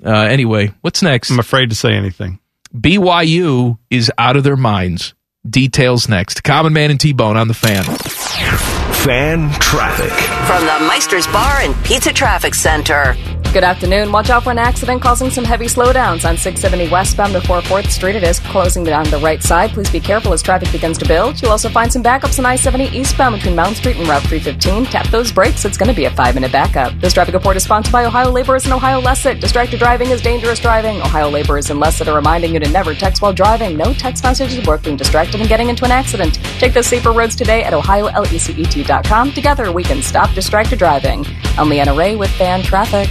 Uh, 0.05 0.11
anyway, 0.11 0.73
what's 0.81 1.03
next? 1.03 1.31
I'm 1.31 1.39
afraid 1.39 1.71
to 1.71 1.77
say 1.77 1.93
anything. 1.93 2.39
BYU 2.75 3.79
is 3.91 4.11
out 4.19 4.37
of 4.37 4.45
their 4.45 4.57
minds. 4.57 5.15
Details 5.49 6.09
next. 6.09 6.43
Common 6.45 6.73
Man 6.73 6.91
and 6.91 7.01
T 7.01 7.13
Bone 7.13 7.37
on 7.37 7.49
the 7.49 7.55
fan. 7.55 7.85
Fan 7.85 9.51
traffic. 9.61 10.13
From 10.47 10.65
the 10.65 10.87
Meister's 10.87 11.27
Bar 11.27 11.61
and 11.61 11.75
Pizza 11.85 12.13
Traffic 12.13 12.55
Center. 12.55 13.17
Good 13.53 13.65
afternoon. 13.65 14.11
Watch 14.13 14.31
out 14.31 14.45
for 14.45 14.51
an 14.51 14.57
accident 14.57 15.03
causing 15.03 15.29
some 15.29 15.45
heavy 15.45 15.67
slowdowns 15.67 16.27
on 16.27 16.39
670 16.39 16.89
westbound 16.89 17.35
before 17.35 17.61
4th 17.61 17.91
Street. 17.91 18.17
It 18.17 18.23
is 18.23 18.39
closing 18.39 18.83
down 18.83 19.05
the 19.11 19.19
right 19.19 19.43
side. 19.43 19.73
Please 19.73 19.91
be 19.91 20.01
careful 20.01 20.33
as 20.33 20.41
traffic 20.41 20.73
begins 20.73 20.97
to 20.97 21.07
build. 21.07 21.39
You'll 21.43 21.51
also 21.51 21.69
find 21.69 21.93
some 21.93 22.03
backups 22.03 22.39
on 22.39 22.47
I-70 22.47 22.95
eastbound 22.95 23.35
between 23.35 23.55
Mound 23.55 23.77
Street 23.77 23.97
and 23.97 24.09
Route 24.09 24.23
315. 24.23 24.87
Tap 24.87 25.07
those 25.09 25.31
brakes. 25.31 25.67
It's 25.67 25.77
going 25.77 25.91
to 25.91 25.95
be 25.95 26.07
a 26.07 26.11
five-minute 26.11 26.51
backup. 26.51 26.99
This 26.99 27.13
traffic 27.13 27.35
report 27.35 27.59
is 27.59 27.65
sponsored 27.65 27.93
by 27.93 28.07
Ohio 28.07 28.31
Laborers 28.31 28.65
and 28.65 28.73
Ohio 28.73 29.03
LECET. 29.03 29.39
Distracted 29.39 29.79
driving 29.79 30.09
is 30.09 30.23
dangerous 30.23 30.59
driving. 30.59 31.03
Ohio 31.03 31.29
Laborers 31.29 31.69
and 31.69 31.79
LECET 31.79 32.09
are 32.09 32.17
reminding 32.17 32.55
you 32.55 32.61
to 32.61 32.71
never 32.71 32.95
text 32.95 33.21
while 33.21 33.35
driving. 33.35 33.77
No 33.77 33.93
text 33.93 34.25
messages 34.25 34.67
worth 34.67 34.83
being 34.83 34.97
distracted 34.97 35.41
and 35.41 35.49
getting 35.49 35.69
into 35.69 35.85
an 35.85 35.91
accident. 35.91 36.37
Take 36.59 36.73
those 36.73 36.87
safer 36.87 37.13
roads 37.13 37.37
today 37.37 37.65
at 37.65 37.75
ohiolecet.com. 37.75 39.33
Together, 39.33 39.73
we 39.73 39.83
can 39.85 40.01
stop 40.01 40.35
distracted 40.35 40.79
driving. 40.79 41.27
I'm 41.59 41.69
Leanna 41.69 41.93
Ray 41.93 42.17
with 42.17 42.31
Fan 42.31 42.63
Traffic. 42.63 43.11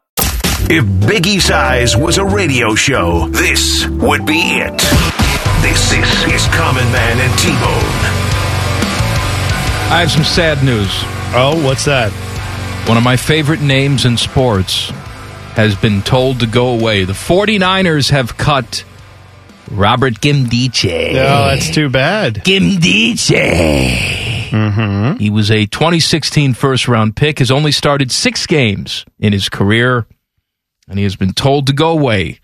If 0.73 0.85
Biggie 0.85 1.41
Size 1.41 1.97
was 1.97 2.17
a 2.17 2.23
radio 2.23 2.75
show, 2.75 3.27
this 3.27 3.85
would 3.87 4.25
be 4.25 4.39
it. 4.39 4.77
This, 5.61 5.89
this 5.89 6.33
is 6.33 6.47
Common 6.55 6.89
Man 6.93 7.19
and 7.19 7.39
T-Bone. 7.39 8.01
I 9.91 9.99
have 9.99 10.09
some 10.09 10.23
sad 10.23 10.63
news. 10.63 10.87
Oh, 11.35 11.61
what's 11.65 11.83
that? 11.83 12.13
One 12.87 12.95
of 12.95 13.03
my 13.03 13.17
favorite 13.17 13.59
names 13.59 14.05
in 14.05 14.15
sports 14.15 14.91
has 15.55 15.75
been 15.75 16.01
told 16.03 16.39
to 16.39 16.47
go 16.47 16.69
away. 16.69 17.03
The 17.03 17.11
49ers 17.11 18.11
have 18.11 18.37
cut 18.37 18.85
Robert 19.69 20.21
Nkemdiche. 20.21 21.15
No, 21.15 21.47
that's 21.47 21.69
too 21.69 21.89
bad. 21.89 22.35
Nkemdiche. 22.45 23.31
Mm-hmm. 24.51 25.17
He 25.17 25.29
was 25.29 25.51
a 25.51 25.65
2016 25.65 26.53
first 26.53 26.87
round 26.87 27.17
pick, 27.17 27.39
has 27.39 27.51
only 27.51 27.73
started 27.73 28.09
six 28.09 28.47
games 28.47 29.03
in 29.19 29.33
his 29.33 29.49
career, 29.49 30.07
and 30.91 30.99
he 30.99 31.03
has 31.03 31.15
been 31.15 31.31
told 31.33 31.67
to 31.67 31.73
go 31.73 31.89
away 31.91 32.41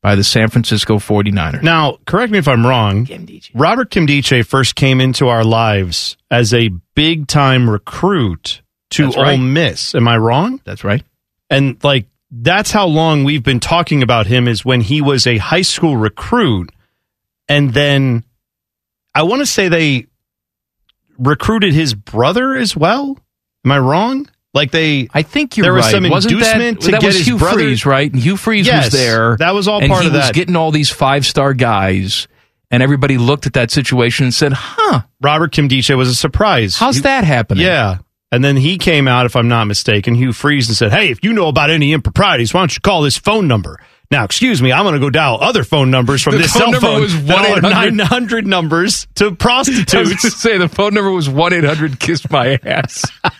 by 0.00 0.16
the 0.16 0.24
San 0.24 0.48
Francisco 0.48 0.96
49ers. 0.96 1.62
Now, 1.62 1.98
correct 2.06 2.32
me 2.32 2.38
if 2.38 2.48
I'm 2.48 2.66
wrong. 2.66 3.06
Robert 3.54 3.90
Nkemdiche 3.90 4.44
first 4.46 4.74
came 4.74 4.98
into 4.98 5.28
our 5.28 5.44
lives 5.44 6.16
as 6.30 6.54
a 6.54 6.70
big 6.94 7.28
time 7.28 7.68
recruit 7.68 8.62
to 8.90 9.04
That's 9.04 9.16
Ole 9.16 9.22
right. 9.22 9.36
Miss. 9.36 9.94
Am 9.94 10.08
I 10.08 10.16
wrong? 10.16 10.60
That's 10.64 10.84
right. 10.84 11.04
And 11.50 11.82
like 11.84 12.06
that's 12.30 12.70
how 12.70 12.86
long 12.86 13.24
we've 13.24 13.42
been 13.42 13.60
talking 13.60 14.02
about 14.02 14.26
him 14.26 14.48
is 14.48 14.64
when 14.64 14.80
he 14.80 15.02
was 15.02 15.26
a 15.26 15.36
high 15.36 15.62
school 15.62 15.98
recruit 15.98 16.72
and 17.46 17.74
then 17.74 18.24
I 19.14 19.24
want 19.24 19.40
to 19.40 19.46
say 19.46 19.68
they 19.68 20.06
recruited 21.18 21.74
his 21.74 21.92
brother 21.92 22.56
as 22.56 22.74
well. 22.74 23.18
Am 23.66 23.72
I 23.72 23.78
wrong? 23.78 24.28
Like 24.54 24.70
they 24.70 25.08
I 25.14 25.22
think 25.22 25.56
you're 25.56 25.64
there 25.64 25.72
was 25.74 25.84
right. 25.86 25.90
some 25.92 26.08
Wasn't 26.10 26.38
that, 26.40 26.56
inducement 26.56 26.80
to 26.82 26.90
that 26.92 27.00
get 27.00 27.06
was 27.06 27.16
his 27.18 27.26
Hugh 27.26 27.38
brother 27.38 27.58
Freeze, 27.58 27.86
right? 27.86 28.12
And 28.12 28.20
Hugh 28.22 28.36
Freeze 28.36 28.66
Yes, 28.66 28.86
was 28.86 28.92
there. 28.92 29.36
that 29.38 29.54
was 29.54 29.66
all 29.68 29.80
part 29.86 30.04
of 30.04 30.12
that. 30.12 30.34
getting 30.34 30.56
all 30.56 30.70
these 30.70 30.90
five 30.90 31.24
star 31.24 31.54
guys, 31.54 32.28
and 32.70 32.82
everybody 32.82 33.16
looked 33.18 33.46
at 33.46 33.54
that 33.54 33.70
situation 33.70 34.24
and 34.24 34.34
said, 34.34 34.52
"Huh, 34.52 35.02
Robert 35.22 35.52
Nkemdiche 35.52 35.96
was 35.96 36.08
a 36.08 36.14
surprise. 36.14 36.76
how's 36.76 37.00
that 37.02 37.24
happening?" 37.24 37.64
Yeah. 37.64 37.98
And 38.30 38.42
then 38.42 38.56
he 38.56 38.78
came 38.78 39.08
out, 39.08 39.26
if 39.26 39.36
I'm 39.36 39.48
not 39.48 39.66
mistaken, 39.66 40.14
Hugh 40.14 40.32
Freeze, 40.32 40.66
and 40.66 40.74
said, 40.74 40.90
Hey, 40.90 41.10
if 41.10 41.22
you 41.22 41.34
know 41.34 41.48
about 41.48 41.68
any 41.68 41.92
improprieties, 41.92 42.54
why 42.54 42.60
don't 42.60 42.74
you 42.74 42.80
call 42.80 43.02
this 43.02 43.18
phone 43.18 43.46
number? 43.46 43.78
Now, 44.12 44.24
excuse 44.24 44.60
me, 44.62 44.70
I'm 44.72 44.84
going 44.84 44.92
to 44.94 45.00
go 45.00 45.10
dial 45.10 45.38
other 45.40 45.64
phone 45.64 45.90
numbers 45.90 46.22
from 46.22 46.32
The 46.34 46.42
this 46.42 46.52
phone 46.52 46.60
cell 46.60 46.70
number 46.72 46.86
phone. 46.86 47.00
was 47.00 47.14
1-800 47.14 47.96
900 47.98 48.46
numbers 48.46 49.08
to 49.16 49.24
I 49.24 49.28
was 49.28 49.36
prostitutes. 49.38 49.92
going 49.94 50.16
to 50.18 50.30
say 50.30 50.58
the 50.58 50.68
phone 50.68 50.92
number 50.94 51.10
was 51.10 51.28
one 51.30 51.52
eight 51.54 51.64
hundred 51.64 51.98
kiss 51.98 52.28
my 52.30 52.58
ass. 52.64 53.04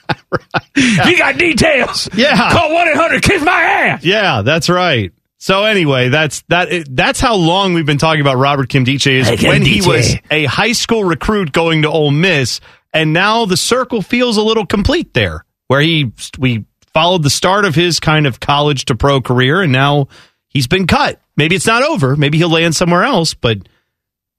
If 0.75 1.07
you 1.07 1.19
got 1.19 1.37
details? 1.37 2.09
Yeah. 2.15 2.51
call 2.53 2.73
one 2.73 2.89
eight 2.89 2.97
hundred 2.97 3.23
kiss 3.23 3.43
my 3.43 3.53
ass. 3.63 4.03
Yeah, 4.05 4.41
that's 4.43 4.69
right. 4.71 5.13
So 5.37 5.65
anyway, 5.65 6.09
that's 6.09 6.43
that. 6.49 6.87
That's 6.91 7.21
how 7.21 7.35
long 7.35 7.75
we've 7.75 7.85
been 7.85 7.99
talking 7.99 8.23
about 8.23 8.37
Robert 8.39 8.69
Nkemdiche 8.71 9.11
is 9.13 9.29
Hey, 9.29 9.47
when 9.49 9.63
he 9.63 9.83
was 9.83 10.15
a 10.31 10.45
high 10.47 10.73
school 10.73 11.05
recruit 11.05 11.53
going 11.53 11.83
to 11.83 11.91
Ole 11.91 12.11
Miss, 12.13 12.61
and 12.95 13.13
now 13.13 13.45
the 13.45 13.57
circle 13.59 14.01
feels 14.01 14.37
a 14.39 14.43
little 14.43 14.65
complete 14.65 15.13
there, 15.13 15.45
where 15.67 15.81
he 15.83 16.13
we 16.39 16.65
followed 16.95 17.23
the 17.25 17.31
start 17.31 17.65
of 17.67 17.75
his 17.75 18.01
kind 18.01 18.27
of 18.27 18.41
college 18.41 18.85
to 18.87 18.95
pro 18.95 19.21
career, 19.21 19.61
and 19.63 19.73
now 19.73 20.09
he's 20.53 20.67
been 20.67 20.87
cut. 20.87 21.21
Maybe 21.37 21.57
it's 21.57 21.67
not 21.67 21.83
over. 21.83 22.17
Maybe 22.17 22.39
he'll 22.39 22.51
land 22.51 22.77
somewhere 22.77 23.05
else, 23.05 23.35
but 23.35 23.59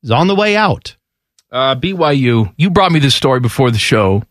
he's 0.01 0.11
on 0.11 0.27
the 0.27 0.35
way 0.35 0.55
out. 0.55 0.95
Uh, 1.51 1.75
BYU, 1.75 2.53
you 2.57 2.69
brought 2.69 2.91
me 2.91 2.99
this 2.99 3.15
story 3.15 3.39
before 3.39 3.71
the 3.71 3.77
show. 3.77 4.23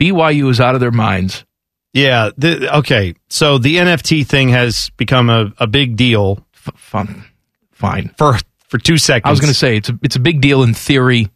BYU 0.00 0.50
is 0.50 0.60
out 0.60 0.74
of 0.74 0.80
their 0.80 0.90
minds. 0.90 1.44
Yeah. 1.92 2.30
The, 2.36 2.76
okay. 2.78 3.14
So 3.28 3.58
the 3.58 3.76
NFT 3.76 4.26
thing 4.26 4.50
has 4.50 4.90
become 4.96 5.30
a, 5.30 5.52
a 5.58 5.66
big 5.66 5.96
deal. 5.96 6.44
F- 6.54 6.74
fun, 6.76 7.24
fine. 7.72 8.14
For 8.18 8.36
for 8.68 8.78
two 8.78 8.98
seconds. 8.98 9.28
I 9.28 9.30
was 9.30 9.40
going 9.40 9.52
to 9.52 9.58
say 9.58 9.76
it's 9.76 9.88
a 9.88 9.98
it's 10.02 10.16
a 10.16 10.20
big 10.20 10.40
deal 10.40 10.62
in 10.62 10.74
theory 10.74 11.28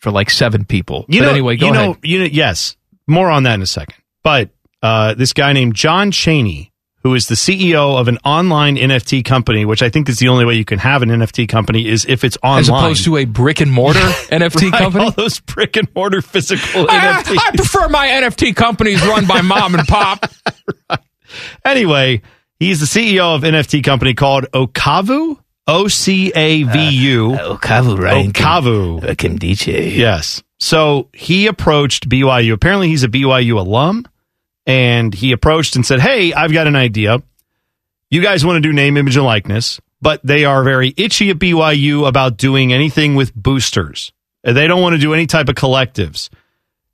for 0.00 0.10
like 0.10 0.30
seven 0.30 0.64
people. 0.64 1.04
You 1.08 1.20
but 1.20 1.26
know, 1.26 1.30
anyway, 1.32 1.56
go 1.56 1.66
you 1.66 1.72
ahead. 1.72 1.88
know, 1.88 1.96
you 2.02 2.18
know, 2.20 2.24
yes, 2.24 2.76
more 3.06 3.30
on 3.30 3.44
that 3.44 3.54
in 3.54 3.62
a 3.62 3.66
second. 3.66 3.94
But 4.24 4.50
uh, 4.82 5.14
this 5.14 5.32
guy 5.32 5.52
named 5.52 5.74
John 5.74 6.10
Cheney, 6.10 6.69
who 7.02 7.14
is 7.14 7.28
the 7.28 7.34
CEO 7.34 7.98
of 7.98 8.08
an 8.08 8.18
online 8.24 8.76
NFT 8.76 9.24
company, 9.24 9.64
which 9.64 9.82
I 9.82 9.88
think 9.88 10.08
is 10.08 10.18
the 10.18 10.28
only 10.28 10.44
way 10.44 10.54
you 10.54 10.64
can 10.64 10.78
have 10.78 11.02
an 11.02 11.08
NFT 11.08 11.48
company 11.48 11.88
is 11.88 12.04
if 12.06 12.24
it's 12.24 12.36
online, 12.42 12.60
As 12.60 12.68
opposed 12.68 13.04
to 13.04 13.16
a 13.16 13.24
brick 13.24 13.60
and 13.60 13.72
mortar 13.72 13.98
NFT 14.00 14.70
Right, 14.72 14.78
company. 14.82 15.04
all 15.04 15.10
those 15.12 15.40
brick 15.40 15.76
and 15.76 15.88
mortar 15.94 16.20
physical 16.22 16.86
I, 16.90 16.98
NFTs. 17.22 17.36
I 17.38 17.56
prefer 17.56 17.88
my 17.88 18.06
NFT 18.06 18.54
companies 18.54 19.00
run 19.06 19.26
by 19.26 19.40
mom 19.40 19.74
and 19.74 19.86
pop. 19.88 20.30
Anyway, 21.64 22.22
he's 22.58 22.80
the 22.80 22.86
CEO 22.86 23.34
of 23.36 23.42
NFT 23.42 23.84
company 23.84 24.14
called 24.14 24.46
Ocavu. 24.52 25.38
O 25.66 25.86
C 25.86 26.32
A 26.34 26.64
V 26.64 26.88
U. 26.90 27.34
Uh, 27.34 27.56
Ocavu, 27.56 27.96
right? 27.96 28.26
Ocavu. 28.28 29.00
Nkemdiche. 29.00 29.94
Yes. 29.94 30.42
So 30.58 31.08
he 31.12 31.46
approached 31.46 32.08
BYU. 32.08 32.52
Apparently, 32.54 32.88
he's 32.88 33.04
a 33.04 33.08
BYU 33.08 33.58
alum, 33.60 34.04
and 34.66 35.14
he 35.14 35.32
approached 35.32 35.76
and 35.76 35.84
said, 35.84 36.00
"Hey, 36.00 36.32
I've 36.32 36.52
got 36.52 36.66
an 36.66 36.76
idea. 36.76 37.22
You 38.10 38.22
guys 38.22 38.44
want 38.44 38.56
to 38.56 38.68
do 38.68 38.72
name, 38.72 38.96
image, 38.96 39.16
and 39.16 39.24
likeness, 39.24 39.80
but 40.02 40.20
they 40.24 40.44
are 40.44 40.62
very 40.64 40.94
itchy 40.96 41.30
at 41.30 41.38
BYU 41.38 42.06
about 42.06 42.36
doing 42.36 42.72
anything 42.72 43.14
with 43.14 43.34
boosters. 43.34 44.12
They 44.42 44.66
don't 44.66 44.82
want 44.82 44.94
to 44.94 45.00
do 45.00 45.14
any 45.14 45.26
type 45.26 45.48
of 45.48 45.54
collectives." 45.54 46.28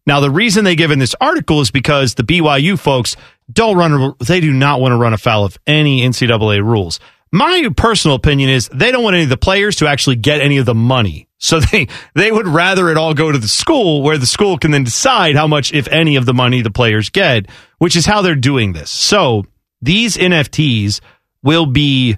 Now, 0.06 0.20
the 0.20 0.30
reason 0.30 0.64
they 0.64 0.76
give 0.76 0.92
in 0.92 1.00
this 1.00 1.16
article 1.20 1.60
is 1.60 1.72
because 1.72 2.14
the 2.14 2.22
BYU 2.22 2.78
folks 2.78 3.16
don't 3.52 3.76
run, 3.76 4.14
they 4.24 4.40
do 4.40 4.52
not 4.52 4.80
want 4.80 4.92
to 4.92 4.96
run 4.96 5.12
afoul 5.12 5.44
of 5.44 5.58
any 5.66 6.02
NCAA 6.02 6.62
rules. 6.62 7.00
My 7.32 7.68
personal 7.76 8.16
opinion 8.16 8.50
is 8.50 8.68
they 8.72 8.92
don't 8.92 9.02
want 9.02 9.14
any 9.14 9.24
of 9.24 9.30
the 9.30 9.36
players 9.36 9.76
to 9.76 9.88
actually 9.88 10.16
get 10.16 10.40
any 10.40 10.58
of 10.58 10.66
the 10.66 10.74
money. 10.74 11.28
So 11.38 11.60
they, 11.72 11.88
they 12.14 12.30
would 12.32 12.46
rather 12.46 12.88
it 12.88 12.96
all 12.96 13.14
go 13.14 13.30
to 13.30 13.38
the 13.38 13.48
school 13.48 14.02
where 14.02 14.18
the 14.18 14.26
school 14.26 14.58
can 14.58 14.70
then 14.70 14.84
decide 14.84 15.36
how 15.36 15.46
much, 15.46 15.72
if 15.72 15.88
any, 15.88 16.16
of 16.16 16.26
the 16.26 16.34
money 16.34 16.62
the 16.62 16.70
players 16.70 17.10
get, 17.10 17.46
which 17.78 17.96
is 17.96 18.06
how 18.06 18.22
they're 18.22 18.34
doing 18.34 18.72
this. 18.72 18.90
So 18.90 19.44
these 19.82 20.16
NFTs 20.16 21.00
will 21.42 21.66
be, 21.66 22.16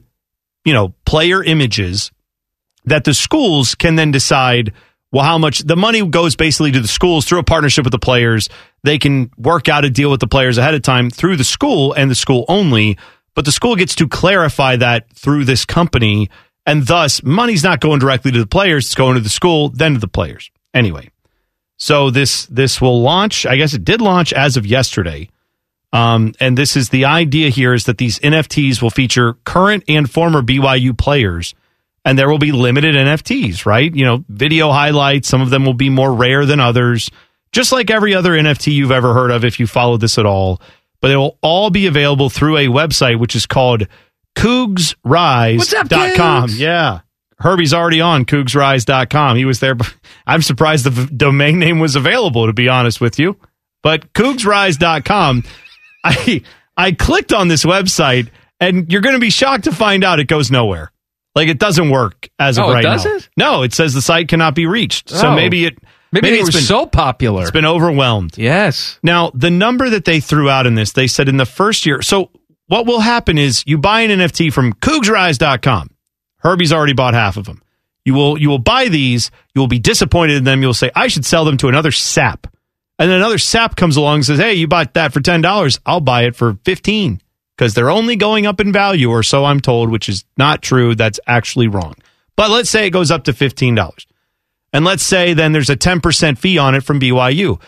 you 0.64 0.72
know, 0.72 0.94
player 1.04 1.42
images 1.42 2.10
that 2.84 3.04
the 3.04 3.14
schools 3.14 3.74
can 3.74 3.96
then 3.96 4.10
decide 4.10 4.72
well 5.12 5.24
how 5.24 5.38
much 5.38 5.60
the 5.60 5.76
money 5.76 6.06
goes 6.06 6.36
basically 6.36 6.72
to 6.72 6.80
the 6.80 6.88
schools 6.88 7.24
through 7.24 7.38
a 7.38 7.44
partnership 7.44 7.84
with 7.84 7.92
the 7.92 7.98
players 7.98 8.48
they 8.82 8.98
can 8.98 9.30
work 9.36 9.68
out 9.68 9.84
a 9.84 9.90
deal 9.90 10.10
with 10.10 10.20
the 10.20 10.26
players 10.26 10.58
ahead 10.58 10.74
of 10.74 10.82
time 10.82 11.10
through 11.10 11.36
the 11.36 11.44
school 11.44 11.92
and 11.92 12.10
the 12.10 12.14
school 12.14 12.44
only 12.48 12.96
but 13.38 13.44
the 13.44 13.52
school 13.52 13.76
gets 13.76 13.94
to 13.94 14.08
clarify 14.08 14.74
that 14.74 15.08
through 15.12 15.44
this 15.44 15.64
company 15.64 16.28
and 16.66 16.84
thus 16.88 17.22
money's 17.22 17.62
not 17.62 17.78
going 17.78 18.00
directly 18.00 18.32
to 18.32 18.40
the 18.40 18.48
players 18.48 18.86
it's 18.86 18.96
going 18.96 19.14
to 19.14 19.20
the 19.20 19.28
school 19.28 19.68
then 19.68 19.94
to 19.94 20.00
the 20.00 20.08
players 20.08 20.50
anyway 20.74 21.08
so 21.76 22.10
this 22.10 22.46
this 22.46 22.80
will 22.80 23.00
launch 23.00 23.46
i 23.46 23.54
guess 23.54 23.74
it 23.74 23.84
did 23.84 24.00
launch 24.00 24.32
as 24.32 24.56
of 24.56 24.66
yesterday 24.66 25.28
um, 25.92 26.34
and 26.40 26.58
this 26.58 26.76
is 26.76 26.88
the 26.88 27.04
idea 27.04 27.48
here 27.48 27.74
is 27.74 27.84
that 27.84 27.98
these 27.98 28.18
nfts 28.18 28.82
will 28.82 28.90
feature 28.90 29.34
current 29.44 29.84
and 29.86 30.10
former 30.10 30.42
byu 30.42 30.98
players 30.98 31.54
and 32.04 32.18
there 32.18 32.28
will 32.30 32.38
be 32.38 32.52
limited 32.52 32.94
NFTs, 32.94 33.66
right? 33.66 33.94
You 33.94 34.06
know, 34.06 34.24
video 34.30 34.70
highlights. 34.70 35.28
Some 35.28 35.42
of 35.42 35.50
them 35.50 35.66
will 35.66 35.74
be 35.74 35.90
more 35.90 36.14
rare 36.14 36.46
than 36.46 36.58
others, 36.58 37.10
just 37.52 37.70
like 37.70 37.90
every 37.90 38.14
other 38.14 38.30
NFT 38.30 38.72
you've 38.72 38.92
ever 38.92 39.12
heard 39.12 39.30
of 39.30 39.44
if 39.44 39.60
you 39.60 39.66
followed 39.66 40.00
this 40.00 40.16
at 40.16 40.24
all. 40.24 40.62
But 41.00 41.12
it 41.12 41.16
will 41.16 41.38
all 41.42 41.70
be 41.70 41.86
available 41.86 42.28
through 42.30 42.56
a 42.56 42.66
website 42.66 43.20
which 43.20 43.36
is 43.36 43.46
called 43.46 43.86
cougsrise.com. 44.36 46.50
Yeah. 46.54 47.00
Herbie's 47.38 47.72
already 47.72 48.00
on 48.00 48.24
cougsrise.com. 48.24 49.36
He 49.36 49.44
was 49.44 49.60
there. 49.60 49.76
I'm 50.26 50.42
surprised 50.42 50.84
the 50.84 50.90
v- 50.90 51.14
domain 51.14 51.58
name 51.60 51.78
was 51.78 51.94
available, 51.96 52.46
to 52.46 52.52
be 52.52 52.68
honest 52.68 53.00
with 53.00 53.18
you. 53.18 53.36
But 53.82 54.12
cougsrise.com, 54.12 55.44
I, 56.04 56.42
I 56.76 56.92
clicked 56.92 57.32
on 57.32 57.48
this 57.48 57.64
website 57.64 58.28
and 58.60 58.90
you're 58.90 59.02
going 59.02 59.14
to 59.14 59.20
be 59.20 59.30
shocked 59.30 59.64
to 59.64 59.72
find 59.72 60.02
out 60.02 60.18
it 60.18 60.24
goes 60.26 60.50
nowhere. 60.50 60.90
Like 61.36 61.46
it 61.48 61.60
doesn't 61.60 61.90
work 61.90 62.28
as 62.40 62.58
of 62.58 62.64
Oh, 62.64 62.70
it 62.70 62.74
right 62.74 62.84
now. 63.04 63.18
No, 63.36 63.62
it 63.62 63.72
says 63.72 63.94
the 63.94 64.02
site 64.02 64.26
cannot 64.26 64.56
be 64.56 64.66
reached. 64.66 65.10
So 65.10 65.28
Oh. 65.28 65.34
maybe 65.36 65.64
it 65.66 65.78
Maybe, 66.12 66.30
they 66.30 66.38
it's 66.38 66.46
were 66.48 66.52
been- 66.52 66.62
so 66.62 66.86
popular. 66.86 67.42
It's 67.42 67.50
been 67.50 67.66
overwhelmed. 67.66 68.38
Yes. 68.38 68.98
Now, 69.02 69.30
the 69.34 69.50
number 69.50 69.90
that 69.90 70.04
they 70.04 70.20
threw 70.20 70.48
out 70.48 70.66
in 70.66 70.74
this, 70.74 70.92
they 70.92 71.06
said 71.06 71.28
in 71.28 71.36
the 71.36 71.44
first 71.46 71.84
year. 71.84 72.00
So 72.02 72.30
what 72.66 72.86
will 72.86 73.00
happen 73.00 73.36
is 73.38 73.62
you 73.66 73.78
buy 73.78 74.00
an 74.02 74.18
NFT 74.18 74.52
from 74.52 74.72
cougsrise.com. 74.74 75.90
Herbie's 76.38 76.72
already 76.72 76.92
bought 76.94 77.14
half 77.14 77.36
of 77.36 77.44
them. 77.44 77.62
You 78.04 78.14
will 78.14 78.38
you 78.40 78.48
will 78.48 78.58
buy 78.58 78.88
these, 78.88 79.30
you 79.54 79.60
will 79.60 79.68
be 79.68 79.78
disappointed 79.78 80.36
in 80.38 80.44
them. 80.44 80.62
You'll 80.62 80.72
say, 80.72 80.90
I 80.94 81.08
should 81.08 81.26
sell 81.26 81.44
them 81.44 81.58
to 81.58 81.68
another 81.68 81.92
sap. 81.92 82.46
And 82.98 83.10
then 83.10 83.18
another 83.18 83.38
sap 83.38 83.76
comes 83.76 83.96
along 83.96 84.16
and 84.16 84.24
says, 84.26 84.38
Hey, 84.38 84.54
you 84.54 84.66
bought 84.66 84.94
that 84.94 85.12
for 85.12 85.20
ten 85.20 85.42
dollars. 85.42 85.78
I'll 85.84 86.00
buy 86.00 86.22
it 86.24 86.34
for 86.36 86.56
fifteen. 86.64 87.20
Because 87.56 87.74
they're 87.74 87.90
only 87.90 88.14
going 88.14 88.46
up 88.46 88.60
in 88.60 88.72
value, 88.72 89.10
or 89.10 89.24
so 89.24 89.44
I'm 89.44 89.58
told, 89.60 89.90
which 89.90 90.08
is 90.08 90.24
not 90.36 90.62
true. 90.62 90.94
That's 90.94 91.18
actually 91.26 91.66
wrong. 91.66 91.96
But 92.36 92.50
let's 92.50 92.70
say 92.70 92.86
it 92.86 92.90
goes 92.90 93.10
up 93.10 93.24
to 93.24 93.32
fifteen 93.32 93.74
dollars. 93.74 94.06
And 94.72 94.84
let's 94.84 95.02
say 95.02 95.34
then 95.34 95.52
there's 95.52 95.70
a 95.70 95.76
10% 95.76 96.38
fee 96.38 96.58
on 96.58 96.74
it 96.74 96.84
from 96.84 97.00
BYU. 97.00 97.60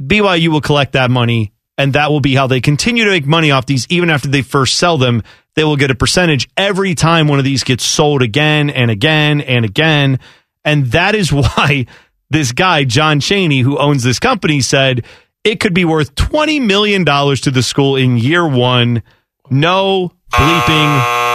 BYU 0.00 0.48
will 0.48 0.60
collect 0.60 0.92
that 0.92 1.10
money, 1.10 1.52
and 1.76 1.92
that 1.92 2.10
will 2.10 2.20
be 2.20 2.34
how 2.34 2.46
they 2.46 2.60
continue 2.60 3.04
to 3.04 3.10
make 3.10 3.26
money 3.26 3.50
off 3.50 3.66
these. 3.66 3.86
Even 3.90 4.10
after 4.10 4.28
they 4.28 4.42
first 4.42 4.78
sell 4.78 4.96
them, 4.96 5.22
they 5.54 5.64
will 5.64 5.76
get 5.76 5.90
a 5.90 5.94
percentage 5.94 6.48
every 6.56 6.94
time 6.94 7.28
one 7.28 7.38
of 7.38 7.44
these 7.44 7.64
gets 7.64 7.84
sold 7.84 8.22
again 8.22 8.70
and 8.70 8.90
again 8.90 9.40
and 9.40 9.64
again. 9.64 10.18
And 10.64 10.86
that 10.92 11.14
is 11.14 11.32
why 11.32 11.86
this 12.30 12.52
guy, 12.52 12.84
John 12.84 13.20
Cheney, 13.20 13.60
who 13.60 13.78
owns 13.78 14.02
this 14.02 14.18
company, 14.18 14.60
said 14.60 15.04
it 15.44 15.60
could 15.60 15.74
be 15.74 15.84
worth 15.84 16.14
$20 16.14 16.64
million 16.64 17.04
to 17.04 17.50
the 17.50 17.62
school 17.62 17.96
in 17.96 18.16
year 18.16 18.46
one. 18.46 19.02
No 19.50 20.12
bleeping 20.32 21.30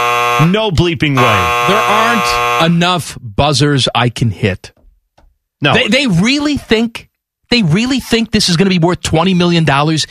No 0.52 0.70
bleeping 0.70 1.16
way. 1.16 1.66
There 1.68 1.78
aren't 1.78 2.72
enough 2.72 3.18
buzzers 3.20 3.88
I 3.94 4.10
can 4.10 4.30
hit. 4.30 4.72
No. 5.60 5.74
They, 5.74 5.88
they 5.88 6.06
really 6.06 6.56
think 6.56 7.08
they 7.50 7.62
really 7.62 8.00
think 8.00 8.30
this 8.30 8.48
is 8.48 8.56
going 8.56 8.70
to 8.70 8.78
be 8.78 8.84
worth 8.84 9.00
twenty 9.00 9.34
million 9.34 9.64
dollars 9.64 10.06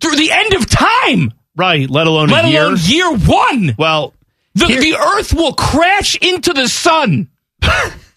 through 0.00 0.16
the 0.16 0.30
end 0.30 0.54
of 0.54 0.68
time. 0.68 1.32
Right, 1.56 1.90
let 1.90 2.06
alone 2.06 2.28
Let 2.28 2.44
a 2.44 2.48
year. 2.48 2.64
alone 2.64 2.78
year 2.82 3.16
one. 3.16 3.74
Well, 3.76 4.14
the, 4.54 4.66
the 4.66 4.96
Earth 4.96 5.34
will 5.34 5.52
crash 5.52 6.16
into 6.16 6.52
the 6.52 6.68
sun 6.68 7.28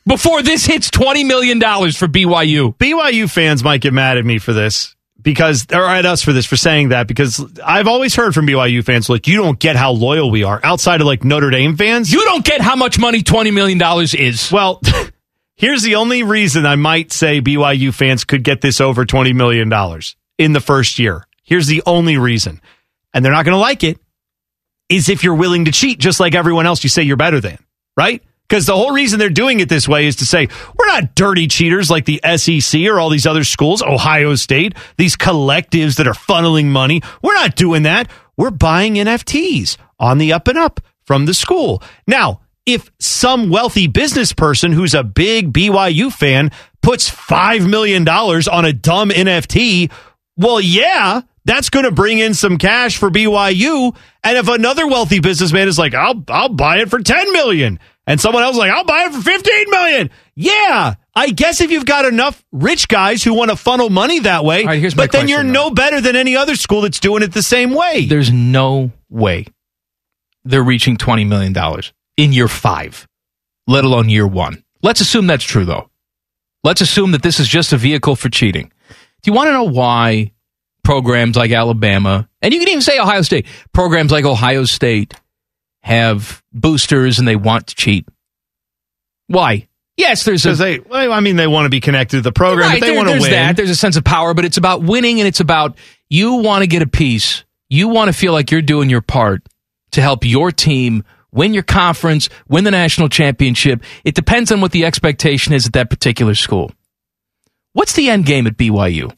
before 0.08 0.42
this 0.44 0.66
hits 0.66 0.90
twenty 0.92 1.24
million 1.24 1.60
dollars 1.60 1.98
for 1.98 2.08
BYU. 2.08 2.76
BYU 2.78 3.30
fans 3.30 3.64
might 3.64 3.82
get 3.82 3.94
mad 3.94 4.18
at 4.18 4.26
me 4.26 4.38
for 4.38 4.54
this 4.54 4.96
because, 5.22 5.66
or 5.74 5.86
at 5.86 6.06
us 6.06 6.22
for 6.22 6.32
this, 6.34 6.46
for 6.46 6.58
saying 6.58 6.90
that 6.90 7.08
because 7.08 7.44
I've 7.64 7.88
always 7.88 8.16
heard 8.16 8.34
from 8.34 8.46
BYU 8.46 8.84
fans 8.84 9.10
like, 9.10 9.28
you 9.28 9.38
don't 9.38 9.60
get 9.60 9.76
how 9.76 9.92
loyal 9.92 10.30
we 10.30 10.44
are 10.44 10.60
outside 10.64 11.02
of 11.02 11.08
like 11.08 11.24
Notre 11.24 11.50
Dame 11.50 11.76
fans. 11.76 12.12
You 12.12 12.24
don't 12.26 12.46
get 12.46 12.62
how 12.62 12.76
much 12.76 13.00
money 13.00 13.24
twenty 13.24 13.52
million 13.52 13.78
dollars 13.78 14.14
is. 14.14 14.52
Well, 14.52 14.82
here's 15.56 15.84
the 15.84 15.96
only 15.96 16.24
reason 16.24 16.66
I 16.66 16.76
might 16.76 17.12
say 17.12 17.42
BYU 17.42 17.94
fans 17.94 18.24
could 18.24 18.44
get 18.44 18.62
this 18.62 18.82
over 18.82 19.06
$20 19.06 19.34
million 19.36 19.72
in 20.38 20.54
the 20.54 20.60
first 20.60 21.00
year. 21.00 21.26
Here's 21.44 21.68
the 21.68 21.84
only 21.86 22.18
reason. 22.18 22.62
And 23.14 23.24
they're 23.24 23.34
not 23.34 23.46
going 23.46 23.56
to 23.56 23.60
like 23.60 23.84
it 23.84 24.00
is 24.90 25.10
if 25.10 25.24
you're 25.24 25.36
willing 25.36 25.66
to 25.66 25.72
cheat 25.72 26.00
just 26.00 26.20
like 26.20 26.36
everyone 26.36 26.66
else 26.66 26.84
you 26.84 26.90
say 26.90 27.04
you're 27.04 27.18
better 27.18 27.40
than, 27.40 27.58
right? 27.98 28.24
Because 28.48 28.66
the 28.66 28.76
whole 28.76 28.92
reason 28.92 29.18
they're 29.18 29.30
doing 29.30 29.62
it 29.62 29.70
this 29.70 29.88
way 29.88 30.06
is 30.06 30.18
to 30.18 30.26
say, 30.26 30.48
we're 30.78 30.88
not 30.88 31.16
dirty 31.16 31.48
cheaters 31.48 31.90
like 31.90 32.06
the 32.06 32.22
SEC 32.38 32.82
or 32.82 33.00
all 33.00 33.10
these 33.10 33.26
other 33.26 33.44
schools, 33.44 33.82
Ohio 33.82 34.36
State, 34.36 34.76
these 34.98 35.16
collectives 35.16 35.96
that 35.98 36.08
are 36.08 36.14
funneling 36.14 36.66
money. 36.66 37.02
We're 37.22 37.34
not 37.34 37.56
doing 37.56 37.84
that. 37.84 38.12
We're 38.38 38.52
buying 38.52 38.96
NFTs 38.96 39.78
on 40.00 40.18
the 40.18 40.34
up 40.34 40.48
and 40.48 40.58
up 40.58 40.82
from 41.06 41.26
the 41.26 41.34
school. 41.34 41.82
Now, 42.06 42.42
if 42.66 42.92
some 43.00 43.50
wealthy 43.50 43.88
business 43.88 44.34
person 44.34 44.72
who's 44.72 44.94
a 44.94 45.04
big 45.04 45.52
BYU 45.52 46.12
fan 46.12 46.52
puts 46.82 47.10
$5 47.10 47.70
million 47.70 48.08
on 48.08 48.66
a 48.66 48.74
dumb 48.74 49.10
NFT, 49.10 49.92
well, 50.38 50.62
yeah, 50.62 51.22
that's 51.46 51.70
going 51.70 51.86
to 51.86 51.92
bring 51.92 52.20
in 52.20 52.34
some 52.34 52.58
cash 52.58 52.98
for 52.98 53.10
BYU. 53.10 53.96
And 54.24 54.38
if 54.38 54.48
another 54.48 54.88
wealthy 54.88 55.20
businessman 55.20 55.68
is 55.68 55.78
like, 55.78 55.94
I'll, 55.94 56.24
I'll 56.30 56.50
buy 56.50 56.78
it 56.78 56.90
for 56.90 57.00
10 57.00 57.34
million. 57.34 57.80
And 58.06 58.20
someone 58.20 58.44
else 58.44 58.56
is 58.56 58.60
like, 58.60 58.72
I'll 58.72 58.86
buy 58.86 59.06
it 59.06 59.14
for 59.14 59.22
15 59.22 59.70
million. 59.70 60.10
Yeah. 60.36 60.96
I 61.16 61.30
guess 61.30 61.62
if 61.62 61.72
you've 61.72 61.86
got 61.86 62.06
enough 62.06 62.44
rich 62.52 62.88
guys 62.88 63.24
who 63.24 63.34
want 63.34 63.52
to 63.52 63.56
funnel 63.56 63.90
money 63.90 64.20
that 64.20 64.44
way, 64.44 64.66
here's 64.80 64.94
but 64.96 65.12
then 65.12 65.28
you're 65.28 65.40
question, 65.40 65.54
no 65.54 65.70
better 65.70 66.02
than 66.02 66.16
any 66.16 66.36
other 66.36 66.56
school 66.56 66.82
that's 66.82 67.00
doing 67.00 67.24
it 67.24 67.34
the 67.34 67.44
same 67.44 67.72
way. 67.72 68.06
There's 68.06 68.32
no 68.32 68.92
way 69.10 69.46
they're 70.44 70.64
reaching 70.64 70.98
$20 70.98 71.28
million 71.28 71.54
in 72.18 72.34
year 72.34 72.48
five, 72.48 73.08
let 73.68 73.84
alone 73.84 74.10
year 74.10 74.28
one. 74.28 74.64
Let's 74.82 75.02
assume 75.02 75.28
that's 75.28 75.44
true, 75.44 75.66
though. 75.66 75.90
Let's 76.64 76.82
assume 76.82 77.12
that 77.12 77.24
this 77.24 77.40
is 77.40 77.48
just 77.48 77.74
a 77.74 77.78
vehicle 77.78 78.16
for 78.16 78.30
cheating. 78.30 78.72
Do 78.90 79.32
you 79.32 79.34
want 79.34 79.48
to 79.48 79.54
know 79.54 79.64
why 79.64 80.32
programs 80.84 81.36
like 81.36 81.52
Alabama, 81.52 82.28
and 82.42 82.54
you 82.54 82.60
can 82.60 82.70
even 82.70 82.82
say 82.82 83.00
Ohio 83.00 83.22
State, 83.22 83.46
programs 83.74 84.12
like 84.12 84.26
Ohio 84.26 84.66
State 84.66 85.14
have 85.82 86.42
boosters 86.54 87.20
and 87.20 87.28
they 87.28 87.36
want 87.36 87.68
to 87.68 87.76
cheat? 87.76 88.08
Why? 89.28 89.68
Yes, 89.96 90.24
there's 90.26 90.46
a. 90.46 90.54
They, 90.56 90.80
well, 90.80 91.12
I 91.12 91.20
mean, 91.20 91.36
they 91.36 91.48
want 91.48 91.66
to 91.66 91.70
be 91.70 91.80
connected 91.80 92.18
to 92.18 92.22
the 92.22 92.32
program, 92.32 92.70
Right, 92.70 92.80
but 92.80 92.86
they 92.86 92.92
there- 92.92 92.98
want 92.98 93.08
to 93.10 93.14
there's 93.14 93.22
win. 93.24 93.32
that. 93.32 93.56
There's 93.56 93.70
a 93.70 93.76
sense 93.76 93.96
of 93.96 94.04
power, 94.04 94.34
but 94.34 94.44
it's 94.46 94.58
about 94.58 94.82
winning 94.84 95.20
and 95.20 95.28
it's 95.28 95.40
about 95.40 95.78
you 96.10 96.36
want 96.36 96.64
to 96.64 96.68
get 96.68 96.82
a 96.82 96.88
piece. 96.88 97.44
You 97.70 97.88
want 97.88 98.08
to 98.10 98.14
feel 98.14 98.34
like 98.34 98.52
you're 98.52 98.62
doing 98.62 98.90
your 98.90 99.02
part 99.02 99.44
to 99.92 100.02
help 100.02 100.26
your 100.26 100.52
team 100.52 101.04
win 101.34 101.54
your 101.54 101.64
conference, 101.64 102.30
win 102.48 102.64
the 102.64 102.72
national 102.72 103.10
championship. 103.10 103.84
It 104.04 104.16
depends 104.16 104.52
on 104.52 104.62
what 104.62 104.72
the 104.72 104.86
expectation 104.86 105.54
is 105.54 105.68
at 105.68 105.74
that 105.74 105.90
particular 105.90 106.36
school. 106.36 106.72
What's 107.74 107.94
the 107.94 108.10
end 108.10 108.26
game 108.26 108.48
at 108.48 108.56
BYU? 108.56 109.12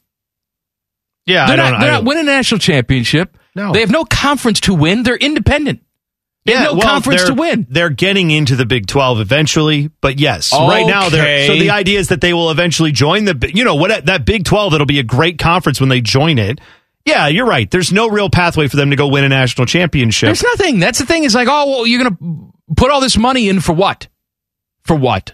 Yeah, 1.26 1.48
they're 1.48 1.54
I 1.54 1.56
don't 1.56 1.72
not, 1.72 1.82
they're 1.82 1.92
not 1.92 2.06
winning 2.06 2.24
a 2.24 2.28
national 2.28 2.60
championship. 2.60 3.38
No. 3.56 3.72
They 3.72 3.80
have 3.80 3.92
no 3.92 4.06
conference 4.06 4.62
to 4.62 4.74
win. 4.74 5.04
They're 5.04 5.16
independent. 5.16 5.82
They 6.46 6.54
have 6.54 6.74
no 6.74 6.78
well, 6.78 6.88
conference 6.88 7.24
to 7.24 7.34
win. 7.34 7.66
They're 7.70 7.90
getting 7.90 8.30
into 8.30 8.56
the 8.56 8.68
Big 8.68 8.86
12 8.86 9.20
eventually, 9.20 9.90
but 10.00 10.20
yes, 10.20 10.54
right 10.54 10.86
now 10.86 11.10
they're 11.10 11.48
so 11.48 11.56
the 11.56 11.72
idea 11.72 11.98
is 11.98 12.10
that 12.10 12.22
they 12.22 12.34
will 12.34 12.52
eventually 12.52 12.92
join 12.92 13.26
the 13.26 13.52
you 13.52 13.64
know 13.64 13.76
what 13.76 14.06
that 14.06 14.26
Big 14.26 14.46
12 14.46 14.76
it'll 14.76 14.86
be 14.86 15.00
a 15.00 15.04
great 15.04 15.40
conference 15.40 15.80
when 15.80 15.90
they 15.90 16.02
join 16.02 16.38
it. 16.38 16.62
Yeah, 17.06 17.28
you're 17.28 17.46
right. 17.46 17.70
There's 17.70 17.92
no 17.92 18.10
real 18.10 18.30
pathway 18.30 18.68
for 18.68 18.78
them 18.78 18.90
to 18.90 18.96
go 18.96 19.08
win 19.08 19.24
a 19.24 19.30
national 19.30 19.68
championship. 19.68 20.28
There's 20.28 20.44
nothing. 20.44 20.80
That's 20.80 21.00
the 21.00 21.06
thing. 21.06 21.24
Is 21.24 21.36
like, 21.36 21.48
oh, 21.50 21.70
well, 21.70 21.88
you're 21.88 22.04
going 22.04 22.18
to 22.18 22.74
put 22.76 22.92
all 22.92 23.00
this 23.00 23.16
money 23.18 23.48
in 23.48 23.60
for 23.60 23.74
what? 23.74 24.08
For 24.84 24.96
what? 24.96 25.34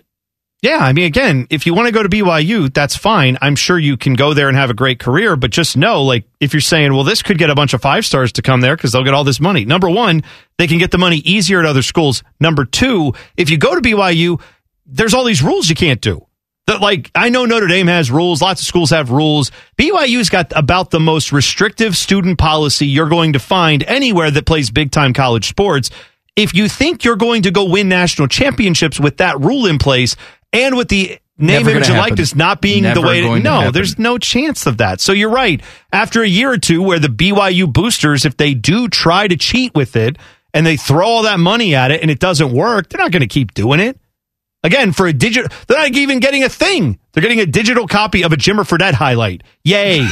Yeah, 0.61 0.77
I 0.77 0.93
mean, 0.93 1.05
again, 1.05 1.47
if 1.49 1.65
you 1.65 1.73
want 1.73 1.87
to 1.87 1.91
go 1.91 2.03
to 2.03 2.09
BYU, 2.09 2.71
that's 2.71 2.95
fine. 2.95 3.35
I'm 3.41 3.55
sure 3.55 3.79
you 3.79 3.97
can 3.97 4.13
go 4.13 4.35
there 4.35 4.47
and 4.47 4.55
have 4.55 4.69
a 4.69 4.75
great 4.75 4.99
career, 4.99 5.35
but 5.35 5.49
just 5.49 5.75
know, 5.75 6.03
like, 6.03 6.25
if 6.39 6.53
you're 6.53 6.61
saying, 6.61 6.93
well, 6.93 7.03
this 7.03 7.23
could 7.23 7.39
get 7.39 7.49
a 7.49 7.55
bunch 7.55 7.73
of 7.73 7.81
five 7.81 8.05
stars 8.05 8.31
to 8.33 8.43
come 8.43 8.61
there 8.61 8.75
because 8.75 8.91
they'll 8.91 9.03
get 9.03 9.15
all 9.15 9.23
this 9.23 9.39
money. 9.39 9.65
Number 9.65 9.89
one, 9.89 10.23
they 10.59 10.67
can 10.67 10.77
get 10.77 10.91
the 10.91 10.99
money 10.99 11.17
easier 11.17 11.61
at 11.61 11.65
other 11.65 11.81
schools. 11.81 12.21
Number 12.39 12.63
two, 12.63 13.13
if 13.37 13.49
you 13.49 13.57
go 13.57 13.73
to 13.73 13.81
BYU, 13.81 14.39
there's 14.85 15.15
all 15.15 15.23
these 15.23 15.41
rules 15.41 15.67
you 15.67 15.75
can't 15.75 15.99
do. 15.99 16.27
That, 16.67 16.79
like, 16.79 17.09
I 17.15 17.29
know 17.29 17.45
Notre 17.45 17.67
Dame 17.67 17.87
has 17.87 18.11
rules, 18.11 18.41
lots 18.41 18.61
of 18.61 18.67
schools 18.67 18.91
have 18.91 19.09
rules. 19.09 19.51
BYU's 19.77 20.29
got 20.29 20.53
about 20.55 20.91
the 20.91 20.99
most 20.99 21.31
restrictive 21.31 21.97
student 21.97 22.37
policy 22.37 22.85
you're 22.85 23.09
going 23.09 23.33
to 23.33 23.39
find 23.39 23.83
anywhere 23.83 24.29
that 24.31 24.45
plays 24.45 24.69
big 24.69 24.91
time 24.91 25.13
college 25.13 25.49
sports. 25.49 25.89
If 26.35 26.53
you 26.53 26.69
think 26.69 27.03
you're 27.03 27.17
going 27.17 27.41
to 27.43 27.51
go 27.51 27.65
win 27.65 27.89
national 27.89 28.27
championships 28.27 28.99
with 28.99 29.17
that 29.17 29.39
rule 29.39 29.65
in 29.65 29.79
place 29.79 30.15
and 30.53 30.77
with 30.77 30.87
the 30.87 31.19
name, 31.37 31.63
Never 31.65 31.71
image, 31.71 31.89
and 31.89 31.97
likeness 31.97 32.35
not 32.35 32.61
being 32.61 32.83
Never 32.83 33.01
the 33.01 33.07
way 33.07 33.23
it, 33.23 33.43
no, 33.43 33.71
there's 33.71 33.97
no 33.97 34.17
chance 34.17 34.65
of 34.65 34.77
that. 34.77 35.01
So 35.01 35.11
you're 35.11 35.31
right. 35.31 35.61
After 35.91 36.21
a 36.21 36.27
year 36.27 36.51
or 36.51 36.57
two 36.57 36.81
where 36.83 36.99
the 36.99 37.07
BYU 37.07 37.71
boosters, 37.71 38.25
if 38.25 38.37
they 38.37 38.53
do 38.53 38.87
try 38.87 39.27
to 39.27 39.35
cheat 39.35 39.73
with 39.75 39.95
it 39.95 40.17
and 40.53 40.65
they 40.65 40.77
throw 40.77 41.07
all 41.07 41.23
that 41.23 41.39
money 41.39 41.75
at 41.75 41.91
it 41.91 42.01
and 42.01 42.11
it 42.11 42.19
doesn't 42.19 42.53
work, 42.53 42.89
they're 42.89 43.01
not 43.01 43.11
going 43.11 43.21
to 43.21 43.27
keep 43.27 43.53
doing 43.53 43.79
it. 43.79 43.99
Again, 44.63 44.91
for 44.91 45.07
a 45.07 45.13
digital, 45.13 45.49
they're 45.67 45.77
not 45.77 45.95
even 45.95 46.19
getting 46.19 46.43
a 46.43 46.49
thing. 46.49 46.99
They're 47.13 47.21
getting 47.21 47.39
a 47.39 47.45
digital 47.47 47.87
copy 47.87 48.23
of 48.23 48.31
a 48.31 48.35
Jimmer 48.35 48.61
Fredette 48.67 48.93
highlight. 48.93 49.41
Yay. 49.63 49.99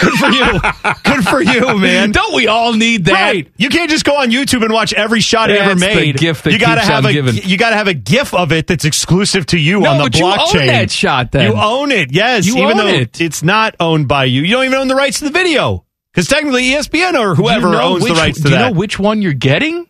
Good 0.00 0.12
for 0.18 0.28
you. 0.28 0.60
Good 1.02 1.24
for 1.26 1.40
you, 1.42 1.78
man. 1.78 2.12
Don't 2.12 2.34
we 2.34 2.46
all 2.46 2.74
need 2.74 3.06
that? 3.06 3.12
Right. 3.14 3.48
You 3.56 3.70
can't 3.70 3.88
just 3.90 4.04
go 4.04 4.16
on 4.16 4.30
YouTube 4.30 4.62
and 4.62 4.72
watch 4.72 4.92
every 4.92 5.20
shot 5.20 5.48
he 5.48 5.56
ever 5.56 5.74
That's 5.74 5.80
the 5.94 6.00
made. 6.00 6.18
gift 6.18 6.44
that 6.44 6.52
you 6.52 6.58
gotta 6.58 6.82
have 6.82 7.06
a 7.06 7.12
giving. 7.12 7.34
you 7.42 7.56
gotta 7.56 7.74
have 7.76 7.88
a 7.88 7.94
GIF 7.94 8.34
of 8.34 8.52
it 8.52 8.66
that's 8.66 8.84
exclusive 8.84 9.46
to 9.46 9.58
you 9.58 9.80
No, 9.80 9.90
on 9.90 9.98
the 9.98 10.04
but 10.04 10.18
you 10.18 10.26
own 10.26 10.32
blockchain. 10.34 10.66
that 10.66 10.90
shot 10.90 11.32
then. 11.32 11.50
You 11.50 11.56
own 11.58 11.90
it, 11.90 12.12
yes. 12.12 12.46
You 12.46 12.58
even 12.58 12.72
own 12.72 12.76
though 12.76 12.86
it. 12.88 13.20
it's 13.22 13.42
not 13.42 13.74
owned 13.80 14.06
by 14.06 14.24
you. 14.26 14.42
You 14.42 14.52
don't 14.56 14.66
even 14.66 14.78
own 14.78 14.88
the 14.88 14.94
rights 14.94 15.20
to 15.20 15.24
the 15.24 15.30
video. 15.30 15.86
Because 16.12 16.28
technically 16.28 16.64
ESPN 16.64 17.14
or 17.18 17.34
whoever 17.34 17.68
Do 17.68 17.72
you 17.72 17.78
know 17.78 17.82
owns 17.94 18.02
which- 18.04 18.12
the 18.12 18.18
rights 18.18 18.36
to 18.38 18.42
do 18.44 18.50
that. 18.50 18.66
you 18.68 18.72
know 18.74 18.78
which 18.78 18.98
one 18.98 19.22
you're 19.22 19.32
getting? 19.32 19.86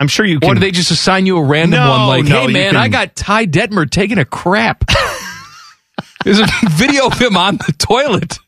I'm 0.00 0.08
sure 0.08 0.24
you 0.26 0.38
Or 0.38 0.40
can 0.40 0.54
do 0.54 0.60
they 0.60 0.70
just 0.70 0.90
assign 0.90 1.26
you 1.26 1.36
a 1.36 1.44
random 1.44 1.78
No, 1.78 1.90
one? 1.90 2.06
Like, 2.08 2.24
no, 2.24 2.46
hey 2.46 2.52
man, 2.52 2.70
can- 2.72 2.76
I 2.80 2.88
got 2.88 3.14
Ty 3.14 3.46
Detmer 3.46 3.88
taking 3.88 4.18
a 4.18 4.24
crap. 4.24 4.84
There's 6.24 6.40
a 6.40 6.46
video 6.70 7.06
of 7.06 7.18
him 7.18 7.36
on 7.36 7.56
the 7.58 7.74
toilet. 7.78 8.38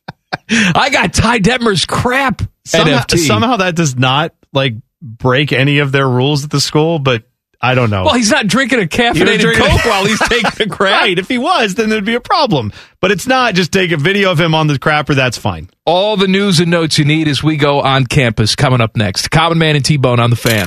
I 0.51 0.91
got 0.91 1.13
Ty 1.15 1.39
Detmer's 1.41 1.85
crap. 1.87 2.43
somehow, 2.65 3.05
somehow 3.09 3.57
that 3.59 3.77
does 3.77 3.97
not 3.97 4.35
like 4.53 4.75
break 5.01 5.53
any 5.53 5.79
of 5.79 5.93
their 5.93 6.09
rules 6.09 6.45
at 6.45 6.51
the 6.51 6.61
school, 6.61 6.99
but 6.99 7.25
I 7.65 7.75
don't 7.75 7.91
know. 7.91 8.05
Well, 8.05 8.15
he's 8.15 8.31
not 8.31 8.47
drinking 8.47 8.81
a 8.83 8.87
caffeinated 8.87 9.39
drinking- 9.41 9.65
Coke 9.67 9.85
while 9.85 10.05
he's 10.05 10.19
taking 10.29 10.67
a 10.67 10.69
crap. 10.69 11.03
Right. 11.03 11.19
If 11.19 11.29
he 11.29 11.39
was, 11.39 11.75
then 11.77 11.91
there'd 11.91 12.05
be 12.05 12.15
a 12.15 12.21
problem. 12.21 12.73
But 13.01 13.11
it's 13.13 13.27
not 13.27 13.55
just 13.55 13.73
take 13.73 13.93
a 13.93 13.97
video 13.97 14.33
of 14.33 14.41
him 14.41 14.55
on 14.55 14.67
the 14.67 14.75
crapper. 14.79 15.15
That's 15.15 15.39
fine. 15.39 15.71
All 15.87 16.17
the 16.17 16.29
news 16.29 16.61
and 16.61 16.71
notes 16.71 16.99
you 16.99 17.05
need 17.05 17.29
as 17.29 17.43
we 17.43 17.57
go 17.57 17.81
on 17.81 18.07
campus 18.07 18.57
coming 18.57 18.81
up 18.81 18.97
next. 18.97 19.31
Common 19.31 19.59
Man 19.59 19.77
and 19.77 19.85
T 19.85 19.97
Bone 19.97 20.19
on 20.21 20.31
the 20.31 20.37
fan. 20.37 20.67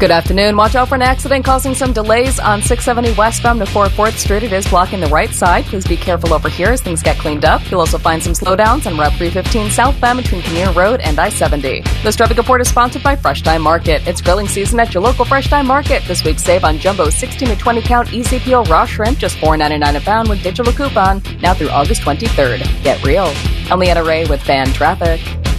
Good 0.00 0.10
afternoon. 0.10 0.56
Watch 0.56 0.76
out 0.76 0.88
for 0.88 0.94
an 0.94 1.02
accident 1.02 1.44
causing 1.44 1.74
some 1.74 1.92
delays 1.92 2.40
on 2.40 2.62
670 2.62 3.18
westbound 3.18 3.60
to 3.60 3.66
4 3.66 3.88
4th 3.88 4.16
Street. 4.16 4.42
It 4.42 4.50
is 4.50 4.66
blocking 4.66 4.98
the 4.98 5.08
right 5.08 5.28
side. 5.28 5.66
Please 5.66 5.86
be 5.86 5.98
careful 5.98 6.32
over 6.32 6.48
here 6.48 6.68
as 6.68 6.80
things 6.80 7.02
get 7.02 7.18
cleaned 7.18 7.44
up. 7.44 7.60
You'll 7.70 7.80
also 7.80 7.98
find 7.98 8.22
some 8.22 8.32
slowdowns 8.32 8.86
on 8.86 8.96
Route 8.96 9.12
315 9.18 9.70
southbound 9.70 10.22
between 10.22 10.40
Kinnear 10.40 10.72
Road 10.72 11.00
and 11.00 11.18
I 11.18 11.28
70. 11.28 11.82
This 12.02 12.16
traffic 12.16 12.38
report 12.38 12.62
is 12.62 12.68
sponsored 12.70 13.02
by 13.02 13.14
Fresh 13.14 13.42
Thyme 13.42 13.60
Market. 13.60 14.00
It's 14.08 14.22
grilling 14.22 14.48
season 14.48 14.80
at 14.80 14.94
your 14.94 15.02
local 15.02 15.26
Fresh 15.26 15.48
Thyme 15.48 15.66
Market. 15.66 16.02
This 16.08 16.24
week, 16.24 16.38
save 16.38 16.64
on 16.64 16.78
jumbo 16.78 17.10
16 17.10 17.48
to 17.48 17.56
20 17.56 17.82
count 17.82 18.10
easy 18.10 18.38
peel 18.38 18.64
raw 18.64 18.86
shrimp, 18.86 19.18
just 19.18 19.36
$4.99 19.36 19.96
a 19.96 20.00
pound 20.00 20.30
with 20.30 20.42
digital 20.42 20.72
coupon. 20.72 21.22
Now 21.42 21.52
through 21.52 21.68
August 21.68 22.00
23rd. 22.00 22.60
Get 22.82 23.04
real. 23.04 23.30
I'm 23.70 23.78
Leanna 23.78 24.02
Ray 24.02 24.24
with 24.24 24.40
Fan 24.40 24.68
Traffic. 24.68 25.20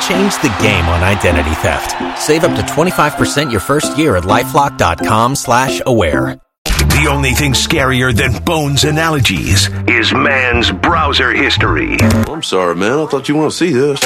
Change 0.00 0.34
the 0.42 0.54
game 0.60 0.84
on 0.86 1.02
identity 1.02 1.54
theft. 1.56 2.20
Save 2.20 2.44
up 2.44 2.56
to 2.56 2.62
25% 2.62 3.50
your 3.50 3.60
first 3.60 3.98
year 3.98 4.16
at 4.16 4.24
LifeLock.com 4.24 5.34
slash 5.34 5.80
aware. 5.86 6.40
The 6.64 7.08
only 7.10 7.32
thing 7.32 7.52
scarier 7.52 8.14
than 8.14 8.42
Bones 8.44 8.84
analogies 8.84 9.68
is 9.88 10.12
man's 10.12 10.70
browser 10.70 11.32
history. 11.32 11.96
I'm 12.00 12.42
sorry, 12.42 12.76
man. 12.76 12.98
I 12.98 13.06
thought 13.06 13.28
you 13.28 13.36
want 13.36 13.50
to 13.50 13.56
see 13.56 13.72
this. 13.72 14.00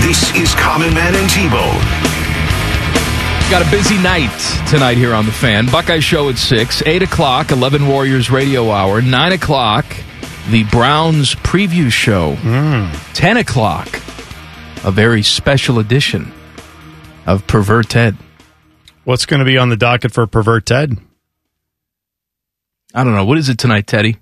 This 0.00 0.34
is 0.36 0.54
Common 0.54 0.94
Man 0.94 1.14
and 1.14 1.28
T-Bone. 1.30 2.18
Got 3.50 3.66
a 3.66 3.70
busy 3.70 3.96
night 4.02 4.30
tonight 4.68 4.98
here 4.98 5.14
on 5.14 5.24
the 5.24 5.32
fan. 5.32 5.66
Buckeye 5.70 6.00
show 6.00 6.28
at 6.28 6.36
6, 6.36 6.82
8 6.84 7.02
o'clock, 7.02 7.50
11 7.50 7.88
Warriors 7.88 8.30
radio 8.30 8.70
hour, 8.70 9.00
9 9.00 9.32
o'clock, 9.32 9.86
the 10.50 10.64
Browns 10.64 11.34
preview 11.34 11.90
show, 11.90 12.34
hmm. 12.36 12.92
10 13.14 13.38
o'clock, 13.38 13.88
a 14.84 14.90
very 14.90 15.22
special 15.22 15.78
edition 15.78 16.32
of 17.26 17.46
Pervert 17.46 17.88
Ted. 17.88 18.16
What's 19.04 19.26
going 19.26 19.40
to 19.40 19.44
be 19.44 19.58
on 19.58 19.68
the 19.68 19.76
docket 19.76 20.12
for 20.12 20.26
Pervert 20.26 20.66
Ted? 20.66 20.98
I 22.94 23.04
don't 23.04 23.14
know. 23.14 23.24
What 23.24 23.38
is 23.38 23.48
it 23.48 23.58
tonight, 23.58 23.86
Teddy? 23.86 24.16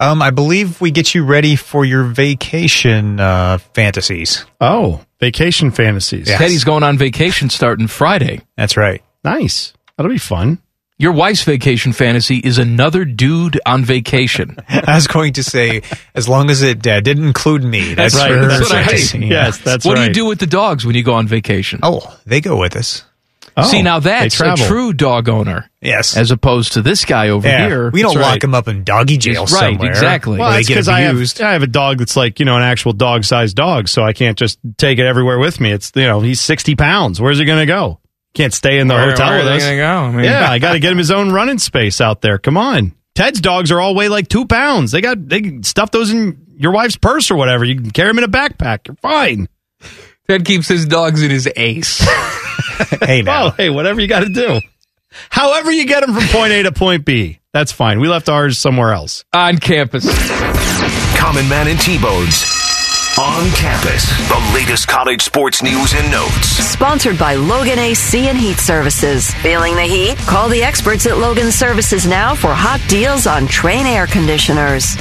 Um, 0.00 0.20
I 0.20 0.30
believe 0.30 0.80
we 0.80 0.90
get 0.90 1.14
you 1.14 1.24
ready 1.24 1.54
for 1.54 1.84
your 1.84 2.02
vacation 2.02 3.20
uh, 3.20 3.58
fantasies. 3.58 4.44
Oh, 4.60 5.04
vacation 5.20 5.70
fantasies. 5.70 6.26
Teddy's 6.26 6.64
going 6.64 6.82
on 6.82 6.98
vacation 6.98 7.50
starting 7.50 7.86
Friday. 7.86 8.40
That's 8.56 8.76
right. 8.76 9.02
Nice. 9.22 9.72
That'll 9.96 10.10
be 10.10 10.18
fun. 10.18 10.58
Your 10.98 11.12
wife's 11.12 11.42
vacation 11.42 11.92
fantasy 11.92 12.36
is 12.38 12.58
another 12.58 13.04
dude 13.04 13.58
on 13.66 13.84
vacation. 13.84 14.56
I 14.68 14.94
was 14.94 15.06
going 15.08 15.32
to 15.34 15.42
say, 15.42 15.82
as 16.14 16.28
long 16.28 16.48
as 16.50 16.62
it 16.62 16.86
uh, 16.86 17.00
didn't 17.00 17.26
include 17.26 17.64
me. 17.64 17.94
That's, 17.94 18.14
right. 18.14 18.30
her 18.30 18.46
That's 18.46 18.60
what 18.62 18.72
I 18.72 18.84
fantasy. 18.84 19.18
hate. 19.18 19.30
Yeah. 19.32 19.50
what 19.82 19.96
do 19.96 20.02
you 20.04 20.12
do 20.12 20.26
with 20.26 20.38
the 20.38 20.46
dogs 20.46 20.86
when 20.86 20.94
you 20.94 21.02
go 21.02 21.14
on 21.14 21.26
vacation? 21.26 21.80
Oh, 21.82 22.16
they 22.24 22.40
go 22.40 22.58
with 22.60 22.76
us. 22.76 23.04
See, 23.66 23.82
now 23.82 23.98
that's 23.98 24.40
a 24.40 24.56
true 24.56 24.94
dog 24.94 25.28
owner. 25.28 25.68
Yes. 25.82 26.16
As 26.16 26.30
opposed 26.30 26.72
to 26.74 26.82
this 26.82 27.04
guy 27.04 27.28
over 27.28 27.46
Yeah, 27.46 27.66
here. 27.66 27.90
we 27.90 28.00
don't 28.00 28.14
lock 28.14 28.24
right. 28.24 28.40
them 28.40 28.54
up 28.54 28.66
in 28.66 28.82
doggy 28.82 29.18
jail 29.18 29.42
Right, 29.42 29.48
somewhere. 29.48 29.90
exactly. 29.90 30.38
Well, 30.38 30.48
Where 30.48 30.58
that's 30.58 30.68
because 30.68 30.88
I 30.88 31.00
have. 31.00 31.16
I 31.40 31.52
have 31.52 31.62
a 31.62 31.66
dog 31.66 31.98
that's 31.98 32.16
like, 32.16 32.38
you 32.38 32.46
know, 32.46 32.56
an 32.56 32.62
actual 32.62 32.94
dog 32.94 33.24
sized 33.24 33.54
dog, 33.56 33.88
so 33.88 34.02
I 34.02 34.14
can't 34.14 34.38
just 34.38 34.58
take 34.78 34.98
it 34.98 35.04
everywhere 35.04 35.38
with 35.38 35.60
me. 35.60 35.70
It's, 35.70 35.92
you 35.94 36.04
know, 36.06 36.20
he's 36.20 36.40
60 36.40 36.76
pounds. 36.76 37.20
Where's 37.20 37.38
he 37.38 37.44
going 37.44 37.58
to 37.58 37.66
go? 37.66 37.98
Can't 38.34 38.52
stay 38.54 38.78
in 38.78 38.86
the 38.88 38.94
Where- 38.94 39.10
hotel 39.10 39.28
where 39.30 39.38
with 39.44 39.48
us. 39.48 39.62
go? 39.62 39.70
I 39.84 40.10
mean- 40.10 40.24
yeah, 40.24 40.50
I 40.50 40.58
got 40.60 40.72
to 40.72 40.78
get 40.80 40.92
him 40.92 40.98
his 40.98 41.10
own 41.10 41.32
running 41.32 41.58
space 41.58 42.00
out 42.00 42.22
there. 42.22 42.38
Come 42.38 42.56
on. 42.56 42.94
Ted's 43.14 43.40
dogs 43.42 43.70
are 43.70 43.78
all 43.80 43.94
weigh 43.94 44.08
like 44.08 44.28
two 44.28 44.46
pounds. 44.46 44.90
They 44.92 45.02
got, 45.02 45.28
they 45.28 45.60
stuff 45.62 45.90
those 45.90 46.10
in 46.10 46.46
your 46.56 46.72
wife's 46.72 46.96
purse 46.96 47.30
or 47.30 47.36
whatever. 47.36 47.64
You 47.64 47.74
can 47.76 47.90
carry 47.90 48.08
them 48.08 48.18
in 48.18 48.24
a 48.24 48.28
backpack. 48.28 48.86
You're 48.88 48.96
fine. 48.96 49.48
Ted 50.28 50.44
keeps 50.46 50.66
his 50.68 50.86
dogs 50.86 51.22
in 51.22 51.30
his 51.30 51.46
ace. 51.56 51.98
hey, 53.02 53.20
now. 53.20 53.44
Well, 53.46 53.50
hey, 53.50 53.68
whatever 53.70 54.00
you 54.00 54.06
got 54.08 54.20
to 54.20 54.30
do. 54.32 54.60
However 55.28 55.70
you 55.70 55.84
get 55.86 56.00
them 56.06 56.14
from 56.14 56.26
point 56.28 56.52
A 56.52 56.62
to 56.62 56.72
point 56.72 57.04
B, 57.04 57.40
that's 57.52 57.70
fine. 57.70 58.00
We 58.00 58.08
left 58.08 58.30
ours 58.30 58.56
somewhere 58.56 58.92
else. 58.94 59.24
On 59.34 59.58
campus. 59.58 60.06
Common 61.18 61.46
Man 61.50 61.68
and 61.68 61.78
T-Bones. 61.78 62.42
On 63.20 63.50
campus. 63.50 64.08
The 64.28 64.52
latest 64.54 64.88
college 64.88 65.20
sports 65.20 65.62
news 65.62 65.92
and 65.94 66.10
notes. 66.10 66.46
Sponsored 66.48 67.18
by 67.18 67.34
Logan 67.34 67.78
AC 67.78 68.26
and 68.28 68.38
Heat 68.38 68.56
Services. 68.56 69.30
Feeling 69.34 69.74
the 69.76 69.82
heat? 69.82 70.16
Call 70.20 70.48
the 70.48 70.62
experts 70.62 71.04
at 71.06 71.18
Logan 71.18 71.52
Services 71.52 72.06
now 72.06 72.34
for 72.34 72.54
hot 72.54 72.80
deals 72.88 73.26
on 73.26 73.42
Trane 73.48 73.84
air 73.84 74.06
conditioners. 74.06 74.94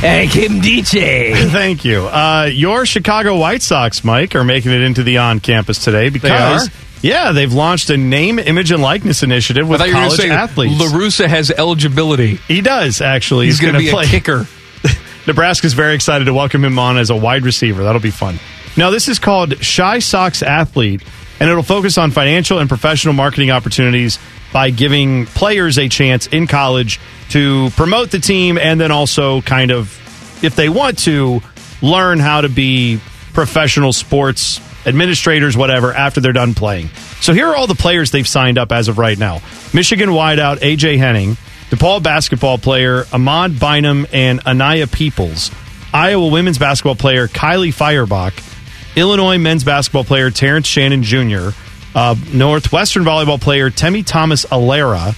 Hey, 0.00 0.26
Nkemdiche. 0.26 1.50
Thank 1.52 1.84
you. 1.84 2.00
Uh, 2.08 2.50
your 2.52 2.84
Chicago 2.84 3.36
White 3.36 3.62
Sox, 3.62 4.02
Mike, 4.02 4.34
are 4.34 4.42
making 4.44 4.72
it 4.72 4.80
into 4.80 5.04
the 5.04 5.18
on 5.18 5.38
campus 5.38 5.84
today 5.84 6.08
because 6.08 6.66
are? 6.66 6.72
yeah, 7.00 7.30
they've 7.30 7.52
launched 7.52 7.90
a 7.90 7.96
name, 7.96 8.40
image, 8.40 8.72
and 8.72 8.82
likeness 8.82 9.22
initiative 9.22 9.68
I 9.68 9.70
with 9.70 9.78
thought 9.80 9.88
you 9.88 9.94
were 9.94 10.00
college 10.00 10.18
going 10.18 10.30
to 10.30 10.34
say 10.34 10.40
athletes. 10.40 10.80
La 10.80 10.86
Russa 10.86 11.26
has 11.28 11.52
eligibility. 11.52 12.36
he 12.48 12.60
does 12.60 13.00
actually. 13.00 13.46
He's, 13.46 13.60
going 13.60 13.74
to 13.74 13.78
gonna 13.78 13.86
be 13.86 13.92
play. 13.92 14.04
a 14.06 14.08
kicker. 14.08 14.46
Nebraska's 15.26 15.74
very 15.74 15.94
excited 15.94 16.24
to 16.24 16.34
welcome 16.34 16.64
him 16.64 16.78
on 16.78 16.98
as 16.98 17.10
a 17.10 17.16
wide 17.16 17.44
receiver. 17.44 17.84
That'll 17.84 18.00
be 18.00 18.10
fun. 18.10 18.38
Now, 18.76 18.90
this 18.90 19.08
is 19.08 19.18
called 19.18 19.54
Chi 19.60 19.98
Sox 19.98 20.42
Athlete, 20.42 21.02
and 21.40 21.50
it'll 21.50 21.62
focus 21.62 21.98
on 21.98 22.10
financial 22.10 22.58
and 22.58 22.68
professional 22.68 23.14
marketing 23.14 23.50
opportunities 23.50 24.18
by 24.52 24.70
giving 24.70 25.26
players 25.26 25.78
a 25.78 25.88
chance 25.88 26.26
in 26.28 26.46
college 26.46 27.00
to 27.30 27.70
promote 27.70 28.10
the 28.10 28.18
team 28.18 28.58
and 28.58 28.80
then 28.80 28.90
also 28.90 29.40
kind 29.42 29.70
of, 29.70 29.96
if 30.42 30.56
they 30.56 30.68
want 30.68 30.98
to, 31.00 31.40
learn 31.82 32.18
how 32.18 32.40
to 32.40 32.48
be 32.48 33.00
professional 33.32 33.92
sports 33.92 34.60
administrators, 34.86 35.56
whatever, 35.56 35.92
after 35.92 36.20
they're 36.20 36.32
done 36.32 36.54
playing. 36.54 36.88
So 37.20 37.32
here 37.32 37.48
are 37.48 37.56
all 37.56 37.66
the 37.66 37.74
players 37.74 38.10
they've 38.10 38.26
signed 38.26 38.58
up 38.58 38.72
as 38.72 38.88
of 38.88 38.98
right 38.98 39.18
now 39.18 39.40
Michigan 39.72 40.10
wideout 40.10 40.58
AJ 40.58 40.98
Henning, 40.98 41.36
DePaul 41.70 42.02
basketball 42.02 42.58
player 42.58 43.04
Ahmad 43.12 43.60
Bynum 43.60 44.04
and 44.12 44.40
Anaya 44.44 44.88
Peoples, 44.88 45.52
Iowa 45.94 46.26
women's 46.26 46.58
basketball 46.58 46.96
player 46.96 47.28
Kylie 47.28 47.72
Feuerbach, 47.72 48.34
Illinois 48.96 49.38
men's 49.38 49.62
basketball 49.62 50.02
player 50.02 50.32
Terrence 50.32 50.66
Shannon 50.66 51.04
Jr., 51.04 51.50
uh, 51.94 52.16
Northwestern 52.32 53.04
volleyball 53.04 53.40
player 53.40 53.70
Temi 53.70 54.02
Thomas 54.02 54.44
Ailara, 54.46 55.14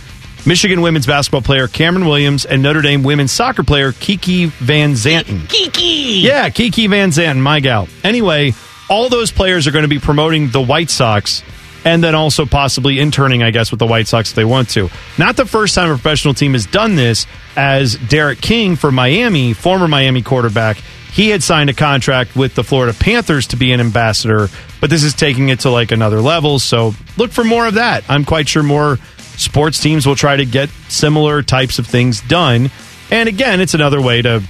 Michigan 0.47 0.83
women's 0.83 1.07
basketball 1.07 1.41
player 1.41 1.69
Cameron 1.69 2.05
Williams, 2.05 2.45
and 2.45 2.63
Notre 2.63 2.83
Dame 2.83 3.03
women's 3.03 3.33
soccer 3.33 3.63
player 3.63 3.93
Kiki 3.93 4.47
Van 4.47 4.93
Zanten. 4.93 5.49
Kiki! 5.49 6.21
Yeah, 6.21 6.51
Kiki 6.51 6.87
Van 6.87 7.09
Zanten, 7.11 7.41
my 7.41 7.61
gal. 7.61 7.89
Anyway, 8.05 8.53
all 8.91 9.09
those 9.09 9.33
players 9.33 9.67
are 9.67 9.71
going 9.71 9.85
to 9.85 9.89
be 9.89 9.99
promoting 9.99 10.51
the 10.51 10.61
White 10.61 10.91
Sox 10.91 11.43
and 11.85 12.03
then 12.03 12.15
also 12.15 12.47
possibly 12.47 12.99
interning, 12.99 13.43
I 13.43 13.51
guess, 13.51 13.71
with 13.71 13.81
the 13.81 13.87
White 13.87 14.07
Sox 14.07 14.31
if 14.31 14.37
they 14.37 14.45
want 14.45 14.71
to. 14.71 14.89
Not 15.19 15.37
the 15.37 15.47
first 15.47 15.75
time 15.75 15.91
a 15.91 15.95
professional 15.95 16.35
team 16.35 16.53
has 16.53 16.67
done 16.67 16.95
this, 16.95 17.27
as 17.57 17.97
D'Eriq 17.97 18.41
King 18.41 18.77
for 18.77 18.93
Miami, 18.93 19.53
former 19.53 19.89
Miami 19.89 20.23
quarterback, 20.23 20.79
he 21.13 21.29
had 21.29 21.43
signed 21.43 21.69
a 21.69 21.75
contract 21.75 22.35
with 22.35 22.55
the 22.55 22.65
Florida 22.65 22.97
Panthers 22.99 23.49
to 23.49 23.57
be 23.57 23.73
an 23.73 23.81
ambassador, 23.81 24.49
but 24.81 24.89
this 24.89 25.03
is 25.03 25.13
taking 25.13 25.51
it 25.51 25.61
to 25.61 25.71
like 25.71 25.93
another 25.93 26.23
level. 26.23 26.59
So 26.59 26.95
look 27.19 27.33
for 27.33 27.45
more 27.45 27.67
of 27.67 27.75
that. 27.75 28.05
I'm 28.09 28.25
quite 28.25 28.49
sure 28.49 28.63
more 28.63 28.97
sports 29.37 29.79
teams 29.79 30.07
will 30.07 30.17
try 30.17 30.37
to 30.37 30.47
get 30.47 30.71
similar 30.89 31.43
types 31.43 31.79
of 31.79 31.87
things 31.87 32.23
done. 32.23 32.71
And 33.11 33.29
again, 33.29 33.61
it's 33.61 33.75
another 33.75 34.01
way 34.01 34.23
to 34.23 34.43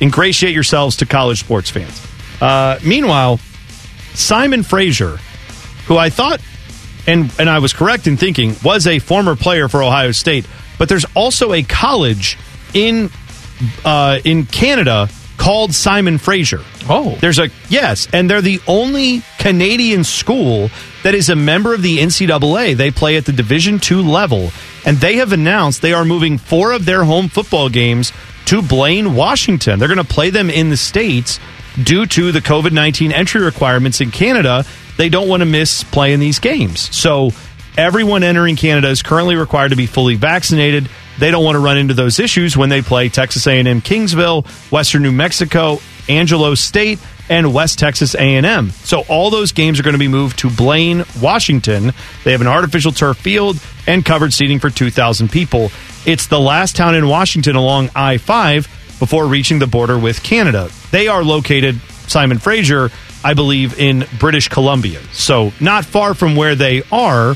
ingratiate 0.00 0.54
yourselves 0.54 0.96
to 0.96 1.06
college 1.06 1.38
sports 1.38 1.70
fans. 1.70 2.04
Uh, 2.40 2.80
meanwhile, 2.84 3.38
Simon 4.14 4.64
Fraser, 4.64 5.18
who 5.86 5.96
I 5.96 6.10
thought, 6.10 6.40
and 7.06 7.32
and 7.38 7.48
I 7.48 7.58
was 7.58 7.72
correct 7.72 8.06
in 8.06 8.16
thinking, 8.16 8.54
was 8.64 8.86
a 8.86 8.98
former 8.98 9.36
player 9.36 9.68
for 9.68 9.82
Ohio 9.82 10.12
State, 10.12 10.46
but 10.78 10.88
there's 10.88 11.06
also 11.14 11.52
a 11.52 11.62
college 11.62 12.38
in 12.74 13.10
uh, 13.84 14.18
in 14.24 14.46
Canada 14.46 15.08
called 15.36 15.74
Simon 15.74 16.18
Fraser. 16.18 16.60
Oh, 16.88 17.16
there's 17.20 17.38
a 17.38 17.48
yes, 17.68 18.08
and 18.12 18.30
they're 18.30 18.42
the 18.42 18.60
only 18.66 19.22
Canadian 19.38 20.04
school 20.04 20.70
that 21.02 21.14
is 21.14 21.28
a 21.28 21.36
member 21.36 21.74
of 21.74 21.82
the 21.82 21.98
NCAA. 21.98 22.76
They 22.76 22.90
play 22.90 23.16
at 23.16 23.24
the 23.24 23.32
Division 23.32 23.78
two 23.78 24.02
level, 24.02 24.52
and 24.84 24.98
they 24.98 25.16
have 25.16 25.32
announced 25.32 25.82
they 25.82 25.92
are 25.92 26.04
moving 26.04 26.38
four 26.38 26.72
of 26.72 26.84
their 26.84 27.04
home 27.04 27.28
football 27.28 27.68
games 27.68 28.12
to 28.46 28.62
Blaine, 28.62 29.14
Washington. 29.14 29.78
They're 29.78 29.88
going 29.88 29.98
to 29.98 30.04
play 30.04 30.30
them 30.30 30.50
in 30.50 30.70
the 30.70 30.76
states 30.76 31.38
due 31.82 32.06
to 32.06 32.32
the 32.32 32.40
COVID 32.40 32.72
nineteen 32.72 33.12
entry 33.12 33.42
requirements 33.42 34.00
in 34.00 34.10
Canada. 34.10 34.64
They 34.98 35.08
don't 35.08 35.28
want 35.28 35.40
to 35.40 35.46
miss 35.46 35.84
playing 35.84 36.20
these 36.20 36.38
games, 36.38 36.94
so 36.94 37.30
everyone 37.76 38.22
entering 38.22 38.56
Canada 38.56 38.88
is 38.88 39.02
currently 39.02 39.36
required 39.36 39.70
to 39.70 39.76
be 39.76 39.86
fully 39.86 40.16
vaccinated. 40.16 40.88
They 41.18 41.30
don't 41.30 41.44
want 41.44 41.56
to 41.56 41.60
run 41.60 41.78
into 41.78 41.94
those 41.94 42.18
issues 42.18 42.56
when 42.56 42.68
they 42.68 42.82
play 42.82 43.08
Texas 43.08 43.46
A&M 43.46 43.80
Kingsville, 43.80 44.46
Western 44.70 45.02
New 45.02 45.12
Mexico, 45.12 45.78
Angelo 46.08 46.54
State, 46.54 46.98
and 47.28 47.54
West 47.54 47.78
Texas 47.78 48.14
A&M. 48.14 48.70
So 48.70 49.04
all 49.08 49.30
those 49.30 49.52
games 49.52 49.78
are 49.78 49.82
going 49.82 49.94
to 49.94 49.98
be 49.98 50.08
moved 50.08 50.38
to 50.40 50.50
Blaine, 50.50 51.04
Washington. 51.20 51.92
They 52.24 52.32
have 52.32 52.40
an 52.40 52.46
artificial 52.46 52.92
turf 52.92 53.18
field 53.18 53.58
and 53.86 54.04
covered 54.04 54.32
seating 54.32 54.58
for 54.58 54.70
2,000 54.70 55.30
people. 55.30 55.70
It's 56.04 56.26
the 56.26 56.40
last 56.40 56.76
town 56.76 56.94
in 56.94 57.08
Washington 57.08 57.56
along 57.56 57.90
I-5 57.94 58.66
before 59.02 59.26
reaching 59.26 59.58
the 59.58 59.66
border 59.66 59.98
with 59.98 60.22
Canada. 60.22 60.70
They 60.92 61.08
are 61.08 61.24
located, 61.24 61.80
Simon 62.06 62.38
Fraser, 62.38 62.88
I 63.24 63.34
believe, 63.34 63.76
in 63.76 64.06
British 64.20 64.46
Columbia. 64.46 65.00
So 65.12 65.52
not 65.60 65.84
far 65.84 66.14
from 66.14 66.36
where 66.36 66.54
they 66.54 66.84
are, 66.92 67.34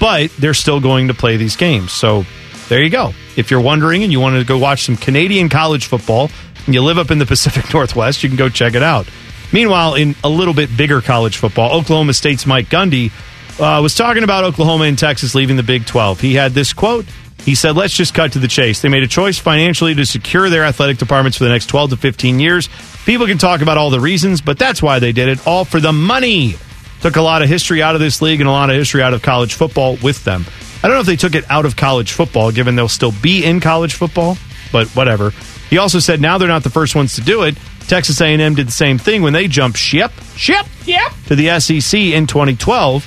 but 0.00 0.30
they're 0.38 0.54
still 0.54 0.80
going 0.80 1.08
to 1.08 1.14
play 1.14 1.36
these 1.36 1.54
games. 1.54 1.92
So 1.92 2.24
there 2.70 2.82
you 2.82 2.88
go. 2.88 3.12
If 3.36 3.50
you're 3.50 3.60
wondering 3.60 4.02
and 4.04 4.10
you 4.10 4.20
want 4.20 4.36
to 4.36 4.44
go 4.44 4.56
watch 4.56 4.84
some 4.84 4.96
Canadian 4.96 5.50
college 5.50 5.84
football 5.84 6.30
and 6.64 6.74
you 6.74 6.80
live 6.80 6.96
up 6.96 7.10
in 7.10 7.18
the 7.18 7.26
Pacific 7.34 7.74
Northwest, 7.74 8.22
you 8.22 8.30
can 8.30 8.38
go 8.38 8.48
check 8.48 8.74
it 8.74 8.82
out. 8.82 9.06
Meanwhile, 9.52 9.96
in 9.96 10.14
a 10.24 10.30
little 10.30 10.54
bit 10.54 10.74
bigger 10.74 11.02
college 11.02 11.36
football, 11.36 11.78
Oklahoma 11.78 12.14
State's 12.14 12.46
Mike 12.46 12.70
Gundy 12.70 13.12
uh, 13.60 13.82
was 13.82 13.94
talking 13.94 14.22
about 14.24 14.44
Oklahoma 14.44 14.84
and 14.84 14.98
Texas 14.98 15.34
leaving 15.34 15.58
the 15.58 15.62
Big 15.62 15.84
12. 15.84 16.20
He 16.22 16.32
had 16.32 16.52
this 16.52 16.72
quote. 16.72 17.04
He 17.44 17.54
said, 17.54 17.76
Let's 17.76 17.94
just 17.94 18.14
cut 18.14 18.32
to 18.32 18.38
the 18.38 18.48
chase. 18.48 18.82
They 18.82 18.88
made 18.88 19.02
a 19.02 19.08
choice 19.08 19.38
financially 19.38 19.94
to 19.94 20.06
secure 20.06 20.48
their 20.48 20.64
athletic 20.64 20.98
departments 20.98 21.38
for 21.38 21.44
the 21.44 21.50
next 21.50 21.66
12 21.66 21.90
to 21.90 21.96
15 21.96 22.40
years. 22.40 22.68
People 23.04 23.26
can 23.26 23.38
talk 23.38 23.62
about 23.62 23.78
all 23.78 23.90
the 23.90 24.00
reasons, 24.00 24.40
but 24.40 24.58
that's 24.58 24.82
why 24.82 24.98
they 24.98 25.12
did 25.12 25.28
it. 25.28 25.46
All 25.46 25.64
for 25.64 25.80
the 25.80 25.92
money. 25.92 26.54
Took 27.00 27.16
a 27.16 27.22
lot 27.22 27.42
of 27.42 27.48
history 27.48 27.82
out 27.82 27.96
of 27.96 28.00
this 28.00 28.22
league 28.22 28.40
and 28.40 28.48
a 28.48 28.52
lot 28.52 28.70
of 28.70 28.76
history 28.76 29.02
out 29.02 29.12
of 29.12 29.22
college 29.22 29.54
football 29.54 29.96
with 30.04 30.22
them. 30.22 30.44
I 30.84 30.88
don't 30.88 30.96
know 30.96 31.00
if 31.00 31.06
they 31.06 31.16
took 31.16 31.34
it 31.34 31.44
out 31.50 31.64
of 31.64 31.74
college 31.74 32.12
football, 32.12 32.52
given 32.52 32.76
they'll 32.76 32.88
still 32.88 33.12
be 33.22 33.44
in 33.44 33.58
college 33.58 33.94
football, 33.94 34.36
but 34.70 34.86
whatever. 34.90 35.30
He 35.68 35.78
also 35.78 35.98
said 35.98 36.20
now 36.20 36.38
they're 36.38 36.46
not 36.46 36.62
the 36.62 36.70
first 36.70 36.94
ones 36.94 37.16
to 37.16 37.20
do 37.20 37.42
it. 37.42 37.56
Texas 37.88 38.20
A&M 38.20 38.54
did 38.54 38.68
the 38.68 38.72
same 38.72 38.98
thing 38.98 39.22
when 39.22 39.32
they 39.32 39.48
jumped 39.48 39.78
ship, 39.78 40.12
ship, 40.36 40.64
yep, 40.84 41.12
to 41.26 41.34
the 41.34 41.58
SEC 41.58 41.98
in 41.98 42.28
2012. 42.28 43.04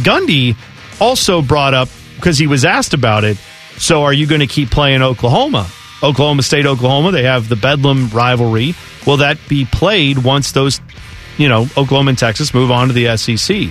Gundy 0.00 0.54
also 1.00 1.40
brought 1.40 1.72
up 1.72 1.88
because 2.18 2.38
he 2.38 2.46
was 2.46 2.64
asked 2.64 2.94
about 2.94 3.24
it. 3.24 3.36
So, 3.78 4.02
are 4.02 4.12
you 4.12 4.26
going 4.26 4.40
to 4.40 4.46
keep 4.46 4.70
playing 4.70 5.02
Oklahoma? 5.02 5.68
Oklahoma 6.02 6.42
State, 6.42 6.66
Oklahoma. 6.66 7.12
They 7.12 7.24
have 7.24 7.48
the 7.48 7.56
Bedlam 7.56 8.10
rivalry. 8.10 8.74
Will 9.06 9.18
that 9.18 9.38
be 9.48 9.64
played 9.64 10.18
once 10.18 10.52
those, 10.52 10.80
you 11.36 11.48
know, 11.48 11.62
Oklahoma 11.76 12.10
and 12.10 12.18
Texas 12.18 12.52
move 12.52 12.70
on 12.70 12.88
to 12.88 12.92
the 12.94 13.16
SEC? 13.16 13.70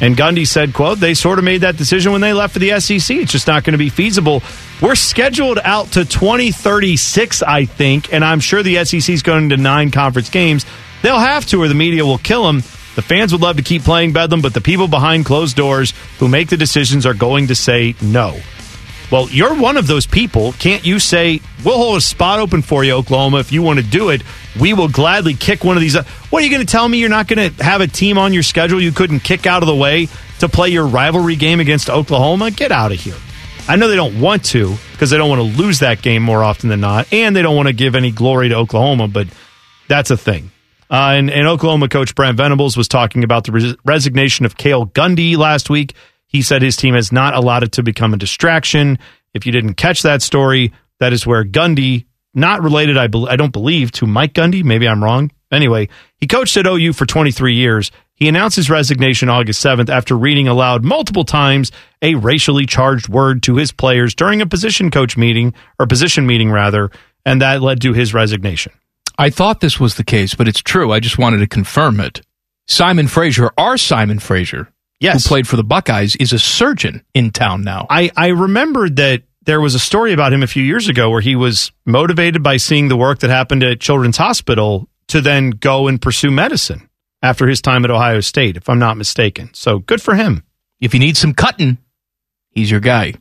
And 0.00 0.16
Gundy 0.16 0.46
said, 0.46 0.72
"quote 0.72 0.98
They 0.98 1.14
sort 1.14 1.38
of 1.38 1.44
made 1.44 1.60
that 1.60 1.76
decision 1.76 2.12
when 2.12 2.20
they 2.20 2.32
left 2.32 2.54
for 2.54 2.58
the 2.58 2.80
SEC. 2.80 3.16
It's 3.16 3.32
just 3.32 3.46
not 3.46 3.64
going 3.64 3.72
to 3.72 3.78
be 3.78 3.90
feasible. 3.90 4.42
We're 4.80 4.94
scheduled 4.94 5.58
out 5.62 5.92
to 5.92 6.04
2036, 6.04 7.42
I 7.42 7.66
think, 7.66 8.12
and 8.12 8.24
I'm 8.24 8.40
sure 8.40 8.62
the 8.62 8.82
SEC 8.84 9.12
is 9.12 9.22
going 9.22 9.50
to 9.50 9.56
nine 9.56 9.90
conference 9.90 10.30
games. 10.30 10.64
They'll 11.02 11.18
have 11.18 11.44
to, 11.46 11.62
or 11.62 11.68
the 11.68 11.74
media 11.74 12.04
will 12.06 12.18
kill 12.18 12.44
them." 12.44 12.62
The 13.00 13.06
fans 13.06 13.32
would 13.32 13.40
love 13.40 13.56
to 13.56 13.62
keep 13.62 13.82
playing 13.82 14.12
Bedlam, 14.12 14.42
but 14.42 14.52
the 14.52 14.60
people 14.60 14.86
behind 14.86 15.24
closed 15.24 15.56
doors 15.56 15.94
who 16.18 16.28
make 16.28 16.50
the 16.50 16.58
decisions 16.58 17.06
are 17.06 17.14
going 17.14 17.46
to 17.46 17.54
say 17.54 17.94
no. 18.02 18.38
Well, 19.10 19.30
you're 19.30 19.58
one 19.58 19.78
of 19.78 19.86
those 19.86 20.06
people. 20.06 20.52
Can't 20.52 20.84
you 20.84 20.98
say, 20.98 21.40
we'll 21.64 21.78
hold 21.78 21.96
a 21.96 22.02
spot 22.02 22.40
open 22.40 22.60
for 22.60 22.84
you, 22.84 22.92
Oklahoma, 22.92 23.38
if 23.38 23.52
you 23.52 23.62
want 23.62 23.78
to 23.78 23.82
do 23.86 24.10
it? 24.10 24.22
We 24.60 24.74
will 24.74 24.90
gladly 24.90 25.32
kick 25.32 25.64
one 25.64 25.78
of 25.78 25.80
these. 25.80 25.96
What 25.96 26.42
are 26.42 26.44
you 26.44 26.50
going 26.50 26.60
to 26.60 26.70
tell 26.70 26.86
me? 26.86 26.98
You're 26.98 27.08
not 27.08 27.26
going 27.26 27.50
to 27.50 27.64
have 27.64 27.80
a 27.80 27.86
team 27.86 28.18
on 28.18 28.34
your 28.34 28.42
schedule 28.42 28.82
you 28.82 28.92
couldn't 28.92 29.20
kick 29.20 29.46
out 29.46 29.62
of 29.62 29.66
the 29.66 29.74
way 29.74 30.08
to 30.40 30.50
play 30.50 30.68
your 30.68 30.86
rivalry 30.86 31.36
game 31.36 31.58
against 31.58 31.88
Oklahoma? 31.88 32.50
Get 32.50 32.70
out 32.70 32.92
of 32.92 33.00
here. 33.00 33.16
I 33.66 33.76
know 33.76 33.88
they 33.88 33.96
don't 33.96 34.20
want 34.20 34.44
to 34.46 34.76
because 34.92 35.08
they 35.08 35.16
don't 35.16 35.30
want 35.30 35.40
to 35.40 35.58
lose 35.58 35.78
that 35.78 36.02
game 36.02 36.22
more 36.22 36.44
often 36.44 36.68
than 36.68 36.80
not, 36.80 37.10
and 37.14 37.34
they 37.34 37.40
don't 37.40 37.56
want 37.56 37.68
to 37.68 37.72
give 37.72 37.94
any 37.94 38.10
glory 38.10 38.50
to 38.50 38.56
Oklahoma, 38.56 39.08
but 39.08 39.26
that's 39.88 40.10
a 40.10 40.18
thing. 40.18 40.50
Uh, 40.90 41.14
and, 41.14 41.30
and, 41.30 41.46
Oklahoma 41.46 41.88
coach 41.88 42.16
Brent 42.16 42.36
Venables 42.36 42.76
was 42.76 42.88
talking 42.88 43.22
about 43.22 43.44
the 43.44 43.52
res- 43.52 43.76
resignation 43.84 44.44
of 44.44 44.56
Cale 44.56 44.86
Gundy 44.86 45.36
last 45.36 45.70
week. 45.70 45.94
He 46.26 46.42
said 46.42 46.62
his 46.62 46.76
team 46.76 46.94
has 46.94 47.12
not 47.12 47.34
allowed 47.34 47.62
it 47.62 47.72
to 47.72 47.82
become 47.82 48.12
a 48.12 48.16
distraction. 48.16 48.98
If 49.32 49.46
you 49.46 49.52
didn't 49.52 49.74
catch 49.74 50.02
that 50.02 50.20
story, 50.20 50.72
that 50.98 51.12
is 51.12 51.24
where 51.24 51.44
Gundy, 51.44 52.06
not 52.34 52.62
related, 52.62 52.96
I, 52.96 53.06
be- 53.06 53.26
I 53.28 53.36
don't 53.36 53.52
believe, 53.52 53.92
to 53.92 54.06
Mike 54.06 54.32
Gundy. 54.34 54.64
Maybe 54.64 54.88
I'm 54.88 55.02
wrong. 55.02 55.30
Anyway, 55.52 55.88
he 56.16 56.26
coached 56.26 56.56
at 56.56 56.66
OU 56.66 56.92
for 56.92 57.06
23 57.06 57.54
years. 57.54 57.92
He 58.14 58.28
announced 58.28 58.56
his 58.56 58.68
resignation 58.68 59.28
August 59.28 59.64
7th 59.64 59.88
after 59.88 60.16
reading 60.16 60.46
aloud 60.46 60.84
multiple 60.84 61.24
times 61.24 61.72
a 62.02 62.14
racially 62.16 62.66
charged 62.66 63.08
word 63.08 63.42
to 63.44 63.56
his 63.56 63.72
players 63.72 64.14
during 64.14 64.40
a 64.42 64.46
position 64.46 64.90
coach 64.90 65.16
meeting, 65.16 65.54
or 65.78 65.86
position 65.86 66.26
meeting 66.26 66.50
rather, 66.50 66.90
and 67.24 67.40
that 67.42 67.62
led 67.62 67.80
to 67.80 67.92
his 67.92 68.12
resignation. 68.12 68.72
I 69.20 69.28
thought 69.28 69.60
this 69.60 69.78
was 69.78 69.96
the 69.96 70.04
case, 70.04 70.34
but 70.34 70.48
it's 70.48 70.62
true. 70.62 70.92
I 70.92 70.98
just 70.98 71.18
wanted 71.18 71.38
to 71.38 71.46
confirm 71.46 72.00
it. 72.00 72.22
Simon 72.66 73.06
Fraser, 73.06 73.50
our 73.58 73.76
Simon 73.76 74.18
Fraser, 74.18 74.72
yes. 74.98 75.24
who 75.24 75.28
played 75.28 75.46
for 75.46 75.56
the 75.56 75.62
Buckeyes, 75.62 76.16
is 76.16 76.32
a 76.32 76.38
surgeon 76.38 77.04
in 77.12 77.30
town 77.30 77.62
now. 77.62 77.86
I, 77.90 78.10
I 78.16 78.28
remembered 78.28 78.96
that 78.96 79.24
there 79.42 79.60
was 79.60 79.74
a 79.74 79.78
story 79.78 80.14
about 80.14 80.32
him 80.32 80.42
a 80.42 80.46
few 80.46 80.62
years 80.62 80.88
ago 80.88 81.10
where 81.10 81.20
he 81.20 81.36
was 81.36 81.70
motivated 81.84 82.42
by 82.42 82.56
seeing 82.56 82.88
the 82.88 82.96
work 82.96 83.18
that 83.18 83.28
happened 83.28 83.62
at 83.62 83.78
Children's 83.78 84.16
Hospital 84.16 84.88
to 85.08 85.20
then 85.20 85.50
go 85.50 85.86
and 85.86 86.00
pursue 86.00 86.30
medicine 86.30 86.88
after 87.22 87.46
his 87.46 87.60
time 87.60 87.84
at 87.84 87.90
Ohio 87.90 88.20
State, 88.20 88.56
if 88.56 88.70
I'm 88.70 88.78
not 88.78 88.96
mistaken. 88.96 89.50
So 89.52 89.80
good 89.80 90.00
for 90.00 90.14
him. 90.14 90.44
If 90.80 90.94
you 90.94 91.00
need 91.00 91.18
some 91.18 91.34
cutting, 91.34 91.76
he's 92.52 92.70
your 92.70 92.80
guy. 92.80 93.12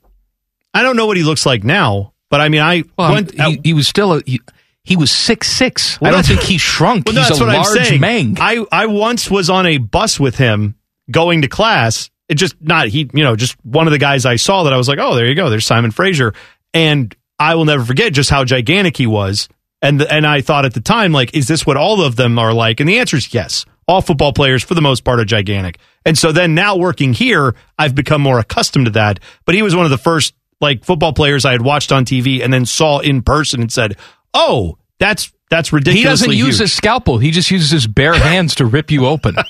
I 0.73 0.81
don't 0.81 0.95
know 0.95 1.07
what 1.07 1.17
he 1.17 1.23
looks 1.23 1.45
like 1.45 1.65
now, 1.65 2.13
but 2.30 2.39
I 2.39 2.47
mean, 2.47 2.61
I 2.61 2.85
well, 2.97 3.11
went. 3.11 3.38
He, 3.38 3.59
he 3.65 3.73
was 3.73 3.85
still 3.85 4.13
a. 4.13 4.21
He, 4.26 4.39
he 4.84 4.95
was 4.95 5.11
six 5.11 5.47
six. 5.49 5.99
Well, 5.99 6.10
I 6.10 6.14
don't 6.14 6.26
think 6.26 6.41
he 6.41 6.57
shrunk. 6.57 7.06
Well, 7.06 7.15
He's 7.15 7.27
that's 7.27 7.39
a 7.39 7.45
what 7.45 7.53
large 7.53 7.77
I'm 7.77 7.99
saying. 7.99 8.38
I 8.39 8.65
I 8.72 8.85
once 8.88 9.30
was 9.30 9.49
on 9.49 9.65
a 9.65 9.77
bus 9.77 10.19
with 10.19 10.35
him 10.35 10.76
going 11.11 11.41
to 11.41 11.47
class. 11.47 12.10
It 12.27 12.35
just 12.35 12.56
not 12.61 12.88
he, 12.88 13.10
you 13.14 13.23
know, 13.23 13.35
just 13.35 13.56
one 13.65 13.88
of 13.88 13.91
the 13.91 13.97
guys 13.97 14.26
I 14.26 14.35
saw 14.35 14.64
that 14.64 14.73
I 14.73 14.77
was 14.77 14.88
like, 14.88 14.99
oh, 14.99 15.15
there 15.15 15.27
you 15.27 15.35
go. 15.35 15.49
There's 15.49 15.65
Simon 15.65 15.91
Fraser, 15.91 16.34
and 16.73 17.15
I 17.39 17.56
will 17.56 17.65
never 17.65 17.84
forget 17.84 18.14
just 18.14 18.30
how 18.30 18.43
gigantic 18.43 18.97
he 18.97 19.07
was. 19.07 19.49
And 19.81 20.01
and 20.01 20.26
I 20.26 20.41
thought 20.41 20.65
at 20.65 20.73
the 20.73 20.81
time, 20.81 21.11
like, 21.11 21.35
is 21.35 21.47
this 21.47 21.65
what 21.65 21.77
all 21.77 22.01
of 22.03 22.15
them 22.15 22.38
are 22.38 22.53
like? 22.53 22.80
And 22.80 22.89
the 22.89 22.99
answer 22.99 23.18
is 23.18 23.34
yes. 23.34 23.65
All 23.88 24.01
football 24.01 24.34
players, 24.34 24.64
for 24.64 24.76
the 24.76 24.81
most 24.81 25.03
part, 25.03 25.19
are 25.19 25.26
gigantic. 25.26 25.80
And 26.06 26.15
so 26.15 26.31
then 26.31 26.53
now 26.53 26.77
working 26.77 27.11
here, 27.11 27.56
I've 27.77 27.95
become 27.95 28.22
more 28.22 28.38
accustomed 28.38 28.85
to 28.85 28.91
that. 28.91 29.19
But 29.45 29.56
he 29.56 29.64
was 29.64 29.76
one 29.76 29.85
of 29.85 29.89
the 29.89 29.97
first 29.97 30.35
like 30.61 30.84
football 30.84 31.14
players 31.14 31.43
I 31.45 31.53
had 31.53 31.64
watched 31.64 31.91
on 31.91 32.06
TV 32.06 32.43
and 32.43 32.53
then 32.53 32.65
saw 32.65 32.99
in 32.99 33.23
person 33.23 33.61
and 33.61 33.72
said, 33.72 33.97
oh, 34.34 34.77
that's 34.99 35.31
that's 35.49 35.73
ridiculous. 35.73 36.01
He 36.01 36.03
doesn't 36.03 36.31
use 36.31 36.57
huge. 36.57 36.60
his 36.60 36.73
scalpel. 36.73 37.18
He 37.18 37.31
just 37.31 37.49
uses 37.51 37.72
his 37.72 37.88
bare 37.88 38.14
hands 38.18 38.56
to 38.56 38.65
rip 38.65 38.91
you 38.91 39.06
open. 39.07 39.35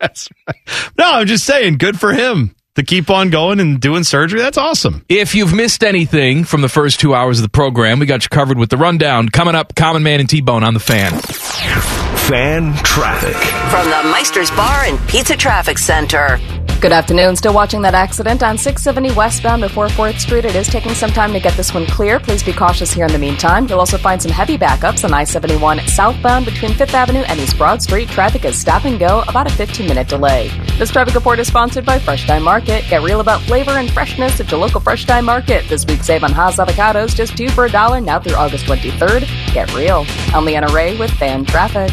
That's 0.00 0.28
right. 0.48 0.56
No, 0.98 1.12
I'm 1.12 1.28
just 1.28 1.44
saying, 1.44 1.78
good 1.78 2.00
for 2.00 2.12
him 2.12 2.56
to 2.74 2.82
keep 2.82 3.08
on 3.08 3.30
going 3.30 3.60
and 3.60 3.80
doing 3.80 4.02
surgery. 4.02 4.40
That's 4.40 4.58
awesome. 4.58 5.04
If 5.08 5.36
you've 5.36 5.54
missed 5.54 5.84
anything 5.84 6.42
from 6.42 6.60
the 6.60 6.68
first 6.68 6.98
two 6.98 7.14
hours 7.14 7.38
of 7.38 7.44
the 7.44 7.48
program, 7.48 8.00
we 8.00 8.06
got 8.06 8.24
you 8.24 8.28
covered 8.28 8.58
with 8.58 8.70
the 8.70 8.76
rundown. 8.76 9.28
Coming 9.28 9.54
up, 9.54 9.76
Common 9.76 10.02
Man 10.02 10.18
and 10.18 10.28
T 10.28 10.40
Bone 10.40 10.64
on 10.64 10.74
the 10.74 10.80
fan. 10.80 11.12
Fan 12.22 12.74
traffic. 12.82 13.36
From 13.70 13.84
the 13.90 14.10
Meister's 14.10 14.50
Bar 14.50 14.86
and 14.86 14.98
Pizza 15.08 15.36
Traffic 15.36 15.78
Center. 15.78 16.40
Good 16.82 16.90
afternoon. 16.90 17.36
Still 17.36 17.54
watching 17.54 17.80
that 17.82 17.94
accident 17.94 18.42
on 18.42 18.58
670 18.58 19.16
westbound 19.16 19.62
before 19.62 19.86
4th 19.86 20.18
Street. 20.18 20.44
It 20.44 20.56
is 20.56 20.66
taking 20.66 20.94
some 20.94 21.10
time 21.10 21.32
to 21.32 21.38
get 21.38 21.56
this 21.56 21.72
one 21.72 21.86
clear. 21.86 22.18
Please 22.18 22.42
be 22.42 22.52
cautious 22.52 22.92
here 22.92 23.06
in 23.06 23.12
the 23.12 23.20
meantime. 23.20 23.68
You'll 23.68 23.78
also 23.78 23.98
find 23.98 24.20
some 24.20 24.32
heavy 24.32 24.58
backups 24.58 25.04
on 25.04 25.14
I 25.14 25.22
71 25.22 25.86
southbound 25.86 26.44
between 26.44 26.72
5th 26.72 26.92
Avenue 26.92 27.20
and 27.20 27.38
East 27.38 27.56
Broad 27.56 27.80
Street. 27.80 28.08
Traffic 28.08 28.44
is 28.44 28.60
stop 28.60 28.84
and 28.84 28.98
go, 28.98 29.22
about 29.28 29.46
a 29.46 29.54
15 29.54 29.86
minute 29.86 30.08
delay. 30.08 30.50
This 30.76 30.90
traffic 30.90 31.14
report 31.14 31.38
is 31.38 31.46
sponsored 31.46 31.86
by 31.86 32.00
Fresh 32.00 32.26
Thyme 32.26 32.42
Market. 32.42 32.84
Get 32.90 33.04
real 33.04 33.20
about 33.20 33.42
flavor 33.42 33.78
and 33.78 33.88
freshness 33.88 34.40
at 34.40 34.50
your 34.50 34.58
local 34.58 34.80
Fresh 34.80 35.04
Thyme 35.04 35.24
Market. 35.24 35.64
This 35.68 35.86
week, 35.86 36.02
save 36.02 36.24
on 36.24 36.32
Haas 36.32 36.56
avocados, 36.56 37.14
just 37.14 37.36
two 37.36 37.48
for 37.50 37.66
a 37.66 37.70
dollar 37.70 38.00
now 38.00 38.18
through 38.18 38.34
August 38.34 38.64
23rd. 38.64 39.54
Get 39.54 39.72
real. 39.72 40.04
I'm 40.34 40.44
Leanna 40.44 40.72
Ray 40.72 40.98
with 40.98 41.12
Fan 41.12 41.44
Traffic. 41.44 41.92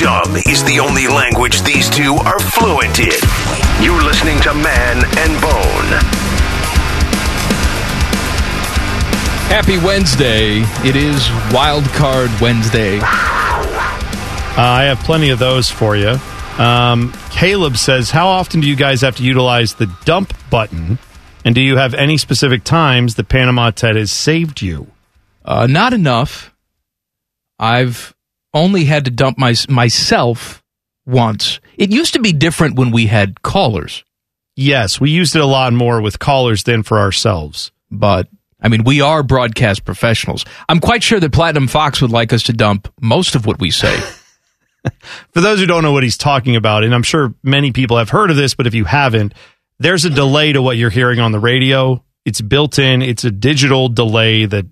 Dumb 0.00 0.34
is 0.48 0.64
the 0.64 0.80
only 0.80 1.06
language 1.08 1.60
these 1.60 1.90
two 1.90 2.14
are 2.14 2.38
fluent 2.38 3.00
in. 3.00 3.20
You're 3.84 4.02
listening 4.02 4.40
to 4.40 4.54
Man 4.54 4.96
and 5.18 5.40
Bone. 5.42 5.90
Happy 9.50 9.76
Wednesday. 9.76 10.60
It 10.88 10.96
is 10.96 11.28
Wild 11.52 11.84
Card 11.90 12.30
Wednesday. 12.40 12.98
Uh, 12.98 13.02
I 14.56 14.84
have 14.84 15.00
plenty 15.00 15.28
of 15.28 15.38
those 15.38 15.70
for 15.70 15.94
you. 15.94 16.16
Um, 16.56 17.12
Caleb 17.28 17.76
says, 17.76 18.10
How 18.10 18.28
often 18.28 18.62
do 18.62 18.68
you 18.68 18.76
guys 18.76 19.02
have 19.02 19.16
to 19.16 19.22
utilize 19.22 19.74
the 19.74 19.94
dump 20.06 20.32
button? 20.48 20.98
And 21.44 21.54
do 21.54 21.60
you 21.60 21.76
have 21.76 21.92
any 21.92 22.16
specific 22.16 22.64
times 22.64 23.16
that 23.16 23.28
Panama 23.28 23.70
Ted 23.70 23.96
has 23.96 24.10
saved 24.10 24.62
you? 24.62 24.86
Uh, 25.44 25.66
not 25.66 25.92
enough. 25.92 26.54
I've 27.58 28.14
only 28.52 28.84
had 28.84 29.04
to 29.04 29.10
dump 29.10 29.38
my, 29.38 29.54
myself 29.68 30.62
once. 31.06 31.60
It 31.76 31.90
used 31.90 32.14
to 32.14 32.20
be 32.20 32.32
different 32.32 32.76
when 32.76 32.90
we 32.90 33.06
had 33.06 33.42
callers. 33.42 34.04
Yes, 34.56 35.00
we 35.00 35.10
used 35.10 35.34
it 35.36 35.42
a 35.42 35.46
lot 35.46 35.72
more 35.72 36.00
with 36.00 36.18
callers 36.18 36.64
than 36.64 36.82
for 36.82 36.98
ourselves. 36.98 37.72
But, 37.90 38.28
I 38.60 38.68
mean, 38.68 38.84
we 38.84 39.00
are 39.00 39.22
broadcast 39.22 39.84
professionals. 39.84 40.44
I'm 40.68 40.80
quite 40.80 41.02
sure 41.02 41.20
that 41.20 41.32
Platinum 41.32 41.68
Fox 41.68 42.00
would 42.00 42.10
like 42.10 42.32
us 42.32 42.42
to 42.44 42.52
dump 42.52 42.92
most 43.00 43.34
of 43.34 43.46
what 43.46 43.60
we 43.60 43.70
say. 43.70 43.98
For 45.32 45.40
those 45.40 45.60
who 45.60 45.66
don't 45.66 45.82
know 45.82 45.92
what 45.92 46.02
he's 46.02 46.16
talking 46.16 46.56
about, 46.56 46.84
and 46.84 46.94
I'm 46.94 47.02
sure 47.02 47.34
many 47.42 47.72
people 47.72 47.98
have 47.98 48.08
heard 48.08 48.30
of 48.30 48.36
this, 48.36 48.54
but 48.54 48.66
if 48.66 48.74
you 48.74 48.84
haven't, 48.84 49.34
there's 49.78 50.04
a 50.04 50.10
delay 50.10 50.52
to 50.52 50.62
what 50.62 50.76
you're 50.76 50.90
hearing 50.90 51.20
on 51.20 51.32
the 51.32 51.38
radio. 51.38 52.02
It's 52.24 52.40
built 52.40 52.78
in, 52.78 53.02
it's 53.02 53.24
a 53.24 53.30
digital 53.30 53.88
delay 53.88 54.46
that 54.46 54.66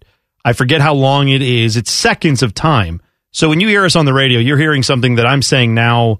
I 0.44 0.52
forget 0.52 0.80
how 0.80 0.94
long 0.94 1.28
it 1.28 1.42
is. 1.42 1.76
It's 1.76 1.90
seconds 1.90 2.42
of 2.42 2.54
time. 2.54 3.02
So 3.30 3.48
when 3.48 3.60
you 3.60 3.68
hear 3.68 3.84
us 3.84 3.96
on 3.96 4.04
the 4.04 4.12
radio, 4.12 4.38
you're 4.40 4.58
hearing 4.58 4.82
something 4.82 5.16
that 5.16 5.26
I'm 5.26 5.42
saying 5.42 5.74
now 5.74 6.18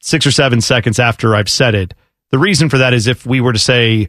six 0.00 0.26
or 0.26 0.30
seven 0.30 0.60
seconds 0.60 0.98
after 0.98 1.34
I've 1.34 1.48
said 1.48 1.74
it. 1.74 1.94
The 2.30 2.38
reason 2.38 2.68
for 2.68 2.78
that 2.78 2.94
is 2.94 3.06
if 3.06 3.26
we 3.26 3.40
were 3.40 3.52
to 3.52 3.58
say 3.58 4.08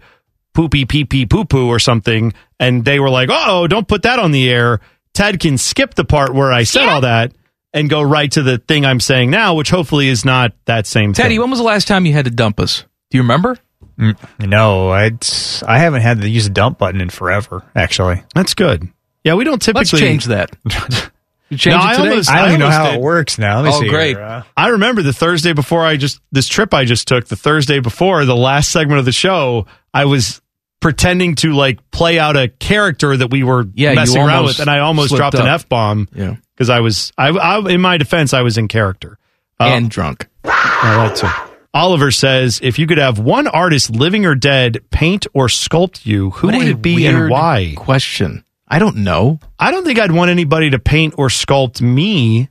poopy 0.53 0.85
pee 0.85 1.05
pee 1.05 1.25
poo 1.25 1.45
poo 1.45 1.67
or 1.67 1.79
something, 1.79 2.33
and 2.59 2.83
they 2.83 2.99
were 2.99 3.09
like, 3.09 3.29
oh, 3.31 3.67
don't 3.67 3.87
put 3.87 4.03
that 4.03 4.19
on 4.19 4.31
the 4.31 4.49
air, 4.49 4.79
Ted 5.13 5.39
can 5.39 5.57
skip 5.57 5.93
the 5.95 6.05
part 6.05 6.33
where 6.33 6.51
I 6.51 6.63
said 6.63 6.87
all 6.87 7.01
that 7.01 7.31
and 7.73 7.89
go 7.89 8.01
right 8.01 8.31
to 8.31 8.41
the 8.43 8.57
thing 8.57 8.85
I'm 8.85 8.99
saying 8.99 9.29
now, 9.29 9.53
which 9.55 9.69
hopefully 9.69 10.07
is 10.07 10.25
not 10.25 10.53
that 10.65 10.87
same 10.87 11.13
Teddy, 11.13 11.35
thing. 11.35 11.41
when 11.41 11.49
was 11.49 11.59
the 11.59 11.65
last 11.65 11.87
time 11.87 12.05
you 12.05 12.13
had 12.13 12.25
to 12.25 12.31
dump 12.31 12.59
us? 12.59 12.83
Do 13.11 13.17
you 13.17 13.21
remember? 13.23 13.57
Mm, 13.99 14.17
No, 14.47 14.89
I'd, 14.89 15.25
I 15.67 15.79
haven't 15.79 16.01
had 16.01 16.21
to 16.21 16.29
use 16.29 16.45
a 16.47 16.49
dump 16.51 16.77
button 16.77 17.01
in 17.01 17.09
forever, 17.09 17.63
actually. 17.75 18.23
That's 18.33 18.53
good. 18.53 18.87
Yeah, 19.23 19.33
we 19.35 19.43
don't 19.43 19.53
Let's 19.73 19.89
typically 19.91 19.99
change 19.99 20.25
that. 20.25 20.55
You 21.49 21.57
change 21.57 21.75
No, 21.75 21.79
it 21.81 21.85
I 21.85 21.95
almost- 21.97 22.29
I 22.29 22.39
don't 22.41 22.47
even 22.49 22.59
know 22.59 22.69
how 22.69 22.87
did. 22.91 22.95
it 22.95 23.01
works 23.01 23.37
now. 23.37 23.61
Let 23.61 23.63
me 23.65 23.69
Oh, 23.73 23.79
see 23.81 23.87
great. 23.89 24.17
here. 24.17 24.21
Uh, 24.23 24.41
I 24.57 24.67
remember 24.69 25.01
the 25.01 25.13
Thursday 25.13 25.53
before 25.53 25.85
I 25.85 25.95
just 25.97 26.19
this 26.31 26.47
trip 26.47 26.73
I 26.73 26.83
just 26.85 27.07
took, 27.07 27.27
the 27.27 27.35
Thursday 27.37 27.79
before 27.79 28.25
the 28.25 28.35
last 28.35 28.69
segment 28.71 28.99
of 28.99 29.05
the 29.05 29.11
show, 29.13 29.65
I 29.93 30.05
was 30.05 30.41
pretending 30.81 31.35
to 31.35 31.53
like 31.53 31.79
play 31.91 32.19
out 32.19 32.35
a 32.37 32.49
character 32.49 33.15
that 33.17 33.31
we 33.31 33.43
were 33.43 33.65
Yeah, 33.73 33.93
messing 33.93 34.21
around 34.21 34.45
with, 34.45 34.59
and 34.59 34.69
I 34.69 34.79
almost 34.79 35.09
slipped 35.09 35.19
dropped 35.19 35.35
an 35.39 35.47
f 35.47 35.67
bomb. 35.69 36.07
Yeah. 36.13 36.35
because 36.55 36.69
I 36.69 36.81
was 36.81 37.11
I, 37.17 37.29
I 37.29 37.59
in 37.69 37.81
my 37.81 37.97
defense 37.97 38.33
I 38.33 38.41
was 38.41 38.57
in 38.57 38.67
character 38.67 39.17
and 39.59 39.89
drunk. 39.89 40.27
That 40.43 41.15
too. 41.15 41.27
Oliver 41.73 42.09
says, 42.11 42.59
if 42.63 42.79
you 42.79 42.87
could 42.87 42.97
have 42.97 43.19
one 43.19 43.45
artist, 43.47 43.89
living 43.91 44.25
or 44.25 44.33
dead, 44.35 44.79
paint 44.89 45.27
or 45.33 45.47
sculpt 45.47 46.05
you, 46.05 46.31
who 46.31 46.47
What 46.47 46.57
would 46.57 46.67
it 46.67 46.81
be 46.81 47.05
and 47.05 47.29
why? 47.29 47.73
Question. 47.75 48.43
I 48.67 48.79
don't 48.79 48.97
know. 48.97 49.39
I 49.57 49.71
don't 49.71 49.85
think 49.85 49.99
I'd 49.99 50.11
want 50.11 50.29
anybody 50.31 50.71
to 50.71 50.79
paint 50.79 51.15
or 51.17 51.27
sculpt 51.29 51.81
me. 51.81 52.49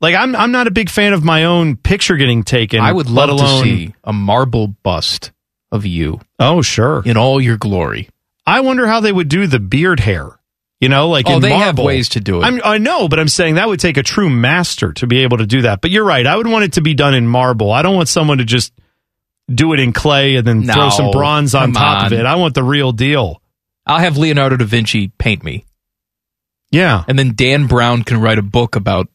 Like 0.00 0.14
I'm, 0.16 0.34
I'm 0.34 0.52
not 0.52 0.66
a 0.66 0.70
big 0.72 0.90
fan 0.90 1.12
of 1.12 1.24
my 1.24 1.44
own 1.44 1.76
picture 1.76 2.16
getting 2.16 2.42
taken. 2.42 2.80
I 2.80 2.92
would 2.92 3.08
let 3.08 3.28
alone, 3.28 3.62
to 3.62 3.68
see 3.68 3.94
a 4.02 4.12
marble 4.12 4.68
bust 4.68 5.30
of 5.72 5.86
you 5.86 6.20
Oh, 6.38 6.60
sure. 6.62 7.02
in 7.06 7.16
all 7.16 7.40
your 7.40 7.56
glory. 7.56 8.08
I 8.46 8.60
wonder 8.60 8.86
how 8.86 9.00
they 9.00 9.12
would 9.12 9.28
do 9.28 9.46
the 9.46 9.60
beard 9.60 10.00
hair. 10.00 10.28
You 10.80 10.88
know, 10.90 11.08
like 11.08 11.26
Oh, 11.28 11.36
in 11.36 11.40
they 11.42 11.50
have 11.56 11.78
ways 11.78 12.10
to 12.10 12.20
do 12.20 12.42
it. 12.42 12.44
I'm, 12.44 12.60
I 12.62 12.76
know, 12.78 13.08
but 13.08 13.18
I'm 13.18 13.28
saying 13.28 13.54
that 13.54 13.68
would 13.68 13.80
take 13.80 13.96
a 13.96 14.02
true 14.02 14.28
master 14.28 14.92
to 14.94 15.06
be 15.06 15.20
able 15.20 15.38
to 15.38 15.46
do 15.46 15.62
that. 15.62 15.80
But 15.80 15.90
you're 15.92 16.04
right. 16.04 16.26
I 16.26 16.36
would 16.36 16.46
want 16.48 16.64
it 16.64 16.72
to 16.74 16.82
be 16.82 16.92
done 16.92 17.14
in 17.14 17.26
marble. 17.26 17.72
I 17.72 17.80
don't 17.82 17.94
want 17.96 18.08
someone 18.08 18.38
to 18.38 18.44
just 18.44 18.72
do 19.52 19.72
it 19.72 19.80
in 19.80 19.92
clay 19.94 20.36
and 20.36 20.46
then 20.46 20.64
throw 20.64 20.90
some 20.90 21.10
bronze 21.10 21.54
on 21.54 21.72
top 21.72 22.06
of 22.06 22.12
it. 22.12 22.26
I 22.26 22.34
want 22.34 22.54
the 22.54 22.62
real 22.62 22.92
deal. 22.92 23.40
I'll 23.86 23.98
have 24.00 24.16
Leonardo 24.16 24.56
da 24.56 24.64
Vinci 24.64 25.08
paint 25.18 25.42
me. 25.44 25.66
Yeah. 26.70 27.04
And 27.06 27.18
then 27.18 27.34
Dan 27.34 27.66
Brown 27.66 28.02
can 28.02 28.20
write 28.20 28.38
a 28.38 28.42
book 28.42 28.76
about 28.76 29.08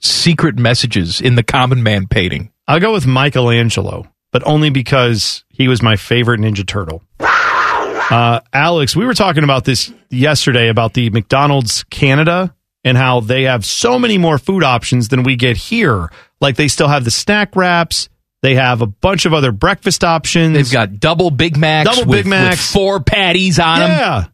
secret 0.00 0.58
messages 0.58 1.20
in 1.20 1.34
the 1.34 1.42
common 1.42 1.82
man 1.82 2.06
painting. 2.06 2.50
I'll 2.66 2.80
go 2.80 2.92
with 2.92 3.06
Michelangelo, 3.06 4.06
but 4.30 4.46
only 4.46 4.70
because 4.70 5.44
he 5.48 5.68
was 5.68 5.82
my 5.82 5.96
favorite 5.96 6.40
Ninja 6.40 6.66
Turtle. 6.66 7.02
Uh, 7.20 8.40
Alex, 8.52 8.94
we 8.94 9.06
were 9.06 9.14
talking 9.14 9.44
about 9.44 9.64
this 9.64 9.92
yesterday 10.10 10.68
about 10.68 10.94
the 10.94 11.10
McDonald's 11.10 11.84
Canada 11.84 12.54
and 12.84 12.96
how 12.96 13.20
they 13.20 13.44
have 13.44 13.64
so 13.64 13.98
many 13.98 14.18
more 14.18 14.38
food 14.38 14.64
options 14.64 15.08
than 15.08 15.22
we 15.22 15.36
get 15.36 15.56
here. 15.56 16.10
Like 16.40 16.56
they 16.56 16.68
still 16.68 16.88
have 16.88 17.04
the 17.04 17.10
snack 17.10 17.54
wraps. 17.56 18.08
They 18.42 18.56
have 18.56 18.82
a 18.82 18.86
bunch 18.86 19.24
of 19.24 19.32
other 19.32 19.52
breakfast 19.52 20.02
options. 20.02 20.54
They've 20.54 20.70
got 20.70 20.98
double 20.98 21.30
Big 21.30 21.56
Macs, 21.56 21.88
Double 21.88 22.10
with, 22.10 22.24
Big 22.24 22.26
Macs. 22.26 22.72
four 22.72 23.00
patties 23.00 23.58
on 23.60 23.80
them. 23.80 23.90
Yeah. 23.90 24.24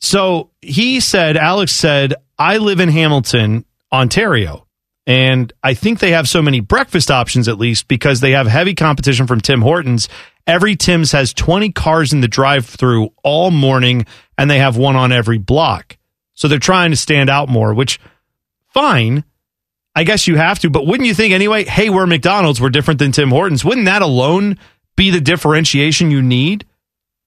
So 0.00 0.50
he 0.62 1.00
said, 1.00 1.36
Alex 1.36 1.72
said, 1.72 2.14
I 2.38 2.58
live 2.58 2.80
in 2.80 2.88
Hamilton, 2.88 3.64
Ontario. 3.92 4.66
And 5.06 5.52
I 5.62 5.74
think 5.74 5.98
they 5.98 6.12
have 6.12 6.28
so 6.28 6.42
many 6.42 6.60
breakfast 6.60 7.10
options, 7.10 7.48
at 7.48 7.58
least, 7.58 7.86
because 7.88 8.20
they 8.20 8.32
have 8.32 8.46
heavy 8.46 8.74
competition 8.74 9.26
from 9.26 9.40
Tim 9.40 9.62
Hortons. 9.62 10.08
Every 10.46 10.76
Tim's 10.76 11.12
has 11.12 11.32
20 11.32 11.72
cars 11.72 12.12
in 12.12 12.20
the 12.20 12.28
drive 12.28 12.66
through 12.66 13.10
all 13.22 13.50
morning, 13.50 14.06
and 14.38 14.50
they 14.50 14.58
have 14.58 14.76
one 14.76 14.96
on 14.96 15.12
every 15.12 15.38
block. 15.38 15.96
So 16.34 16.48
they're 16.48 16.58
trying 16.58 16.90
to 16.90 16.96
stand 16.96 17.30
out 17.30 17.48
more, 17.48 17.72
which, 17.72 17.98
fine. 18.74 19.24
I 19.96 20.04
guess 20.04 20.28
you 20.28 20.36
have 20.36 20.58
to, 20.60 20.70
but 20.70 20.86
wouldn't 20.86 21.06
you 21.08 21.14
think 21.14 21.32
anyway, 21.32 21.64
hey, 21.64 21.88
we're 21.90 22.06
McDonald's, 22.06 22.60
we're 22.60 22.68
different 22.70 22.98
than 23.00 23.12
Tim 23.12 23.30
Hortons? 23.30 23.64
Wouldn't 23.64 23.86
that 23.86 24.02
alone 24.02 24.58
be 24.94 25.10
the 25.10 25.20
differentiation 25.22 26.10
you 26.10 26.20
need? 26.22 26.66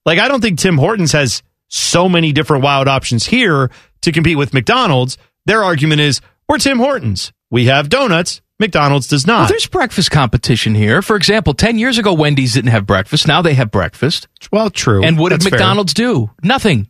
Like, 0.06 0.20
I 0.20 0.28
don't 0.28 0.40
think 0.40 0.60
Tim 0.60 0.78
Hortons 0.78 1.12
has 1.14 1.42
so 1.68 2.08
many 2.08 2.32
different 2.32 2.64
wild 2.64 2.88
options 2.88 3.26
here 3.26 3.70
to 4.02 4.12
compete 4.12 4.38
with 4.38 4.54
McDonald's. 4.54 5.18
Their 5.46 5.64
argument 5.64 6.02
is, 6.02 6.22
we're 6.48 6.60
Tim 6.60 6.78
Hortons. 6.78 7.34
We 7.52 7.66
have 7.66 7.90
donuts. 7.90 8.42
McDonald's 8.60 9.08
does 9.08 9.26
Well, 9.26 9.40
not. 9.42 9.50
there's 9.50 9.68
breakfast 9.68 10.12
competition 10.12 10.76
here. 10.76 11.02
For 11.02 11.16
example, 11.16 11.54
10 11.56 11.80
years 11.80 11.98
ago, 11.98 12.14
Wendy's 12.14 12.54
didn't 12.54 12.72
have 12.72 12.86
breakfast. 12.86 13.28
Now 13.28 13.42
they 13.42 13.54
have 13.56 13.72
breakfast. 13.72 14.28
well, 14.52 14.70
true. 14.70 15.04
And 15.04 15.18
what 15.18 15.30
did 15.30 15.42
That's 15.42 15.50
fair. 15.50 15.60
McDonald's 15.60 15.94
do? 15.94 16.30
Nothing. 16.44 16.88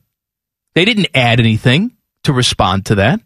They 0.75 0.83
didn't 0.83 1.07
add 1.13 1.39
anything 1.39 1.95
to 2.23 2.33
respond 2.33 2.87
to 2.87 2.95
that. 2.95 3.21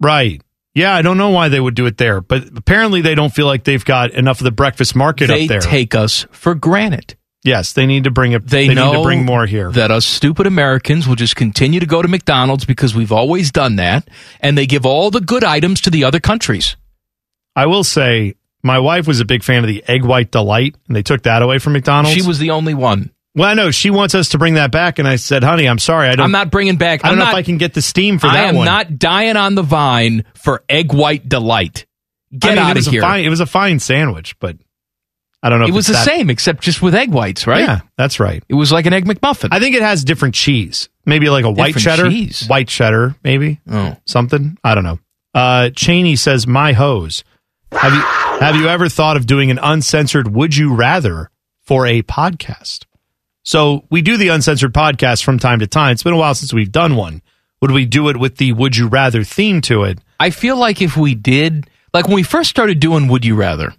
Right. 0.00 0.42
Yeah, 0.76 0.94
I 0.94 1.00
don't 1.02 1.16
know 1.16 1.30
why 1.30 1.48
they 1.48 1.58
would 1.58 1.74
do 1.74 1.86
it 1.86 1.96
there, 1.96 2.20
but 2.20 2.44
apparently 2.54 3.00
they 3.00 3.14
don't 3.14 3.32
feel 3.34 3.46
like 3.46 3.64
they've 3.64 3.84
got 3.84 4.10
enough 4.12 4.40
of 4.40 4.44
the 4.44 4.50
breakfast 4.52 4.94
market 4.94 5.28
They 5.28 5.44
up 5.44 5.48
there. 5.48 5.60
take 5.60 5.94
us 5.94 6.26
for 6.30 6.54
granted. 6.54 7.16
yes, 7.44 7.72
they 7.72 7.86
need 7.86 8.04
to 8.04 8.10
bring 8.10 8.32
it. 8.32 8.46
They, 8.46 8.68
They, 8.68 8.74
know 8.74 8.92
need 8.92 8.98
to 8.98 9.02
bring 9.02 9.24
more 9.24 9.46
here. 9.46 9.70
that 9.72 9.90
us 9.90 10.04
stupid 10.04 10.46
Americans 10.46 11.08
will 11.08 11.14
just 11.14 11.34
continue 11.34 11.80
to 11.80 11.86
go 11.86 12.02
to 12.02 12.08
McDonald's 12.08 12.66
because 12.66 12.94
we've 12.94 13.10
always 13.12 13.50
done 13.50 13.76
that, 13.76 14.06
and 14.40 14.58
they 14.58 14.66
give 14.66 14.84
all 14.84 15.10
the 15.10 15.20
good 15.22 15.44
items 15.44 15.80
to 15.80 15.90
the 15.90 16.04
other 16.04 16.20
countries. 16.20 16.76
I 17.56 17.64
will 17.66 17.84
say, 17.84 18.34
my 18.62 18.78
wife 18.78 19.06
was 19.06 19.20
a 19.20 19.24
big 19.24 19.42
fan 19.44 19.64
of 19.64 19.68
the 19.68 19.82
egg 19.88 20.04
white 20.04 20.30
delight, 20.30 20.74
and 20.88 20.94
they 20.94 21.02
took 21.02 21.22
that 21.22 21.40
away 21.40 21.58
from 21.58 21.72
McDonald's. 21.72 22.14
She 22.20 22.26
was 22.26 22.38
the 22.38 22.50
only 22.50 22.74
one. 22.74 23.12
Well, 23.36 23.48
I 23.48 23.54
know 23.54 23.70
she 23.70 23.90
wants 23.90 24.14
us 24.14 24.30
to 24.30 24.38
bring 24.38 24.54
that 24.54 24.72
back, 24.72 24.98
and 24.98 25.06
I 25.06 25.16
said, 25.16 25.44
"Honey, 25.44 25.68
I'm 25.68 25.78
sorry, 25.78 26.08
I 26.08 26.16
don't. 26.16 26.24
I'm 26.24 26.32
not 26.32 26.50
bringing 26.50 26.76
back. 26.76 27.04
I 27.04 27.08
don't 27.08 27.12
I'm 27.12 27.18
know 27.18 27.24
not, 27.26 27.34
if 27.34 27.36
I 27.36 27.42
can 27.42 27.58
get 27.58 27.74
the 27.74 27.82
steam 27.82 28.18
for 28.18 28.28
I 28.28 28.32
that 28.32 28.44
I 28.46 28.48
am 28.48 28.56
one. 28.56 28.64
not 28.64 28.98
dying 28.98 29.36
on 29.36 29.54
the 29.54 29.62
vine 29.62 30.24
for 30.34 30.64
egg 30.68 30.92
white 30.94 31.28
delight. 31.28 31.84
Get 32.36 32.52
I 32.52 32.54
mean, 32.54 32.58
out 32.64 32.68
it 32.68 32.70
of 32.70 32.76
was 32.78 32.86
here. 32.86 33.02
A 33.02 33.04
fine, 33.04 33.24
it 33.24 33.28
was 33.28 33.40
a 33.40 33.46
fine 33.46 33.78
sandwich, 33.78 34.38
but 34.40 34.56
I 35.42 35.50
don't 35.50 35.60
know. 35.60 35.66
it 35.66 35.74
was 35.74 35.86
the 35.86 35.92
that- 35.92 36.04
same, 36.06 36.30
except 36.30 36.62
just 36.62 36.80
with 36.80 36.94
egg 36.94 37.12
whites, 37.12 37.46
right? 37.46 37.60
Yeah, 37.60 37.80
that's 37.98 38.18
right. 38.18 38.42
It 38.48 38.54
was 38.54 38.72
like 38.72 38.86
an 38.86 38.94
egg 38.94 39.04
McMuffin. 39.04 39.48
I 39.52 39.60
think 39.60 39.76
it 39.76 39.82
has 39.82 40.02
different 40.02 40.34
cheese. 40.34 40.88
Maybe 41.04 41.28
like 41.28 41.44
a 41.44 41.50
white 41.50 41.74
Different 41.74 41.84
cheddar, 41.98 42.10
cheese. 42.10 42.46
white 42.48 42.66
cheddar, 42.68 43.14
maybe 43.22 43.60
Oh. 43.70 43.96
something. 44.06 44.56
I 44.64 44.74
don't 44.74 44.82
know. 44.82 44.98
Uh, 45.34 45.68
Cheney 45.70 46.16
says, 46.16 46.46
"My 46.46 46.72
hose." 46.72 47.22
Have 47.70 47.92
you 47.92 48.00
have 48.40 48.56
you 48.56 48.68
ever 48.68 48.88
thought 48.88 49.16
of 49.18 49.26
doing 49.26 49.50
an 49.50 49.58
uncensored 49.62 50.34
"Would 50.34 50.56
you 50.56 50.74
rather" 50.74 51.30
for 51.64 51.86
a 51.86 52.00
podcast? 52.02 52.85
So 53.46 53.84
we 53.90 54.02
do 54.02 54.16
the 54.16 54.28
uncensored 54.28 54.74
podcast 54.74 55.22
from 55.24 55.38
time 55.38 55.60
to 55.60 55.68
time. 55.68 55.92
It's 55.92 56.02
been 56.02 56.12
a 56.12 56.18
while 56.18 56.34
since 56.34 56.52
we've 56.52 56.72
done 56.72 56.96
one. 56.96 57.22
Would 57.62 57.70
we 57.70 57.86
do 57.86 58.08
it 58.08 58.16
with 58.16 58.36
the 58.36 58.52
"Would 58.52 58.76
you 58.76 58.88
rather" 58.88 59.22
theme 59.22 59.60
to 59.62 59.84
it? 59.84 60.00
I 60.18 60.30
feel 60.30 60.56
like 60.56 60.82
if 60.82 60.96
we 60.96 61.14
did, 61.14 61.70
like 61.94 62.06
when 62.06 62.16
we 62.16 62.24
first 62.24 62.50
started 62.50 62.80
doing 62.80 63.06
Would 63.06 63.24
You 63.24 63.36
Rather, 63.36 63.72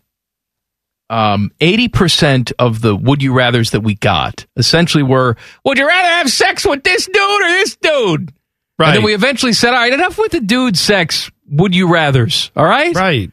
um, 1.10 1.52
80% 1.60 2.54
of 2.58 2.82
the 2.82 2.96
Would 2.96 3.22
You 3.22 3.34
Rathers 3.34 3.72
that 3.72 3.82
we 3.82 3.96
got 3.96 4.46
essentially 4.56 5.04
were, 5.04 5.36
Would 5.66 5.78
you 5.78 5.86
rather 5.86 6.10
have 6.10 6.30
sex 6.30 6.66
with 6.66 6.84
this 6.84 7.06
dude 7.06 7.16
or 7.18 7.48
this 7.50 7.76
dude? 7.76 8.34
Right. 8.80 8.88
And 8.90 8.98
then 8.98 9.04
we 9.04 9.14
eventually 9.14 9.54
said, 9.54 9.74
All 9.74 9.80
right, 9.80 9.94
enough 9.94 10.18
with 10.18 10.32
the 10.32 10.40
dude 10.40 10.78
sex. 10.78 11.30
Would 11.50 11.76
you 11.76 11.88
rathers? 11.88 12.52
All 12.56 12.66
right. 12.66 12.96
Right. 12.96 13.32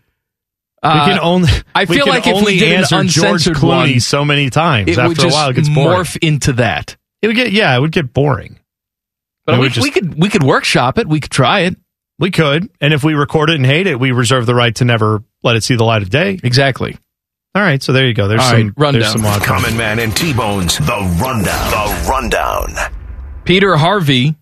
Uh, 0.84 1.04
we 1.06 1.12
can 1.12 1.20
only. 1.20 1.48
I 1.74 1.86
feel 1.86 2.04
can 2.04 2.14
like 2.14 2.26
if 2.26 2.44
we 2.44 2.58
did 2.58 2.72
an 2.72 2.78
answer 2.78 3.02
George 3.04 3.16
uncensored 3.46 3.56
Clooney 3.56 3.92
one, 3.94 4.00
so 4.00 4.24
many 4.24 4.50
times 4.50 4.88
it 4.90 4.98
after 4.98 5.08
would 5.08 5.18
just 5.18 5.34
a 5.34 5.34
while, 5.34 5.48
it 5.50 5.54
gets 5.54 5.68
boring. 5.68 5.98
morph 5.98 6.18
into 6.20 6.52
that. 6.54 6.96
It 7.22 7.28
would 7.28 7.36
get 7.36 7.52
yeah, 7.52 7.76
it 7.76 7.80
would 7.80 7.92
get 7.92 8.12
boring. 8.12 8.58
But 9.46 9.60
we, 9.60 9.68
just- 9.68 9.82
we 9.82 9.90
could 9.90 10.20
we 10.20 10.28
could 10.28 10.42
workshop 10.42 10.98
it. 10.98 11.06
We 11.08 11.20
could 11.20 11.30
try 11.30 11.60
it. 11.60 11.76
We 12.18 12.30
could, 12.30 12.70
and 12.80 12.94
if 12.94 13.02
we 13.02 13.14
record 13.14 13.50
it 13.50 13.56
and 13.56 13.66
hate 13.66 13.86
it, 13.88 13.98
we 13.98 14.12
reserve 14.12 14.46
the 14.46 14.54
right 14.54 14.74
to 14.76 14.84
never 14.84 15.24
let 15.42 15.56
it 15.56 15.64
see 15.64 15.74
the 15.74 15.84
light 15.84 16.02
of 16.02 16.10
day. 16.10 16.38
Exactly. 16.44 16.96
All 17.56 17.62
right, 17.62 17.82
so 17.82 17.92
there 17.92 18.06
you 18.06 18.14
go. 18.14 18.28
There's 18.28 18.40
All 18.40 18.50
some 18.50 18.62
right, 18.62 18.72
rundown. 18.76 19.00
There's 19.00 19.12
some 19.12 19.24
odd 19.26 19.42
Common 19.42 19.76
Man 19.76 19.98
and 20.00 20.16
T-Bone's 20.16 20.76
The 20.78 21.18
Rundown. 21.20 21.70
The 21.70 22.08
Rundown. 22.10 22.74
Peter 23.44 23.76
Harvey, 23.76 24.34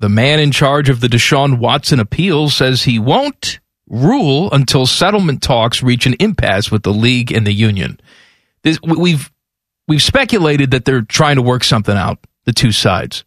the 0.00 0.08
man 0.08 0.38
in 0.40 0.50
charge 0.52 0.88
of 0.88 1.00
the 1.00 1.06
Deshaun 1.08 1.58
Watson 1.58 1.98
appeal, 2.00 2.48
says 2.50 2.82
he 2.82 2.98
won't 2.98 3.60
rule 3.92 4.50
until 4.50 4.86
settlement 4.86 5.42
talks 5.42 5.82
reach 5.82 6.06
an 6.06 6.14
impasse 6.18 6.70
with 6.72 6.82
the 6.82 6.92
league 6.92 7.30
and 7.30 7.46
the 7.46 7.52
union. 7.52 8.00
This, 8.64 8.80
we- 8.82 8.96
we've 8.96 9.30
we've 9.86 10.02
speculated 10.02 10.70
that 10.72 10.84
they're 10.84 11.02
trying 11.02 11.36
to 11.36 11.42
work 11.42 11.62
something 11.62 11.96
out, 11.96 12.18
the 12.46 12.52
two 12.52 12.72
sides, 12.72 13.24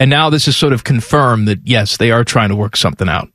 and 0.00 0.10
now 0.10 0.30
this 0.30 0.48
is 0.48 0.56
sort 0.56 0.72
of 0.72 0.82
confirmed 0.82 1.46
that 1.46 1.60
yes, 1.64 1.98
they 1.98 2.10
are 2.10 2.24
trying 2.24 2.48
to 2.48 2.56
work 2.56 2.76
something 2.76 3.08
out. 3.08 3.28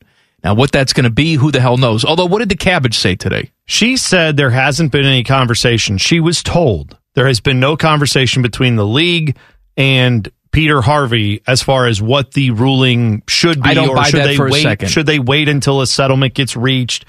Now, 0.43 0.53
what 0.53 0.71
that's 0.71 0.93
going 0.93 1.05
to 1.05 1.09
be, 1.09 1.35
who 1.35 1.51
the 1.51 1.59
hell 1.59 1.77
knows? 1.77 2.05
Although, 2.05 2.27
what 2.27 2.37
did 2.39 2.49
the 2.49 2.55
cabbage 2.55 2.95
say 2.97 3.15
today? 3.15 3.51
She 3.65 3.97
said 3.97 4.37
there 4.37 4.51
hasn't 4.51 4.91
been 4.91 5.05
any 5.05 5.23
conversation. 5.23 5.97
She 5.97 6.19
was 6.19 6.43
told 6.43 6.97
there 7.15 7.25
has 7.25 7.39
been 7.39 7.59
no 7.59 7.75
conversation 7.75 8.43
between 8.43 8.75
the 8.75 8.85
league 8.85 9.37
and 9.75 10.31
Peter 10.55 10.81
Harvey 10.81 11.41
as 11.45 11.61
far 11.61 11.85
as 11.85 12.01
what 12.01 12.31
the 12.31 12.51
ruling 12.51 13.23
should 13.27 13.61
be 13.61 13.69
I 13.69 13.73
don't 13.73 13.89
or 13.89 13.95
buy 13.95 14.09
should 14.09 14.21
that 14.21 14.27
they 14.27 14.35
for 14.37 14.49
wait 14.49 14.87
should 14.87 15.05
they 15.05 15.19
wait 15.19 15.49
until 15.49 15.81
a 15.81 15.87
settlement 15.87 16.33
gets 16.33 16.55
reached? 16.55 17.05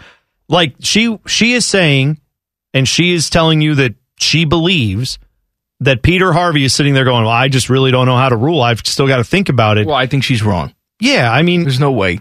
Like 0.49 0.75
she 0.81 1.17
she 1.27 1.53
is 1.53 1.65
saying 1.65 2.21
and 2.75 2.89
she 2.89 3.15
is 3.15 3.31
telling 3.31 3.61
you 3.61 3.77
that 3.77 3.95
she 4.19 4.45
believes 4.45 5.21
that 5.81 6.03
Peter 6.03 6.33
Harvey 6.33 6.65
is 6.65 6.75
sitting 6.75 6.95
there 6.95 7.05
going, 7.05 7.25
well, 7.25 7.33
I 7.33 7.49
just 7.49 7.69
really 7.69 7.91
don't 7.91 8.07
know 8.07 8.17
how 8.17 8.29
to 8.29 8.37
rule. 8.37 8.63
I've 8.63 8.81
still 8.81 9.07
got 9.07 9.19
to 9.19 9.25
think 9.25 9.49
about 9.49 9.79
it. 9.79 9.87
Well, 9.87 9.97
I 9.97 10.07
think 10.07 10.25
she's 10.25 10.43
wrong. 10.43 10.75
Yeah, 11.01 11.31
I 11.31 11.43
mean, 11.43 11.63
there's 11.63 11.79
no 11.79 11.93
way. 11.93 12.21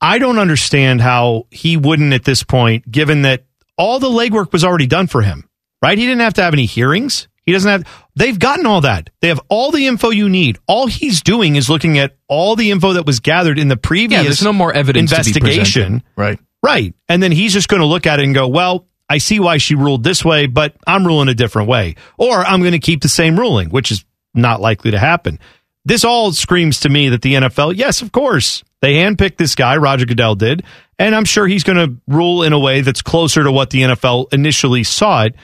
I 0.00 0.18
don't 0.18 0.38
understand 0.38 1.00
how 1.00 1.46
he 1.50 1.76
wouldn't 1.76 2.12
at 2.12 2.24
this 2.24 2.42
point, 2.42 2.90
given 2.90 3.22
that 3.22 3.44
all 3.78 3.98
the 3.98 4.08
legwork 4.08 4.52
was 4.52 4.64
already 4.64 4.86
done 4.86 5.06
for 5.06 5.22
him, 5.22 5.48
right? 5.82 5.96
He 5.96 6.04
didn't 6.04 6.20
have 6.20 6.34
to 6.34 6.42
have 6.42 6.52
any 6.52 6.66
hearings. 6.66 7.28
He 7.46 7.52
doesn't 7.52 7.70
have, 7.70 8.02
they've 8.14 8.38
gotten 8.38 8.66
all 8.66 8.82
that. 8.82 9.10
They 9.20 9.28
have 9.28 9.40
all 9.48 9.70
the 9.70 9.86
info 9.86 10.10
you 10.10 10.28
need. 10.28 10.58
All 10.66 10.86
he's 10.86 11.22
doing 11.22 11.56
is 11.56 11.68
looking 11.68 11.98
at 11.98 12.16
all 12.28 12.54
the 12.56 12.70
info 12.70 12.92
that 12.92 13.06
was 13.06 13.20
gathered 13.20 13.58
in 13.58 13.68
the 13.68 13.76
previous 13.76 14.20
Yeah, 14.20 14.24
there's 14.24 14.42
no 14.42 14.52
more 14.52 14.72
evidence 14.72 15.10
to 15.10 15.16
be 15.16 15.18
investigation. 15.18 16.02
Right. 16.16 16.38
Right. 16.62 16.94
And 17.08 17.22
then 17.22 17.32
he's 17.32 17.52
just 17.52 17.68
going 17.68 17.80
to 17.80 17.86
look 17.86 18.06
at 18.06 18.20
it 18.20 18.24
and 18.24 18.34
go, 18.34 18.46
well, 18.48 18.86
I 19.08 19.18
see 19.18 19.40
why 19.40 19.56
she 19.56 19.74
ruled 19.74 20.04
this 20.04 20.24
way, 20.24 20.46
but 20.46 20.76
I'm 20.86 21.06
ruling 21.06 21.28
a 21.28 21.34
different 21.34 21.68
way. 21.68 21.96
Or 22.18 22.44
I'm 22.44 22.60
going 22.60 22.72
to 22.72 22.78
keep 22.78 23.02
the 23.02 23.08
same 23.08 23.38
ruling, 23.38 23.70
which 23.70 23.90
is 23.90 24.04
not 24.34 24.60
likely 24.60 24.92
to 24.92 24.98
happen. 24.98 25.40
This 25.84 26.04
all 26.04 26.32
screams 26.32 26.80
to 26.80 26.88
me 26.88 27.08
that 27.08 27.22
the 27.22 27.34
NFL, 27.34 27.76
yes, 27.76 28.02
of 28.02 28.12
course, 28.12 28.62
they 28.82 28.94
handpicked 28.94 29.36
this 29.36 29.54
guy, 29.54 29.78
Roger 29.78 30.06
Goodell 30.06 30.34
did, 30.34 30.62
and 30.98 31.14
I'm 31.14 31.24
sure 31.24 31.46
he's 31.46 31.64
going 31.64 31.78
to 31.78 31.96
rule 32.06 32.42
in 32.42 32.52
a 32.52 32.58
way 32.58 32.82
that's 32.82 33.02
closer 33.02 33.42
to 33.42 33.50
what 33.50 33.70
the 33.70 33.82
NFL 33.82 34.32
initially 34.32 34.84
saw 34.84 35.24
it. 35.24 35.34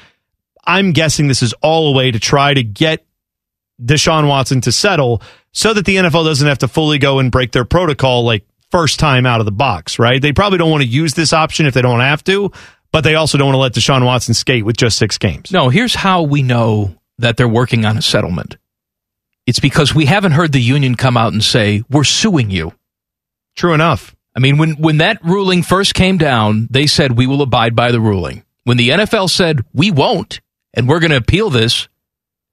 I'm 0.67 0.93
guessing 0.93 1.29
this 1.29 1.43
is 1.43 1.53
all 1.63 1.89
a 1.89 1.97
way 1.97 2.11
to 2.11 2.19
try 2.19 2.55
to 2.55 2.63
get 2.63 3.05
Deshaun 3.81 4.29
Watson 4.29 4.61
to 4.63 4.73
settle 4.73 5.23
so 5.53 5.73
that 5.73 5.85
the 5.85 5.97
NFL 5.97 6.25
doesn't 6.25 6.47
have 6.47 6.59
to 6.59 6.69
fully 6.69 6.99
go 6.99 7.19
and 7.19 7.31
break 7.31 7.53
their 7.53 7.65
protocol 7.65 8.25
like 8.25 8.45
first 8.71 8.99
time 8.99 9.27
out 9.27 9.41
of 9.41 9.47
the 9.47 9.53
box, 9.53 9.99
right? 9.99 10.21
They 10.21 10.33
probably 10.33 10.59
don't 10.59 10.71
want 10.71 10.83
to 10.83 10.89
use 10.89 11.15
this 11.15 11.33
option 11.33 11.67
if 11.67 11.75
they 11.75 11.83
don't 11.83 12.01
have 12.01 12.25
to, 12.25 12.51
but 12.93 13.05
they 13.05 13.15
also 13.15 13.39
don't 13.39 13.49
want 13.49 13.55
to 13.57 13.61
let 13.61 13.73
Deshaun 13.73 14.05
Watson 14.05 14.35
skate 14.35 14.65
with 14.65 14.77
just 14.77 14.99
six 14.99 15.19
games. 15.19 15.53
No, 15.53 15.69
here's 15.69 15.95
how 15.95 16.23
we 16.23 16.43
know 16.43 16.95
that 17.19 17.37
they're 17.37 17.49
working 17.49 17.85
on 17.85 17.97
a 17.97 18.03
settlement. 18.03 18.57
It's 19.47 19.61
because 19.61 19.95
we 19.95 20.07
haven't 20.07 20.33
heard 20.33 20.53
the 20.53 20.61
union 20.61 20.97
come 20.97 21.17
out 21.17 21.33
and 21.33 21.43
say, 21.43 21.85
we're 21.89 22.05
suing 22.05 22.51
you. 22.51 22.73
True 23.55 23.75
enough. 23.75 24.17
I 24.35 24.41
mean, 24.41 24.59
when, 24.59 24.73
when 24.73 24.99
that 24.99 25.25
ruling 25.25 25.63
first 25.63 25.95
came 25.95 26.19
down, 26.19 26.69
they 26.71 26.87
said, 26.87 27.17
we 27.17 27.27
will 27.27 27.43
abide 27.43 27.75
by 27.75 27.93
the 27.93 28.01
ruling. 28.01 28.43
When 28.65 28.77
the 28.77 28.91
NFL 28.91 29.31
said, 29.31 29.65
we 29.73 29.91
won't, 29.91 30.41
and 30.77 30.89
we're 30.89 31.01
going 31.01 31.11
to 31.11 31.17
appeal 31.17 31.51
this, 31.51 31.89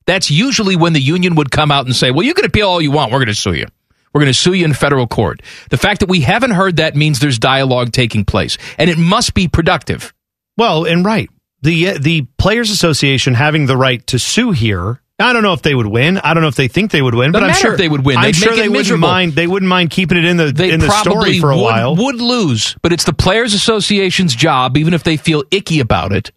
that's 0.06 0.32
usually 0.32 0.76
when 0.76 0.94
the 0.94 1.00
union 1.00 1.36
would 1.36 1.52
come 1.52 1.72
out 1.72 1.86
and 1.86 1.95
say, 1.95 2.10
well, 2.12 2.26
you 2.26 2.34
can 2.34 2.45
appeal 2.45 2.68
all 2.68 2.82
you 2.82 2.91
want. 2.91 3.12
We're 3.12 3.20
going 3.20 3.28
to 3.28 3.36
sue 3.36 3.54
you. 3.54 3.68
We're 4.14 4.22
going 4.22 4.34
to 4.34 4.38
sue 4.40 4.54
you 4.54 4.66
in 4.66 4.74
federal 4.74 5.08
court. 5.08 5.41
The 5.70 5.78
fact 5.78 6.02
that 6.02 6.10
we 6.10 6.22
haven't 6.22 6.52
heard 6.52 6.78
that 6.78 6.95
means 6.95 7.20
there's 7.20 7.40
dialogue 7.40 7.91
taking 7.91 8.26
place, 8.26 8.58
and 8.78 8.90
it 8.90 8.98
must 8.98 9.34
be 9.34 9.48
productive. 9.48 10.14
Well, 10.58 10.86
and 10.86 11.04
right. 11.04 11.30
The 11.62 11.90
uh, 11.90 11.98
the 12.00 12.24
players 12.38 12.70
association 12.70 13.34
having 13.34 13.66
the 13.66 13.78
right 13.78 14.06
to 14.08 14.20
sue 14.20 14.52
here. 14.52 15.00
I 15.18 15.32
don't 15.32 15.44
know 15.44 15.54
if 15.54 15.62
they 15.62 15.74
would 15.74 15.88
win. 15.88 16.18
I 16.18 16.34
don't 16.34 16.41
know 16.44 16.50
if 16.50 16.56
they 16.56 16.68
think 16.68 16.91
they 16.91 17.02
would 17.02 17.16
win, 17.16 17.32
but 17.32 17.44
I'm 17.44 17.54
sure 17.54 17.72
if 17.72 17.78
they 17.78 17.88
would 17.88 18.06
win. 18.06 18.18
I'm 18.18 18.26
They'd 18.26 18.36
sure 18.36 18.52
make 18.52 18.60
it 18.60 18.64
they 18.64 18.70
wouldn't 18.70 19.00
mind. 19.00 19.34
They 19.34 19.48
wouldn't 19.48 19.70
mind 19.70 19.90
keeping 19.91 20.18
it 20.18 20.26
in 20.26 20.38
the 20.38 20.52
They 20.52 20.72
in 20.72 20.80
the 20.80 20.90
story 20.90 21.40
for 21.40 21.52
a 21.52 21.56
would, 21.56 21.64
while. 21.64 21.95
would 21.95 22.20
lose, 22.20 22.76
but 22.82 22.91
it's 22.91 23.06
the 23.06 23.14
Players 23.14 23.54
Association's 23.54 24.36
job, 24.36 24.76
even 24.76 24.94
if 24.94 25.04
they 25.04 25.16
feel 25.16 25.44
icky 25.52 25.80
about 25.80 26.12
it, 26.12 26.32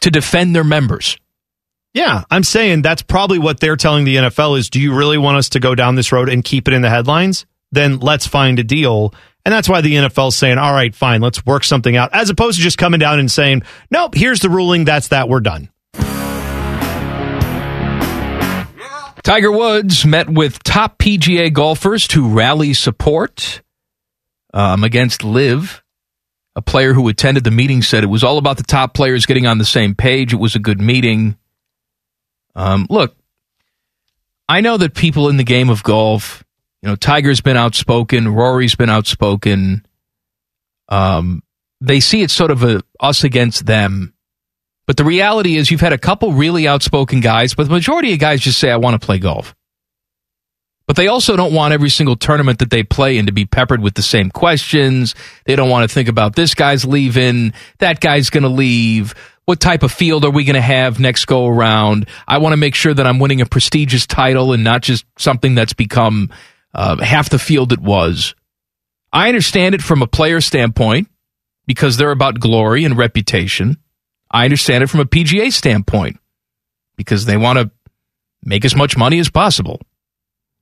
to 0.00 0.10
defend 0.10 0.54
their 0.54 0.64
members. 0.64 1.16
Yeah, 1.94 2.24
I'm 2.30 2.44
saying 2.44 2.82
that's 2.82 3.02
probably 3.02 3.38
what 3.38 3.58
they're 3.58 3.76
telling 3.76 4.04
the 4.04 4.16
NFL 4.16 4.58
is 4.58 4.68
do 4.68 4.80
you 4.80 4.94
really 4.94 5.16
want 5.16 5.38
us 5.38 5.48
to 5.50 5.60
go 5.60 5.74
down 5.74 5.94
this 5.94 6.12
road 6.12 6.28
and 6.28 6.44
keep 6.44 6.68
it 6.68 6.74
in 6.74 6.82
the 6.82 6.90
headlines? 6.90 7.46
Then 7.72 8.00
let's 8.00 8.26
find 8.26 8.58
a 8.58 8.64
deal. 8.64 9.14
And 9.46 9.52
that's 9.52 9.68
why 9.68 9.80
the 9.80 9.94
NFL's 9.94 10.36
saying, 10.36 10.58
all 10.58 10.72
right, 10.72 10.94
fine, 10.94 11.20
let's 11.20 11.46
work 11.46 11.64
something 11.64 11.96
out, 11.96 12.10
as 12.12 12.28
opposed 12.30 12.58
to 12.58 12.62
just 12.62 12.78
coming 12.78 13.00
down 13.00 13.18
and 13.18 13.30
saying, 13.30 13.62
nope, 13.90 14.14
here's 14.14 14.40
the 14.40 14.50
ruling, 14.50 14.84
that's 14.84 15.08
that, 15.08 15.28
we're 15.28 15.40
done. 15.40 15.70
Tiger 19.22 19.50
Woods 19.50 20.04
met 20.04 20.28
with 20.28 20.62
top 20.62 20.98
PGA 20.98 21.52
golfers 21.52 22.06
to 22.08 22.28
rally 22.28 22.74
support 22.74 23.62
um, 24.54 24.84
against 24.84 25.24
LIV. 25.24 25.82
A 26.56 26.62
player 26.62 26.92
who 26.94 27.06
attended 27.08 27.44
the 27.44 27.50
meeting 27.50 27.82
said 27.82 28.02
it 28.02 28.08
was 28.08 28.24
all 28.24 28.38
about 28.38 28.56
the 28.56 28.64
top 28.64 28.94
players 28.94 29.26
getting 29.26 29.46
on 29.46 29.58
the 29.58 29.64
same 29.64 29.94
page. 29.94 30.32
It 30.32 30.36
was 30.36 30.56
a 30.56 30.58
good 30.58 30.80
meeting. 30.80 31.36
Um, 32.54 32.86
look, 32.90 33.14
I 34.48 34.62
know 34.62 34.76
that 34.78 34.94
people 34.94 35.28
in 35.28 35.36
the 35.36 35.44
game 35.44 35.68
of 35.68 35.82
golf, 35.82 36.42
you 36.82 36.88
know, 36.88 36.96
Tiger's 36.96 37.40
been 37.40 37.56
outspoken, 37.56 38.28
Rory's 38.28 38.74
been 38.74 38.90
outspoken. 38.90 39.86
Um, 40.88 41.42
they 41.80 42.00
see 42.00 42.22
it 42.22 42.30
sort 42.30 42.50
of 42.50 42.62
a 42.62 42.82
us 43.00 43.22
against 43.22 43.66
them. 43.66 44.14
But 44.86 44.96
the 44.96 45.04
reality 45.04 45.56
is, 45.56 45.70
you've 45.70 45.80
had 45.80 45.92
a 45.92 45.98
couple 45.98 46.32
really 46.32 46.68
outspoken 46.68 47.20
guys, 47.20 47.54
but 47.54 47.64
the 47.64 47.72
majority 47.72 48.12
of 48.12 48.18
guys 48.20 48.40
just 48.40 48.58
say, 48.58 48.70
I 48.70 48.76
want 48.76 49.00
to 49.00 49.04
play 49.04 49.18
golf. 49.18 49.54
But 50.86 50.96
they 50.96 51.08
also 51.08 51.36
don't 51.36 51.52
want 51.52 51.74
every 51.74 51.90
single 51.90 52.16
tournament 52.16 52.60
that 52.60 52.70
they 52.70 52.84
play 52.84 53.18
in 53.18 53.26
to 53.26 53.32
be 53.32 53.44
peppered 53.44 53.82
with 53.82 53.94
the 53.94 54.02
same 54.02 54.30
questions. 54.30 55.14
They 55.44 55.56
don't 55.56 55.68
want 55.68 55.88
to 55.88 55.92
think 55.92 56.08
about 56.08 56.36
this 56.36 56.54
guy's 56.54 56.84
leaving, 56.84 57.52
that 57.78 58.00
guy's 58.00 58.30
going 58.30 58.44
to 58.44 58.48
leave. 58.48 59.14
What 59.46 59.60
type 59.60 59.82
of 59.84 59.92
field 59.92 60.24
are 60.24 60.30
we 60.30 60.44
going 60.44 60.54
to 60.54 60.60
have 60.60 60.98
next 60.98 61.26
go 61.26 61.46
around? 61.46 62.08
I 62.26 62.38
want 62.38 62.52
to 62.52 62.56
make 62.56 62.74
sure 62.74 62.92
that 62.92 63.06
I'm 63.06 63.20
winning 63.20 63.40
a 63.40 63.46
prestigious 63.46 64.06
title 64.06 64.52
and 64.52 64.64
not 64.64 64.82
just 64.82 65.04
something 65.18 65.54
that's 65.54 65.72
become 65.72 66.30
uh, 66.74 66.96
half 67.02 67.30
the 67.30 67.38
field 67.38 67.72
it 67.72 67.80
was. 67.80 68.34
I 69.12 69.28
understand 69.28 69.74
it 69.74 69.82
from 69.82 70.02
a 70.02 70.06
player 70.06 70.40
standpoint 70.40 71.08
because 71.66 71.96
they're 71.96 72.10
about 72.10 72.40
glory 72.40 72.84
and 72.84 72.96
reputation. 72.96 73.76
I 74.30 74.44
understand 74.44 74.82
it 74.82 74.90
from 74.90 75.00
a 75.00 75.04
PGA 75.04 75.52
standpoint 75.52 76.18
because 76.96 77.24
they 77.24 77.36
want 77.36 77.58
to 77.58 77.70
make 78.42 78.64
as 78.64 78.74
much 78.74 78.96
money 78.96 79.18
as 79.20 79.30
possible. 79.30 79.80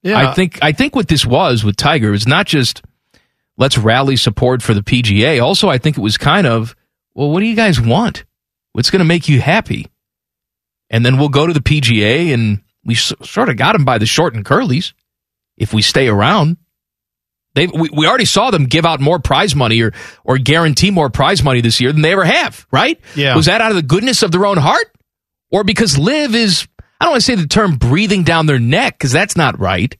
Yeah. 0.04 0.30
I 0.30 0.34
think 0.34 0.58
I 0.62 0.72
think 0.72 0.94
what 0.94 1.08
this 1.08 1.26
was 1.26 1.64
with 1.64 1.76
Tiger 1.76 2.12
is 2.12 2.26
not 2.26 2.46
just 2.46 2.82
let's 3.56 3.78
rally 3.78 4.16
support 4.16 4.62
for 4.62 4.74
the 4.74 4.82
PGA. 4.82 5.42
Also, 5.42 5.68
I 5.68 5.78
think 5.78 5.96
it 5.96 6.00
was 6.00 6.18
kind 6.18 6.46
of, 6.46 6.76
well, 7.14 7.30
what 7.30 7.40
do 7.40 7.46
you 7.46 7.56
guys 7.56 7.80
want? 7.80 8.24
What's 8.72 8.90
going 8.90 9.00
to 9.00 9.04
make 9.06 9.28
you 9.28 9.40
happy? 9.40 9.86
And 10.90 11.06
then 11.06 11.18
we'll 11.18 11.30
go 11.30 11.46
to 11.46 11.52
the 11.52 11.60
PGA 11.60 12.34
and 12.34 12.60
we 12.84 12.94
sort 12.94 13.48
of 13.48 13.56
got 13.56 13.72
them 13.72 13.84
by 13.84 13.98
the 13.98 14.06
short 14.06 14.34
and 14.34 14.44
curlies 14.44 14.92
if 15.56 15.72
we 15.72 15.80
stay 15.80 16.08
around. 16.08 16.58
They 17.54 17.66
we, 17.68 17.88
we 17.90 18.06
already 18.06 18.24
saw 18.26 18.50
them 18.50 18.66
give 18.66 18.84
out 18.84 19.00
more 19.00 19.20
prize 19.20 19.54
money 19.54 19.80
or 19.80 19.92
or 20.24 20.38
guarantee 20.38 20.90
more 20.90 21.08
prize 21.08 21.42
money 21.42 21.60
this 21.60 21.80
year 21.80 21.92
than 21.92 22.02
they 22.02 22.12
ever 22.12 22.24
have, 22.24 22.66
right? 22.70 23.00
Yeah. 23.14 23.36
Was 23.36 23.46
that 23.46 23.60
out 23.60 23.70
of 23.70 23.76
the 23.76 23.82
goodness 23.82 24.22
of 24.22 24.32
their 24.32 24.44
own 24.44 24.58
heart? 24.58 24.90
Or 25.50 25.62
because 25.62 25.96
LIV 25.96 26.34
is 26.34 26.68
I 27.00 27.06
don't 27.06 27.12
want 27.12 27.22
to 27.22 27.26
say 27.26 27.34
the 27.34 27.46
term 27.46 27.76
breathing 27.76 28.22
down 28.22 28.46
their 28.46 28.58
neck 28.58 28.98
because 28.98 29.12
that's 29.12 29.36
not 29.36 29.58
right. 29.58 29.96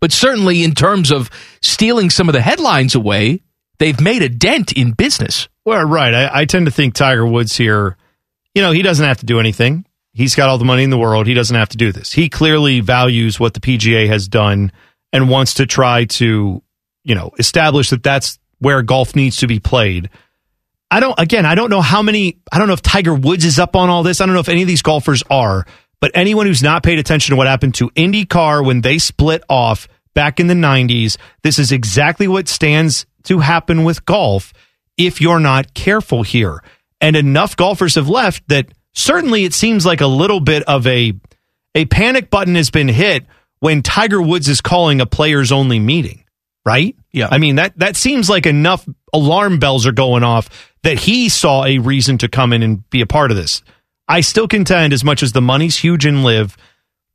But 0.00 0.12
certainly 0.12 0.62
in 0.62 0.72
terms 0.72 1.10
of 1.10 1.30
stealing 1.62 2.10
some 2.10 2.28
of 2.28 2.32
the 2.34 2.40
headlines 2.40 2.94
away, 2.94 3.42
they've 3.78 4.00
made 4.00 4.22
a 4.22 4.28
dent 4.28 4.72
in 4.72 4.92
business. 4.92 5.48
Well, 5.64 5.84
right. 5.84 6.14
I, 6.14 6.40
I 6.40 6.44
tend 6.44 6.66
to 6.66 6.72
think 6.72 6.94
Tiger 6.94 7.26
Woods 7.26 7.56
here, 7.56 7.96
you 8.54 8.62
know, 8.62 8.70
he 8.70 8.82
doesn't 8.82 9.06
have 9.06 9.18
to 9.18 9.26
do 9.26 9.40
anything. 9.40 9.84
He's 10.12 10.34
got 10.34 10.48
all 10.48 10.58
the 10.58 10.64
money 10.64 10.82
in 10.82 10.90
the 10.90 10.98
world. 10.98 11.26
He 11.26 11.34
doesn't 11.34 11.56
have 11.56 11.68
to 11.70 11.76
do 11.76 11.92
this. 11.92 12.12
He 12.12 12.28
clearly 12.28 12.80
values 12.80 13.38
what 13.38 13.52
the 13.52 13.60
PGA 13.60 14.08
has 14.08 14.28
done 14.28 14.72
and 15.12 15.28
wants 15.28 15.54
to 15.54 15.66
try 15.66 16.04
to, 16.04 16.62
you 17.04 17.14
know, 17.14 17.32
establish 17.38 17.90
that 17.90 18.02
that's 18.02 18.38
where 18.58 18.80
golf 18.82 19.14
needs 19.14 19.38
to 19.38 19.46
be 19.46 19.60
played. 19.60 20.08
I 20.90 21.00
don't, 21.00 21.18
again, 21.18 21.44
I 21.44 21.54
don't 21.54 21.68
know 21.68 21.82
how 21.82 22.00
many, 22.00 22.38
I 22.50 22.58
don't 22.58 22.68
know 22.68 22.74
if 22.74 22.82
Tiger 22.82 23.14
Woods 23.14 23.44
is 23.44 23.58
up 23.58 23.76
on 23.76 23.90
all 23.90 24.02
this. 24.02 24.20
I 24.20 24.26
don't 24.26 24.34
know 24.34 24.40
if 24.40 24.48
any 24.48 24.62
of 24.62 24.68
these 24.68 24.82
golfers 24.82 25.22
are, 25.28 25.66
but 26.00 26.10
anyone 26.14 26.46
who's 26.46 26.62
not 26.62 26.82
paid 26.82 26.98
attention 26.98 27.32
to 27.32 27.36
what 27.36 27.46
happened 27.46 27.74
to 27.76 27.90
IndyCar 27.90 28.64
when 28.64 28.80
they 28.80 28.98
split 28.98 29.42
off 29.48 29.88
back 30.14 30.40
in 30.40 30.46
the 30.46 30.54
90s, 30.54 31.16
this 31.42 31.58
is 31.58 31.72
exactly 31.72 32.28
what 32.28 32.48
stands 32.48 33.06
to 33.24 33.38
happen 33.38 33.84
with 33.84 34.04
golf 34.04 34.52
if 34.96 35.20
you're 35.20 35.40
not 35.40 35.74
careful 35.74 36.22
here. 36.22 36.62
And 37.00 37.16
enough 37.16 37.56
golfers 37.56 37.96
have 37.96 38.08
left 38.08 38.48
that 38.48 38.68
certainly 38.94 39.44
it 39.44 39.54
seems 39.54 39.84
like 39.84 40.00
a 40.00 40.06
little 40.06 40.40
bit 40.40 40.62
of 40.64 40.86
a 40.86 41.12
a 41.74 41.84
panic 41.84 42.30
button 42.30 42.54
has 42.54 42.70
been 42.70 42.88
hit 42.88 43.26
when 43.60 43.82
Tiger 43.82 44.20
Woods 44.20 44.48
is 44.48 44.62
calling 44.62 45.02
a 45.02 45.06
players 45.06 45.52
only 45.52 45.78
meeting, 45.78 46.24
right? 46.64 46.96
Yeah. 47.12 47.28
I 47.30 47.38
mean 47.38 47.56
that 47.56 47.78
that 47.78 47.96
seems 47.96 48.30
like 48.30 48.46
enough 48.46 48.88
alarm 49.12 49.58
bells 49.58 49.86
are 49.86 49.92
going 49.92 50.24
off 50.24 50.72
that 50.82 50.98
he 50.98 51.28
saw 51.28 51.64
a 51.64 51.78
reason 51.78 52.18
to 52.18 52.28
come 52.28 52.52
in 52.52 52.62
and 52.62 52.88
be 52.88 53.02
a 53.02 53.06
part 53.06 53.30
of 53.30 53.36
this. 53.36 53.62
I 54.08 54.20
still 54.20 54.48
contend 54.48 54.92
as 54.92 55.04
much 55.04 55.22
as 55.22 55.32
the 55.32 55.42
money's 55.42 55.76
huge 55.76 56.06
in 56.06 56.22
LIV, 56.22 56.56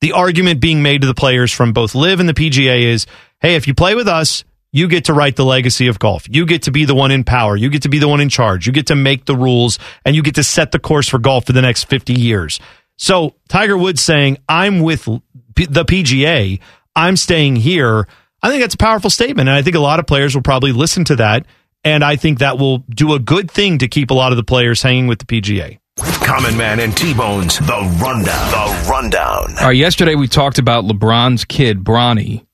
the 0.02 0.12
argument 0.14 0.60
being 0.60 0.82
made 0.82 1.02
to 1.02 1.08
the 1.08 1.14
players 1.14 1.52
from 1.52 1.74
both 1.74 1.96
LIV 1.96 2.20
and 2.20 2.30
the 2.30 2.34
PGA 2.34 2.82
is, 2.82 3.06
hey, 3.40 3.56
if 3.56 3.68
you 3.68 3.74
play 3.74 3.96
with 3.96 4.08
us, 4.08 4.44
you 4.74 4.88
get 4.88 5.06
to 5.06 5.14
write 5.14 5.36
the 5.36 5.46
legacy 5.46 5.88
of 5.88 6.00
golf. 6.00 6.26
You 6.30 6.46
get 6.46 6.64
to 6.64 6.72
be 6.72 6.86
the 6.86 6.96
one 6.96 7.12
in 7.12 7.24
power. 7.24 7.56
You 7.56 7.70
get 7.70 7.84
to 7.84 7.90
be 7.90 8.00
the 8.00 8.08
one 8.08 8.22
in 8.22 8.30
charge. 8.30 8.66
You 8.66 8.74
get 8.74 8.88
to 8.88 8.96
make 8.96 9.26
the 9.26 9.36
rules 9.36 9.80
and 10.06 10.16
you 10.16 10.24
get 10.24 10.36
to 10.36 10.44
set 10.44 10.72
the 10.72 10.80
course 10.80 11.08
for 11.08 11.20
golf 11.20 11.46
for 11.46 11.54
the 11.54 11.62
next 11.62 11.84
50 11.86 12.14
years. 12.14 12.60
So 12.98 13.36
Tiger 13.50 13.78
Woods 13.78 14.02
saying, 14.02 14.38
I'm 14.48 14.80
with 14.80 15.06
the 15.06 15.86
PGA, 15.86 16.60
I'm 16.96 17.18
staying 17.18 17.58
here. 17.58 18.08
I 18.42 18.50
think 18.50 18.62
that's 18.62 18.76
a 18.76 18.78
powerful 18.78 19.10
statement. 19.10 19.50
And 19.50 19.58
I 19.58 19.62
think 19.62 19.76
a 19.76 19.80
lot 19.80 20.00
of 20.00 20.08
players 20.08 20.34
will 20.34 20.42
probably 20.42 20.72
listen 20.72 21.04
to 21.06 21.16
that. 21.18 21.46
And 21.84 22.04
I 22.04 22.16
think 22.16 22.40
that 22.40 22.58
will 22.58 22.80
do 22.90 23.14
a 23.14 23.20
good 23.20 23.50
thing 23.52 23.80
to 23.80 23.88
keep 23.88 24.10
a 24.10 24.14
lot 24.14 24.32
of 24.32 24.38
the 24.38 24.44
players 24.44 24.82
hanging 24.82 25.08
with 25.08 25.20
the 25.20 25.26
PGA. 25.26 25.80
Common 25.98 26.56
Man 26.58 26.80
and 26.80 26.96
T 26.96 27.14
Bones, 27.14 27.60
the 27.60 27.98
rundown. 28.02 28.52
The 28.52 28.90
rundown. 28.90 29.58
All 29.60 29.68
right, 29.68 29.76
yesterday 29.76 30.16
we 30.16 30.28
talked 30.28 30.58
about 30.58 30.86
LeBron's 30.86 31.46
kid, 31.46 31.84
Bronny, 31.84 32.46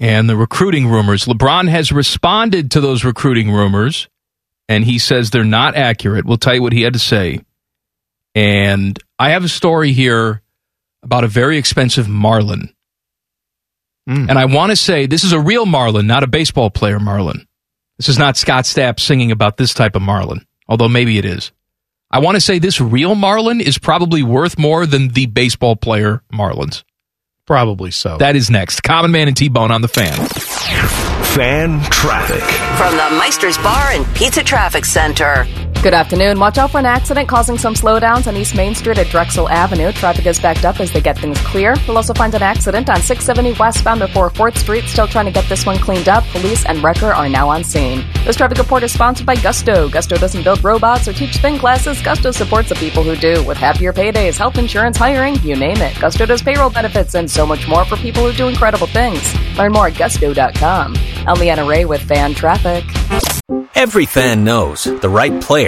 and 0.00 0.28
the 0.28 0.36
recruiting 0.36 0.88
rumors. 0.88 1.26
LeBron 1.26 1.68
has 1.68 1.92
responded 1.92 2.70
to 2.72 2.80
those 2.80 3.04
recruiting 3.04 3.50
rumors, 3.50 4.08
and 4.68 4.84
he 4.84 4.98
says 4.98 5.30
they're 5.30 5.44
not 5.44 5.76
accurate. 5.76 6.24
We'll 6.24 6.38
tell 6.38 6.54
you 6.54 6.62
what 6.62 6.72
he 6.72 6.82
had 6.82 6.94
to 6.94 6.98
say. 6.98 7.40
And 8.34 8.98
I 9.18 9.30
have 9.30 9.44
a 9.44 9.48
story 9.48 9.92
here 9.92 10.42
about 11.02 11.24
a 11.24 11.28
very 11.28 11.58
expensive 11.58 12.08
Marlin. 12.08 12.72
Hmm. 14.06 14.26
And 14.28 14.38
I 14.38 14.46
want 14.46 14.70
to 14.70 14.76
say 14.76 15.06
this 15.06 15.24
is 15.24 15.32
a 15.32 15.40
real 15.40 15.66
Marlin, 15.66 16.06
not 16.06 16.22
a 16.22 16.28
baseball 16.28 16.70
player 16.70 16.98
Marlin. 16.98 17.46
This 17.98 18.08
is 18.08 18.18
not 18.18 18.36
Scott 18.36 18.64
Stapp 18.64 19.00
singing 19.00 19.32
about 19.32 19.56
this 19.56 19.74
type 19.74 19.96
of 19.96 20.02
Marlin, 20.02 20.46
although 20.68 20.88
maybe 20.88 21.18
it 21.18 21.24
is. 21.24 21.52
I 22.10 22.20
want 22.20 22.36
to 22.36 22.40
say 22.40 22.58
this 22.58 22.80
real 22.80 23.14
Marlin 23.14 23.60
is 23.60 23.76
probably 23.76 24.22
worth 24.22 24.58
more 24.58 24.86
than 24.86 25.08
the 25.08 25.26
baseball 25.26 25.76
player 25.76 26.22
Marlins. 26.32 26.82
Probably 27.46 27.90
so. 27.90 28.16
That 28.16 28.34
is 28.34 28.50
next. 28.50 28.82
Common 28.82 29.10
Man 29.10 29.28
and 29.28 29.36
T 29.36 29.48
Bone 29.48 29.70
on 29.70 29.82
the 29.82 29.88
fan. 29.88 30.16
Fan 31.34 31.80
traffic. 31.90 32.42
From 32.78 32.96
the 32.96 33.18
Meister's 33.18 33.58
Bar 33.58 33.90
and 33.92 34.06
Pizza 34.14 34.42
Traffic 34.42 34.86
Center. 34.86 35.46
Good 35.80 35.94
afternoon. 35.94 36.40
Watch 36.40 36.58
out 36.58 36.72
for 36.72 36.78
an 36.78 36.86
accident 36.86 37.28
causing 37.28 37.56
some 37.56 37.74
slowdowns 37.74 38.26
on 38.26 38.36
East 38.36 38.56
Main 38.56 38.74
Street 38.74 38.98
at 38.98 39.06
Drexel 39.06 39.48
Avenue. 39.48 39.92
Traffic 39.92 40.26
is 40.26 40.40
backed 40.40 40.64
up 40.64 40.80
as 40.80 40.90
they 40.90 41.00
get 41.00 41.16
things 41.16 41.40
clear. 41.42 41.76
You'll 41.86 41.96
also 41.96 42.12
find 42.12 42.34
an 42.34 42.42
accident 42.42 42.90
on 42.90 43.00
670 43.00 43.56
westbound 43.60 44.00
before 44.00 44.28
4th 44.28 44.58
Street. 44.58 44.86
Still 44.86 45.06
trying 45.06 45.26
to 45.26 45.30
get 45.30 45.48
this 45.48 45.64
one 45.64 45.78
cleaned 45.78 46.08
up. 46.08 46.24
Police 46.32 46.66
and 46.66 46.82
Wrecker 46.82 47.12
are 47.12 47.28
now 47.28 47.48
on 47.48 47.62
scene. 47.62 48.04
This 48.26 48.34
traffic 48.34 48.58
report 48.58 48.82
is 48.82 48.90
sponsored 48.90 49.24
by 49.24 49.36
Gusto. 49.36 49.88
Gusto 49.88 50.16
doesn't 50.16 50.42
build 50.42 50.64
robots 50.64 51.06
or 51.06 51.12
teach 51.12 51.34
spin 51.34 51.60
classes. 51.60 52.02
Gusto 52.02 52.32
supports 52.32 52.70
the 52.70 52.74
people 52.74 53.04
who 53.04 53.14
do 53.14 53.44
with 53.44 53.56
happier 53.56 53.92
paydays, 53.92 54.36
health 54.36 54.58
insurance, 54.58 54.96
hiring, 54.96 55.36
you 55.44 55.54
name 55.54 55.76
it. 55.76 55.96
Gusto 56.00 56.26
does 56.26 56.42
payroll 56.42 56.70
benefits 56.70 57.14
and 57.14 57.30
so 57.30 57.46
much 57.46 57.68
more 57.68 57.84
for 57.84 57.94
people 57.98 58.28
who 58.28 58.36
do 58.36 58.48
incredible 58.48 58.88
things. 58.88 59.22
Learn 59.56 59.72
more 59.72 59.86
at 59.86 59.96
gusto.com. 59.96 60.96
I'm 61.24 61.38
Leanna 61.38 61.64
Ray 61.64 61.84
with 61.84 62.02
Fan 62.02 62.34
Traffic. 62.34 62.84
Every 63.78 64.06
fan 64.06 64.42
knows 64.42 64.84
the 64.84 65.08
right 65.08 65.40
player 65.40 65.67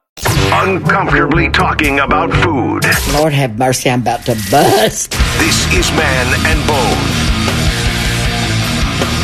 Uncomfortably 0.53 1.49
talking 1.49 1.99
about 1.99 2.31
food. 2.43 2.83
Lord 3.13 3.33
have 3.33 3.57
mercy, 3.57 3.89
I'm 3.89 4.01
about 4.01 4.25
to 4.25 4.35
bust. 4.51 5.11
This 5.39 5.73
is 5.73 5.89
Man 5.91 6.27
and 6.45 6.67
Bone. 6.67 6.97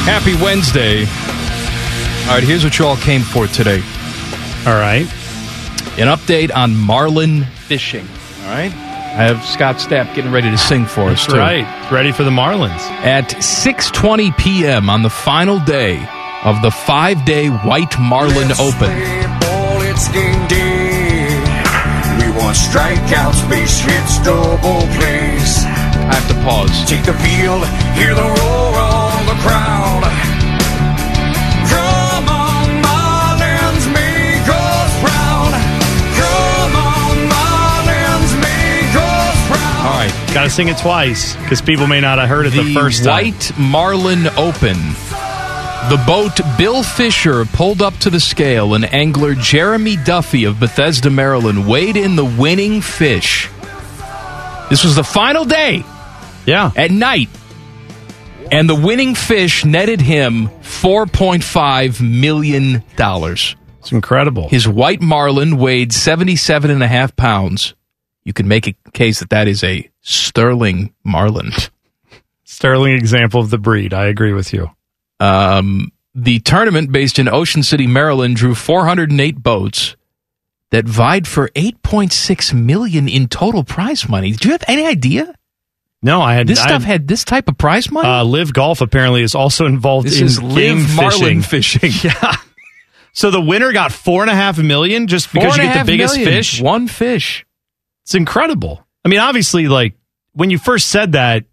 Happy 0.06 0.34
Wednesday. 0.42 1.02
All 2.28 2.36
right, 2.36 2.44
here's 2.44 2.64
what 2.64 2.80
you 2.80 2.86
all 2.86 2.96
came 2.98 3.22
for 3.22 3.48
today. 3.48 3.82
All 4.66 4.80
right. 4.80 5.06
An 6.00 6.08
update 6.08 6.56
on 6.56 6.76
marlin 6.76 7.44
fishing. 7.44 8.08
All 8.44 8.50
right. 8.50 8.72
I 8.72 9.22
have 9.24 9.44
Scott 9.46 9.78
Stapp 9.78 10.14
getting 10.16 10.32
ready 10.32 10.50
to 10.52 10.58
sing 10.58 10.86
for 10.86 11.10
us, 11.10 11.22
That's 11.22 11.34
too. 11.34 11.40
right. 11.40 11.92
Ready 11.92 12.12
for 12.12 12.24
the 12.24 12.30
Marlins. 12.30 12.80
At 13.04 13.30
6:20 13.30 14.38
p.m. 14.38 14.90
on 14.90 15.02
the 15.02 15.10
final 15.10 15.60
day 15.60 15.96
of 16.44 16.62
the 16.62 16.70
5-day 16.70 17.50
White 17.50 17.98
Marlin 18.00 18.52
Open. 18.60 19.40
Ball, 19.40 19.82
strikeouts, 22.58 23.48
base 23.50 23.80
hits, 23.80 24.18
double 24.24 24.82
plays. 24.98 25.64
I 26.10 26.16
have 26.18 26.28
to 26.30 26.38
pause. 26.44 26.72
Take 26.90 27.04
the 27.04 27.14
field, 27.22 27.64
hear 27.94 28.14
the 28.16 28.28
roar 28.42 28.74
of 28.80 29.22
the 29.30 29.38
crowd. 29.46 30.04
Come 31.68 32.26
on, 32.30 32.68
Marlins, 32.82 33.86
make 33.94 34.48
us 34.48 34.92
proud. 35.04 35.52
Come 36.18 36.74
on, 36.76 37.16
Marlins, 37.30 38.32
make 38.42 38.96
us 38.96 39.38
proud. 39.48 39.86
All 39.86 40.00
right. 40.00 40.34
Got 40.34 40.44
to 40.44 40.50
sing 40.50 40.68
it 40.70 40.78
twice 40.78 41.36
because 41.36 41.62
people 41.62 41.88
may 41.88 42.00
not 42.02 42.20
have 42.20 42.30
heard 42.30 42.46
it 42.46 42.52
the, 42.54 42.64
the 42.64 42.74
first 42.74 43.04
time. 43.04 43.34
White 43.34 43.52
Marlin 43.58 44.28
Open. 44.38 44.78
The 45.90 46.04
boat 46.06 46.42
Bill 46.58 46.84
Fisher 46.84 47.46
pulled 47.46 47.82
up 47.82 47.94
to 48.00 48.10
the 48.10 48.20
scale, 48.20 48.74
and 48.74 48.84
angler 48.94 49.36
Jeremy 49.36 49.96
Duffy 49.96 50.44
of 50.44 50.60
Bethesda, 50.60 51.10
Maryland, 51.10 51.66
weighed 51.66 51.96
in 51.96 52.18
the 52.18 52.26
winning 52.26 52.82
fish. 52.82 53.50
This 54.70 54.84
was 54.84 54.98
the 54.98 55.04
final 55.06 55.46
day. 55.46 55.86
Yeah. 56.46 56.72
At 56.76 56.92
night. 56.92 57.30
And 58.52 58.70
the 58.70 58.76
winning 58.76 59.16
fish 59.16 59.64
netted 59.64 60.02
him 60.02 60.50
$4.5 60.62 62.02
million. 62.02 62.84
It's 62.98 63.92
incredible. 63.94 64.50
His 64.50 64.68
white 64.68 65.02
marlin 65.02 65.56
weighed 65.56 65.94
77 65.94 66.70
and 66.70 66.84
a 66.84 66.88
half 66.88 67.16
pounds. 67.16 67.76
You 68.26 68.34
can 68.34 68.50
make 68.50 68.68
a 68.68 68.74
case 68.92 69.20
that 69.20 69.30
that 69.30 69.48
is 69.48 69.64
a 69.64 69.90
sterling 70.02 70.94
marlin. 71.06 71.52
Sterling 72.44 72.94
example 72.94 73.40
of 73.40 73.52
the 73.52 73.58
breed. 73.58 73.94
I 73.94 74.08
agree 74.08 74.34
with 74.34 74.52
you. 74.52 74.72
Um, 75.20 75.92
the 76.14 76.40
tournament 76.40 76.92
based 76.92 77.20
in 77.20 77.28
Ocean 77.28 77.64
City, 77.64 77.88
Maryland, 77.88 78.36
drew 78.36 78.56
408 78.56 79.42
boats 79.44 79.96
that 80.72 80.86
vied 80.86 81.28
for 81.28 81.50
8.6 81.50 82.54
million 82.54 83.08
in 83.08 83.28
total 83.28 83.64
prize 83.64 84.10
money. 84.10 84.32
Do 84.34 84.48
you 84.50 84.52
have 84.54 84.64
any 84.68 84.86
idea? 84.86 85.34
No, 86.02 86.22
I 86.22 86.34
had 86.36 86.48
This 86.48 86.60
I 86.60 86.68
stuff 86.68 86.84
had 86.84 87.08
this 87.08 87.24
type 87.24 87.48
of 87.48 87.58
prize 87.58 87.90
money. 87.92 88.08
Uh, 88.08 88.24
LIV 88.24 88.54
Golf 88.54 88.82
apparently 88.82 89.24
is 89.24 89.34
also 89.34 89.66
involved 89.66 90.08
This 90.08 90.20
in 90.20 90.26
is 90.28 90.40
game 90.40 90.78
Live 90.80 90.96
Marlin 90.96 91.42
fishing. 91.44 91.92
yeah. 92.04 92.36
So 93.14 93.32
the 93.32 93.42
winner 93.42 93.74
got 93.74 93.92
four 93.92 94.22
and 94.22 94.30
a 94.30 94.36
half 94.36 94.60
million 94.60 95.08
just 95.08 95.34
because 95.34 95.58
you 95.58 95.64
get 95.64 95.86
the 95.86 95.92
biggest 95.92 96.16
million. 96.18 96.34
fish. 96.38 96.62
One 96.62 96.88
fish. 96.88 97.46
It's 98.04 98.14
incredible. 98.14 98.86
I 99.04 99.10
mean, 99.10 99.20
obviously, 99.20 99.68
like 99.68 99.96
when 100.34 100.52
you 100.52 100.60
first 100.60 100.88
said 100.88 101.14
that, 101.14 101.46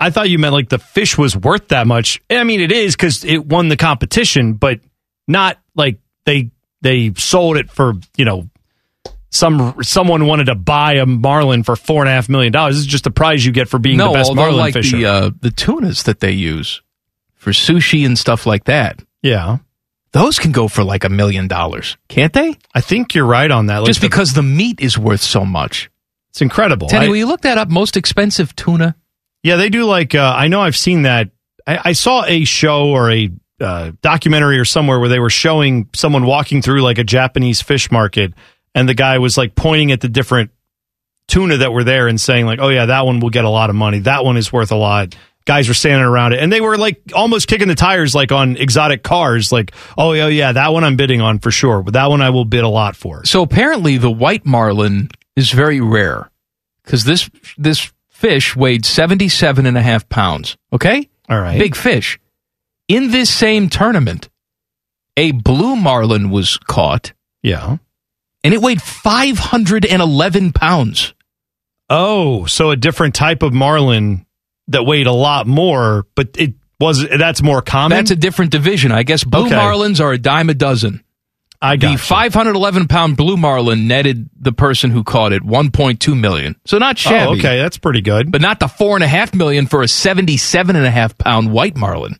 I 0.00 0.10
thought 0.10 0.30
you 0.30 0.38
meant 0.38 0.52
like 0.54 0.68
the 0.68 0.78
fish 0.78 1.18
was 1.18 1.36
worth 1.36 1.68
that 1.68 1.86
much. 1.86 2.20
I 2.30 2.44
mean, 2.44 2.60
it 2.60 2.70
is 2.72 2.94
because 2.94 3.24
it 3.24 3.44
won 3.44 3.68
the 3.68 3.76
competition, 3.76 4.54
but 4.54 4.80
not 5.26 5.58
like 5.74 5.98
they 6.24 6.50
they 6.82 7.12
sold 7.16 7.56
it 7.56 7.70
for 7.70 7.94
you 8.16 8.24
know 8.24 8.48
some 9.30 9.74
someone 9.82 10.26
wanted 10.26 10.44
to 10.46 10.54
buy 10.54 10.94
a 10.94 11.06
marlin 11.06 11.62
for 11.62 11.76
four 11.76 12.02
and 12.02 12.08
a 12.08 12.12
half 12.12 12.28
million 12.28 12.52
dollars. 12.52 12.76
This 12.76 12.80
is 12.82 12.86
just 12.86 13.04
the 13.04 13.10
prize 13.10 13.44
you 13.44 13.52
get 13.52 13.68
for 13.68 13.78
being 13.78 13.98
no, 13.98 14.08
the 14.08 14.14
best 14.14 14.34
marlin 14.34 14.56
like 14.56 14.74
fisher. 14.74 14.96
the 14.96 15.06
uh, 15.06 15.30
the 15.40 15.50
tunas 15.50 16.04
that 16.04 16.20
they 16.20 16.32
use 16.32 16.80
for 17.34 17.50
sushi 17.50 18.06
and 18.06 18.18
stuff 18.18 18.46
like 18.46 18.64
that. 18.64 19.00
yeah, 19.22 19.58
Those 20.12 20.38
can 20.38 20.50
go 20.52 20.66
for 20.68 20.82
like 20.82 21.04
a 21.04 21.08
million 21.08 21.46
dollars, 21.48 21.96
can't 22.08 22.32
they? 22.32 22.56
I 22.74 22.80
think 22.80 23.14
you're 23.14 23.26
right 23.26 23.50
on 23.50 23.66
that. 23.66 23.78
Like 23.78 23.86
Just 23.86 24.00
the- 24.00 24.08
because 24.08 24.32
the 24.32 24.42
meat 24.42 24.80
is 24.80 24.96
worth 24.98 25.20
so 25.20 25.44
much. 25.44 25.90
it's 26.30 26.40
incredible. 26.40 26.88
Teddy, 26.88 27.06
I- 27.06 27.08
will 27.08 27.16
you 27.16 27.26
look 27.26 27.42
that 27.42 27.58
up? 27.58 27.68
Most 27.68 27.96
expensive 27.96 28.54
tuna. 28.56 28.96
Yeah, 29.48 29.56
they 29.56 29.70
do 29.70 29.86
like 29.86 30.14
uh, 30.14 30.34
I 30.36 30.48
know 30.48 30.60
I've 30.60 30.76
seen 30.76 31.02
that. 31.02 31.30
I, 31.66 31.80
I 31.86 31.92
saw 31.94 32.22
a 32.26 32.44
show 32.44 32.90
or 32.90 33.10
a 33.10 33.30
uh, 33.58 33.92
documentary 34.02 34.58
or 34.58 34.66
somewhere 34.66 35.00
where 35.00 35.08
they 35.08 35.20
were 35.20 35.30
showing 35.30 35.88
someone 35.94 36.26
walking 36.26 36.60
through 36.60 36.82
like 36.82 36.98
a 36.98 37.04
Japanese 37.04 37.62
fish 37.62 37.90
market, 37.90 38.34
and 38.74 38.86
the 38.86 38.92
guy 38.92 39.16
was 39.16 39.38
like 39.38 39.54
pointing 39.54 39.90
at 39.90 40.02
the 40.02 40.08
different 40.08 40.50
tuna 41.28 41.56
that 41.56 41.72
were 41.72 41.82
there 41.82 42.08
and 42.08 42.20
saying 42.20 42.44
like, 42.44 42.58
"Oh 42.60 42.68
yeah, 42.68 42.84
that 42.84 43.06
one 43.06 43.20
will 43.20 43.30
get 43.30 43.46
a 43.46 43.48
lot 43.48 43.70
of 43.70 43.76
money. 43.76 44.00
That 44.00 44.22
one 44.22 44.36
is 44.36 44.52
worth 44.52 44.70
a 44.70 44.76
lot." 44.76 45.16
Guys 45.46 45.66
were 45.66 45.72
standing 45.72 46.04
around 46.04 46.34
it, 46.34 46.42
and 46.42 46.52
they 46.52 46.60
were 46.60 46.76
like 46.76 47.00
almost 47.14 47.48
kicking 47.48 47.68
the 47.68 47.74
tires, 47.74 48.14
like 48.14 48.32
on 48.32 48.58
exotic 48.58 49.02
cars. 49.02 49.50
Like, 49.50 49.72
"Oh 49.96 50.12
yeah, 50.12 50.26
yeah, 50.26 50.52
that 50.52 50.74
one 50.74 50.84
I'm 50.84 50.96
bidding 50.96 51.22
on 51.22 51.38
for 51.38 51.50
sure, 51.50 51.82
but 51.82 51.94
that 51.94 52.10
one 52.10 52.20
I 52.20 52.28
will 52.28 52.44
bid 52.44 52.64
a 52.64 52.68
lot 52.68 52.96
for." 52.96 53.24
So 53.24 53.40
apparently, 53.40 53.96
the 53.96 54.10
white 54.10 54.44
marlin 54.44 55.08
is 55.36 55.50
very 55.52 55.80
rare 55.80 56.30
because 56.84 57.04
this 57.04 57.30
this 57.56 57.90
fish 58.18 58.56
weighed 58.56 58.84
77 58.84 59.64
and 59.64 59.78
a 59.78 59.82
half 59.82 60.08
pounds. 60.08 60.56
Okay, 60.72 61.08
all 61.28 61.40
right, 61.40 61.58
big 61.58 61.76
fish. 61.76 62.18
In 62.88 63.10
this 63.12 63.32
same 63.32 63.68
tournament, 63.68 64.28
a 65.16 65.30
blue 65.32 65.76
marlin 65.76 66.30
was 66.30 66.56
caught. 66.56 67.12
Yeah. 67.42 67.76
And 68.44 68.54
it 68.54 68.60
weighed 68.62 68.80
511 68.82 70.52
pounds. 70.52 71.14
Oh, 71.90 72.46
so 72.46 72.70
a 72.70 72.76
different 72.76 73.14
type 73.14 73.42
of 73.42 73.52
marlin 73.52 74.26
that 74.68 74.84
weighed 74.84 75.06
a 75.06 75.12
lot 75.12 75.46
more, 75.46 76.06
but 76.14 76.36
it 76.38 76.54
was 76.80 77.06
that's 77.08 77.42
more 77.42 77.62
common. 77.62 77.96
That's 77.96 78.10
a 78.10 78.16
different 78.16 78.50
division. 78.52 78.92
I 78.92 79.02
guess 79.02 79.24
blue 79.24 79.46
Okay. 79.46 79.54
marlins 79.54 80.00
are 80.00 80.12
a 80.12 80.18
dime 80.18 80.50
a 80.50 80.54
dozen. 80.54 81.02
I 81.60 81.76
the 81.76 81.96
511 81.96 82.86
pound 82.86 83.16
blue 83.16 83.36
marlin 83.36 83.88
netted 83.88 84.30
the 84.38 84.52
person 84.52 84.90
who 84.90 85.02
caught 85.02 85.32
it 85.32 85.42
1.2 85.42 86.18
million. 86.18 86.54
So 86.64 86.78
not 86.78 86.96
oh, 86.96 86.98
shabby. 86.98 87.26
Oh, 87.26 87.38
okay, 87.38 87.58
that's 87.58 87.78
pretty 87.78 88.00
good. 88.00 88.30
But 88.30 88.40
not 88.40 88.60
the 88.60 88.68
four 88.68 88.96
and 88.96 89.02
a 89.02 89.08
half 89.08 89.34
million 89.34 89.66
for 89.66 89.82
a 89.82 89.88
77 89.88 90.76
and 90.76 90.86
a 90.86 90.90
half 90.90 91.18
pound 91.18 91.52
white 91.52 91.76
marlin. 91.76 92.16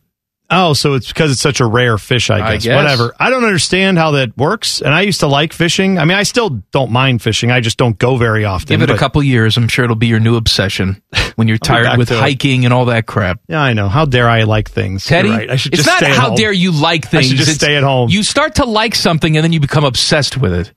Oh, 0.51 0.73
so 0.73 0.95
it's 0.95 1.07
because 1.09 1.31
it's 1.31 1.41
such 1.41 1.59
a 1.59 1.65
rare 1.65 1.97
fish, 1.99 2.31
I 2.31 2.39
I 2.39 2.53
guess. 2.53 2.63
guess. 2.63 2.75
Whatever. 2.75 3.13
I 3.19 3.29
don't 3.29 3.43
understand 3.43 3.99
how 3.99 4.11
that 4.11 4.35
works. 4.35 4.81
And 4.81 4.93
I 4.95 5.01
used 5.01 5.19
to 5.19 5.27
like 5.27 5.53
fishing. 5.53 5.99
I 5.99 6.05
mean, 6.05 6.17
I 6.17 6.23
still 6.23 6.49
don't 6.71 6.91
mind 6.91 7.21
fishing. 7.21 7.51
I 7.51 7.59
just 7.59 7.77
don't 7.77 7.97
go 7.99 8.17
very 8.17 8.45
often. 8.45 8.67
Give 8.67 8.81
it 8.81 8.89
a 8.93 8.97
couple 8.97 9.21
years. 9.21 9.57
I'm 9.57 9.67
sure 9.67 9.85
it'll 9.85 9.95
be 9.95 10.07
your 10.07 10.19
new 10.19 10.37
obsession 10.37 11.03
when 11.35 11.47
you're 11.47 11.59
tired 11.59 11.99
with 11.99 12.07
to 12.07 12.15
it. 12.15 12.19
hiking 12.19 12.65
and 12.65 12.73
all 12.73 12.85
that 12.85 13.05
crap. 13.05 13.41
Yeah, 13.47 13.61
I 13.61 13.73
know. 13.73 13.89
How 13.89 14.05
dare 14.05 14.27
I 14.27 14.43
like 14.43 14.71
things? 14.71 15.05
Teddy, 15.05 15.29
right. 15.29 15.51
I 15.51 15.55
should 15.55 15.73
it's 15.73 15.83
just 15.83 15.87
not 15.87 15.97
stay 15.99 16.09
at 16.11 16.17
how 16.17 16.27
home. 16.29 16.35
dare 16.35 16.51
you 16.51 16.71
like 16.71 17.05
I 17.05 17.09
things. 17.09 17.27
should 17.27 17.37
just 17.37 17.49
it's- 17.49 17.57
stay 17.63 17.75
at 17.77 17.83
home. 17.83 18.09
You 18.09 18.23
start 18.23 18.55
to 18.55 18.65
like 18.65 18.95
something 18.95 19.37
and 19.37 19.43
then 19.43 19.53
you 19.53 19.59
become 19.59 19.83
obsessed 19.83 20.35
with 20.35 20.53
it. 20.53 20.73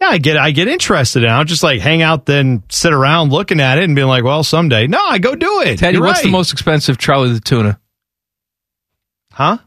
Yeah, 0.00 0.08
I 0.08 0.18
get 0.18 0.36
I 0.36 0.50
get 0.50 0.66
interested 0.66 1.22
in. 1.22 1.28
it. 1.30 1.32
I'll 1.32 1.44
just 1.44 1.62
like 1.62 1.80
hang 1.80 2.02
out, 2.02 2.26
then 2.26 2.64
sit 2.68 2.92
around 2.92 3.30
looking 3.30 3.60
at 3.60 3.78
it 3.78 3.84
and 3.84 3.94
being 3.94 4.08
like, 4.08 4.24
well, 4.24 4.42
someday. 4.42 4.88
No, 4.88 4.98
I 5.00 5.18
go 5.18 5.36
do 5.36 5.60
it. 5.60 5.78
Teddy, 5.78 5.98
You're 5.98 6.04
what's 6.06 6.22
the 6.22 6.30
most 6.30 6.52
expensive 6.52 6.98
Charlie 6.98 7.32
the 7.32 7.38
tuna? 7.40 7.78
Huh? 9.34 9.58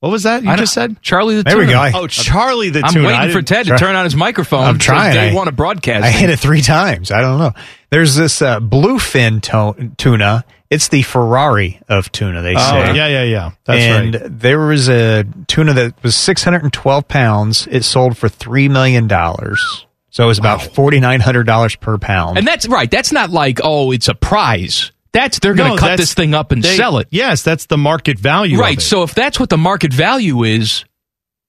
What 0.00 0.10
was 0.10 0.22
that 0.22 0.42
you 0.44 0.50
I 0.50 0.56
just 0.56 0.72
said? 0.72 1.02
Charlie 1.02 1.36
the 1.36 1.42
There 1.42 1.58
we 1.58 1.64
tuna. 1.66 1.72
go. 1.74 1.80
I- 1.80 1.92
Oh, 1.94 2.06
Charlie 2.06 2.70
the 2.70 2.78
Tuna. 2.80 2.86
I'm 2.86 2.92
tuna. 2.94 3.08
I 3.08 3.12
waiting 3.20 3.32
for 3.36 3.42
didn't- 3.42 3.48
Ted 3.48 3.66
to 3.66 3.76
turn 3.76 3.96
on 3.96 4.04
his 4.04 4.16
microphone. 4.16 4.64
I'm 4.64 4.78
trying. 4.78 5.14
They 5.14 5.30
I- 5.30 5.34
want 5.34 5.48
to 5.48 5.52
broadcast. 5.52 6.04
I 6.04 6.10
hit 6.10 6.30
it 6.30 6.38
three 6.38 6.62
times. 6.62 7.10
I 7.10 7.20
don't 7.20 7.38
know. 7.38 7.52
There's 7.90 8.14
this 8.14 8.40
uh, 8.40 8.60
bluefin 8.60 9.42
to- 9.42 9.90
tuna. 9.98 10.44
It's 10.70 10.88
the 10.88 11.02
Ferrari 11.02 11.80
of 11.88 12.10
tuna. 12.12 12.40
They 12.42 12.54
say. 12.54 12.60
Oh, 12.60 12.84
say. 12.92 12.96
yeah, 12.96 13.08
yeah, 13.08 13.22
yeah. 13.24 13.50
That's 13.64 13.80
and 13.82 14.14
right. 14.14 14.38
there 14.40 14.60
was 14.60 14.88
a 14.88 15.24
tuna 15.48 15.74
that 15.74 16.02
was 16.02 16.14
612 16.16 17.08
pounds. 17.08 17.68
It 17.70 17.82
sold 17.84 18.16
for 18.16 18.28
three 18.28 18.68
million 18.68 19.06
dollars. 19.08 19.86
So 20.10 20.24
it 20.24 20.28
was 20.28 20.38
about 20.38 20.62
forty 20.62 20.98
nine 21.00 21.20
hundred 21.20 21.44
dollars 21.44 21.76
per 21.76 21.98
pound. 21.98 22.38
And 22.38 22.46
that's 22.46 22.66
right. 22.68 22.90
That's 22.90 23.12
not 23.12 23.30
like, 23.30 23.60
oh, 23.62 23.90
it's 23.92 24.08
a 24.08 24.14
prize. 24.14 24.92
That's 25.12 25.38
they're 25.40 25.54
going 25.54 25.70
to 25.70 25.76
No, 25.76 25.80
cut 25.80 25.96
this 25.96 26.14
thing 26.14 26.34
up 26.34 26.52
and 26.52 26.62
they- 26.62 26.76
sell 26.76 26.98
it. 26.98 27.08
Yes, 27.10 27.42
that's 27.42 27.66
the 27.66 27.76
market 27.78 28.18
value. 28.18 28.58
Right. 28.58 28.80
So 28.80 29.02
if 29.02 29.14
that's 29.14 29.40
what 29.40 29.48
the 29.50 29.58
market 29.58 29.92
value 29.92 30.44
is, 30.44 30.84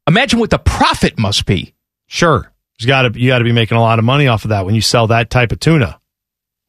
imagine 0.07 0.39
what 0.39 0.49
the 0.49 0.57
profit 0.59 1.19
must 1.19 1.45
be. 1.45 1.73
Sure. 2.07 2.51
You 2.79 2.87
got 2.87 3.13
to 3.13 3.19
you 3.19 3.29
got 3.29 3.37
to 3.39 3.43
be 3.43 3.51
making 3.51 3.77
a 3.77 3.81
lot 3.81 3.99
of 3.99 4.05
money 4.05 4.27
off 4.27 4.43
of 4.45 4.49
that 4.49 4.65
when 4.65 4.73
you 4.73 4.81
sell 4.81 5.07
that 5.07 5.29
type 5.29 5.51
of 5.51 5.59
tuna. 5.59 5.99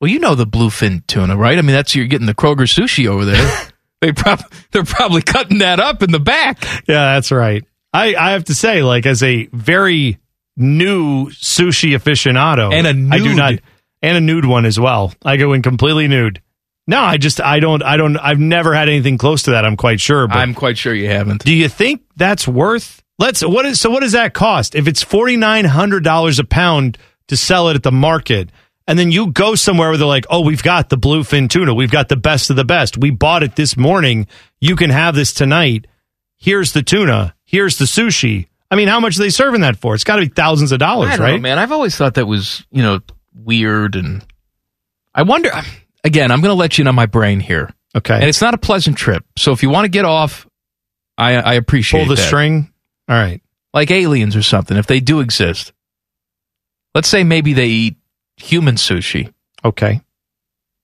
Well, 0.01 0.11
you 0.11 0.19
know 0.19 0.35
the 0.35 0.47
bluefin 0.47 1.07
tuna, 1.07 1.37
right? 1.37 1.57
I 1.57 1.63
mean, 1.63 1.75
that's 1.75 1.95
you're 1.95 2.07
getting 2.07 2.27
the 2.27 2.35
Kroger 2.35 2.67
sushi 2.69 3.07
over 3.07 3.25
there. 3.25 3.69
they 4.03 4.13
prob- 4.13 4.45
they're 4.73 4.85
probably 4.85 5.23
cutting 5.23 5.59
that 5.59 5.81
up 5.81 6.03
in 6.03 6.11
the 6.13 6.21
back. 6.21 6.63
Yeah, 6.87 7.15
that's 7.15 7.33
right. 7.33 7.65
I 7.95 8.15
I 8.15 8.33
have 8.33 8.45
to 8.45 8.55
say 8.55 8.83
like 8.83 9.07
as 9.07 9.23
a 9.23 9.47
very 9.53 10.19
new 10.57 11.31
sushi 11.31 11.97
aficionado 11.97 12.75
And 12.75 12.87
a 12.87 13.15
I 13.15 13.19
do 13.19 13.35
not 13.35 13.55
and 14.03 14.17
a 14.17 14.21
nude 14.21 14.45
one 14.45 14.67
as 14.67 14.79
well. 14.79 15.15
I 15.25 15.39
go 15.39 15.55
in 15.55 15.63
completely 15.63 16.09
nude. 16.09 16.43
No, 16.87 17.01
I 17.01 17.17
just 17.17 17.41
I 17.41 17.61
don't 17.61 17.83
I 17.83 17.97
don't 17.97 18.17
I've 18.17 18.41
never 18.41 18.75
had 18.75 18.89
anything 18.89 19.19
close 19.19 19.45
to 19.45 19.53
that, 19.53 19.65
I'm 19.65 19.77
quite 19.77 20.01
sure, 20.01 20.27
but 20.27 20.39
I'm 20.39 20.55
quite 20.55 20.77
sure 20.79 20.93
you 20.95 21.09
haven't. 21.09 21.45
Do 21.45 21.55
you 21.55 21.69
think 21.69 22.03
that's 22.17 22.47
worth? 22.49 23.03
Let's 23.19 23.45
what 23.45 23.65
is 23.67 23.81
so 23.81 23.91
what 23.91 24.01
does 24.01 24.13
that 24.13 24.35
cost? 24.35 24.75
If 24.75 24.89
it's 24.89 25.03
forty 25.03 25.37
nine 25.37 25.65
hundred 25.65 26.03
dollars 26.03 26.39
a 26.39 26.45
pound 26.45 26.99
to 27.29 27.37
sell 27.37 27.69
it 27.69 27.77
at 27.77 27.85
the 27.85 27.93
market, 27.93 28.51
and 28.89 28.99
then 28.99 29.13
you 29.13 29.31
go 29.31 29.55
somewhere 29.55 29.91
where 29.91 29.97
they're 29.97 30.07
like, 30.09 30.27
"Oh, 30.29 30.41
we've 30.41 30.63
got 30.63 30.89
the 30.89 30.99
bluefin 30.99 31.49
tuna. 31.49 31.73
We've 31.73 31.91
got 31.91 32.09
the 32.09 32.17
best 32.17 32.51
of 32.51 32.57
the 32.57 32.65
best. 32.65 32.99
We 32.99 33.11
bought 33.11 33.45
it 33.45 33.55
this 33.55 33.77
morning. 33.77 34.27
You 34.61 34.75
can 34.75 34.91
have 34.91 35.15
this 35.15 35.33
tonight. 35.33 35.87
Here's 36.37 36.73
the 36.73 36.83
tuna. 36.83 37.35
Here's 37.45 37.79
the 37.79 37.85
sushi." 37.85 38.49
I 38.73 38.75
mean, 38.75 38.89
how 38.89 38.99
much 39.01 39.17
are 39.19 39.23
they 39.23 39.31
serving 39.31 39.61
that 39.61 39.77
for? 39.77 39.95
It's 39.95 40.03
got 40.03 40.17
to 40.17 40.23
be 40.23 40.29
thousands 40.29 40.73
of 40.73 40.79
dollars, 40.79 41.11
I 41.11 41.17
don't 41.17 41.27
right? 41.27 41.33
know, 41.37 41.43
man. 41.43 41.59
I've 41.59 41.73
always 41.73 41.95
thought 41.95 42.15
that 42.15 42.25
was, 42.27 42.65
you 42.71 42.83
know, 42.83 43.01
weird 43.35 43.97
and 43.97 44.25
I 45.15 45.23
wonder 45.25 45.51
again, 46.05 46.31
I'm 46.31 46.41
going 46.41 46.51
to 46.51 46.59
let 46.59 46.79
you 46.79 46.85
know 46.85 46.93
my 46.93 47.07
brain 47.07 47.41
here. 47.41 47.71
Okay. 47.95 48.15
And 48.15 48.25
it's 48.25 48.41
not 48.41 48.55
a 48.55 48.59
pleasant 48.59 48.97
trip. 48.97 49.25
So 49.37 49.53
if 49.53 49.63
you 49.63 49.71
want 49.71 49.85
to 49.85 49.91
get 49.91 50.05
off, 50.05 50.47
I 51.19 51.35
I 51.35 51.55
appreciate 51.55 52.01
Pull 52.07 52.09
the 52.09 52.15
that. 52.21 52.27
string. 52.27 52.73
All 53.09 53.17
right. 53.17 53.43
Like 53.75 53.91
aliens 53.91 54.35
or 54.37 54.43
something 54.43 54.77
if 54.77 54.87
they 54.87 55.01
do 55.01 55.21
exist. 55.21 55.73
Let's 56.95 57.09
say 57.09 57.25
maybe 57.25 57.53
they 57.55 57.69
eat 57.69 57.97
human 58.37 58.75
sushi, 58.77 59.33
Okay. 59.65 60.01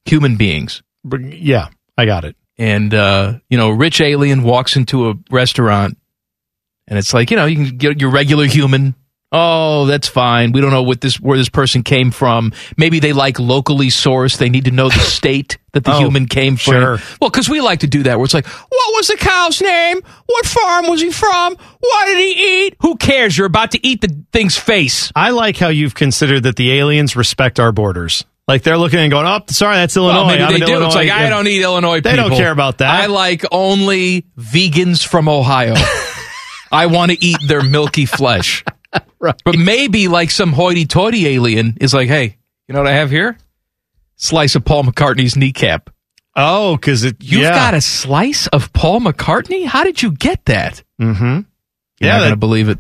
human 0.05 0.37
beings. 0.37 0.83
Yeah, 1.13 1.69
I 1.97 2.05
got 2.07 2.25
it. 2.25 2.37
And 2.59 2.93
uh, 2.95 3.39
you 3.49 3.57
know, 3.59 3.69
a 3.71 3.75
rich 3.75 4.01
alien 4.01 4.43
walks 4.43 4.77
into 4.77 5.11
a 5.11 5.15
restaurant 5.31 5.97
and 6.87 6.99
it's 6.99 7.13
like, 7.15 7.31
you 7.31 7.37
know, 7.37 7.45
you 7.47 7.57
can 7.57 7.77
get 7.77 8.01
your 8.01 8.11
regular 8.11 8.47
human. 8.47 8.95
Oh, 9.31 9.85
that's 9.85 10.09
fine. 10.09 10.53
We 10.53 10.63
don't 10.63 10.71
know 10.71 10.83
what 10.83 11.03
this 11.03 11.21
where 11.21 11.37
this 11.37 11.51
person 11.51 11.83
came 11.83 12.11
from. 12.11 12.53
Maybe 12.79 12.99
they 12.99 13.13
like 13.13 13.39
locally 13.39 13.89
sourced. 13.89 14.39
They 14.39 14.49
need 14.49 14.65
to 14.65 14.71
know 14.71 14.89
the 14.89 14.99
state 15.01 15.59
that 15.75 15.85
the 15.85 15.93
Oh, 15.95 15.99
human 15.99 16.27
came 16.27 16.57
from. 16.57 16.73
sure. 16.73 16.99
Well, 17.21 17.29
because 17.29 17.47
we 17.49 17.61
like 17.61 17.81
to 17.81 17.87
do 17.87 18.05
that. 18.05 18.17
Where 18.19 18.25
it's 18.25 18.33
like, 18.33 18.47
what 18.47 18.95
was 18.97 19.09
the 19.09 19.17
cow's 19.19 19.61
name? 19.61 20.01
What 20.27 20.47
farm 20.47 20.87
was 20.89 21.03
he 21.03 21.11
from? 21.11 21.57
What 21.81 22.07
did 22.07 22.19
he 22.19 22.67
eat? 22.67 22.77
Who 22.81 22.97
cares? 22.97 23.37
You're 23.37 23.47
about 23.47 23.73
to 23.73 23.87
eat 23.87 24.01
the 24.01 24.25
thing's 24.33 24.57
face. 24.57 25.13
I 25.15 25.31
like 25.31 25.59
how 25.59 25.69
you've 25.69 25.95
considered 25.95 26.45
that 26.45 26.57
the 26.57 26.73
aliens 26.73 27.15
respect 27.15 27.61
our 27.61 27.71
borders. 27.71 28.25
Like 28.47 28.63
they're 28.63 28.79
looking 28.79 29.01
and 29.01 29.11
going, 29.11 29.27
"Oh, 29.27 29.41
sorry, 29.51 29.77
that's 29.77 29.95
Illinois." 29.95 30.21
Well, 30.21 30.27
maybe 30.29 30.43
I'm 30.43 30.53
they 30.53 30.59
do. 30.61 30.73
Illinois. 30.73 30.87
It's 30.87 30.95
like 30.95 31.11
I 31.11 31.25
Yeah. 31.25 31.29
don't 31.29 31.47
eat 31.47 31.61
Illinois. 31.61 32.01
They 32.01 32.17
don't 32.17 32.31
care 32.31 32.51
about 32.51 32.79
that. 32.79 32.89
I 33.03 33.07
like 33.07 33.45
only 33.53 34.25
vegans 34.39 35.07
from 35.07 35.29
Ohio. 35.29 35.75
I 36.73 36.87
want 36.87 37.13
to 37.13 37.23
eat 37.23 37.37
their 37.47 37.63
milky 37.63 38.07
flesh. 38.07 38.65
Right. 39.21 39.35
But 39.45 39.59
maybe 39.59 40.07
like 40.09 40.31
some 40.31 40.53
hoity-toity 40.53 41.27
alien 41.27 41.77
is 41.81 41.93
like, 41.93 42.09
hey, 42.09 42.37
you 42.69 42.73
know 42.75 42.81
what 42.81 42.87
I 42.89 42.95
have 42.95 43.11
here? 43.11 43.37
Slice 44.17 44.55
of 44.55 44.65
Paul 44.65 44.85
McCartney's 44.85 45.37
kneecap. 45.37 45.91
Oh, 46.37 46.77
because 46.77 47.03
it 47.05 47.17
You've 47.21 47.43
yeah. 47.43 47.51
got 47.55 47.75
a 47.75 47.81
slice 47.81 48.47
of 48.49 48.73
Paul 48.73 49.01
McCartney? 49.01 49.67
How 49.67 49.83
did 49.83 50.01
you 50.03 50.13
get 50.13 50.45
that? 50.45 50.83
Mm-hmm. 51.01 51.25
You're 51.25 51.45
Yeah, 52.01 52.13
not 52.13 52.19
that- 52.21 52.25
gonna 52.27 52.37
believe 52.37 52.69
it. 52.69 52.79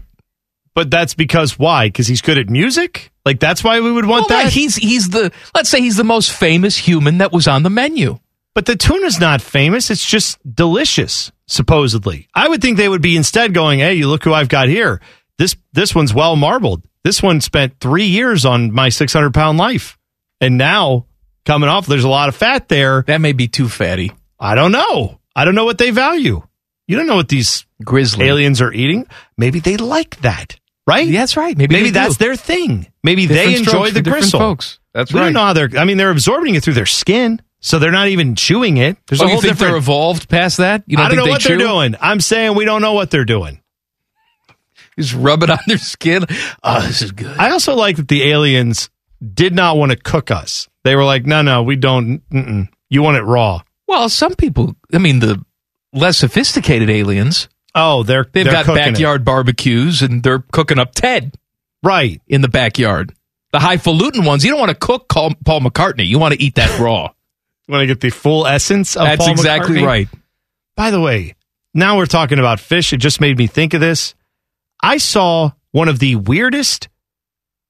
But 0.74 0.92
that's 0.92 1.14
because 1.14 1.58
why? 1.58 1.88
Because 1.88 2.06
he's 2.06 2.20
good 2.22 2.38
at 2.38 2.48
music. 2.48 3.10
Like 3.24 3.40
that's 3.40 3.64
why 3.64 3.80
we 3.80 3.90
would 3.90 4.06
want 4.06 4.30
Well, 4.30 4.44
that. 4.44 4.52
he's 4.52 4.76
he's 4.76 5.08
the 5.10 5.32
let's 5.56 5.68
say 5.68 5.80
he's 5.80 5.96
the 5.96 6.04
most 6.04 6.30
famous 6.32 6.76
human 6.76 7.18
that 7.18 7.32
was 7.32 7.48
on 7.48 7.64
the 7.64 7.70
menu. 7.70 8.20
But 8.54 8.66
the 8.66 8.76
tuna's 8.76 9.18
not 9.18 9.42
famous. 9.42 9.90
It's 9.90 10.08
just 10.08 10.38
delicious, 10.54 11.32
supposedly. 11.46 12.28
I 12.32 12.48
would 12.48 12.62
think 12.62 12.76
they 12.76 12.88
would 12.88 13.02
be 13.02 13.16
instead 13.16 13.54
going, 13.54 13.80
"Hey, 13.80 13.94
you 13.94 14.06
look 14.08 14.22
who 14.22 14.32
I've 14.32 14.48
got 14.48 14.68
here. 14.68 15.00
This 15.38 15.56
this 15.72 15.94
one's 15.94 16.12
well 16.12 16.36
marbled. 16.36 16.82
This 17.04 17.22
one 17.22 17.40
spent 17.40 17.78
three 17.80 18.06
years 18.06 18.44
on 18.44 18.72
my 18.72 18.88
six 18.88 19.12
hundred 19.12 19.34
pound 19.34 19.56
life, 19.56 19.96
and 20.40 20.58
now 20.58 21.06
coming 21.44 21.68
off, 21.68 21.86
there's 21.86 22.04
a 22.04 22.08
lot 22.08 22.28
of 22.28 22.36
fat 22.36 22.68
there. 22.68 23.02
That 23.02 23.20
may 23.20 23.32
be 23.32 23.48
too 23.48 23.68
fatty. 23.68 24.12
I 24.38 24.54
don't 24.54 24.72
know. 24.72 25.20
I 25.34 25.44
don't 25.44 25.54
know 25.54 25.64
what 25.64 25.78
they 25.78 25.90
value. 25.90 26.42
You 26.88 26.96
don't 26.96 27.06
know 27.06 27.16
what 27.16 27.28
these 27.28 27.66
Grizzly 27.84 28.26
aliens 28.26 28.60
are 28.60 28.72
eating. 28.72 29.06
Maybe 29.36 29.60
they 29.60 29.76
like 29.76 30.20
that, 30.22 30.58
right? 30.86 31.06
Yeah, 31.06 31.20
that's 31.20 31.36
right. 31.36 31.56
Maybe, 31.56 31.74
Maybe 31.74 31.90
that's 31.90 32.16
do. 32.16 32.24
their 32.24 32.36
thing. 32.36 32.90
Maybe 33.04 33.26
they 33.26 33.56
enjoy 33.56 33.90
the 33.90 34.02
gristle. 34.02 34.40
folks. 34.40 34.80
That's 34.94 35.12
we 35.12 35.20
right. 35.20 35.26
don't 35.26 35.34
know 35.34 35.44
how 35.44 35.52
they're. 35.52 35.70
I 35.78 35.84
mean, 35.84 35.98
they're 35.98 36.10
absorbing 36.10 36.56
it 36.56 36.64
through 36.64 36.74
their 36.74 36.86
skin, 36.86 37.40
so 37.60 37.78
they're 37.78 37.92
not 37.92 38.08
even 38.08 38.34
chewing 38.34 38.78
it. 38.78 38.96
There's 39.06 39.20
oh, 39.20 39.24
a 39.24 39.28
you 39.28 39.32
whole 39.34 39.42
think 39.42 39.52
different. 39.54 39.72
they're 39.72 39.78
evolved 39.78 40.28
past 40.28 40.56
that? 40.56 40.82
You 40.86 40.96
don't 40.96 41.06
I 41.06 41.08
don't 41.10 41.18
know 41.18 41.30
what 41.30 41.42
chew? 41.42 41.50
they're 41.50 41.58
doing. 41.58 41.94
I'm 42.00 42.20
saying 42.20 42.56
we 42.56 42.64
don't 42.64 42.82
know 42.82 42.94
what 42.94 43.10
they're 43.10 43.24
doing. 43.24 43.60
Just 44.98 45.14
rub 45.14 45.42
it 45.42 45.50
on 45.50 45.58
their 45.66 45.78
skin. 45.78 46.24
Oh, 46.62 46.80
this 46.86 47.02
is 47.02 47.12
good. 47.12 47.36
I 47.38 47.50
also 47.50 47.74
like 47.74 47.96
that 47.96 48.08
the 48.08 48.24
aliens 48.30 48.90
did 49.34 49.54
not 49.54 49.76
want 49.76 49.92
to 49.92 49.96
cook 49.96 50.30
us. 50.30 50.68
They 50.84 50.96
were 50.96 51.04
like, 51.04 51.24
no, 51.26 51.42
no, 51.42 51.62
we 51.62 51.76
don't. 51.76 52.20
Mm-mm. 52.30 52.68
You 52.90 53.02
want 53.02 53.16
it 53.16 53.22
raw. 53.22 53.62
Well, 53.86 54.08
some 54.08 54.34
people. 54.34 54.74
I 54.92 54.98
mean, 54.98 55.20
the 55.20 55.44
less 55.92 56.18
sophisticated 56.18 56.90
aliens. 56.90 57.48
Oh, 57.74 58.02
they're 58.02 58.24
They've 58.24 58.44
they're 58.44 58.52
got 58.52 58.64
cooking 58.64 58.82
it. 58.82 58.92
backyard 58.92 59.24
barbecues 59.24 60.02
and 60.02 60.22
they're 60.22 60.40
cooking 60.52 60.78
up 60.78 60.94
Ted 60.94 61.36
right 61.82 62.20
in 62.26 62.40
the 62.40 62.48
backyard. 62.48 63.14
The 63.52 63.60
highfalutin 63.60 64.24
ones, 64.24 64.44
you 64.44 64.50
don't 64.50 64.60
want 64.60 64.70
to 64.70 64.76
cook 64.76 65.08
Paul 65.08 65.32
Paul 65.44 65.60
McCartney. 65.60 66.06
You 66.06 66.18
want 66.18 66.34
to 66.34 66.42
eat 66.42 66.56
that 66.56 66.78
raw. 66.80 67.10
You 67.68 67.72
want 67.72 67.82
to 67.82 67.86
get 67.86 68.00
the 68.00 68.08
full 68.08 68.46
essence 68.46 68.96
of 68.96 69.02
That's 69.04 69.22
Paul 69.22 69.32
exactly 69.32 69.76
McCartney? 69.80 69.86
right. 69.86 70.08
By 70.74 70.90
the 70.90 71.02
way, 71.02 71.34
now 71.74 71.98
we're 71.98 72.06
talking 72.06 72.38
about 72.38 72.60
fish. 72.60 72.94
It 72.94 72.96
just 72.96 73.20
made 73.20 73.36
me 73.36 73.46
think 73.46 73.74
of 73.74 73.82
this. 73.82 74.14
I 74.82 74.98
saw 74.98 75.52
one 75.72 75.88
of 75.88 75.98
the 75.98 76.16
weirdest 76.16 76.88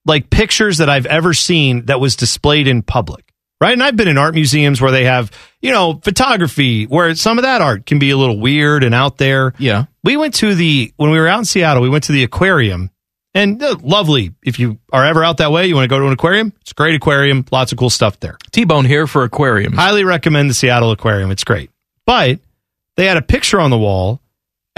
like 0.05 0.31
pictures 0.31 0.79
that 0.79 0.89
I've 0.89 1.07
ever 1.07 1.35
seen 1.35 1.87
that 1.87 2.01
was 2.01 2.17
displayed 2.17 2.67
in 2.67 2.83
public. 2.83 3.33
right? 3.61 3.73
And 3.73 3.83
I've 3.83 3.97
been 3.97 4.09
in 4.09 4.17
art 4.19 4.35
museums 4.35 4.81
where 4.81 4.91
they 4.93 5.05
have, 5.05 5.31
you 5.61 5.71
know, 5.73 6.01
photography 6.03 6.85
where 6.85 7.15
some 7.15 7.39
of 7.39 7.43
that 7.43 7.61
art 7.61 7.87
can 7.87 7.99
be 7.99 8.11
a 8.11 8.17
little 8.17 8.39
weird 8.39 8.85
and 8.85 8.95
out 8.95 9.19
there. 9.19 9.53
Yeah. 9.59 9.87
We 10.05 10.17
went 10.17 10.35
to 10.35 10.55
the, 10.55 10.93
when 10.97 11.11
we 11.11 11.19
were 11.19 11.29
out 11.29 11.41
in 11.41 11.45
Seattle, 11.45 11.83
we 11.83 11.89
went 11.89 12.05
to 12.05 12.13
the 12.13 12.23
aquarium 12.25 12.91
and 13.35 13.63
uh, 13.63 13.77
lovely. 13.83 14.33
If 14.43 14.59
you 14.59 14.79
are 14.93 15.05
ever 15.05 15.23
out 15.23 15.39
that 15.39 15.53
way, 15.53 15.67
you 15.67 15.75
want 15.75 15.85
to 15.85 15.89
go 15.89 15.99
to 15.99 16.07
an 16.07 16.13
aquarium, 16.13 16.53
it's 16.63 16.71
a 16.71 16.75
great 16.75 16.95
aquarium, 16.95 17.45
lots 17.51 17.73
of 17.73 17.79
cool 17.79 17.91
stuff 17.91 18.19
there. 18.21 18.39
T 18.53 18.65
Bone 18.65 18.85
here 18.85 19.07
for 19.07 19.25
aquariums. 19.25 19.77
Highly 19.77 20.05
recommend 20.05 20.49
the 20.49 20.55
Seattle 20.55 20.91
Aquarium. 20.93 21.31
It's 21.31 21.45
great. 21.45 21.71
But 22.07 22.39
they 22.97 23.05
had 23.07 23.17
a 23.19 23.23
picture 23.23 23.61
on 23.61 23.71
the 23.71 23.79
wall 23.79 24.21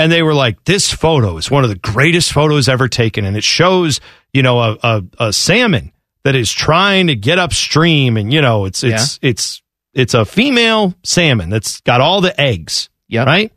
and 0.01 0.11
they 0.11 0.23
were 0.23 0.35
like, 0.35 0.65
this 0.65 0.93
photo 0.93 1.37
is 1.37 1.51
one 1.51 1.63
of 1.63 1.71
the 1.71 1.77
greatest 1.77 2.33
photos 2.33 2.69
ever 2.69 2.89
taken. 2.89 3.25
And 3.25 3.37
it 3.37 3.45
shows, 3.45 4.01
you 4.33 4.43
know, 4.43 4.59
a, 4.61 4.79
a, 4.83 5.03
a 5.19 5.33
salmon 5.33 5.93
that 6.25 6.35
is 6.35 6.53
trying 6.53 7.07
to 7.09 7.15
get 7.15 7.39
upstream. 7.39 8.17
And, 8.17 8.33
you 8.33 8.43
know, 8.43 8.65
it's, 8.65 8.83
it's, 8.83 9.19
it's, 9.23 9.63
it's 9.95 10.15
a 10.15 10.25
female 10.25 10.95
salmon 11.03 11.51
that's 11.51 11.81
got 11.81 12.01
all 12.01 12.21
the 12.21 12.39
eggs. 12.41 12.89
Yeah. 13.09 13.25
Right. 13.25 13.53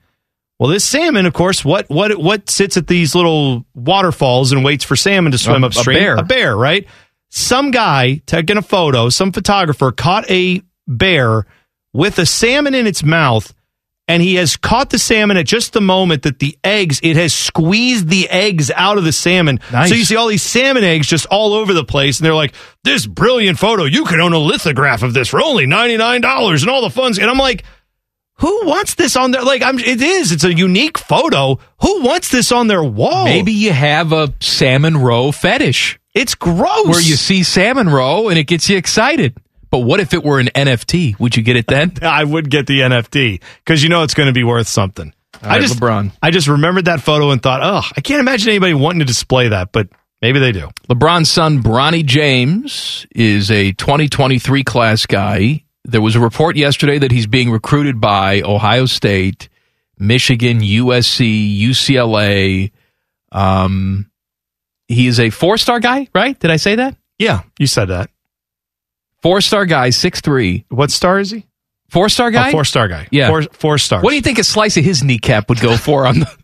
Well, 0.60 0.70
this 0.70 0.86
salmon, 0.86 1.26
of 1.26 1.34
course, 1.34 1.65
what, 1.65 1.90
what, 1.90 2.18
what 2.18 2.49
sits 2.49 2.78
at 2.78 2.88
these 2.88 3.15
little 3.15 3.65
waterfalls 3.74 4.52
and 4.52 4.64
waits 4.64 4.84
for 4.84 4.95
salmon 4.95 5.32
to 5.32 5.38
swim 5.38 5.64
A- 5.64 5.68
a 5.68 5.84
bear. 5.84 6.15
A 6.15 6.24
bear, 6.24 6.56
right? 6.56 6.88
Some 7.30 7.72
guy 7.72 8.22
taking 8.26 8.57
a 8.57 8.61
photo, 8.61 9.10
some 9.10 9.32
photographer 9.32 9.91
caught 9.91 10.30
a 10.30 10.61
bear 10.88 11.45
with 11.91 12.20
a 12.20 12.26
salmon 12.26 12.76
in 12.76 12.88
its 12.88 13.03
mouth 13.03 13.53
and 14.07 14.21
he 14.21 14.35
has 14.35 14.57
caught 14.57 14.89
the 14.89 14.99
salmon 14.99 15.38
at 15.38 15.45
just 15.45 15.71
the 15.73 15.81
moment 15.81 16.23
that 16.23 16.39
the 16.39 16.57
eggs 16.63 16.99
it 17.03 17.15
has 17.15 17.34
squeezed 17.34 18.09
the 18.09 18.30
eggs 18.30 18.69
out 18.75 18.97
of 18.97 19.03
the 19.05 19.13
salmon 19.13 19.59
Nice. 19.71 19.89
so 19.89 19.95
you 19.95 20.03
see 20.03 20.15
all 20.15 20.27
these 20.27 20.43
salmon 20.43 20.84
eggs 20.84 21.07
just 21.07 21.25
all 21.27 21.53
over 21.53 21.73
the 21.73 21.85
place 21.85 22.19
and 22.19 22.25
they're 22.25 22.34
like 22.35 22.53
this 22.84 23.05
brilliant 23.05 23.57
photo 23.59 23.85
you 23.85 24.03
can 24.05 24.19
own 24.19 24.34
a 24.34 24.38
lithograph 24.39 25.03
of 25.03 25.13
this 25.13 25.30
for 25.30 25.41
only 25.41 25.65
$99 25.65 26.61
and 26.61 26.69
all 26.69 26.81
the 26.81 26.89
funds 26.89 27.17
and 27.17 27.30
i'm 27.30 27.38
like 27.38 27.63
who 28.39 28.65
wants 28.65 28.95
this 28.95 29.15
on 29.15 29.31
their 29.31 29.43
like 29.43 29.61
i'm 29.61 29.80
it 29.80 30.01
is 30.01 30.31
it's 30.31 30.43
a 30.43 30.53
unique 30.53 30.97
photo 30.97 31.57
who 31.81 32.01
wants 32.03 32.30
this 32.30 32.51
on 32.51 32.67
their 32.67 32.84
wall 32.84 33.25
Maybe 33.25 33.53
you 33.53 33.71
have 33.71 34.11
a 34.11 34.34
salmon 34.41 34.97
roe 34.97 35.31
fetish. 35.31 35.99
It's 36.13 36.35
gross. 36.35 36.88
Where 36.88 37.01
you 37.01 37.15
see 37.15 37.41
salmon 37.43 37.89
roe 37.89 38.30
and 38.30 38.38
it 38.38 38.43
gets 38.45 38.69
you 38.69 38.77
excited. 38.77 39.35
But 39.74 39.80
what 39.80 40.00
if 40.00 40.14
it 40.14 40.24
were 40.24 40.40
an 40.40 40.50
NFT? 40.54 41.20
Would 41.20 41.36
you 41.36 41.41
get 41.41 41.56
it 41.56 41.66
then? 41.66 41.94
I 42.04 42.24
would 42.24 42.52
get 42.52 42.68
the 42.68 42.82
NFT 42.82 43.41
because 43.66 43.82
you 43.82 43.90
know 43.90 44.04
it's 44.04 44.14
going 44.14 44.28
to 44.28 44.32
be 44.34 44.44
worth 44.44 44.68
something. 44.68 45.12
All 45.41 45.50
I 45.50 45.54
right, 45.54 45.62
just 45.64 45.80
LeBron. 45.80 46.12
I 46.22 46.30
just 46.30 46.48
remembered 46.48 46.86
that 46.86 47.02
photo 47.02 47.32
and 47.32 47.41
thought, 47.41 47.62
oh, 47.64 47.82
I 47.98 48.02
can't 48.02 48.20
imagine 48.20 48.50
anybody 48.50 48.76
wanting 48.76 49.00
to 49.00 49.06
display 49.06 49.48
that, 49.48 49.72
but 49.72 49.88
maybe 50.22 50.38
they 50.38 50.52
do. 50.52 50.70
LeBron's 50.90 51.32
son, 51.32 51.64
Bronny 51.64 52.06
James, 52.06 53.08
is 53.16 53.50
a 53.50 53.72
2023 53.72 54.64
class 54.64 55.08
guy. 55.08 55.64
There 55.86 56.04
was 56.04 56.16
a 56.16 56.20
report 56.20 56.56
yesterday 56.56 57.00
that 57.00 57.12
he's 57.12 57.26
being 57.26 57.50
recruited 57.50 58.00
by 58.00 58.44
Ohio 58.44 58.86
State, 58.86 59.50
Michigan, 59.98 60.60
USC, 60.60 61.60
UCLA. 61.60 62.72
Um, 63.32 64.12
he 64.88 65.08
is 65.08 65.20
a 65.20 65.32
four 65.32 65.58
star 65.58 65.80
guy, 65.80 66.10
right? 66.14 66.40
Did 66.40 66.52
I 66.52 66.58
say 66.58 66.76
that? 66.76 66.95
Yeah, 67.18 67.41
you 67.58 67.66
said 67.66 67.86
that. 67.86 68.12
Four 69.24 69.41
star 69.41 69.66
guy, 69.66 69.90
six 69.90 70.22
three. 70.22 70.66
What 70.70 70.91
star 70.91 71.20
is 71.20 71.32
he? 71.32 71.48
Four 71.90 72.10
star 72.10 72.30
guy. 72.30 72.52
Four 72.52 72.66
star 72.66 72.88
guy. 72.88 73.08
Yeah. 73.12 73.30
Four, 73.30 73.44
four 73.54 73.78
stars. 73.78 74.04
What 74.04 74.10
do 74.10 74.16
you 74.18 74.22
think 74.22 74.38
a 74.38 74.44
slice 74.44 74.78
of 74.78 74.84
his 74.84 75.04
kneecap 75.04 75.50
would 75.50 75.60
go 75.62 75.78
for 75.78 76.06
on 76.06 76.20
the 76.20 76.38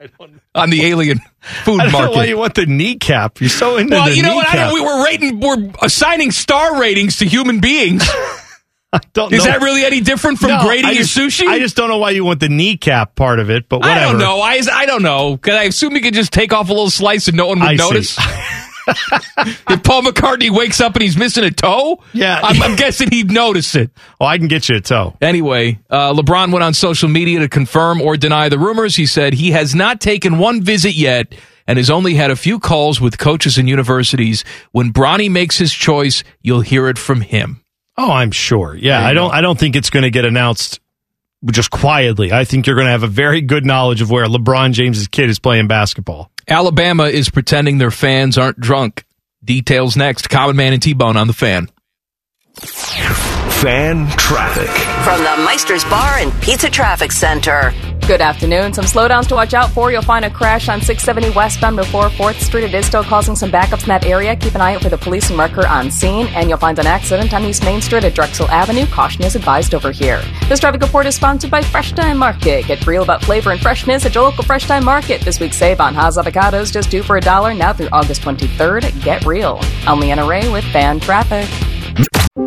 on 0.54 0.70
the 0.70 0.86
alien 0.86 1.20
food 1.40 1.80
I 1.80 1.84
don't 1.84 1.92
market? 1.92 2.10
know 2.10 2.16
why 2.16 2.24
you 2.24 2.36
want 2.36 2.54
the 2.54 2.66
kneecap. 2.66 3.40
You're 3.40 3.48
so 3.48 3.76
into 3.76 3.94
well, 3.94 4.08
the 4.08 4.16
you 4.16 4.22
know 4.22 4.34
what? 4.34 4.46
I 4.48 4.72
we 4.72 4.80
were 4.80 5.04
rating, 5.04 5.40
we're 5.40 5.70
assigning 5.82 6.32
star 6.32 6.80
ratings 6.80 7.18
to 7.18 7.26
human 7.26 7.60
beings. 7.60 8.08
don't 9.12 9.32
Is 9.32 9.44
know. 9.44 9.52
that 9.52 9.60
really 9.60 9.84
any 9.84 10.00
different 10.00 10.38
from 10.38 10.48
No, 10.50 10.62
grading 10.62 10.86
I 10.86 10.92
your 10.92 11.04
sushi? 11.04 11.46
I 11.46 11.58
just 11.58 11.76
don't 11.76 11.88
know 11.88 11.98
why 11.98 12.10
you 12.10 12.24
want 12.24 12.40
the 12.40 12.48
kneecap 12.48 13.14
part 13.14 13.38
of 13.38 13.50
it, 13.50 13.68
but 13.68 13.80
whatever. 13.80 14.00
I 14.00 14.04
don't 14.04 14.18
know. 14.18 14.40
I, 14.40 14.60
I 14.72 14.86
don't 14.86 15.02
know. 15.02 15.36
Because 15.36 15.54
I 15.56 15.64
assume 15.64 15.94
you 15.94 16.00
could 16.00 16.14
just 16.14 16.32
take 16.32 16.52
off 16.52 16.68
a 16.68 16.72
little 16.72 16.90
slice 16.90 17.28
and 17.28 17.36
no 17.36 17.48
one 17.48 17.60
would 17.60 17.68
I 17.68 17.74
notice. 17.74 18.16
if 19.68 19.82
Paul 19.82 20.02
McCartney 20.02 20.50
wakes 20.50 20.80
up 20.80 20.94
and 20.94 21.02
he's 21.02 21.16
missing 21.16 21.44
a 21.44 21.50
toe, 21.50 22.02
Yeah. 22.12 22.40
I'm, 22.42 22.62
I'm 22.62 22.76
guessing 22.76 23.10
he'd 23.10 23.30
notice 23.30 23.74
it. 23.74 23.90
Oh, 24.20 24.26
I 24.26 24.38
can 24.38 24.48
get 24.48 24.68
you 24.68 24.76
a 24.76 24.80
toe. 24.80 25.16
Anyway, 25.20 25.78
uh, 25.90 26.12
LeBron 26.12 26.52
went 26.52 26.62
on 26.62 26.74
social 26.74 27.08
media 27.08 27.40
to 27.40 27.48
confirm 27.48 28.00
or 28.00 28.16
deny 28.16 28.48
the 28.48 28.58
rumors. 28.58 28.96
He 28.96 29.06
said 29.06 29.34
he 29.34 29.50
has 29.52 29.74
not 29.74 30.00
taken 30.00 30.38
one 30.38 30.62
visit 30.62 30.94
yet 30.94 31.34
and 31.66 31.78
has 31.78 31.90
only 31.90 32.14
had 32.14 32.30
a 32.30 32.36
few 32.36 32.58
calls 32.60 33.00
with 33.00 33.18
coaches 33.18 33.58
and 33.58 33.68
universities. 33.68 34.44
When 34.72 34.92
Bronny 34.92 35.30
makes 35.30 35.58
his 35.58 35.72
choice, 35.72 36.22
you'll 36.42 36.60
hear 36.60 36.88
it 36.88 36.98
from 36.98 37.20
him. 37.22 37.62
Oh, 37.98 38.12
I'm 38.12 38.30
sure. 38.30 38.76
Yeah, 38.76 39.04
I 39.04 39.14
don't. 39.14 39.30
go. 39.30 39.34
I 39.36 39.40
don't 39.40 39.58
think 39.58 39.74
it's 39.74 39.90
going 39.90 40.02
to 40.04 40.10
get 40.10 40.24
announced 40.24 40.80
just 41.50 41.70
quietly. 41.70 42.32
I 42.32 42.44
think 42.44 42.66
you're 42.66 42.76
going 42.76 42.86
to 42.86 42.92
have 42.92 43.02
a 43.02 43.08
very 43.08 43.40
good 43.40 43.64
knowledge 43.64 44.00
of 44.02 44.10
where 44.10 44.26
LeBron 44.26 44.72
James's 44.72 45.08
kid 45.08 45.30
is 45.30 45.38
playing 45.38 45.68
basketball. 45.68 46.30
Alabama 46.48 47.04
is 47.04 47.28
pretending 47.28 47.78
their 47.78 47.90
fans 47.90 48.38
aren't 48.38 48.60
drunk. 48.60 49.04
Details 49.44 49.96
next. 49.96 50.28
Common 50.28 50.56
Man 50.56 50.72
and 50.72 50.82
T-Bone 50.82 51.16
on 51.16 51.26
the 51.26 51.32
fan. 51.32 51.68
Fan 52.56 54.08
traffic. 54.16 54.68
From 55.04 55.18
the 55.22 55.44
Meister's 55.44 55.84
Bar 55.84 56.18
and 56.18 56.32
Pizza 56.42 56.70
Traffic 56.70 57.12
Center. 57.12 57.72
Good 58.06 58.20
afternoon. 58.20 58.72
Some 58.72 58.84
slowdowns 58.84 59.26
to 59.28 59.34
watch 59.34 59.52
out 59.52 59.72
for. 59.72 59.90
You'll 59.90 60.00
find 60.00 60.24
a 60.24 60.30
crash 60.30 60.68
on 60.68 60.80
670 60.80 61.36
westbound 61.36 61.76
before 61.76 62.08
4th 62.08 62.38
Street. 62.38 62.62
It 62.62 62.72
is 62.72 62.86
still 62.86 63.02
causing 63.02 63.34
some 63.34 63.50
backups 63.50 63.82
in 63.82 63.88
that 63.88 64.06
area. 64.06 64.36
Keep 64.36 64.54
an 64.54 64.60
eye 64.60 64.76
out 64.76 64.82
for 64.82 64.88
the 64.88 64.96
police 64.96 65.28
and 65.28 65.36
marker 65.36 65.66
on 65.66 65.90
scene. 65.90 66.28
And 66.28 66.48
you'll 66.48 66.56
find 66.56 66.78
an 66.78 66.86
accident 66.86 67.34
on 67.34 67.44
East 67.44 67.64
Main 67.64 67.80
Street 67.80 68.04
at 68.04 68.14
Drexel 68.14 68.46
Avenue. 68.48 68.86
Caution 68.86 69.24
is 69.24 69.34
advised 69.34 69.74
over 69.74 69.90
here. 69.90 70.22
This 70.48 70.60
traffic 70.60 70.82
report 70.82 71.06
is 71.06 71.16
sponsored 71.16 71.50
by 71.50 71.62
Fresh 71.62 71.94
Thyme 71.94 72.16
Market. 72.16 72.68
Get 72.68 72.86
real 72.86 73.02
about 73.02 73.24
flavor 73.24 73.50
and 73.50 73.60
freshness 73.60 74.06
at 74.06 74.14
your 74.14 74.22
local 74.22 74.44
Fresh 74.44 74.66
Thyme 74.66 74.84
Market. 74.84 75.22
This 75.22 75.40
week's 75.40 75.56
save 75.56 75.80
on 75.80 75.92
Haas 75.92 76.16
avocados 76.16 76.72
just 76.72 76.92
two 76.92 77.02
for 77.02 77.16
a 77.16 77.20
dollar 77.20 77.54
now 77.54 77.72
through 77.72 77.88
August 77.90 78.22
23rd. 78.22 79.02
Get 79.02 79.26
real. 79.26 79.58
I'm 79.84 79.98
Leanna 79.98 80.28
Ray 80.28 80.48
with 80.48 80.64
Fan 80.66 81.00
Traffic. 81.00 81.48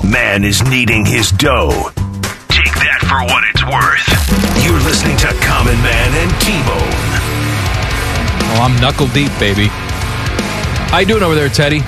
Man 0.00 0.44
is 0.44 0.62
kneading 0.62 1.04
his 1.04 1.32
dough. 1.32 1.90
Take 2.48 2.72
that 2.78 3.00
for 3.02 3.20
what 3.26 3.42
it's 3.50 3.62
worth. 3.66 4.06
You're 4.64 4.78
listening 4.86 5.16
to 5.18 5.26
Common 5.44 5.74
Man 5.82 6.10
and 6.14 6.30
T-Bone. 6.40 6.94
Oh, 8.54 8.62
I'm 8.62 8.80
knuckle 8.80 9.08
deep, 9.08 9.32
baby. 9.40 9.66
How 10.90 10.98
you 10.98 11.06
doing 11.06 11.24
over 11.24 11.34
there, 11.34 11.48
Teddy? 11.48 11.80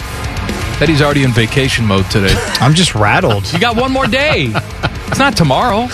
Teddy's 0.78 1.00
already 1.00 1.22
in 1.22 1.30
vacation 1.30 1.86
mode 1.86 2.10
today. 2.10 2.34
I'm 2.60 2.74
just 2.74 2.94
rattled. 2.96 3.50
You 3.52 3.60
got 3.60 3.76
one 3.76 3.92
more 3.92 4.08
day. 4.08 4.50
it's 4.52 5.18
not 5.20 5.36
tomorrow. 5.36 5.86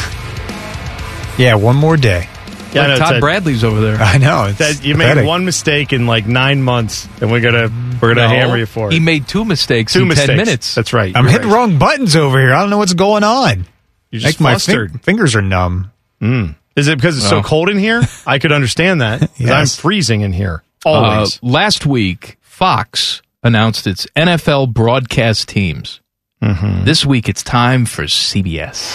Yeah, 1.36 1.54
one 1.56 1.76
more 1.76 1.98
day. 1.98 2.26
Yeah, 2.72 2.82
I 2.82 2.86
Like 2.86 2.88
know, 2.88 2.96
Todd 3.04 3.12
Ted. 3.12 3.20
Bradley's 3.20 3.64
over 3.64 3.80
there. 3.82 3.96
I 4.00 4.16
know. 4.16 4.46
It's 4.46 4.58
That 4.58 4.82
you 4.82 4.94
pathetic. 4.94 5.16
made 5.24 5.26
one 5.28 5.44
mistake 5.44 5.92
in 5.92 6.06
like 6.06 6.26
nine 6.26 6.62
months, 6.62 7.06
and 7.20 7.30
we're 7.30 7.40
gonna 7.42 7.68
we're 8.00 8.14
gonna 8.14 8.28
No, 8.28 8.34
hammer 8.34 8.56
you 8.56 8.66
for 8.66 8.88
it. 8.88 8.92
He 8.94 9.00
made 9.00 9.26
two 9.28 9.44
mistakes 9.44 9.92
Two 9.92 10.02
in 10.02 10.08
mistakes. 10.08 10.26
ten 10.28 10.36
minutes. 10.36 10.74
That's 10.74 10.92
right. 10.92 11.14
I'm 11.16 11.24
You're 11.24 11.32
hitting 11.32 11.48
right. 11.48 11.54
wrong 11.54 11.78
buttons 11.78 12.16
over 12.16 12.38
here. 12.40 12.52
I 12.54 12.60
don't 12.60 12.70
know 12.70 12.78
what's 12.78 12.94
going 12.94 13.24
on. 13.24 13.66
You're 14.10 14.20
just 14.20 14.40
Like 14.40 14.52
my 14.52 14.58
fin- 14.58 14.98
fingers 14.98 15.34
are 15.36 15.42
numb. 15.42 15.92
Mm. 16.22 16.54
Is 16.76 16.88
it 16.88 16.96
because 16.96 17.16
it's 17.18 17.28
so 17.28 17.42
cold 17.42 17.68
in 17.68 17.78
here? 17.78 18.02
I 18.26 18.38
could 18.38 18.52
understand 18.52 19.00
that. 19.00 19.30
Yes. 19.36 19.50
I'm 19.78 19.80
freezing 19.82 20.20
in 20.22 20.32
here 20.32 20.62
always. 20.84 21.36
Uh, 21.36 21.46
last 21.46 21.84
week, 21.86 22.38
Fox 22.40 23.20
announced 23.42 23.86
its 23.86 24.06
NFL 24.16 24.72
broadcast 24.72 25.48
teams. 25.48 26.00
Mm-hmm. 26.42 26.84
This 26.84 27.04
week, 27.04 27.28
it's 27.28 27.42
time 27.42 27.84
for 27.84 28.04
CBS. 28.04 28.94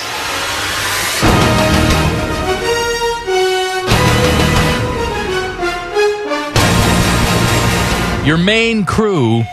Your 8.25 8.37
main 8.37 8.85
crew 8.85 9.43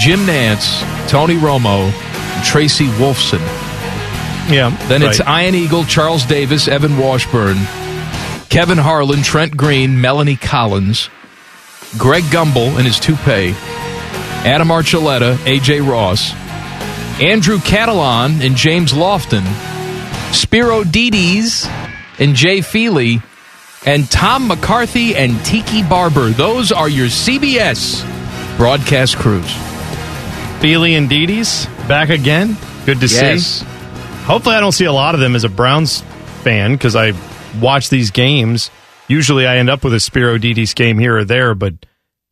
Jim 0.00 0.20
Nantz, 0.20 0.80
Tony 1.08 1.36
Romo, 1.36 1.90
Tracy 2.44 2.86
Wolfson. 2.86 3.40
yeah. 4.50 4.76
Then 4.88 5.02
it's 5.02 5.20
right. 5.20 5.44
Ian 5.44 5.54
Eagle, 5.54 5.84
Charles 5.84 6.24
Davis, 6.24 6.68
Evan 6.68 6.98
Washburn, 6.98 7.56
Kevin 8.48 8.78
Harlan, 8.78 9.22
Trent 9.22 9.56
Green, 9.56 10.00
Melanie 10.00 10.36
Collins, 10.36 11.08
Greg 11.96 12.22
Gumbel 12.24 12.76
and 12.76 12.86
his 12.86 13.00
toupee, 13.00 13.54
Adam 14.44 14.68
Archuleta, 14.68 15.34
AJ 15.36 15.88
Ross, 15.88 16.32
Andrew 17.20 17.58
Catalon 17.58 18.44
and 18.44 18.54
James 18.54 18.92
Lofton, 18.92 19.44
Spero 20.32 20.84
Dedes 20.84 21.66
and 22.18 22.34
Jay 22.36 22.60
Feely, 22.60 23.20
and 23.88 24.10
Tom 24.10 24.46
McCarthy 24.48 25.16
and 25.16 25.42
Tiki 25.46 25.82
Barber. 25.82 26.28
Those 26.28 26.70
are 26.72 26.90
your 26.90 27.06
CBS 27.06 28.04
broadcast 28.58 29.16
crews. 29.16 29.50
Feely 30.60 30.94
and 30.94 31.08
Dedes 31.08 31.64
back 31.88 32.10
again. 32.10 32.54
Good 32.84 33.00
to 33.00 33.06
Yes. 33.06 33.44
see. 33.60 33.66
Hopefully, 34.26 34.56
I 34.56 34.60
don't 34.60 34.72
see 34.72 34.84
a 34.84 34.92
lot 34.92 35.14
of 35.14 35.20
them 35.22 35.34
as 35.34 35.44
a 35.44 35.48
Browns 35.48 36.02
fan 36.42 36.72
because 36.72 36.94
I 36.94 37.14
watch 37.60 37.88
these 37.88 38.10
games. 38.10 38.70
Usually, 39.08 39.46
I 39.46 39.56
end 39.56 39.70
up 39.70 39.82
with 39.84 39.94
a 39.94 40.00
Spero 40.00 40.36
Dedes 40.36 40.74
game 40.74 40.98
here 40.98 41.16
or 41.16 41.24
there, 41.24 41.54
but 41.54 41.72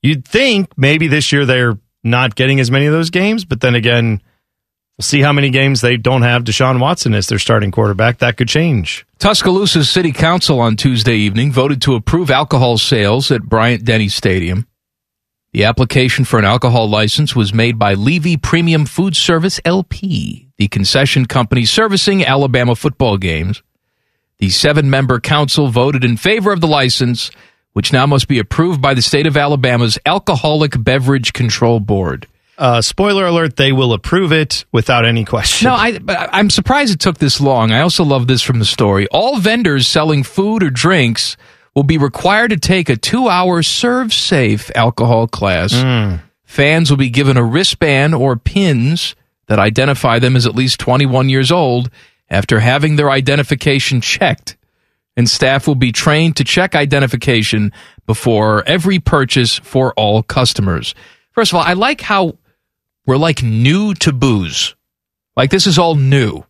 you'd 0.03 0.27
think 0.27 0.69
maybe 0.77 1.09
this 1.09 1.33
year 1.33 1.47
they're 1.47 1.79
not 2.05 2.35
getting 2.35 2.61
as 2.61 2.71
many 2.71 2.85
of 2.85 2.93
those 2.93 3.09
games. 3.09 3.47
But 3.47 3.63
then 3.63 3.75
again, 3.75 4.21
we'll 4.97 5.05
see 5.05 5.21
how 5.21 5.33
many 5.33 5.51
games 5.51 5.81
they 5.81 5.97
don't 5.97 6.23
have 6.23 6.45
Deshaun 6.45 6.81
Watson 6.81 7.15
as 7.15 7.27
their 7.27 7.39
starting 7.39 7.71
quarterback. 7.71 8.19
That 8.19 8.37
could 8.37 8.49
change. 8.49 9.07
Tuscaloosa's 9.19 9.91
City 9.91 10.13
Council 10.13 10.61
on 10.61 10.77
Tuesday 10.77 11.17
evening 11.17 11.53
voted 11.53 11.83
to 11.83 11.95
approve 11.95 12.31
alcohol 12.31 12.79
sales 12.79 13.31
at 13.31 13.43
Bryant 13.43 13.85
Denny 13.85 14.09
Stadium. 14.09 14.67
The 15.53 15.65
application 15.65 16.25
for 16.25 16.39
an 16.39 16.45
alcohol 16.45 16.89
license 16.89 17.35
was 17.35 17.55
made 17.55 17.79
by 17.79 17.95
Levy 17.95 18.37
Premium 18.37 18.85
Food 18.85 19.17
Service 19.17 19.59
LP, 19.65 20.49
the 20.59 20.69
concession 20.69 21.25
company 21.25 21.65
servicing 21.65 22.25
Alabama 22.25 22.75
football 22.75 23.17
games. 23.17 23.63
The 24.39 24.51
seven 24.51 24.91
member 24.91 25.19
council 25.19 25.69
voted 25.69 26.05
in 26.05 26.19
favor 26.19 26.53
of 26.53 26.61
the 26.61 26.67
license, 26.67 27.31
which 27.73 27.91
now 27.91 28.05
must 28.05 28.29
be 28.29 28.39
approved 28.39 28.83
by 28.83 28.93
the 28.93 29.01
state 29.01 29.27
of 29.27 29.37
Alabama's 29.37 29.99
Alcoholic 30.05 30.75
Beverage 30.83 31.33
Control 31.33 31.81
Board. 31.81 32.27
Uh, 32.59 32.81
spoiler 32.81 33.27
alert: 33.27 33.57
they 33.57 33.73
will 33.73 33.93
approve 33.93 34.33
it 34.33 34.65
without 34.73 35.05
any 35.05 35.25
question. 35.25 35.67
No, 35.67 35.75
I, 35.75 35.99
I'm 36.33 36.49
surprised 36.51 36.93
it 36.95 37.01
took 37.01 37.19
this 37.19 37.41
long. 37.41 37.71
I 37.71 37.81
also 37.81 38.05
love 38.05 38.27
this 38.27 38.43
from 38.43 38.59
the 38.59 38.65
story. 38.65 39.07
All 39.09 39.39
vendors 39.39 39.87
selling 39.87 40.23
food 40.23 40.63
or 40.63 40.71
drinks 40.71 41.37
will 41.75 41.83
be 41.83 41.99
required 41.99 42.51
to 42.51 42.57
take 42.57 42.89
a 42.89 42.97
two 42.97 43.29
hour 43.29 43.63
serve 43.63 44.13
safe 44.13 44.71
alcohol 44.75 45.27
class. 45.29 45.73
Fans 46.45 46.89
will 46.91 46.97
be 46.97 47.11
given 47.11 47.37
a 47.37 47.45
wristband 47.45 48.15
or 48.15 48.37
pins 48.37 49.15
that 49.49 49.59
identify 49.59 50.19
them 50.19 50.37
as 50.37 50.47
at 50.47 50.55
least 50.55 50.81
21 50.81 51.29
years 51.29 51.53
old 51.53 51.91
after 52.31 52.61
having 52.61 52.97
their 52.97 53.11
identification 53.11 54.01
checked. 54.01 54.57
And 55.17 55.29
staff 55.29 55.67
will 55.67 55.75
be 55.75 55.93
trained 55.93 56.37
to 56.37 56.45
check 56.45 56.75
identification 56.75 57.73
before 58.07 58.65
every 58.67 58.99
purchase 58.99 59.59
for 59.59 59.93
all 59.95 60.23
customers. 60.23 60.95
First 61.33 61.53
of 61.53 61.57
all, 61.57 61.63
I 61.65 61.75
like 61.75 62.01
how 62.01 62.39
we're 63.07 63.17
like 63.17 63.43
new 63.43 63.95
to 63.95 64.13
booze. 64.13 64.75
Like 65.37 65.51
this 65.51 65.67
is 65.67 65.79
all 65.79 65.95
new. 65.95 66.45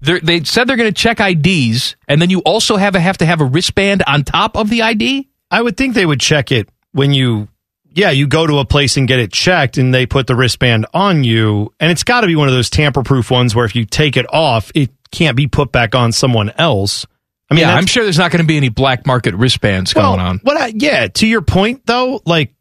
They're, 0.00 0.20
they 0.20 0.44
said 0.44 0.68
they're 0.68 0.76
going 0.76 0.92
to 0.92 1.00
check 1.00 1.20
IDs, 1.20 1.96
and 2.06 2.20
then 2.20 2.28
you 2.28 2.40
also 2.40 2.76
have 2.76 2.94
a, 2.94 3.00
have 3.00 3.18
to 3.18 3.26
have 3.26 3.40
a 3.40 3.44
wristband 3.44 4.02
on 4.06 4.24
top 4.24 4.56
of 4.56 4.68
the 4.68 4.82
ID. 4.82 5.28
I 5.50 5.62
would 5.62 5.76
think 5.76 5.94
they 5.94 6.04
would 6.04 6.20
check 6.20 6.52
it 6.52 6.68
when 6.92 7.14
you, 7.14 7.48
yeah, 7.88 8.10
you 8.10 8.26
go 8.26 8.46
to 8.46 8.58
a 8.58 8.64
place 8.66 8.98
and 8.98 9.08
get 9.08 9.20
it 9.20 9.32
checked, 9.32 9.78
and 9.78 9.94
they 9.94 10.04
put 10.04 10.26
the 10.26 10.36
wristband 10.36 10.86
on 10.92 11.24
you, 11.24 11.72
and 11.80 11.90
it's 11.90 12.04
got 12.04 12.20
to 12.20 12.26
be 12.26 12.36
one 12.36 12.46
of 12.46 12.54
those 12.54 12.68
tamper-proof 12.68 13.30
ones 13.30 13.54
where 13.54 13.64
if 13.64 13.74
you 13.74 13.86
take 13.86 14.18
it 14.18 14.26
off, 14.32 14.70
it 14.74 14.90
can't 15.10 15.36
be 15.36 15.46
put 15.46 15.72
back 15.72 15.94
on 15.94 16.12
someone 16.12 16.50
else. 16.50 17.06
I 17.50 17.54
mean, 17.54 17.62
yeah, 17.62 17.74
I'm 17.74 17.86
sure 17.86 18.02
there's 18.02 18.18
not 18.18 18.32
going 18.32 18.42
to 18.42 18.46
be 18.46 18.56
any 18.56 18.68
black 18.68 19.06
market 19.06 19.34
wristbands 19.34 19.94
going 19.94 20.20
on. 20.20 20.40
What? 20.42 20.60
I, 20.60 20.72
yeah. 20.74 21.06
To 21.06 21.26
your 21.26 21.42
point, 21.42 21.86
though, 21.86 22.20
like, 22.26 22.52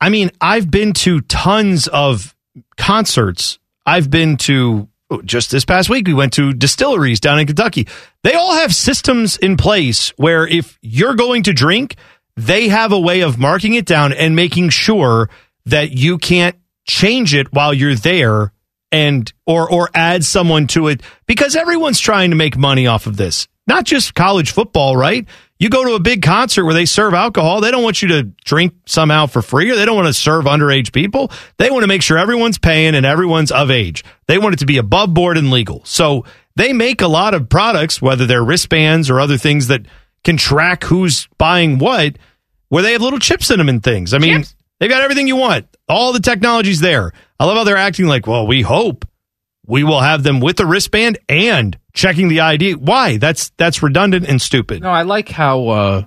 I 0.00 0.08
mean, 0.08 0.30
I've 0.40 0.70
been 0.70 0.92
to 0.94 1.20
tons 1.20 1.88
of 1.88 2.34
concerts. 2.80 3.58
I've 3.84 4.10
been 4.10 4.36
to 4.38 4.88
oh, 5.10 5.22
just 5.22 5.50
this 5.50 5.64
past 5.64 5.90
week. 5.90 6.06
We 6.06 6.14
went 6.14 6.32
to 6.34 6.52
distilleries 6.52 7.20
down 7.20 7.38
in 7.38 7.46
Kentucky. 7.46 7.86
They 8.24 8.32
all 8.32 8.54
have 8.54 8.74
systems 8.74 9.36
in 9.36 9.56
place 9.56 10.10
where 10.16 10.46
if 10.46 10.78
you're 10.80 11.14
going 11.14 11.44
to 11.44 11.52
drink, 11.52 11.96
they 12.36 12.68
have 12.68 12.92
a 12.92 12.98
way 12.98 13.20
of 13.20 13.38
marking 13.38 13.74
it 13.74 13.84
down 13.84 14.12
and 14.12 14.34
making 14.34 14.70
sure 14.70 15.28
that 15.66 15.90
you 15.92 16.18
can't 16.18 16.56
change 16.88 17.34
it 17.34 17.52
while 17.52 17.74
you're 17.74 17.94
there 17.94 18.52
and 18.90 19.32
or 19.46 19.70
or 19.70 19.90
add 19.94 20.24
someone 20.24 20.66
to 20.66 20.88
it 20.88 21.02
because 21.26 21.54
everyone's 21.54 22.00
trying 22.00 22.30
to 22.30 22.36
make 22.36 22.56
money 22.56 22.86
off 22.86 23.06
of 23.06 23.16
this. 23.16 23.46
Not 23.66 23.84
just 23.84 24.14
college 24.14 24.50
football, 24.50 24.96
right? 24.96 25.28
You 25.60 25.68
go 25.68 25.84
to 25.84 25.92
a 25.92 26.00
big 26.00 26.22
concert 26.22 26.64
where 26.64 26.72
they 26.72 26.86
serve 26.86 27.12
alcohol, 27.12 27.60
they 27.60 27.70
don't 27.70 27.82
want 27.82 28.00
you 28.00 28.08
to 28.08 28.22
drink 28.44 28.72
somehow 28.86 29.26
for 29.26 29.42
free 29.42 29.70
or 29.70 29.76
they 29.76 29.84
don't 29.84 29.94
want 29.94 30.08
to 30.08 30.14
serve 30.14 30.46
underage 30.46 30.90
people. 30.90 31.30
They 31.58 31.70
want 31.70 31.82
to 31.82 31.86
make 31.86 32.00
sure 32.00 32.16
everyone's 32.16 32.58
paying 32.58 32.94
and 32.94 33.04
everyone's 33.04 33.52
of 33.52 33.70
age. 33.70 34.02
They 34.26 34.38
want 34.38 34.54
it 34.54 34.60
to 34.60 34.66
be 34.66 34.78
above 34.78 35.12
board 35.12 35.36
and 35.36 35.50
legal. 35.50 35.82
So 35.84 36.24
they 36.56 36.72
make 36.72 37.02
a 37.02 37.08
lot 37.08 37.34
of 37.34 37.50
products, 37.50 38.00
whether 38.00 38.24
they're 38.24 38.42
wristbands 38.42 39.10
or 39.10 39.20
other 39.20 39.36
things 39.36 39.66
that 39.66 39.82
can 40.24 40.38
track 40.38 40.84
who's 40.84 41.28
buying 41.36 41.78
what, 41.78 42.16
where 42.70 42.82
they 42.82 42.92
have 42.92 43.02
little 43.02 43.18
chips 43.18 43.50
in 43.50 43.58
them 43.58 43.68
and 43.68 43.82
things. 43.82 44.14
I 44.14 44.18
mean, 44.18 44.44
they've 44.78 44.88
got 44.88 45.02
everything 45.02 45.28
you 45.28 45.36
want. 45.36 45.66
All 45.90 46.14
the 46.14 46.20
technology's 46.20 46.80
there. 46.80 47.12
I 47.38 47.44
love 47.44 47.58
how 47.58 47.64
they're 47.64 47.76
acting 47.76 48.06
like, 48.06 48.26
well, 48.26 48.46
we 48.46 48.62
hope 48.62 49.04
we 49.70 49.84
will 49.84 50.00
have 50.00 50.22
them 50.22 50.40
with 50.40 50.56
the 50.56 50.66
wristband 50.66 51.18
and 51.28 51.78
checking 51.94 52.28
the 52.28 52.40
ID. 52.40 52.74
Why? 52.74 53.16
That's 53.16 53.50
that's 53.56 53.82
redundant 53.82 54.26
and 54.28 54.40
stupid. 54.42 54.82
No, 54.82 54.90
I 54.90 55.02
like 55.02 55.28
how 55.28 55.68
uh, 55.68 56.04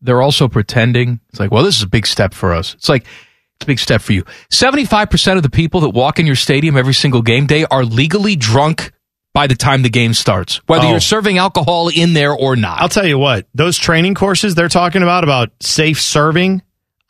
they're 0.00 0.22
also 0.22 0.48
pretending. 0.48 1.20
It's 1.28 1.38
like, 1.38 1.50
well, 1.50 1.62
this 1.62 1.76
is 1.76 1.82
a 1.82 1.88
big 1.88 2.06
step 2.06 2.34
for 2.34 2.52
us. 2.52 2.74
It's 2.74 2.88
like, 2.88 3.02
it's 3.56 3.64
a 3.64 3.66
big 3.66 3.78
step 3.78 4.00
for 4.02 4.12
you. 4.12 4.24
75% 4.50 5.36
of 5.36 5.42
the 5.42 5.50
people 5.50 5.80
that 5.82 5.90
walk 5.90 6.18
in 6.18 6.26
your 6.26 6.34
stadium 6.36 6.76
every 6.76 6.94
single 6.94 7.22
game 7.22 7.46
day 7.46 7.64
are 7.70 7.84
legally 7.84 8.34
drunk 8.34 8.92
by 9.34 9.46
the 9.46 9.54
time 9.54 9.82
the 9.82 9.88
game 9.90 10.12
starts, 10.12 10.56
whether 10.66 10.86
Oh. 10.86 10.90
you're 10.90 11.00
serving 11.00 11.38
alcohol 11.38 11.88
in 11.88 12.12
there 12.12 12.32
or 12.34 12.54
not. 12.56 12.80
I'll 12.82 12.88
tell 12.90 13.06
you 13.06 13.18
what, 13.18 13.46
those 13.54 13.78
training 13.78 14.14
courses 14.14 14.54
they're 14.54 14.68
talking 14.68 15.02
about 15.02 15.24
about 15.24 15.50
safe 15.60 16.00
serving. 16.00 16.60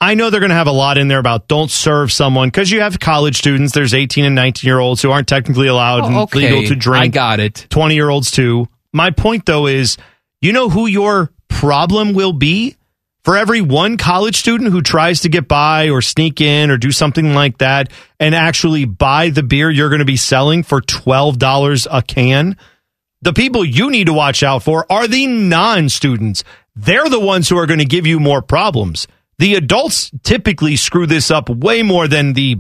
I 0.03 0.15
know 0.15 0.31
they're 0.31 0.41
going 0.41 0.51
to 0.51 0.57
have 0.57 0.67
a 0.67 0.73
lot 0.73 0.99
in 0.99 1.07
there 1.07 1.21
about 1.21 1.47
don't 1.47 1.71
serve 1.71 2.11
someone 2.11 2.49
because 2.49 2.73
you 2.73 2.81
have 2.81 2.99
college 2.99 3.37
students. 3.39 3.73
There's 3.73 3.95
18 3.95 4.25
and 4.25 4.35
19 4.35 4.67
year 4.67 4.81
olds 4.81 5.01
who 5.01 5.13
aren't 5.13 5.29
technically 5.29 5.69
allowed 5.69 6.03
Oh, 6.03 6.07
and 6.07 6.17
okay. 6.17 6.41
legal 6.41 6.65
to 6.65 6.75
drink. 6.75 7.05
I 7.05 7.07
got 7.09 7.39
it. 7.39 7.69
20 7.71 7.95
year 7.95 8.09
olds 8.09 8.33
too. 8.33 8.67
My 8.93 9.13
point 9.13 9.47
though 9.47 9.69
is, 9.69 9.97
you 10.41 10.53
know 10.53 10.69
who 10.69 10.87
your 10.89 11.31
problem 11.49 12.15
will 12.15 12.33
be 12.33 12.75
for 13.23 13.37
every 13.37 13.61
one 13.61 13.97
college 13.97 14.35
student 14.35 14.73
who 14.73 14.83
tries 14.83 15.21
to 15.21 15.29
get 15.29 15.47
by 15.47 15.89
or 15.91 16.03
sneak 16.03 16.41
in 16.41 16.73
or 16.73 16.79
do 16.79 16.91
something 16.91 17.33
like 17.33 17.59
that 17.59 17.93
and 18.19 18.35
actually 18.35 18.85
buy 18.85 19.31
the 19.31 19.45
beer 19.45 19.71
you're 19.71 19.89
going 19.89 20.01
to 20.01 20.05
be 20.05 20.17
selling 20.17 20.65
for 20.65 20.81
$12 20.81 21.87
a 21.89 22.03
can. 22.03 22.57
The 23.21 23.33
people 23.33 23.65
you 23.65 23.89
need 23.89 24.09
to 24.09 24.13
watch 24.13 24.43
out 24.43 24.65
for 24.65 24.85
are 24.91 25.07
the 25.07 25.29
non 25.29 25.89
students. 25.89 26.43
They're 26.75 27.09
the 27.09 27.21
ones 27.21 27.49
who 27.49 27.57
are 27.57 27.67
going 27.67 27.79
to 27.79 27.85
give 27.85 28.05
you 28.05 28.19
more 28.19 28.43
problems. 28.43 29.07
The 29.43 29.57
adults 29.57 30.13
typically 30.23 30.77
screw 30.77 31.05
this 31.05 31.29
up 31.29 31.49
way 31.49 31.83
more 31.83 32.07
than 32.07 32.35
the 32.35 32.59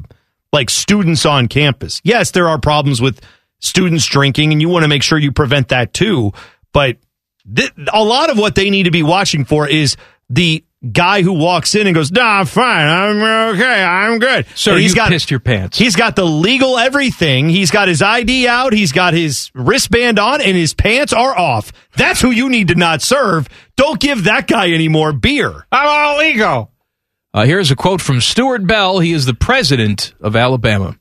like 0.52 0.68
students 0.68 1.24
on 1.24 1.46
campus. 1.46 2.00
Yes, 2.02 2.32
there 2.32 2.48
are 2.48 2.58
problems 2.58 3.00
with 3.00 3.20
students 3.60 4.04
drinking 4.04 4.50
and 4.50 4.60
you 4.60 4.68
want 4.68 4.82
to 4.82 4.88
make 4.88 5.04
sure 5.04 5.16
you 5.16 5.30
prevent 5.30 5.68
that 5.68 5.94
too, 5.94 6.32
but 6.72 6.96
th- 7.54 7.70
a 7.92 8.02
lot 8.02 8.30
of 8.30 8.36
what 8.36 8.56
they 8.56 8.68
need 8.68 8.82
to 8.82 8.90
be 8.90 9.04
watching 9.04 9.44
for 9.44 9.68
is 9.68 9.96
the 10.28 10.64
guy 10.90 11.22
who 11.22 11.34
walks 11.34 11.76
in 11.76 11.86
and 11.86 11.94
goes, 11.94 12.10
"Nah, 12.10 12.40
I'm 12.40 12.46
fine. 12.46 12.88
I'm 12.88 13.54
okay. 13.54 13.84
I'm 13.84 14.18
good." 14.18 14.46
Sir, 14.56 14.72
And 14.72 14.82
you 14.82 14.92
pissed 14.92 15.30
your 15.30 15.38
pants. 15.38 15.78
He's 15.78 15.94
got 15.94 16.16
the 16.16 16.24
legal 16.26 16.78
everything. 16.78 17.48
He's 17.48 17.70
got 17.70 17.86
his 17.86 18.02
ID 18.02 18.48
out. 18.48 18.72
He's 18.72 18.90
got 18.90 19.14
his 19.14 19.52
wristband 19.54 20.18
on, 20.18 20.40
and 20.40 20.56
his 20.56 20.74
pants 20.74 21.12
are 21.12 21.38
off. 21.38 21.72
That's 21.96 22.20
who 22.20 22.32
you 22.32 22.48
need 22.48 22.66
to 22.68 22.74
not 22.74 23.02
serve. 23.02 23.48
Don't 23.76 24.00
give 24.00 24.24
that 24.24 24.48
guy 24.48 24.70
any 24.70 24.88
more 24.88 25.12
beer. 25.12 25.64
I'm 25.70 25.88
all 25.88 26.20
ego. 26.20 26.70
Uh, 27.34 27.46
here's 27.46 27.70
a 27.70 27.76
quote 27.76 28.02
from 28.02 28.20
Stuart 28.20 28.66
Bell. 28.66 28.98
He 28.98 29.12
is 29.12 29.24
the 29.24 29.34
president 29.34 30.12
of 30.20 30.36
Alabama. 30.36 30.98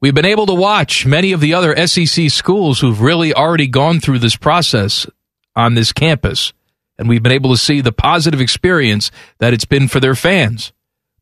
We've 0.00 0.14
been 0.14 0.24
able 0.24 0.46
to 0.46 0.54
watch 0.54 1.06
many 1.06 1.32
of 1.32 1.40
the 1.40 1.54
other 1.54 1.86
SEC 1.86 2.30
schools 2.30 2.80
who've 2.80 3.00
really 3.00 3.32
already 3.32 3.66
gone 3.66 4.00
through 4.00 4.18
this 4.20 4.36
process 4.36 5.06
on 5.54 5.74
this 5.74 5.92
campus, 5.92 6.52
and 6.98 7.08
we've 7.08 7.22
been 7.22 7.32
able 7.32 7.50
to 7.50 7.58
see 7.58 7.80
the 7.80 7.92
positive 7.92 8.40
experience 8.40 9.10
that 9.38 9.52
it's 9.52 9.64
been 9.64 9.88
for 9.88 10.00
their 10.00 10.14
fans. 10.14 10.72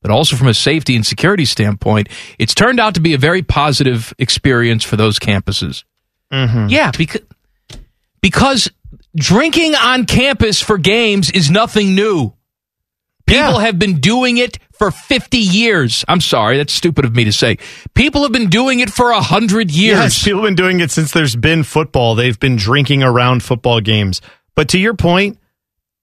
But 0.01 0.11
also 0.11 0.35
from 0.37 0.49
a 0.49 0.55
safety 0.55 0.97
and 0.97 1.07
security 1.07 1.45
standpoint, 1.45 2.09
it's 2.39 2.55
turned 2.55 2.81
out 2.81 2.95
to 2.95 3.01
be 3.01 3.15
a 3.15 3.19
very 3.19 3.43
positive 3.43 4.13
experience 4.19 4.83
for 4.83 4.97
those 4.97 5.19
campuses. 5.19 5.85
Mm-hmm. 6.33 6.69
Yeah, 6.69 6.91
because 6.91 7.23
because 8.21 8.71
drinking 9.15 9.75
on 9.77 10.07
campus 10.07 10.61
for 10.61 10.79
games 10.79 11.31
is 11.31 11.51
nothing 11.51 11.95
new. 11.95 12.33
People 13.27 13.59
have 13.59 13.79
been 13.79 14.01
doing 14.01 14.39
it 14.39 14.59
for 14.73 14.91
50 14.91 15.39
years. 15.39 16.05
I'm 16.09 16.21
sorry, 16.21 16.57
that's 16.57 16.73
stupid 16.73 17.05
of 17.05 17.15
me 17.15 17.25
to 17.25 17.33
say. 17.33 17.59
People 17.95 18.23
have 18.23 18.33
been 18.33 18.49
doing 18.51 18.81
it 18.81 18.91
for 18.91 19.11
100 19.13 19.71
years. 19.71 19.99
Yes, 19.99 20.25
people 20.25 20.41
have 20.41 20.49
been 20.49 20.55
doing 20.55 20.81
it 20.81 20.91
since 20.91 21.13
there's 21.13 21.37
been 21.37 21.63
football. 21.63 22.15
They've 22.15 22.39
been 22.39 22.57
drinking 22.57 23.03
around 23.03 23.43
football 23.43 23.81
games. 23.81 24.21
But 24.55 24.69
to 24.71 24.79
your 24.79 24.95
point, 24.95 25.39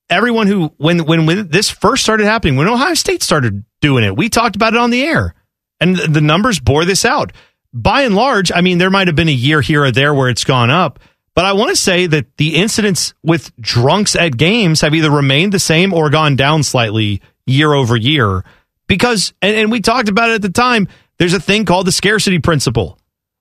everyone 0.10 0.48
who 0.48 0.74
when 0.78 1.06
when, 1.06 1.26
when 1.26 1.50
this 1.50 1.70
first 1.70 2.04
started 2.04 2.26
happening, 2.26 2.56
when 2.56 2.68
Ohio 2.68 2.94
State 2.96 3.22
started 3.22 3.64
doing 3.82 4.04
it, 4.04 4.16
we 4.16 4.30
talked 4.30 4.56
about 4.56 4.74
it 4.74 4.80
on 4.80 4.90
the 4.90 5.04
air, 5.04 5.36
and 5.80 5.96
the 5.98 6.22
numbers 6.22 6.60
bore 6.60 6.86
this 6.86 7.06
out. 7.06 7.32
by 7.74 8.02
and 8.02 8.16
large, 8.16 8.52
I 8.52 8.62
mean, 8.62 8.78
there 8.80 8.90
might 8.90 9.08
have 9.08 9.16
been 9.16 9.30
a 9.30 9.32
year 9.32 9.62
here 9.62 9.84
or 9.84 9.92
there 9.92 10.14
where 10.14 10.30
it's 10.30 10.44
gone 10.44 10.70
up, 10.72 11.00
but 11.34 11.46
I 11.46 11.54
want 11.54 11.70
to 11.70 11.76
say 11.76 12.08
that 12.08 12.38
the 12.38 12.56
incidents 12.56 13.14
with 13.24 13.56
drunks 13.58 14.16
at 14.16 14.38
games 14.38 14.82
have 14.82 14.94
either 14.94 15.12
remained 15.12 15.54
the 15.54 15.60
same 15.60 15.94
or 15.94 16.10
gone 16.10 16.36
down 16.36 16.64
slightly 16.64 17.22
year 17.46 17.74
over 17.74 17.96
year. 17.96 18.44
Because, 18.88 19.34
and, 19.42 19.56
and 19.56 19.72
we 19.72 19.82
talked 19.82 20.10
about 20.10 20.32
it 20.32 20.36
at 20.36 20.42
the 20.42 20.50
time, 20.50 20.88
there's 21.18 21.34
a 21.34 21.40
thing 21.40 21.66
called 21.66 21.88
the 21.88 21.92
scarcity 21.92 22.40
principle. 22.40 22.98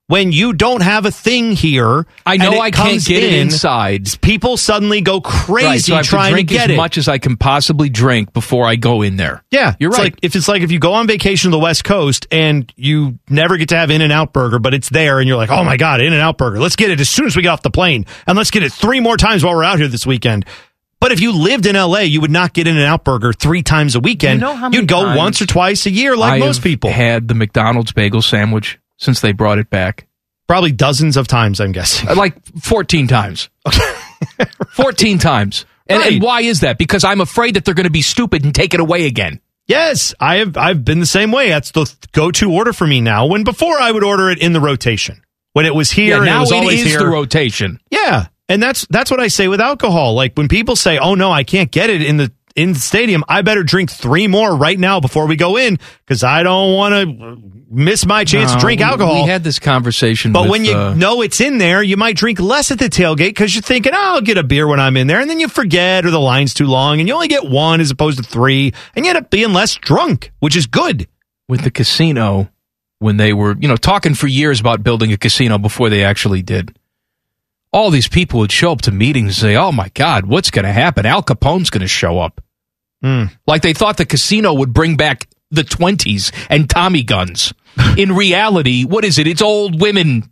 When 0.09 0.31
you 0.31 0.53
don't 0.53 0.81
have 0.81 1.05
a 1.05 1.11
thing 1.11 1.51
here, 1.51 2.07
I 2.25 2.37
know 2.37 2.45
and 2.47 2.53
it 2.55 2.59
I 2.59 2.71
can't 2.71 2.89
comes 2.89 3.07
get 3.07 3.21
it 3.21 3.31
inside. 3.31 4.09
People 4.21 4.57
suddenly 4.57 5.01
go 5.01 5.21
crazy 5.21 5.65
Right, 5.67 5.81
so 5.81 5.93
I 5.93 5.97
have 5.97 6.05
to 6.05 6.09
trying 6.09 6.33
drink 6.33 6.47
to 6.49 6.53
get 6.55 6.63
as 6.71 6.73
it. 6.73 6.77
much 6.77 6.97
as 6.97 7.07
I 7.07 7.19
can 7.19 7.37
possibly 7.37 7.89
drink 7.89 8.33
before 8.33 8.65
I 8.65 8.75
go 8.75 9.03
in 9.03 9.17
there. 9.17 9.43
Yeah, 9.51 9.75
You're 9.79 9.91
it's 9.91 9.99
right. 9.99 10.05
Like 10.05 10.19
if 10.23 10.35
it's 10.35 10.47
like 10.47 10.63
if 10.63 10.71
you 10.71 10.79
go 10.79 10.93
on 10.93 11.05
vacation 11.05 11.51
to 11.51 11.55
the 11.55 11.59
West 11.59 11.83
Coast 11.83 12.25
and 12.31 12.73
you 12.75 13.19
never 13.29 13.57
get 13.57 13.69
to 13.69 13.77
have 13.77 13.91
In 13.91 14.01
and 14.01 14.11
Out 14.11 14.33
Burger, 14.33 14.57
but 14.57 14.73
it's 14.73 14.89
there, 14.89 15.19
and 15.19 15.27
you're 15.27 15.37
like, 15.37 15.51
oh 15.51 15.63
my 15.63 15.77
god, 15.77 16.01
In 16.01 16.11
and 16.11 16.23
Out 16.23 16.39
Burger, 16.39 16.59
let's 16.59 16.75
get 16.75 16.89
it 16.89 16.99
as 16.99 17.07
soon 17.07 17.27
as 17.27 17.35
we 17.35 17.43
get 17.43 17.49
off 17.49 17.61
the 17.61 17.69
plane, 17.69 18.07
and 18.25 18.35
let's 18.35 18.49
get 18.49 18.63
it 18.63 18.73
three 18.73 19.01
more 19.01 19.15
times 19.15 19.43
while 19.43 19.53
we're 19.55 19.63
out 19.63 19.77
here 19.77 19.87
this 19.87 20.07
weekend. 20.07 20.43
But 20.99 21.11
if 21.11 21.21
you 21.21 21.33
lived 21.33 21.67
in 21.67 21.75
LA, 21.75 21.99
you 21.99 22.19
would 22.19 22.31
not 22.31 22.53
get 22.53 22.65
In 22.65 22.77
and 22.77 22.85
Out 22.85 23.03
Burger 23.03 23.31
three 23.31 23.61
times 23.61 23.93
a 23.93 23.99
weekend. 23.99 24.41
You 24.41 24.47
know 24.47 24.55
how 24.55 24.69
many 24.69 24.77
You'd 24.77 24.87
go 24.89 25.03
times 25.03 25.17
once 25.19 25.41
or 25.43 25.45
twice 25.45 25.85
a 25.85 25.91
year, 25.91 26.17
like 26.17 26.33
I 26.33 26.39
most 26.39 26.57
have 26.57 26.63
people. 26.63 26.89
Had 26.89 27.27
the 27.27 27.35
McDonald's 27.35 27.91
bagel 27.91 28.23
sandwich 28.23 28.79
since 28.99 29.19
they 29.21 29.31
brought 29.31 29.57
it 29.57 29.69
back. 29.71 30.05
Probably 30.47 30.71
dozens 30.71 31.17
of 31.17 31.27
times, 31.27 31.59
I'm 31.59 31.71
guessing. 31.71 32.07
Uh, 32.09 32.15
Like 32.15 32.35
14 32.61 33.07
times. 33.07 33.49
14 34.71 35.17
times. 35.19 35.65
And, 35.87 36.03
and 36.03 36.21
why 36.21 36.41
is 36.41 36.59
that? 36.61 36.77
Because 36.77 37.03
I'm 37.03 37.21
afraid 37.21 37.55
that 37.55 37.65
they're 37.65 37.73
going 37.73 37.85
to 37.85 37.89
be 37.91 38.01
stupid 38.01 38.43
and 38.45 38.53
take 38.53 38.73
it 38.73 38.79
away 38.79 39.05
again. 39.07 39.41
Yes, 39.67 40.13
I 40.19 40.37
have. 40.37 40.57
I've 40.57 40.83
been 40.83 40.99
the 40.99 41.05
same 41.05 41.31
way. 41.31 41.49
That's 41.49 41.71
the 41.71 41.91
go-to 42.11 42.51
order 42.51 42.73
for 42.73 42.87
me 42.87 43.01
now. 43.01 43.27
When 43.27 43.43
before 43.43 43.79
I 43.79 43.91
would 43.91 44.03
order 44.03 44.29
it 44.29 44.39
in 44.39 44.53
the 44.53 44.59
rotation. 44.59 45.21
When 45.53 45.65
it 45.65 45.73
was 45.75 45.91
here, 45.91 46.09
Yeah, 46.09 46.17
and 46.17 46.25
now 46.25 46.37
it 46.37 46.41
was 46.41 46.51
it 46.51 46.55
always 46.55 46.81
is 46.81 46.87
here. 46.87 46.99
the 46.99 47.07
rotation. 47.07 47.79
Yeah, 47.91 48.27
and 48.47 48.61
that's 48.61 48.85
that's 48.89 49.09
what 49.11 49.19
I 49.19 49.27
say 49.27 49.47
with 49.47 49.59
alcohol. 49.61 50.13
Like 50.15 50.33
when 50.35 50.47
people 50.47 50.75
say, 50.75 50.97
"Oh 50.99 51.15
no, 51.15 51.31
I 51.31 51.43
can't 51.43 51.71
get 51.71 51.89
it 51.89 52.01
in 52.03 52.17
the 52.17 52.31
in 52.55 52.73
the 52.73 52.79
stadium," 52.79 53.23
I 53.27 53.41
better 53.41 53.63
drink 53.63 53.91
three 53.91 54.27
more 54.27 54.55
right 54.55 54.77
now 54.79 54.99
before 54.99 55.25
we 55.27 55.35
go 55.35 55.57
in 55.57 55.77
because 56.05 56.23
I 56.23 56.43
don't 56.43 56.75
want 56.75 56.93
to 56.93 57.37
miss 57.71 58.05
my 58.05 58.23
chance 58.23 58.49
No, 58.51 58.55
to 58.57 58.61
drink 58.61 58.79
we- 58.79 58.83
alcohol. 58.85 59.23
We 59.23 59.29
had 59.29 59.43
this 59.43 59.59
conversation. 59.59 60.31
but 60.31 60.43
with, 60.43 60.51
when 60.51 60.65
you 60.65 60.75
uh, 60.75 60.93
know 60.95 61.21
it's 61.21 61.39
in 61.39 61.57
there, 61.59 61.83
you 61.83 61.97
might 61.97 62.15
drink 62.15 62.39
less 62.39 62.71
at 62.71 62.79
the 62.79 62.89
tailgate 62.89 63.29
because 63.29 63.53
you're 63.53 63.61
thinking, 63.61 63.93
oh, 63.93 64.15
I'll 64.15 64.21
get 64.21 64.37
a 64.37 64.43
beer 64.43 64.67
when 64.67 64.79
I'm 64.79 64.97
in 64.97 65.07
there. 65.07 65.19
And 65.19 65.29
then 65.29 65.39
you 65.39 65.47
forget 65.47 66.05
or 66.05 66.09
the 66.11 66.19
line's 66.19 66.53
too 66.53 66.65
long 66.65 66.99
and 66.99 67.07
you 67.07 67.13
only 67.13 67.27
get 67.27 67.45
one 67.45 67.79
as 67.81 67.91
opposed 67.91 68.17
to 68.17 68.23
three. 68.23 68.73
And 68.95 69.05
you 69.05 69.09
end 69.11 69.17
up 69.17 69.29
being 69.29 69.53
less 69.53 69.75
drunk, 69.75 70.31
which 70.39 70.55
is 70.55 70.65
good. 70.65 71.07
with 71.47 71.63
the 71.63 71.71
casino 71.71 72.49
when 72.99 73.17
they 73.17 73.33
were, 73.33 73.55
you 73.59 73.67
know, 73.67 73.75
talking 73.77 74.13
for 74.13 74.27
years 74.27 74.59
about 74.59 74.83
building 74.83 75.11
a 75.13 75.17
casino 75.17 75.57
before 75.57 75.89
they 75.89 76.03
actually 76.03 76.41
did. 76.41 76.77
All 77.71 77.91
these 77.91 78.07
people 78.07 78.39
would 78.39 78.51
show 78.51 78.71
up 78.71 78.81
to 78.83 78.91
meetings 78.91 79.27
and 79.27 79.35
say, 79.35 79.55
"Oh 79.55 79.71
my 79.71 79.89
God, 79.93 80.25
what's 80.25 80.51
going 80.51 80.65
to 80.65 80.71
happen? 80.71 81.05
Al 81.05 81.21
Capone's 81.23 81.69
going 81.69 81.81
to 81.81 81.87
show 81.87 82.19
up." 82.19 82.41
Hmm. 83.01 83.25
Like 83.47 83.61
they 83.61 83.73
thought 83.73 83.97
the 83.97 84.05
casino 84.05 84.53
would 84.53 84.73
bring 84.73 84.97
back 84.97 85.27
the 85.51 85.63
twenties 85.63 86.31
and 86.49 86.69
Tommy 86.69 87.03
guns. 87.03 87.53
In 87.97 88.13
reality, 88.15 88.83
what 88.85 89.05
is 89.05 89.17
it? 89.19 89.27
It's 89.27 89.41
old 89.41 89.79
women, 89.79 90.31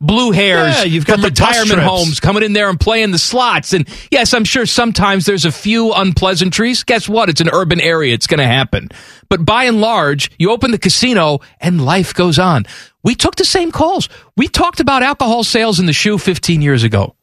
blue 0.00 0.30
hairs 0.30 0.76
Yeah, 0.78 0.84
you've 0.84 1.04
got 1.06 1.22
retirement 1.22 1.80
homes 1.80 2.20
coming 2.20 2.42
in 2.42 2.52
there 2.52 2.68
and 2.68 2.80
playing 2.80 3.10
the 3.10 3.18
slots. 3.18 3.72
And 3.72 3.88
yes, 4.10 4.32
I'm 4.32 4.44
sure 4.44 4.66
sometimes 4.66 5.26
there's 5.26 5.44
a 5.44 5.52
few 5.52 5.92
unpleasantries. 5.92 6.82
Guess 6.84 7.08
what? 7.08 7.28
It's 7.28 7.40
an 7.40 7.50
urban 7.52 7.80
area. 7.80 8.14
It's 8.14 8.26
going 8.26 8.38
to 8.38 8.46
happen. 8.46 8.88
But 9.28 9.44
by 9.44 9.64
and 9.64 9.80
large, 9.80 10.30
you 10.38 10.50
open 10.50 10.70
the 10.70 10.78
casino 10.78 11.40
and 11.60 11.84
life 11.84 12.14
goes 12.14 12.38
on. 12.38 12.66
We 13.02 13.14
took 13.14 13.36
the 13.36 13.44
same 13.44 13.72
calls. 13.72 14.08
We 14.36 14.48
talked 14.48 14.80
about 14.80 15.02
alcohol 15.02 15.44
sales 15.44 15.78
in 15.78 15.86
the 15.86 15.92
shoe 15.92 16.18
15 16.18 16.62
years 16.62 16.82
ago. 16.82 17.14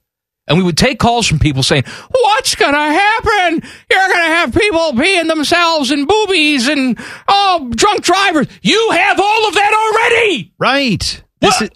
And 0.50 0.58
we 0.58 0.64
would 0.64 0.78
take 0.78 0.98
calls 0.98 1.28
from 1.28 1.40
people 1.40 1.62
saying, 1.62 1.84
What's 2.10 2.56
going 2.56 2.74
to 2.74 2.80
happen? 2.80 3.70
You're 3.92 4.08
going 4.08 4.24
to 4.24 4.34
have 4.34 4.54
people 4.54 4.94
peeing 4.94 5.28
themselves 5.28 5.92
and 5.92 6.08
boobies 6.08 6.70
and, 6.70 6.98
oh, 7.28 7.70
drunk 7.76 8.02
drivers. 8.02 8.48
You 8.62 8.90
have 8.92 9.20
all 9.20 9.48
of 9.50 9.54
that 9.56 9.74
already. 9.74 10.54
Right. 10.58 11.22
This 11.42 11.62
is, 11.62 11.70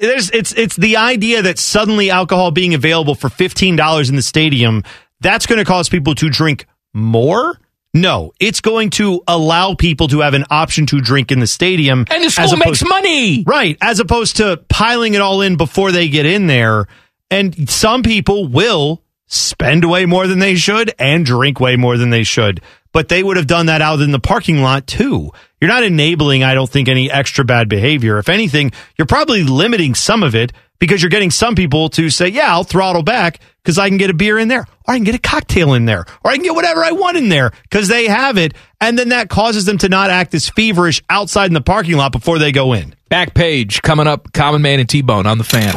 there's 0.00 0.30
it's 0.30 0.52
it's 0.54 0.76
the 0.76 0.96
idea 0.96 1.42
that 1.42 1.58
suddenly 1.58 2.10
alcohol 2.10 2.50
being 2.50 2.74
available 2.74 3.14
for 3.14 3.28
fifteen 3.28 3.76
dollars 3.76 4.10
in 4.10 4.16
the 4.16 4.22
stadium 4.22 4.82
that's 5.20 5.46
going 5.46 5.58
to 5.58 5.64
cause 5.64 5.88
people 5.88 6.14
to 6.16 6.28
drink 6.30 6.66
more. 6.94 7.58
No, 7.92 8.32
it's 8.40 8.60
going 8.60 8.90
to 8.90 9.22
allow 9.26 9.74
people 9.74 10.06
to 10.08 10.20
have 10.20 10.34
an 10.34 10.44
option 10.48 10.86
to 10.86 11.00
drink 11.00 11.32
in 11.32 11.40
the 11.40 11.46
stadium, 11.46 12.06
And 12.10 12.22
the 12.24 12.30
school 12.30 12.56
makes 12.56 12.84
money. 12.84 13.42
right? 13.44 13.76
As 13.82 13.98
opposed 13.98 14.36
to 14.36 14.58
piling 14.68 15.14
it 15.14 15.20
all 15.20 15.42
in 15.42 15.56
before 15.56 15.90
they 15.90 16.08
get 16.08 16.24
in 16.24 16.46
there. 16.46 16.86
And 17.32 17.68
some 17.68 18.02
people 18.04 18.46
will 18.46 19.02
spend 19.26 19.88
way 19.90 20.06
more 20.06 20.26
than 20.28 20.38
they 20.38 20.54
should 20.54 20.94
and 21.00 21.26
drink 21.26 21.58
way 21.60 21.74
more 21.76 21.96
than 21.96 22.10
they 22.10 22.22
should. 22.22 22.60
But 22.92 23.08
they 23.08 23.22
would 23.22 23.36
have 23.36 23.46
done 23.46 23.66
that 23.66 23.82
out 23.82 24.00
in 24.00 24.10
the 24.10 24.18
parking 24.18 24.62
lot 24.62 24.86
too. 24.86 25.30
You're 25.60 25.70
not 25.70 25.84
enabling, 25.84 26.42
I 26.42 26.54
don't 26.54 26.68
think, 26.68 26.88
any 26.88 27.10
extra 27.10 27.44
bad 27.44 27.68
behavior. 27.68 28.18
If 28.18 28.28
anything, 28.28 28.72
you're 28.96 29.06
probably 29.06 29.44
limiting 29.44 29.94
some 29.94 30.22
of 30.22 30.34
it 30.34 30.52
because 30.80 31.02
you're 31.02 31.10
getting 31.10 31.30
some 31.30 31.54
people 31.54 31.90
to 31.90 32.10
say, 32.10 32.28
yeah, 32.28 32.50
I'll 32.50 32.64
throttle 32.64 33.02
back 33.02 33.38
because 33.62 33.78
I 33.78 33.88
can 33.88 33.98
get 33.98 34.10
a 34.10 34.14
beer 34.14 34.38
in 34.38 34.48
there 34.48 34.62
or 34.88 34.94
I 34.94 34.96
can 34.96 35.04
get 35.04 35.14
a 35.14 35.18
cocktail 35.18 35.74
in 35.74 35.84
there 35.84 36.06
or 36.24 36.30
I 36.30 36.34
can 36.34 36.42
get 36.42 36.54
whatever 36.54 36.82
I 36.82 36.92
want 36.92 37.16
in 37.16 37.28
there 37.28 37.52
because 37.62 37.86
they 37.86 38.06
have 38.06 38.38
it. 38.38 38.54
And 38.80 38.98
then 38.98 39.10
that 39.10 39.28
causes 39.28 39.66
them 39.66 39.78
to 39.78 39.88
not 39.88 40.10
act 40.10 40.34
as 40.34 40.48
feverish 40.48 41.02
outside 41.08 41.46
in 41.46 41.54
the 41.54 41.60
parking 41.60 41.96
lot 41.96 42.12
before 42.12 42.38
they 42.38 42.50
go 42.50 42.72
in. 42.72 42.94
Back 43.10 43.34
page 43.34 43.82
coming 43.82 44.06
up. 44.06 44.32
Common 44.32 44.62
Man 44.62 44.80
and 44.80 44.88
T 44.88 45.02
Bone 45.02 45.26
on 45.26 45.38
the 45.38 45.44
fan. 45.44 45.74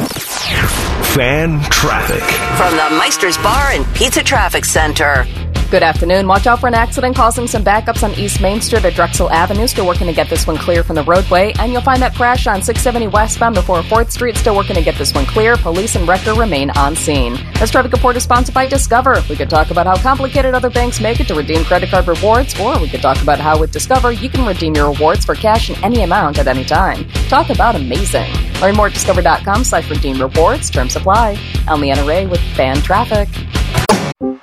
Fan 1.14 1.60
traffic. 1.70 2.22
From 2.56 2.72
the 2.72 2.96
Meister's 2.98 3.36
Bar 3.38 3.72
and 3.72 3.86
Pizza 3.94 4.22
Traffic 4.22 4.64
Center. 4.64 5.26
Good 5.74 5.82
afternoon. 5.82 6.28
Watch 6.28 6.46
out 6.46 6.60
for 6.60 6.68
an 6.68 6.74
accident 6.74 7.16
causing 7.16 7.48
some 7.48 7.64
backups 7.64 8.04
on 8.04 8.16
East 8.16 8.40
Main 8.40 8.60
Street 8.60 8.84
at 8.84 8.94
Drexel 8.94 9.28
Avenue. 9.28 9.66
Still 9.66 9.88
working 9.88 10.06
to 10.06 10.12
get 10.12 10.30
this 10.30 10.46
one 10.46 10.56
clear 10.56 10.84
from 10.84 10.94
the 10.94 11.02
roadway. 11.02 11.52
And 11.58 11.72
you'll 11.72 11.82
find 11.82 12.00
that 12.00 12.14
crash 12.14 12.46
on 12.46 12.62
670 12.62 13.08
westbound 13.08 13.56
before 13.56 13.82
4th 13.82 14.12
Street. 14.12 14.36
Still 14.36 14.54
working 14.54 14.76
to 14.76 14.82
get 14.82 14.94
this 14.94 15.12
one 15.12 15.26
clear. 15.26 15.56
Police 15.56 15.96
and 15.96 16.06
wrecker 16.06 16.32
remain 16.34 16.70
on 16.70 16.94
scene. 16.94 17.40
This 17.58 17.72
traffic 17.72 17.90
report 17.90 18.14
is 18.14 18.22
sponsored 18.22 18.54
by 18.54 18.68
Discover. 18.68 19.24
We 19.28 19.34
could 19.34 19.50
talk 19.50 19.72
about 19.72 19.88
how 19.88 19.96
complicated 19.96 20.54
other 20.54 20.70
banks 20.70 21.00
make 21.00 21.18
it 21.18 21.26
to 21.26 21.34
redeem 21.34 21.64
credit 21.64 21.90
card 21.90 22.06
rewards, 22.06 22.56
or 22.60 22.78
we 22.78 22.88
could 22.88 23.02
talk 23.02 23.20
about 23.20 23.40
how 23.40 23.58
with 23.58 23.72
Discover 23.72 24.12
you 24.12 24.30
can 24.30 24.46
redeem 24.46 24.76
your 24.76 24.92
rewards 24.92 25.24
for 25.24 25.34
cash 25.34 25.70
in 25.70 25.84
any 25.84 26.02
amount 26.02 26.38
at 26.38 26.46
any 26.46 26.64
time. 26.64 27.04
Talk 27.28 27.50
about 27.50 27.74
amazing. 27.74 28.32
Learn 28.60 28.76
more 28.76 28.86
at 28.86 28.92
discover.com 28.92 29.64
slash 29.64 29.90
redeem 29.90 30.22
rewards. 30.22 30.70
Terms 30.70 30.94
apply. 30.94 31.36
I'm 31.66 31.80
Leanna 31.80 32.06
Ray 32.06 32.26
with 32.26 32.40
Fan 32.54 32.76
Traffic. 32.76 33.28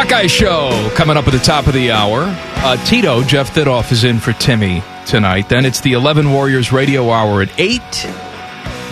Buckeye 0.00 0.28
Show 0.28 0.90
coming 0.94 1.18
up 1.18 1.26
at 1.26 1.32
the 1.34 1.38
top 1.38 1.66
of 1.66 1.74
the 1.74 1.90
hour. 1.90 2.22
Uh, 2.24 2.82
Tito, 2.86 3.22
Jeff 3.22 3.54
Thidoff 3.54 3.92
is 3.92 4.02
in 4.02 4.18
for 4.18 4.32
Timmy 4.32 4.82
tonight. 5.04 5.50
Then 5.50 5.66
it's 5.66 5.82
the 5.82 5.92
11 5.92 6.32
Warriors 6.32 6.72
radio 6.72 7.10
hour 7.10 7.42
at 7.42 7.50
8. 7.60 7.78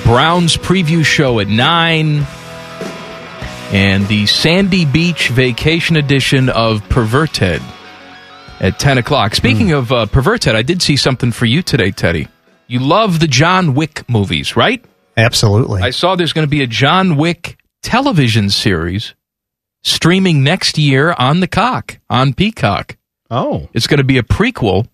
Browns 0.05 0.59
preview 0.59 1.03
show 1.03 1.41
at 1.41 1.49
9. 1.49 2.27
And 3.73 4.07
the 4.07 4.27
Sandy 4.27 4.85
Beach 4.85 5.31
vacation 5.31 5.97
edition 5.97 6.51
of 6.51 6.87
Perverted 6.91 7.63
at 8.61 8.79
10 8.79 8.99
o'clock. 8.99 9.35
Speaking 9.35 9.73
of 9.73 9.91
uh, 9.91 10.05
Perverted, 10.05 10.55
I 10.55 10.61
did 10.61 10.83
see 10.83 10.97
something 10.97 11.33
for 11.33 11.47
you 11.47 11.63
today, 11.63 11.91
Teddy. 11.91 12.29
You 12.67 12.81
love 12.81 13.19
the 13.19 13.29
John 13.29 13.73
Wick 13.73 14.07
movies, 14.11 14.57
right? 14.57 14.85
Absolutely. 15.17 15.81
I 15.81 15.89
saw 15.89 16.17
there's 16.17 16.35
going 16.35 16.47
to 16.47 16.51
be 16.51 16.63
a 16.63 16.67
John 16.67 17.17
Wick 17.17 17.57
television 17.81 18.51
series 18.51 19.15
streaming 19.89 20.43
next 20.43 20.79
year 20.79 21.15
on 21.19 21.41
the 21.41 21.49
cock 21.49 21.99
on 22.09 22.35
Peacock. 22.35 22.97
Oh, 23.31 23.69
it's 23.73 23.87
going 23.87 23.99
to 23.99 24.05
be 24.05 24.19
a 24.19 24.23
prequel, 24.23 24.89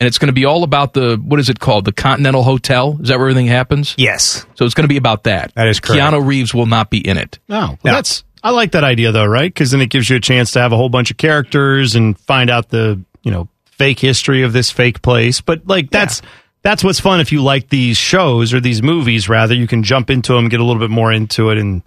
and 0.00 0.06
it's 0.06 0.18
going 0.18 0.28
to 0.28 0.32
be 0.32 0.44
all 0.44 0.62
about 0.62 0.92
the 0.92 1.16
what 1.16 1.40
is 1.40 1.48
it 1.48 1.58
called? 1.58 1.84
The 1.84 1.92
Continental 1.92 2.42
Hotel. 2.42 2.98
Is 3.00 3.08
that 3.08 3.18
where 3.18 3.28
everything 3.28 3.46
happens? 3.46 3.94
Yes. 3.98 4.46
So 4.54 4.64
it's 4.64 4.74
going 4.74 4.84
to 4.84 4.88
be 4.88 4.96
about 4.96 5.24
that. 5.24 5.52
That 5.54 5.68
is 5.68 5.80
correct. 5.80 6.00
Keanu 6.00 6.24
Reeves 6.24 6.54
will 6.54 6.66
not 6.66 6.90
be 6.90 6.98
in 6.98 7.16
it. 7.16 7.38
No, 7.48 7.78
well, 7.82 7.94
that's 7.94 8.24
I 8.42 8.50
like 8.50 8.72
that 8.72 8.84
idea 8.84 9.12
though, 9.12 9.26
right? 9.26 9.52
Because 9.52 9.70
then 9.70 9.80
it 9.80 9.90
gives 9.90 10.08
you 10.08 10.16
a 10.16 10.20
chance 10.20 10.52
to 10.52 10.60
have 10.60 10.72
a 10.72 10.76
whole 10.76 10.88
bunch 10.88 11.10
of 11.10 11.16
characters 11.16 11.94
and 11.94 12.18
find 12.18 12.50
out 12.50 12.68
the 12.68 13.00
you 13.22 13.30
know 13.30 13.48
fake 13.64 13.98
history 13.98 14.42
of 14.42 14.52
this 14.52 14.70
fake 14.70 15.02
place. 15.02 15.40
But 15.40 15.66
like 15.66 15.90
that's 15.90 16.22
that's 16.62 16.84
what's 16.84 17.00
fun 17.00 17.20
if 17.20 17.32
you 17.32 17.42
like 17.42 17.68
these 17.68 17.96
shows 17.96 18.52
or 18.54 18.60
these 18.60 18.82
movies. 18.82 19.28
Rather, 19.28 19.54
you 19.54 19.66
can 19.66 19.82
jump 19.82 20.10
into 20.10 20.34
them, 20.34 20.48
get 20.48 20.60
a 20.60 20.64
little 20.64 20.80
bit 20.80 20.90
more 20.90 21.12
into 21.12 21.50
it, 21.50 21.58
and 21.58 21.82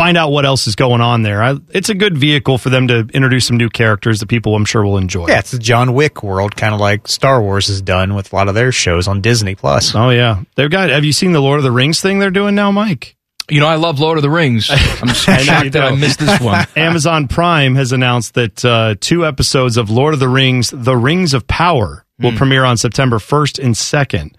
find 0.00 0.16
out 0.16 0.30
what 0.30 0.46
else 0.46 0.66
is 0.66 0.76
going 0.76 1.00
on 1.02 1.22
there. 1.22 1.42
I, 1.42 1.56
it's 1.70 1.88
a 1.90 1.94
good 1.94 2.16
vehicle 2.16 2.56
for 2.58 2.70
them 2.70 2.88
to 2.88 3.00
introduce 3.12 3.46
some 3.46 3.56
new 3.58 3.68
characters 3.68 4.20
that 4.20 4.26
people 4.26 4.54
I'm 4.56 4.64
sure 4.64 4.82
will 4.84 4.96
enjoy. 4.96 5.28
Yeah, 5.28 5.40
it's 5.40 5.50
the 5.50 5.58
John 5.58 5.92
Wick 5.94 6.22
world, 6.22 6.56
kind 6.56 6.72
of 6.74 6.80
like 6.80 7.06
Star 7.08 7.42
Wars 7.42 7.66
has 7.66 7.82
done 7.82 8.14
with 8.14 8.32
a 8.32 8.36
lot 8.36 8.48
of 8.48 8.54
their 8.54 8.72
shows 8.72 9.06
on 9.08 9.20
Disney 9.20 9.54
Plus. 9.54 9.94
Oh 9.94 10.10
yeah, 10.10 10.42
they've 10.56 10.70
got. 10.70 10.88
Have 10.90 11.04
you 11.04 11.12
seen 11.12 11.32
the 11.32 11.40
Lord 11.40 11.58
of 11.58 11.64
the 11.64 11.72
Rings 11.72 12.00
thing 12.00 12.18
they're 12.18 12.30
doing 12.30 12.54
now, 12.54 12.70
Mike? 12.70 13.16
You 13.50 13.58
know, 13.58 13.66
I 13.66 13.74
love 13.74 13.98
Lord 13.98 14.16
of 14.16 14.22
the 14.22 14.30
Rings. 14.30 14.68
I'm 14.70 15.08
shocked 15.08 15.64
you 15.64 15.70
that 15.70 15.82
I 15.82 15.94
missed 15.96 16.20
this 16.20 16.40
one. 16.40 16.66
Amazon 16.76 17.26
Prime 17.28 17.74
has 17.74 17.90
announced 17.92 18.34
that 18.34 18.64
uh, 18.64 18.94
two 19.00 19.26
episodes 19.26 19.76
of 19.76 19.90
Lord 19.90 20.14
of 20.14 20.20
the 20.20 20.28
Rings: 20.28 20.70
The 20.70 20.96
Rings 20.96 21.34
of 21.34 21.46
Power 21.48 22.04
will 22.18 22.30
Hmm. 22.30 22.36
premiere 22.36 22.64
on 22.64 22.76
September 22.76 23.18
1st 23.18 23.58
and 23.64 23.74
2nd. 23.74 24.34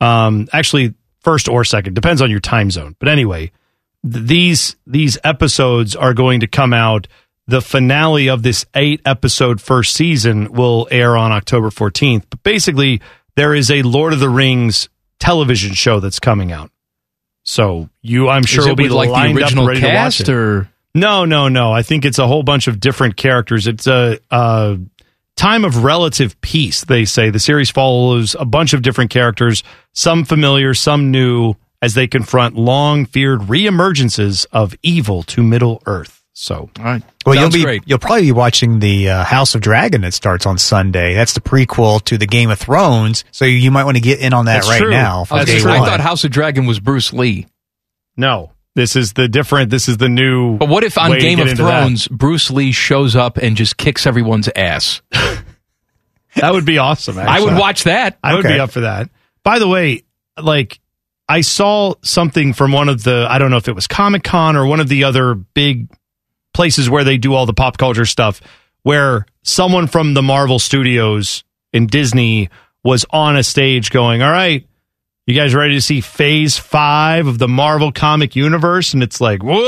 Um, 0.00 0.46
actually, 0.52 0.94
first 1.20 1.48
or 1.48 1.64
second 1.64 1.94
depends 1.94 2.20
on 2.22 2.30
your 2.30 2.40
time 2.40 2.70
zone. 2.70 2.96
But 2.98 3.08
anyway, 3.08 3.40
th- 3.40 3.52
these 4.02 4.76
these 4.86 5.18
episodes 5.24 5.94
are 5.96 6.14
going 6.14 6.40
to 6.40 6.46
come 6.46 6.72
out. 6.72 7.06
The 7.46 7.60
finale 7.60 8.28
of 8.28 8.42
this 8.44 8.64
eight 8.74 9.00
episode 9.04 9.60
first 9.60 9.94
season 9.94 10.52
will 10.52 10.86
air 10.90 11.16
on 11.16 11.32
October 11.32 11.70
14th. 11.70 12.24
But 12.30 12.42
basically, 12.44 13.00
there 13.34 13.54
is 13.54 13.70
a 13.70 13.82
Lord 13.82 14.12
of 14.12 14.20
the 14.20 14.28
Rings 14.28 14.88
television 15.18 15.74
show 15.74 15.98
that's 15.98 16.20
coming 16.20 16.52
out. 16.52 16.70
So 17.42 17.88
you, 18.02 18.28
I'm 18.28 18.44
sure, 18.44 18.68
will 18.68 18.76
be 18.76 18.88
like, 18.88 19.08
the 19.08 19.36
original 19.36 19.64
up 19.64 19.68
ready 19.68 19.80
to 19.80 19.86
watch 19.86 19.94
cast, 20.18 20.28
or- 20.28 20.70
No, 20.94 21.24
no, 21.24 21.48
no. 21.48 21.72
I 21.72 21.82
think 21.82 22.04
it's 22.04 22.18
a 22.18 22.26
whole 22.26 22.42
bunch 22.42 22.68
of 22.68 22.78
different 22.78 23.16
characters. 23.16 23.66
It's 23.66 23.86
a, 23.88 24.18
a 24.30 24.78
time 25.36 25.64
of 25.64 25.82
relative 25.82 26.40
peace. 26.42 26.84
They 26.84 27.04
say 27.04 27.30
the 27.30 27.38
series 27.40 27.70
follows 27.70 28.36
a 28.38 28.44
bunch 28.44 28.74
of 28.74 28.82
different 28.82 29.10
characters, 29.10 29.64
some 29.92 30.24
familiar, 30.24 30.74
some 30.74 31.10
new, 31.10 31.54
as 31.82 31.94
they 31.94 32.06
confront 32.06 32.56
long 32.56 33.06
feared 33.06 33.40
reemergences 33.40 34.46
of 34.52 34.74
evil 34.82 35.22
to 35.24 35.42
Middle 35.42 35.82
Earth. 35.86 36.22
So, 36.32 36.70
all 36.78 36.84
right. 36.84 37.02
Well, 37.26 37.34
you'll 37.34 37.50
be 37.50 37.80
you'll 37.84 37.98
probably 37.98 38.22
be 38.22 38.32
watching 38.32 38.78
the 38.78 39.10
uh, 39.10 39.24
House 39.24 39.54
of 39.54 39.60
Dragon 39.60 40.00
that 40.02 40.14
starts 40.14 40.46
on 40.46 40.56
Sunday. 40.58 41.14
That's 41.14 41.34
the 41.34 41.40
prequel 41.40 42.02
to 42.04 42.16
the 42.16 42.26
Game 42.26 42.50
of 42.50 42.58
Thrones, 42.58 43.24
so 43.30 43.44
you, 43.44 43.56
you 43.56 43.70
might 43.70 43.84
want 43.84 43.96
to 43.96 44.00
get 44.00 44.20
in 44.20 44.32
on 44.32 44.46
that 44.46 44.62
That's 44.62 44.68
right 44.68 44.80
true. 44.80 44.90
now. 44.90 45.24
from 45.24 45.40
I, 45.40 45.44
day 45.44 45.60
gonna 45.60 45.74
say, 45.74 45.80
I 45.80 45.86
thought 45.86 46.00
House 46.00 46.24
of 46.24 46.30
Dragon 46.30 46.66
was 46.66 46.80
Bruce 46.80 47.12
Lee. 47.12 47.46
No, 48.16 48.52
this 48.74 48.96
is 48.96 49.12
the 49.12 49.28
different. 49.28 49.70
This 49.70 49.86
is 49.88 49.98
the 49.98 50.08
new. 50.08 50.56
But 50.56 50.68
what 50.70 50.82
if 50.82 50.96
on 50.96 51.18
Game 51.18 51.40
of 51.40 51.48
into 51.48 51.62
that. 51.62 51.80
Thrones, 51.82 52.08
Bruce 52.08 52.50
Lee 52.50 52.72
shows 52.72 53.16
up 53.16 53.36
and 53.36 53.56
just 53.56 53.76
kicks 53.76 54.06
everyone's 54.06 54.48
ass? 54.56 55.02
That 56.36 56.52
would 56.52 56.64
be 56.64 56.78
awesome. 56.78 57.18
I 57.18 57.40
would 57.40 57.54
watch 57.54 57.84
that. 57.84 58.18
I 58.22 58.34
would 58.34 58.44
be 58.44 58.60
up 58.60 58.70
for 58.70 58.80
that. 58.80 59.10
By 59.42 59.58
the 59.58 59.66
way, 59.68 60.04
like 60.40 60.78
I 61.30 61.42
saw 61.42 61.94
something 62.02 62.54
from 62.54 62.72
one 62.72 62.88
of 62.88 63.04
the 63.04 63.24
I 63.30 63.38
don't 63.38 63.52
know 63.52 63.56
if 63.56 63.68
it 63.68 63.74
was 63.76 63.86
Comic 63.86 64.24
Con 64.24 64.56
or 64.56 64.66
one 64.66 64.80
of 64.80 64.88
the 64.88 65.04
other 65.04 65.36
big 65.36 65.88
places 66.52 66.90
where 66.90 67.04
they 67.04 67.18
do 67.18 67.34
all 67.34 67.46
the 67.46 67.54
pop 67.54 67.78
culture 67.78 68.04
stuff 68.04 68.40
where 68.82 69.26
someone 69.44 69.86
from 69.86 70.14
the 70.14 70.22
Marvel 70.22 70.58
Studios 70.58 71.44
in 71.72 71.86
Disney 71.86 72.50
was 72.82 73.06
on 73.10 73.36
a 73.36 73.44
stage 73.44 73.90
going, 73.90 74.22
"All 74.22 74.32
right, 74.32 74.66
you 75.26 75.34
guys 75.34 75.54
ready 75.54 75.74
to 75.74 75.80
see 75.80 76.00
phase 76.00 76.56
5 76.58 77.26
of 77.26 77.38
the 77.38 77.48
Marvel 77.48 77.92
comic 77.92 78.34
universe?" 78.36 78.94
And 78.94 79.02
it's 79.02 79.20
like, 79.20 79.42
"What?" 79.42 79.60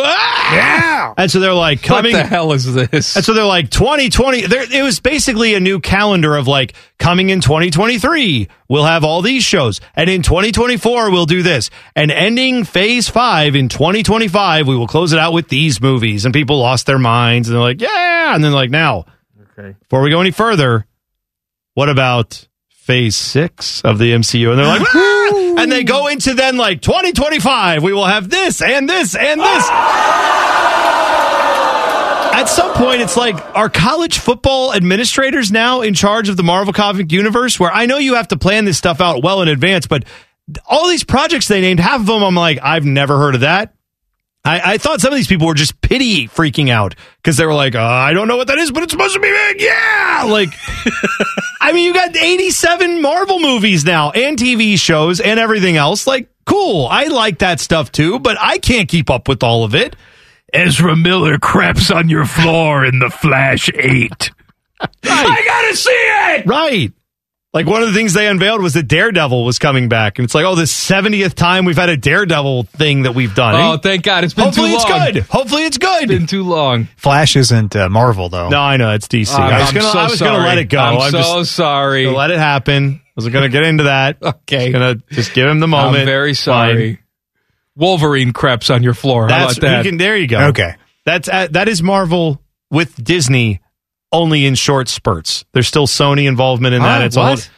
Yeah. 0.52 1.14
And 1.16 1.30
so 1.30 1.40
they're 1.40 1.54
like 1.54 1.82
coming. 1.82 2.12
What 2.12 2.22
the 2.22 2.28
hell 2.28 2.52
is 2.52 2.72
this? 2.72 3.16
and 3.16 3.24
so 3.24 3.32
they're 3.32 3.44
like 3.44 3.70
2020. 3.70 4.42
There, 4.46 4.64
it 4.70 4.82
was 4.82 5.00
basically 5.00 5.54
a 5.54 5.60
new 5.60 5.80
calendar 5.80 6.36
of 6.36 6.46
like 6.48 6.74
coming 6.98 7.30
in 7.30 7.40
2023. 7.40 8.48
We'll 8.68 8.84
have 8.84 9.04
all 9.04 9.20
these 9.22 9.44
shows, 9.44 9.80
and 9.94 10.08
in 10.08 10.22
2024 10.22 11.10
we'll 11.10 11.26
do 11.26 11.42
this, 11.42 11.70
and 11.94 12.10
ending 12.10 12.64
Phase 12.64 13.08
Five 13.08 13.54
in 13.54 13.68
2025 13.68 14.66
we 14.66 14.76
will 14.76 14.86
close 14.86 15.12
it 15.12 15.18
out 15.18 15.32
with 15.32 15.48
these 15.48 15.80
movies. 15.80 16.24
And 16.24 16.32
people 16.32 16.58
lost 16.58 16.86
their 16.86 16.98
minds, 16.98 17.48
and 17.48 17.54
they're 17.54 17.62
like, 17.62 17.80
yeah, 17.80 18.34
and 18.34 18.42
then 18.42 18.52
like 18.52 18.70
now, 18.70 19.04
okay, 19.58 19.76
before 19.80 20.02
we 20.02 20.10
go 20.10 20.20
any 20.20 20.30
further, 20.30 20.86
what 21.74 21.88
about 21.90 22.48
Phase 22.82 23.14
Six 23.14 23.80
of 23.82 23.98
the 23.98 24.12
MCU? 24.12 24.50
And 24.50 24.58
they're 24.58 24.66
like, 24.66 24.82
"Ah!" 24.94 25.54
and 25.58 25.70
they 25.70 25.84
go 25.84 26.08
into 26.08 26.34
then 26.34 26.56
like 26.56 26.80
2025. 26.80 27.82
We 27.82 27.92
will 27.92 28.06
have 28.06 28.28
this 28.28 28.60
and 28.60 28.88
this 28.88 29.14
and 29.14 29.40
this. 29.40 29.68
At 32.34 32.46
some 32.46 32.72
point, 32.74 33.00
it's 33.02 33.16
like, 33.16 33.36
are 33.54 33.68
college 33.68 34.18
football 34.18 34.74
administrators 34.74 35.52
now 35.52 35.82
in 35.82 35.94
charge 35.94 36.28
of 36.28 36.36
the 36.36 36.42
Marvel 36.42 36.72
comic 36.72 37.12
universe? 37.12 37.60
Where 37.60 37.70
I 37.70 37.86
know 37.86 37.98
you 37.98 38.14
have 38.16 38.28
to 38.28 38.36
plan 38.36 38.64
this 38.64 38.78
stuff 38.78 39.00
out 39.00 39.22
well 39.22 39.42
in 39.42 39.48
advance, 39.48 39.86
but 39.86 40.04
all 40.66 40.88
these 40.88 41.04
projects 41.04 41.46
they 41.46 41.60
named, 41.60 41.78
half 41.78 42.00
of 42.00 42.06
them, 42.06 42.24
I'm 42.24 42.34
like, 42.34 42.58
I've 42.62 42.84
never 42.84 43.16
heard 43.16 43.36
of 43.36 43.42
that. 43.42 43.74
I, 44.44 44.72
I 44.72 44.78
thought 44.78 45.00
some 45.00 45.12
of 45.12 45.16
these 45.16 45.28
people 45.28 45.46
were 45.46 45.54
just 45.54 45.80
pity 45.82 46.26
freaking 46.26 46.70
out 46.70 46.96
because 47.18 47.36
they 47.36 47.46
were 47.46 47.54
like, 47.54 47.76
uh, 47.76 47.80
I 47.80 48.12
don't 48.12 48.26
know 48.26 48.36
what 48.36 48.48
that 48.48 48.58
is, 48.58 48.72
but 48.72 48.82
it's 48.82 48.90
supposed 48.92 49.14
to 49.14 49.20
be 49.20 49.30
big. 49.30 49.60
Yeah. 49.60 50.24
Like, 50.26 50.48
I 51.62 51.70
mean, 51.72 51.86
you 51.86 51.94
got 51.94 52.16
87 52.16 53.00
Marvel 53.00 53.38
movies 53.38 53.84
now 53.84 54.10
and 54.10 54.36
TV 54.36 54.76
shows 54.76 55.20
and 55.20 55.38
everything 55.38 55.76
else. 55.76 56.08
Like, 56.08 56.28
cool. 56.44 56.88
I 56.90 57.04
like 57.04 57.38
that 57.38 57.60
stuff 57.60 57.92
too, 57.92 58.18
but 58.18 58.36
I 58.40 58.58
can't 58.58 58.88
keep 58.88 59.08
up 59.08 59.28
with 59.28 59.44
all 59.44 59.62
of 59.62 59.72
it. 59.72 59.94
Ezra 60.52 60.96
Miller 60.96 61.38
craps 61.38 61.92
on 61.92 62.08
your 62.08 62.24
floor 62.24 62.84
in 62.84 62.98
the 62.98 63.10
Flash 63.10 63.70
8. 63.72 64.30
I 65.04 65.42
gotta 65.46 65.76
see 65.76 65.90
it. 65.92 66.46
Right. 66.46 66.92
Like 67.54 67.66
one 67.66 67.82
of 67.82 67.88
the 67.88 67.94
things 67.94 68.14
they 68.14 68.28
unveiled 68.28 68.62
was 68.62 68.72
that 68.74 68.84
Daredevil 68.88 69.44
was 69.44 69.58
coming 69.58 69.90
back, 69.90 70.18
and 70.18 70.24
it's 70.24 70.34
like, 70.34 70.46
oh, 70.46 70.54
the 70.54 70.66
seventieth 70.66 71.34
time 71.34 71.66
we've 71.66 71.76
had 71.76 71.90
a 71.90 71.98
Daredevil 71.98 72.62
thing 72.64 73.02
that 73.02 73.14
we've 73.14 73.34
done. 73.34 73.54
Oh, 73.56 73.76
thank 73.76 74.04
God! 74.04 74.24
It's 74.24 74.32
been 74.32 74.46
Hopefully 74.46 74.70
too 74.70 74.76
it's 74.76 74.88
long. 74.88 75.12
good. 75.12 75.22
Hopefully 75.24 75.64
it's 75.64 75.76
good. 75.76 76.08
Been 76.08 76.26
too 76.26 76.44
long. 76.44 76.88
Flash 76.96 77.36
isn't 77.36 77.76
uh, 77.76 77.90
Marvel 77.90 78.30
though. 78.30 78.48
No, 78.48 78.58
I 78.58 78.78
know 78.78 78.92
it's 78.94 79.06
DC. 79.06 79.34
I'm- 79.34 79.52
I 79.52 79.60
was 79.60 79.68
I'm 79.68 79.74
gonna, 79.74 79.90
so 79.92 79.98
I 79.98 80.08
was 80.08 80.18
gonna 80.20 80.44
let 80.46 80.56
it 80.56 80.70
go. 80.70 80.78
I'm 80.80 81.10
so 81.10 81.18
just 81.40 81.52
sorry. 81.54 82.04
gonna 82.04 82.16
let 82.16 82.30
it 82.30 82.38
happen. 82.38 83.02
I 83.04 83.10
was 83.16 83.28
gonna 83.28 83.50
get 83.50 83.64
into 83.64 83.84
that. 83.84 84.16
Okay. 84.22 84.70
Just 84.70 84.72
gonna 84.72 84.94
just 85.10 85.34
give 85.34 85.46
him 85.46 85.60
the 85.60 85.68
moment. 85.68 85.98
I'm 86.00 86.06
very 86.06 86.32
sorry. 86.32 86.94
Fine. 86.94 87.04
Wolverine 87.76 88.32
creps 88.32 88.70
on 88.70 88.82
your 88.82 88.94
floor. 88.94 89.28
How 89.28 89.46
That's 89.46 89.58
about 89.58 89.66
that? 89.68 89.84
can- 89.84 89.96
there 89.98 90.16
you 90.16 90.26
go. 90.26 90.38
Okay. 90.48 90.74
That's 91.04 91.28
uh, 91.28 91.48
that 91.50 91.68
is 91.68 91.82
Marvel 91.82 92.40
with 92.70 93.02
Disney 93.02 93.60
only 94.12 94.46
in 94.46 94.54
short 94.54 94.88
spurts. 94.88 95.44
There's 95.52 95.66
still 95.68 95.86
Sony 95.86 96.26
involvement 96.28 96.74
in 96.74 96.82
that. 96.82 97.00
Huh? 97.00 97.04
it's 97.06 97.16
a 97.16 97.20
What? 97.20 97.50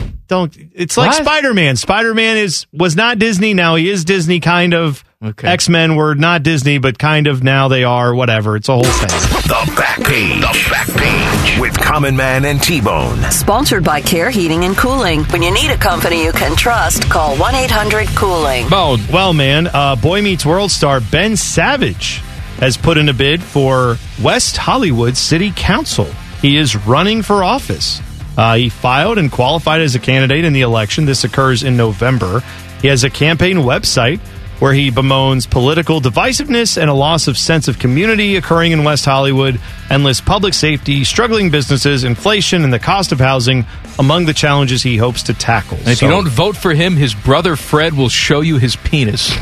whole 0.00 0.08
don't 0.28 0.56
it's 0.74 0.96
like 0.96 1.10
What? 1.10 1.22
Spider-Man. 1.24 1.76
Spider-Man 1.76 2.36
is 2.38 2.66
was 2.72 2.96
not 2.96 3.18
Disney, 3.18 3.54
now 3.54 3.74
he 3.76 3.88
is 3.90 4.04
Disney 4.04 4.40
kind 4.40 4.74
of. 4.74 5.04
Okay. 5.24 5.46
X-Men 5.46 5.94
were 5.94 6.16
not 6.16 6.42
Disney 6.42 6.78
but 6.78 6.98
kind 6.98 7.28
of 7.28 7.44
now 7.44 7.68
they 7.68 7.84
are 7.84 8.12
whatever. 8.14 8.56
It's 8.56 8.68
a 8.68 8.72
whole 8.72 8.82
thing. 8.82 9.08
The 9.42 9.72
back 9.76 9.98
page. 10.02 10.40
The 10.40 10.68
back 10.70 10.88
page 10.96 11.60
with 11.60 11.78
Common 11.78 12.16
Man 12.16 12.44
and 12.44 12.60
T-Bone. 12.60 13.22
Sponsored 13.30 13.84
by 13.84 14.00
Care 14.00 14.30
Heating 14.30 14.64
and 14.64 14.76
Cooling. 14.76 15.22
When 15.24 15.40
you 15.42 15.52
need 15.52 15.70
a 15.70 15.76
company 15.76 16.24
you 16.24 16.32
can 16.32 16.56
trust, 16.56 17.08
call 17.08 17.36
1 17.36 17.54
800 17.54 18.08
Cooling. 18.16 18.68
Bone. 18.68 18.98
Well, 19.12 19.32
man, 19.32 19.68
uh, 19.68 19.94
Boy 19.94 20.22
Meets 20.22 20.44
World 20.44 20.72
star 20.72 21.00
Ben 21.00 21.36
Savage 21.36 22.20
has 22.62 22.76
put 22.76 22.96
in 22.96 23.08
a 23.08 23.12
bid 23.12 23.42
for 23.42 23.98
West 24.22 24.56
Hollywood 24.56 25.16
City 25.16 25.52
Council. 25.56 26.04
He 26.40 26.56
is 26.56 26.76
running 26.76 27.22
for 27.22 27.42
office. 27.42 28.00
Uh, 28.38 28.54
he 28.54 28.68
filed 28.68 29.18
and 29.18 29.32
qualified 29.32 29.80
as 29.80 29.96
a 29.96 29.98
candidate 29.98 30.44
in 30.44 30.52
the 30.52 30.60
election. 30.60 31.04
This 31.04 31.24
occurs 31.24 31.64
in 31.64 31.76
November. 31.76 32.40
He 32.80 32.86
has 32.86 33.02
a 33.02 33.10
campaign 33.10 33.56
website 33.58 34.20
where 34.60 34.72
he 34.72 34.92
bemoans 34.92 35.44
political 35.44 36.00
divisiveness 36.00 36.80
and 36.80 36.88
a 36.88 36.94
loss 36.94 37.26
of 37.26 37.36
sense 37.36 37.66
of 37.66 37.80
community 37.80 38.36
occurring 38.36 38.70
in 38.70 38.84
West 38.84 39.04
Hollywood 39.04 39.60
and 39.90 40.04
lists 40.04 40.20
public 40.24 40.54
safety, 40.54 41.02
struggling 41.02 41.50
businesses, 41.50 42.04
inflation, 42.04 42.62
and 42.62 42.72
the 42.72 42.78
cost 42.78 43.10
of 43.10 43.18
housing 43.18 43.66
among 43.98 44.26
the 44.26 44.32
challenges 44.32 44.84
he 44.84 44.96
hopes 44.96 45.24
to 45.24 45.34
tackle. 45.34 45.78
And 45.78 45.88
if 45.88 45.98
So- 45.98 46.06
you 46.06 46.12
don't 46.12 46.28
vote 46.28 46.56
for 46.56 46.74
him, 46.74 46.94
his 46.96 47.12
brother 47.12 47.56
Fred 47.56 47.94
will 47.94 48.08
show 48.08 48.40
you 48.40 48.58
his 48.58 48.76
penis. 48.76 49.32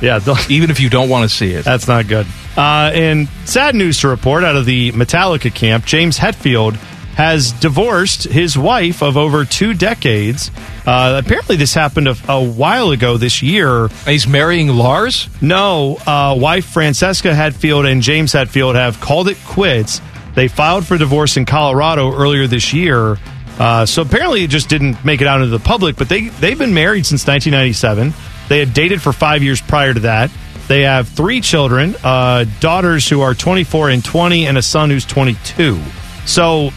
Yeah, 0.00 0.20
even 0.48 0.70
if 0.70 0.80
you 0.80 0.90
don't 0.90 1.08
want 1.08 1.28
to 1.28 1.34
see 1.34 1.52
it. 1.52 1.64
That's 1.64 1.88
not 1.88 2.06
good. 2.06 2.26
Uh, 2.56 2.90
and 2.92 3.28
sad 3.44 3.74
news 3.74 4.00
to 4.00 4.08
report 4.08 4.44
out 4.44 4.56
of 4.56 4.66
the 4.66 4.92
Metallica 4.92 5.54
camp, 5.54 5.84
James 5.84 6.18
Hetfield 6.18 6.76
has 7.14 7.50
divorced 7.50 8.24
his 8.24 8.56
wife 8.56 9.02
of 9.02 9.16
over 9.16 9.44
two 9.44 9.74
decades. 9.74 10.52
Uh, 10.86 11.20
apparently, 11.24 11.56
this 11.56 11.74
happened 11.74 12.06
a, 12.06 12.16
a 12.28 12.42
while 12.42 12.92
ago 12.92 13.16
this 13.16 13.42
year. 13.42 13.88
He's 14.06 14.28
marrying 14.28 14.68
Lars? 14.68 15.28
No. 15.42 15.96
Uh, 16.06 16.36
wife 16.38 16.66
Francesca 16.66 17.32
Hetfield 17.32 17.90
and 17.90 18.02
James 18.02 18.32
Hetfield 18.34 18.76
have 18.76 19.00
called 19.00 19.28
it 19.28 19.36
quits. 19.44 20.00
They 20.36 20.46
filed 20.46 20.86
for 20.86 20.96
divorce 20.96 21.36
in 21.36 21.44
Colorado 21.44 22.14
earlier 22.14 22.46
this 22.46 22.72
year. 22.72 23.18
Uh, 23.58 23.84
so 23.84 24.02
apparently, 24.02 24.44
it 24.44 24.50
just 24.50 24.68
didn't 24.68 25.04
make 25.04 25.20
it 25.20 25.26
out 25.26 25.40
into 25.40 25.50
the 25.50 25.58
public, 25.58 25.96
but 25.96 26.08
they, 26.08 26.28
they've 26.28 26.58
been 26.58 26.74
married 26.74 27.04
since 27.04 27.26
1997. 27.26 28.14
They 28.48 28.58
had 28.58 28.74
dated 28.74 29.02
for 29.02 29.12
five 29.12 29.42
years 29.42 29.60
prior 29.60 29.94
to 29.94 30.00
that. 30.00 30.30
They 30.68 30.82
have 30.82 31.08
three 31.08 31.40
children, 31.40 31.94
uh, 32.04 32.44
daughters 32.60 33.08
who 33.08 33.22
are 33.22 33.34
24 33.34 33.90
and 33.90 34.04
20, 34.04 34.46
and 34.46 34.58
a 34.58 34.62
son 34.62 34.90
who's 34.90 35.06
22. 35.06 35.80
So 36.26 36.70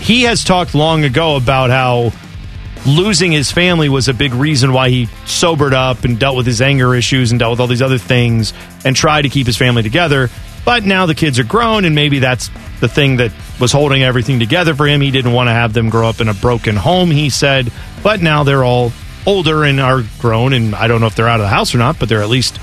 he 0.00 0.22
has 0.22 0.44
talked 0.44 0.74
long 0.74 1.04
ago 1.04 1.36
about 1.36 1.70
how 1.70 2.12
losing 2.86 3.32
his 3.32 3.50
family 3.50 3.88
was 3.88 4.08
a 4.08 4.14
big 4.14 4.32
reason 4.34 4.72
why 4.72 4.88
he 4.88 5.06
sobered 5.26 5.74
up 5.74 6.04
and 6.04 6.18
dealt 6.18 6.36
with 6.36 6.46
his 6.46 6.60
anger 6.60 6.94
issues 6.94 7.30
and 7.30 7.38
dealt 7.38 7.52
with 7.52 7.60
all 7.60 7.66
these 7.66 7.82
other 7.82 7.98
things 7.98 8.52
and 8.84 8.94
tried 8.94 9.22
to 9.22 9.28
keep 9.28 9.46
his 9.46 9.56
family 9.56 9.82
together. 9.82 10.30
But 10.64 10.84
now 10.84 11.06
the 11.06 11.14
kids 11.14 11.38
are 11.38 11.44
grown, 11.44 11.86
and 11.86 11.94
maybe 11.94 12.18
that's 12.18 12.50
the 12.80 12.88
thing 12.88 13.16
that 13.16 13.32
was 13.58 13.72
holding 13.72 14.02
everything 14.02 14.38
together 14.38 14.74
for 14.74 14.86
him. 14.86 15.00
He 15.00 15.10
didn't 15.10 15.32
want 15.32 15.48
to 15.48 15.52
have 15.52 15.72
them 15.72 15.88
grow 15.88 16.08
up 16.08 16.20
in 16.20 16.28
a 16.28 16.34
broken 16.34 16.76
home, 16.76 17.10
he 17.10 17.30
said. 17.30 17.72
But 18.02 18.20
now 18.20 18.44
they're 18.44 18.64
all 18.64 18.92
older 19.28 19.62
and 19.62 19.78
are 19.78 20.02
grown, 20.18 20.54
and 20.54 20.74
I 20.74 20.88
don't 20.88 21.02
know 21.02 21.06
if 21.06 21.14
they're 21.14 21.28
out 21.28 21.38
of 21.38 21.44
the 21.44 21.50
house 21.50 21.74
or 21.74 21.78
not, 21.78 21.98
but 21.98 22.08
they're 22.08 22.22
at 22.22 22.30
least 22.30 22.58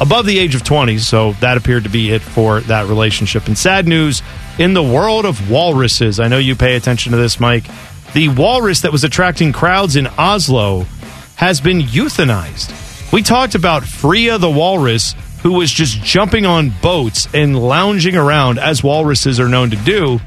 above 0.00 0.24
the 0.24 0.38
age 0.38 0.54
of 0.54 0.64
20. 0.64 0.96
So 0.98 1.32
that 1.34 1.58
appeared 1.58 1.84
to 1.84 1.90
be 1.90 2.12
it 2.12 2.22
for 2.22 2.60
that 2.62 2.86
relationship. 2.86 3.46
And 3.46 3.58
sad 3.58 3.86
news 3.86 4.22
in 4.58 4.72
the 4.72 4.82
world 4.82 5.26
of 5.26 5.50
walruses. 5.50 6.18
I 6.18 6.28
know 6.28 6.38
you 6.38 6.56
pay 6.56 6.76
attention 6.76 7.12
to 7.12 7.18
this, 7.18 7.38
Mike. 7.38 7.64
The 8.14 8.30
walrus 8.30 8.80
that 8.80 8.90
was 8.90 9.04
attracting 9.04 9.52
crowds 9.52 9.96
in 9.96 10.06
Oslo 10.18 10.86
has 11.36 11.60
been 11.60 11.80
euthanized. 11.80 13.12
We 13.12 13.22
talked 13.22 13.54
about 13.54 13.84
Freya 13.84 14.38
the 14.38 14.50
walrus, 14.50 15.14
who 15.42 15.52
was 15.52 15.70
just 15.70 16.02
jumping 16.02 16.46
on 16.46 16.72
boats 16.82 17.28
and 17.34 17.60
lounging 17.60 18.16
around, 18.16 18.58
as 18.58 18.82
walruses 18.82 19.38
are 19.38 19.48
known 19.48 19.70
to 19.70 19.76
do, 19.76 20.20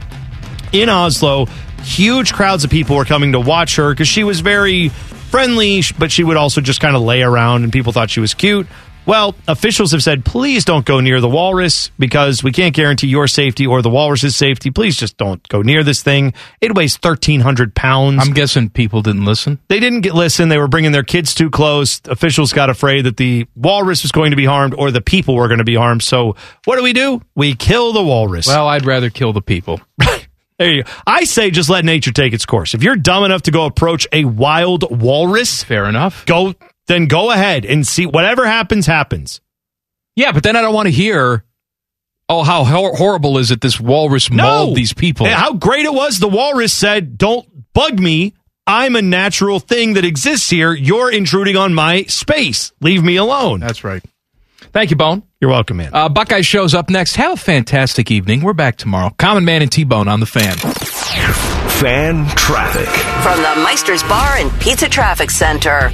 in 0.71 0.89
Oslo. 0.89 1.47
Huge 1.83 2.33
crowds 2.33 2.63
of 2.63 2.69
people 2.69 2.95
were 2.95 3.05
coming 3.05 3.31
to 3.31 3.39
watch 3.39 3.77
her 3.77 3.91
because 3.91 4.07
she 4.07 4.23
was 4.23 4.41
very 4.41 4.91
friendly, 5.31 5.81
but 5.97 6.11
she 6.11 6.23
would 6.23 6.37
also 6.37 6.61
just 6.61 6.81
kind 6.81 6.95
of 6.95 7.01
lay 7.01 7.23
around, 7.23 7.63
and 7.63 7.73
people 7.73 7.93
thought 7.93 8.09
she 8.09 8.19
was 8.19 8.33
cute. 8.33 8.67
Well, 9.03 9.33
officials 9.47 9.93
have 9.93 10.03
said, 10.03 10.23
please 10.23 10.63
don't 10.63 10.85
go 10.85 10.99
near 10.99 11.19
the 11.21 11.27
walrus 11.27 11.89
because 11.97 12.43
we 12.43 12.51
can't 12.51 12.75
guarantee 12.75 13.07
your 13.07 13.27
safety 13.27 13.65
or 13.65 13.81
the 13.81 13.89
walrus's 13.89 14.35
safety. 14.35 14.69
Please 14.69 14.95
just 14.95 15.17
don't 15.17 15.45
go 15.49 15.63
near 15.63 15.83
this 15.83 16.03
thing. 16.03 16.33
It 16.61 16.75
weighs 16.75 16.97
1,300 17.01 17.73
pounds. 17.73 18.21
I'm 18.21 18.33
guessing 18.33 18.69
people 18.69 19.01
didn't 19.01 19.25
listen. 19.25 19.57
They 19.69 19.79
didn't 19.79 20.01
get 20.01 20.13
listen. 20.13 20.49
They 20.49 20.59
were 20.59 20.67
bringing 20.67 20.91
their 20.91 21.03
kids 21.03 21.33
too 21.33 21.49
close. 21.49 21.99
Officials 22.05 22.53
got 22.53 22.69
afraid 22.69 23.05
that 23.05 23.17
the 23.17 23.47
walrus 23.55 24.03
was 24.03 24.11
going 24.11 24.31
to 24.31 24.37
be 24.37 24.45
harmed 24.45 24.75
or 24.77 24.91
the 24.91 25.01
people 25.01 25.33
were 25.33 25.47
going 25.47 25.57
to 25.57 25.63
be 25.63 25.75
harmed. 25.75 26.03
So 26.03 26.35
what 26.65 26.77
do 26.77 26.83
we 26.83 26.93
do? 26.93 27.21
We 27.33 27.55
kill 27.55 27.93
the 27.93 28.03
walrus. 28.03 28.45
Well, 28.45 28.67
I'd 28.67 28.85
rather 28.85 29.09
kill 29.09 29.33
the 29.33 29.41
people. 29.41 29.81
There 30.61 30.71
you 30.71 30.83
go. 30.83 30.91
I 31.07 31.23
say 31.23 31.49
just 31.49 31.69
let 31.69 31.85
nature 31.85 32.11
take 32.11 32.33
its 32.33 32.45
course. 32.45 32.75
If 32.75 32.83
you're 32.83 32.95
dumb 32.95 33.23
enough 33.23 33.41
to 33.43 33.51
go 33.51 33.65
approach 33.65 34.07
a 34.11 34.25
wild 34.25 35.01
walrus, 35.01 35.63
fair 35.63 35.85
enough. 35.85 36.23
Go 36.27 36.53
then 36.85 37.07
go 37.07 37.31
ahead 37.31 37.65
and 37.65 37.87
see 37.87 38.05
whatever 38.05 38.45
happens 38.45 38.85
happens. 38.85 39.41
Yeah, 40.15 40.33
but 40.33 40.43
then 40.43 40.55
I 40.55 40.61
don't 40.61 40.73
want 40.73 40.85
to 40.85 40.91
hear, 40.91 41.45
oh, 42.29 42.43
how 42.43 42.63
hor- 42.63 42.95
horrible 42.95 43.39
is 43.39 43.49
it 43.49 43.61
this 43.61 43.79
walrus 43.79 44.29
mauled 44.29 44.75
these 44.75 44.93
people. 44.93 45.25
And 45.25 45.35
how 45.35 45.53
great 45.53 45.85
it 45.85 45.93
was. 45.93 46.19
The 46.19 46.27
walrus 46.27 46.73
said, 46.73 47.17
"Don't 47.17 47.73
bug 47.73 47.99
me. 47.99 48.33
I'm 48.67 48.95
a 48.95 49.01
natural 49.01 49.59
thing 49.59 49.93
that 49.93 50.05
exists 50.05 50.51
here. 50.51 50.73
You're 50.73 51.09
intruding 51.11 51.57
on 51.57 51.73
my 51.73 52.03
space. 52.03 52.71
Leave 52.81 53.03
me 53.03 53.15
alone." 53.15 53.61
That's 53.61 53.83
right. 53.83 54.03
Thank 54.73 54.89
you, 54.89 54.95
Bone. 54.95 55.23
You're 55.41 55.49
welcome, 55.49 55.77
man. 55.77 55.89
Uh, 55.93 56.07
Buckeye 56.07 56.41
shows 56.41 56.73
up 56.73 56.89
next. 56.89 57.15
Have 57.17 57.33
a 57.33 57.37
fantastic 57.37 58.09
evening. 58.11 58.41
We're 58.41 58.53
back 58.53 58.77
tomorrow. 58.77 59.13
Common 59.17 59.43
Man 59.43 59.61
and 59.61 59.71
T 59.71 59.83
Bone 59.83 60.07
on 60.07 60.19
the 60.19 60.25
fan. 60.25 60.55
Fan 60.55 62.25
traffic. 62.35 62.87
From 63.23 63.37
the 63.41 63.63
Meister's 63.63 64.03
Bar 64.03 64.37
and 64.37 64.51
Pizza 64.61 64.87
Traffic 64.87 65.29
Center. 65.31 65.91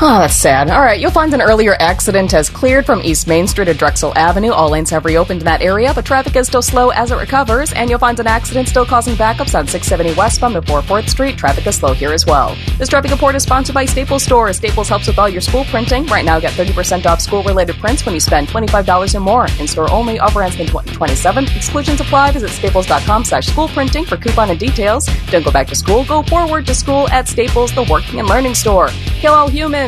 Oh, 0.00 0.20
that's 0.20 0.36
sad. 0.36 0.70
All 0.70 0.80
right, 0.80 1.00
you'll 1.00 1.10
find 1.10 1.34
an 1.34 1.42
earlier 1.42 1.74
accident 1.80 2.30
has 2.30 2.48
cleared 2.48 2.86
from 2.86 3.02
East 3.02 3.26
Main 3.26 3.48
Street 3.48 3.64
to 3.64 3.74
Drexel 3.74 4.16
Avenue. 4.16 4.52
All 4.52 4.70
lanes 4.70 4.90
have 4.90 5.04
reopened 5.04 5.40
in 5.40 5.44
that 5.46 5.60
area, 5.60 5.92
but 5.92 6.04
traffic 6.06 6.36
is 6.36 6.46
still 6.46 6.62
slow 6.62 6.90
as 6.90 7.10
it 7.10 7.16
recovers, 7.16 7.72
and 7.72 7.90
you'll 7.90 7.98
find 7.98 8.20
an 8.20 8.28
accident 8.28 8.68
still 8.68 8.86
causing 8.86 9.16
backups 9.16 9.58
on 9.58 9.66
670 9.66 10.14
westbound 10.14 10.54
before 10.54 10.82
4th 10.82 11.08
Street. 11.08 11.36
Traffic 11.36 11.66
is 11.66 11.74
slow 11.74 11.94
here 11.94 12.12
as 12.12 12.24
well. 12.24 12.56
This 12.78 12.88
traffic 12.88 13.10
report 13.10 13.34
is 13.34 13.42
sponsored 13.42 13.74
by 13.74 13.86
Staples 13.86 14.22
Stores. 14.22 14.58
Staples 14.58 14.88
helps 14.88 15.08
with 15.08 15.18
all 15.18 15.28
your 15.28 15.40
school 15.40 15.64
printing. 15.64 16.06
Right 16.06 16.24
now, 16.24 16.38
get 16.38 16.52
30% 16.52 17.04
off 17.06 17.20
school-related 17.20 17.74
prints 17.76 18.06
when 18.06 18.14
you 18.14 18.20
spend 18.20 18.46
$25 18.46 19.16
or 19.16 19.20
more. 19.20 19.48
In-store 19.58 19.90
only, 19.90 20.20
offer 20.20 20.42
ends 20.44 20.56
May 20.56 20.66
27th. 20.66 21.56
Exclusions 21.56 22.00
apply. 22.00 22.30
Visit 22.30 22.50
staples.com 22.50 23.24
slash 23.24 23.48
school 23.48 23.66
printing 23.66 24.04
for 24.04 24.16
coupon 24.16 24.50
and 24.50 24.60
details. 24.60 25.08
Don't 25.32 25.44
go 25.44 25.50
back 25.50 25.66
to 25.66 25.74
school. 25.74 26.04
Go 26.04 26.22
forward 26.22 26.66
to 26.66 26.74
school 26.74 27.08
at 27.08 27.26
Staples, 27.26 27.74
the 27.74 27.82
working 27.90 28.20
and 28.20 28.28
learning 28.28 28.54
store. 28.54 28.90
Kill 29.18 29.34
all 29.34 29.48
humans. 29.48 29.87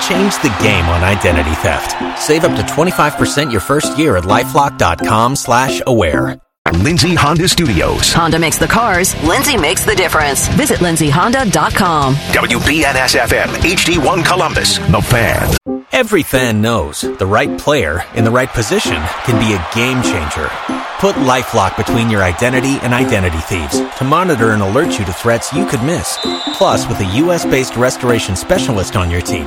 Change 0.00 0.34
the 0.42 0.54
game 0.62 0.84
on 0.86 1.02
identity 1.02 1.54
theft. 1.56 2.20
Save 2.20 2.44
up 2.44 2.56
to 2.56 2.62
25% 2.62 3.50
your 3.50 3.60
first 3.60 3.98
year 3.98 4.16
at 4.16 4.24
lifelock.com 4.24 5.36
slash 5.36 5.82
aware. 5.86 6.40
Lindsay 6.82 7.14
Honda 7.14 7.48
Studios. 7.48 8.12
Honda 8.12 8.38
makes 8.38 8.56
the 8.58 8.66
cars, 8.66 9.14
Lindsay 9.22 9.56
makes 9.56 9.84
the 9.84 9.94
difference. 9.94 10.48
Visit 10.48 10.78
lindsayhonda.com. 10.80 12.14
WBNS 12.14 13.18
FM, 13.20 13.46
HD1 13.46 14.24
Columbus. 14.24 14.78
The 14.78 15.02
Fan. 15.02 15.54
Every 15.92 16.22
fan 16.24 16.60
knows 16.60 17.02
the 17.02 17.26
right 17.26 17.56
player 17.58 18.02
in 18.16 18.24
the 18.24 18.30
right 18.30 18.48
position 18.48 19.00
can 19.24 19.38
be 19.38 19.54
a 19.54 19.74
game 19.74 20.02
changer. 20.02 20.48
Put 20.98 21.14
LifeLock 21.16 21.76
between 21.76 22.10
your 22.10 22.22
identity 22.22 22.78
and 22.82 22.92
identity 22.92 23.38
thieves 23.38 23.78
to 23.98 24.04
monitor 24.04 24.50
and 24.50 24.62
alert 24.62 24.98
you 24.98 25.04
to 25.04 25.12
threats 25.12 25.52
you 25.52 25.66
could 25.66 25.82
miss. 25.84 26.18
Plus, 26.54 26.88
with 26.88 26.98
a 27.00 27.16
U.S.-based 27.16 27.76
restoration 27.76 28.34
specialist 28.34 28.96
on 28.96 29.10
your 29.10 29.20
team, 29.20 29.46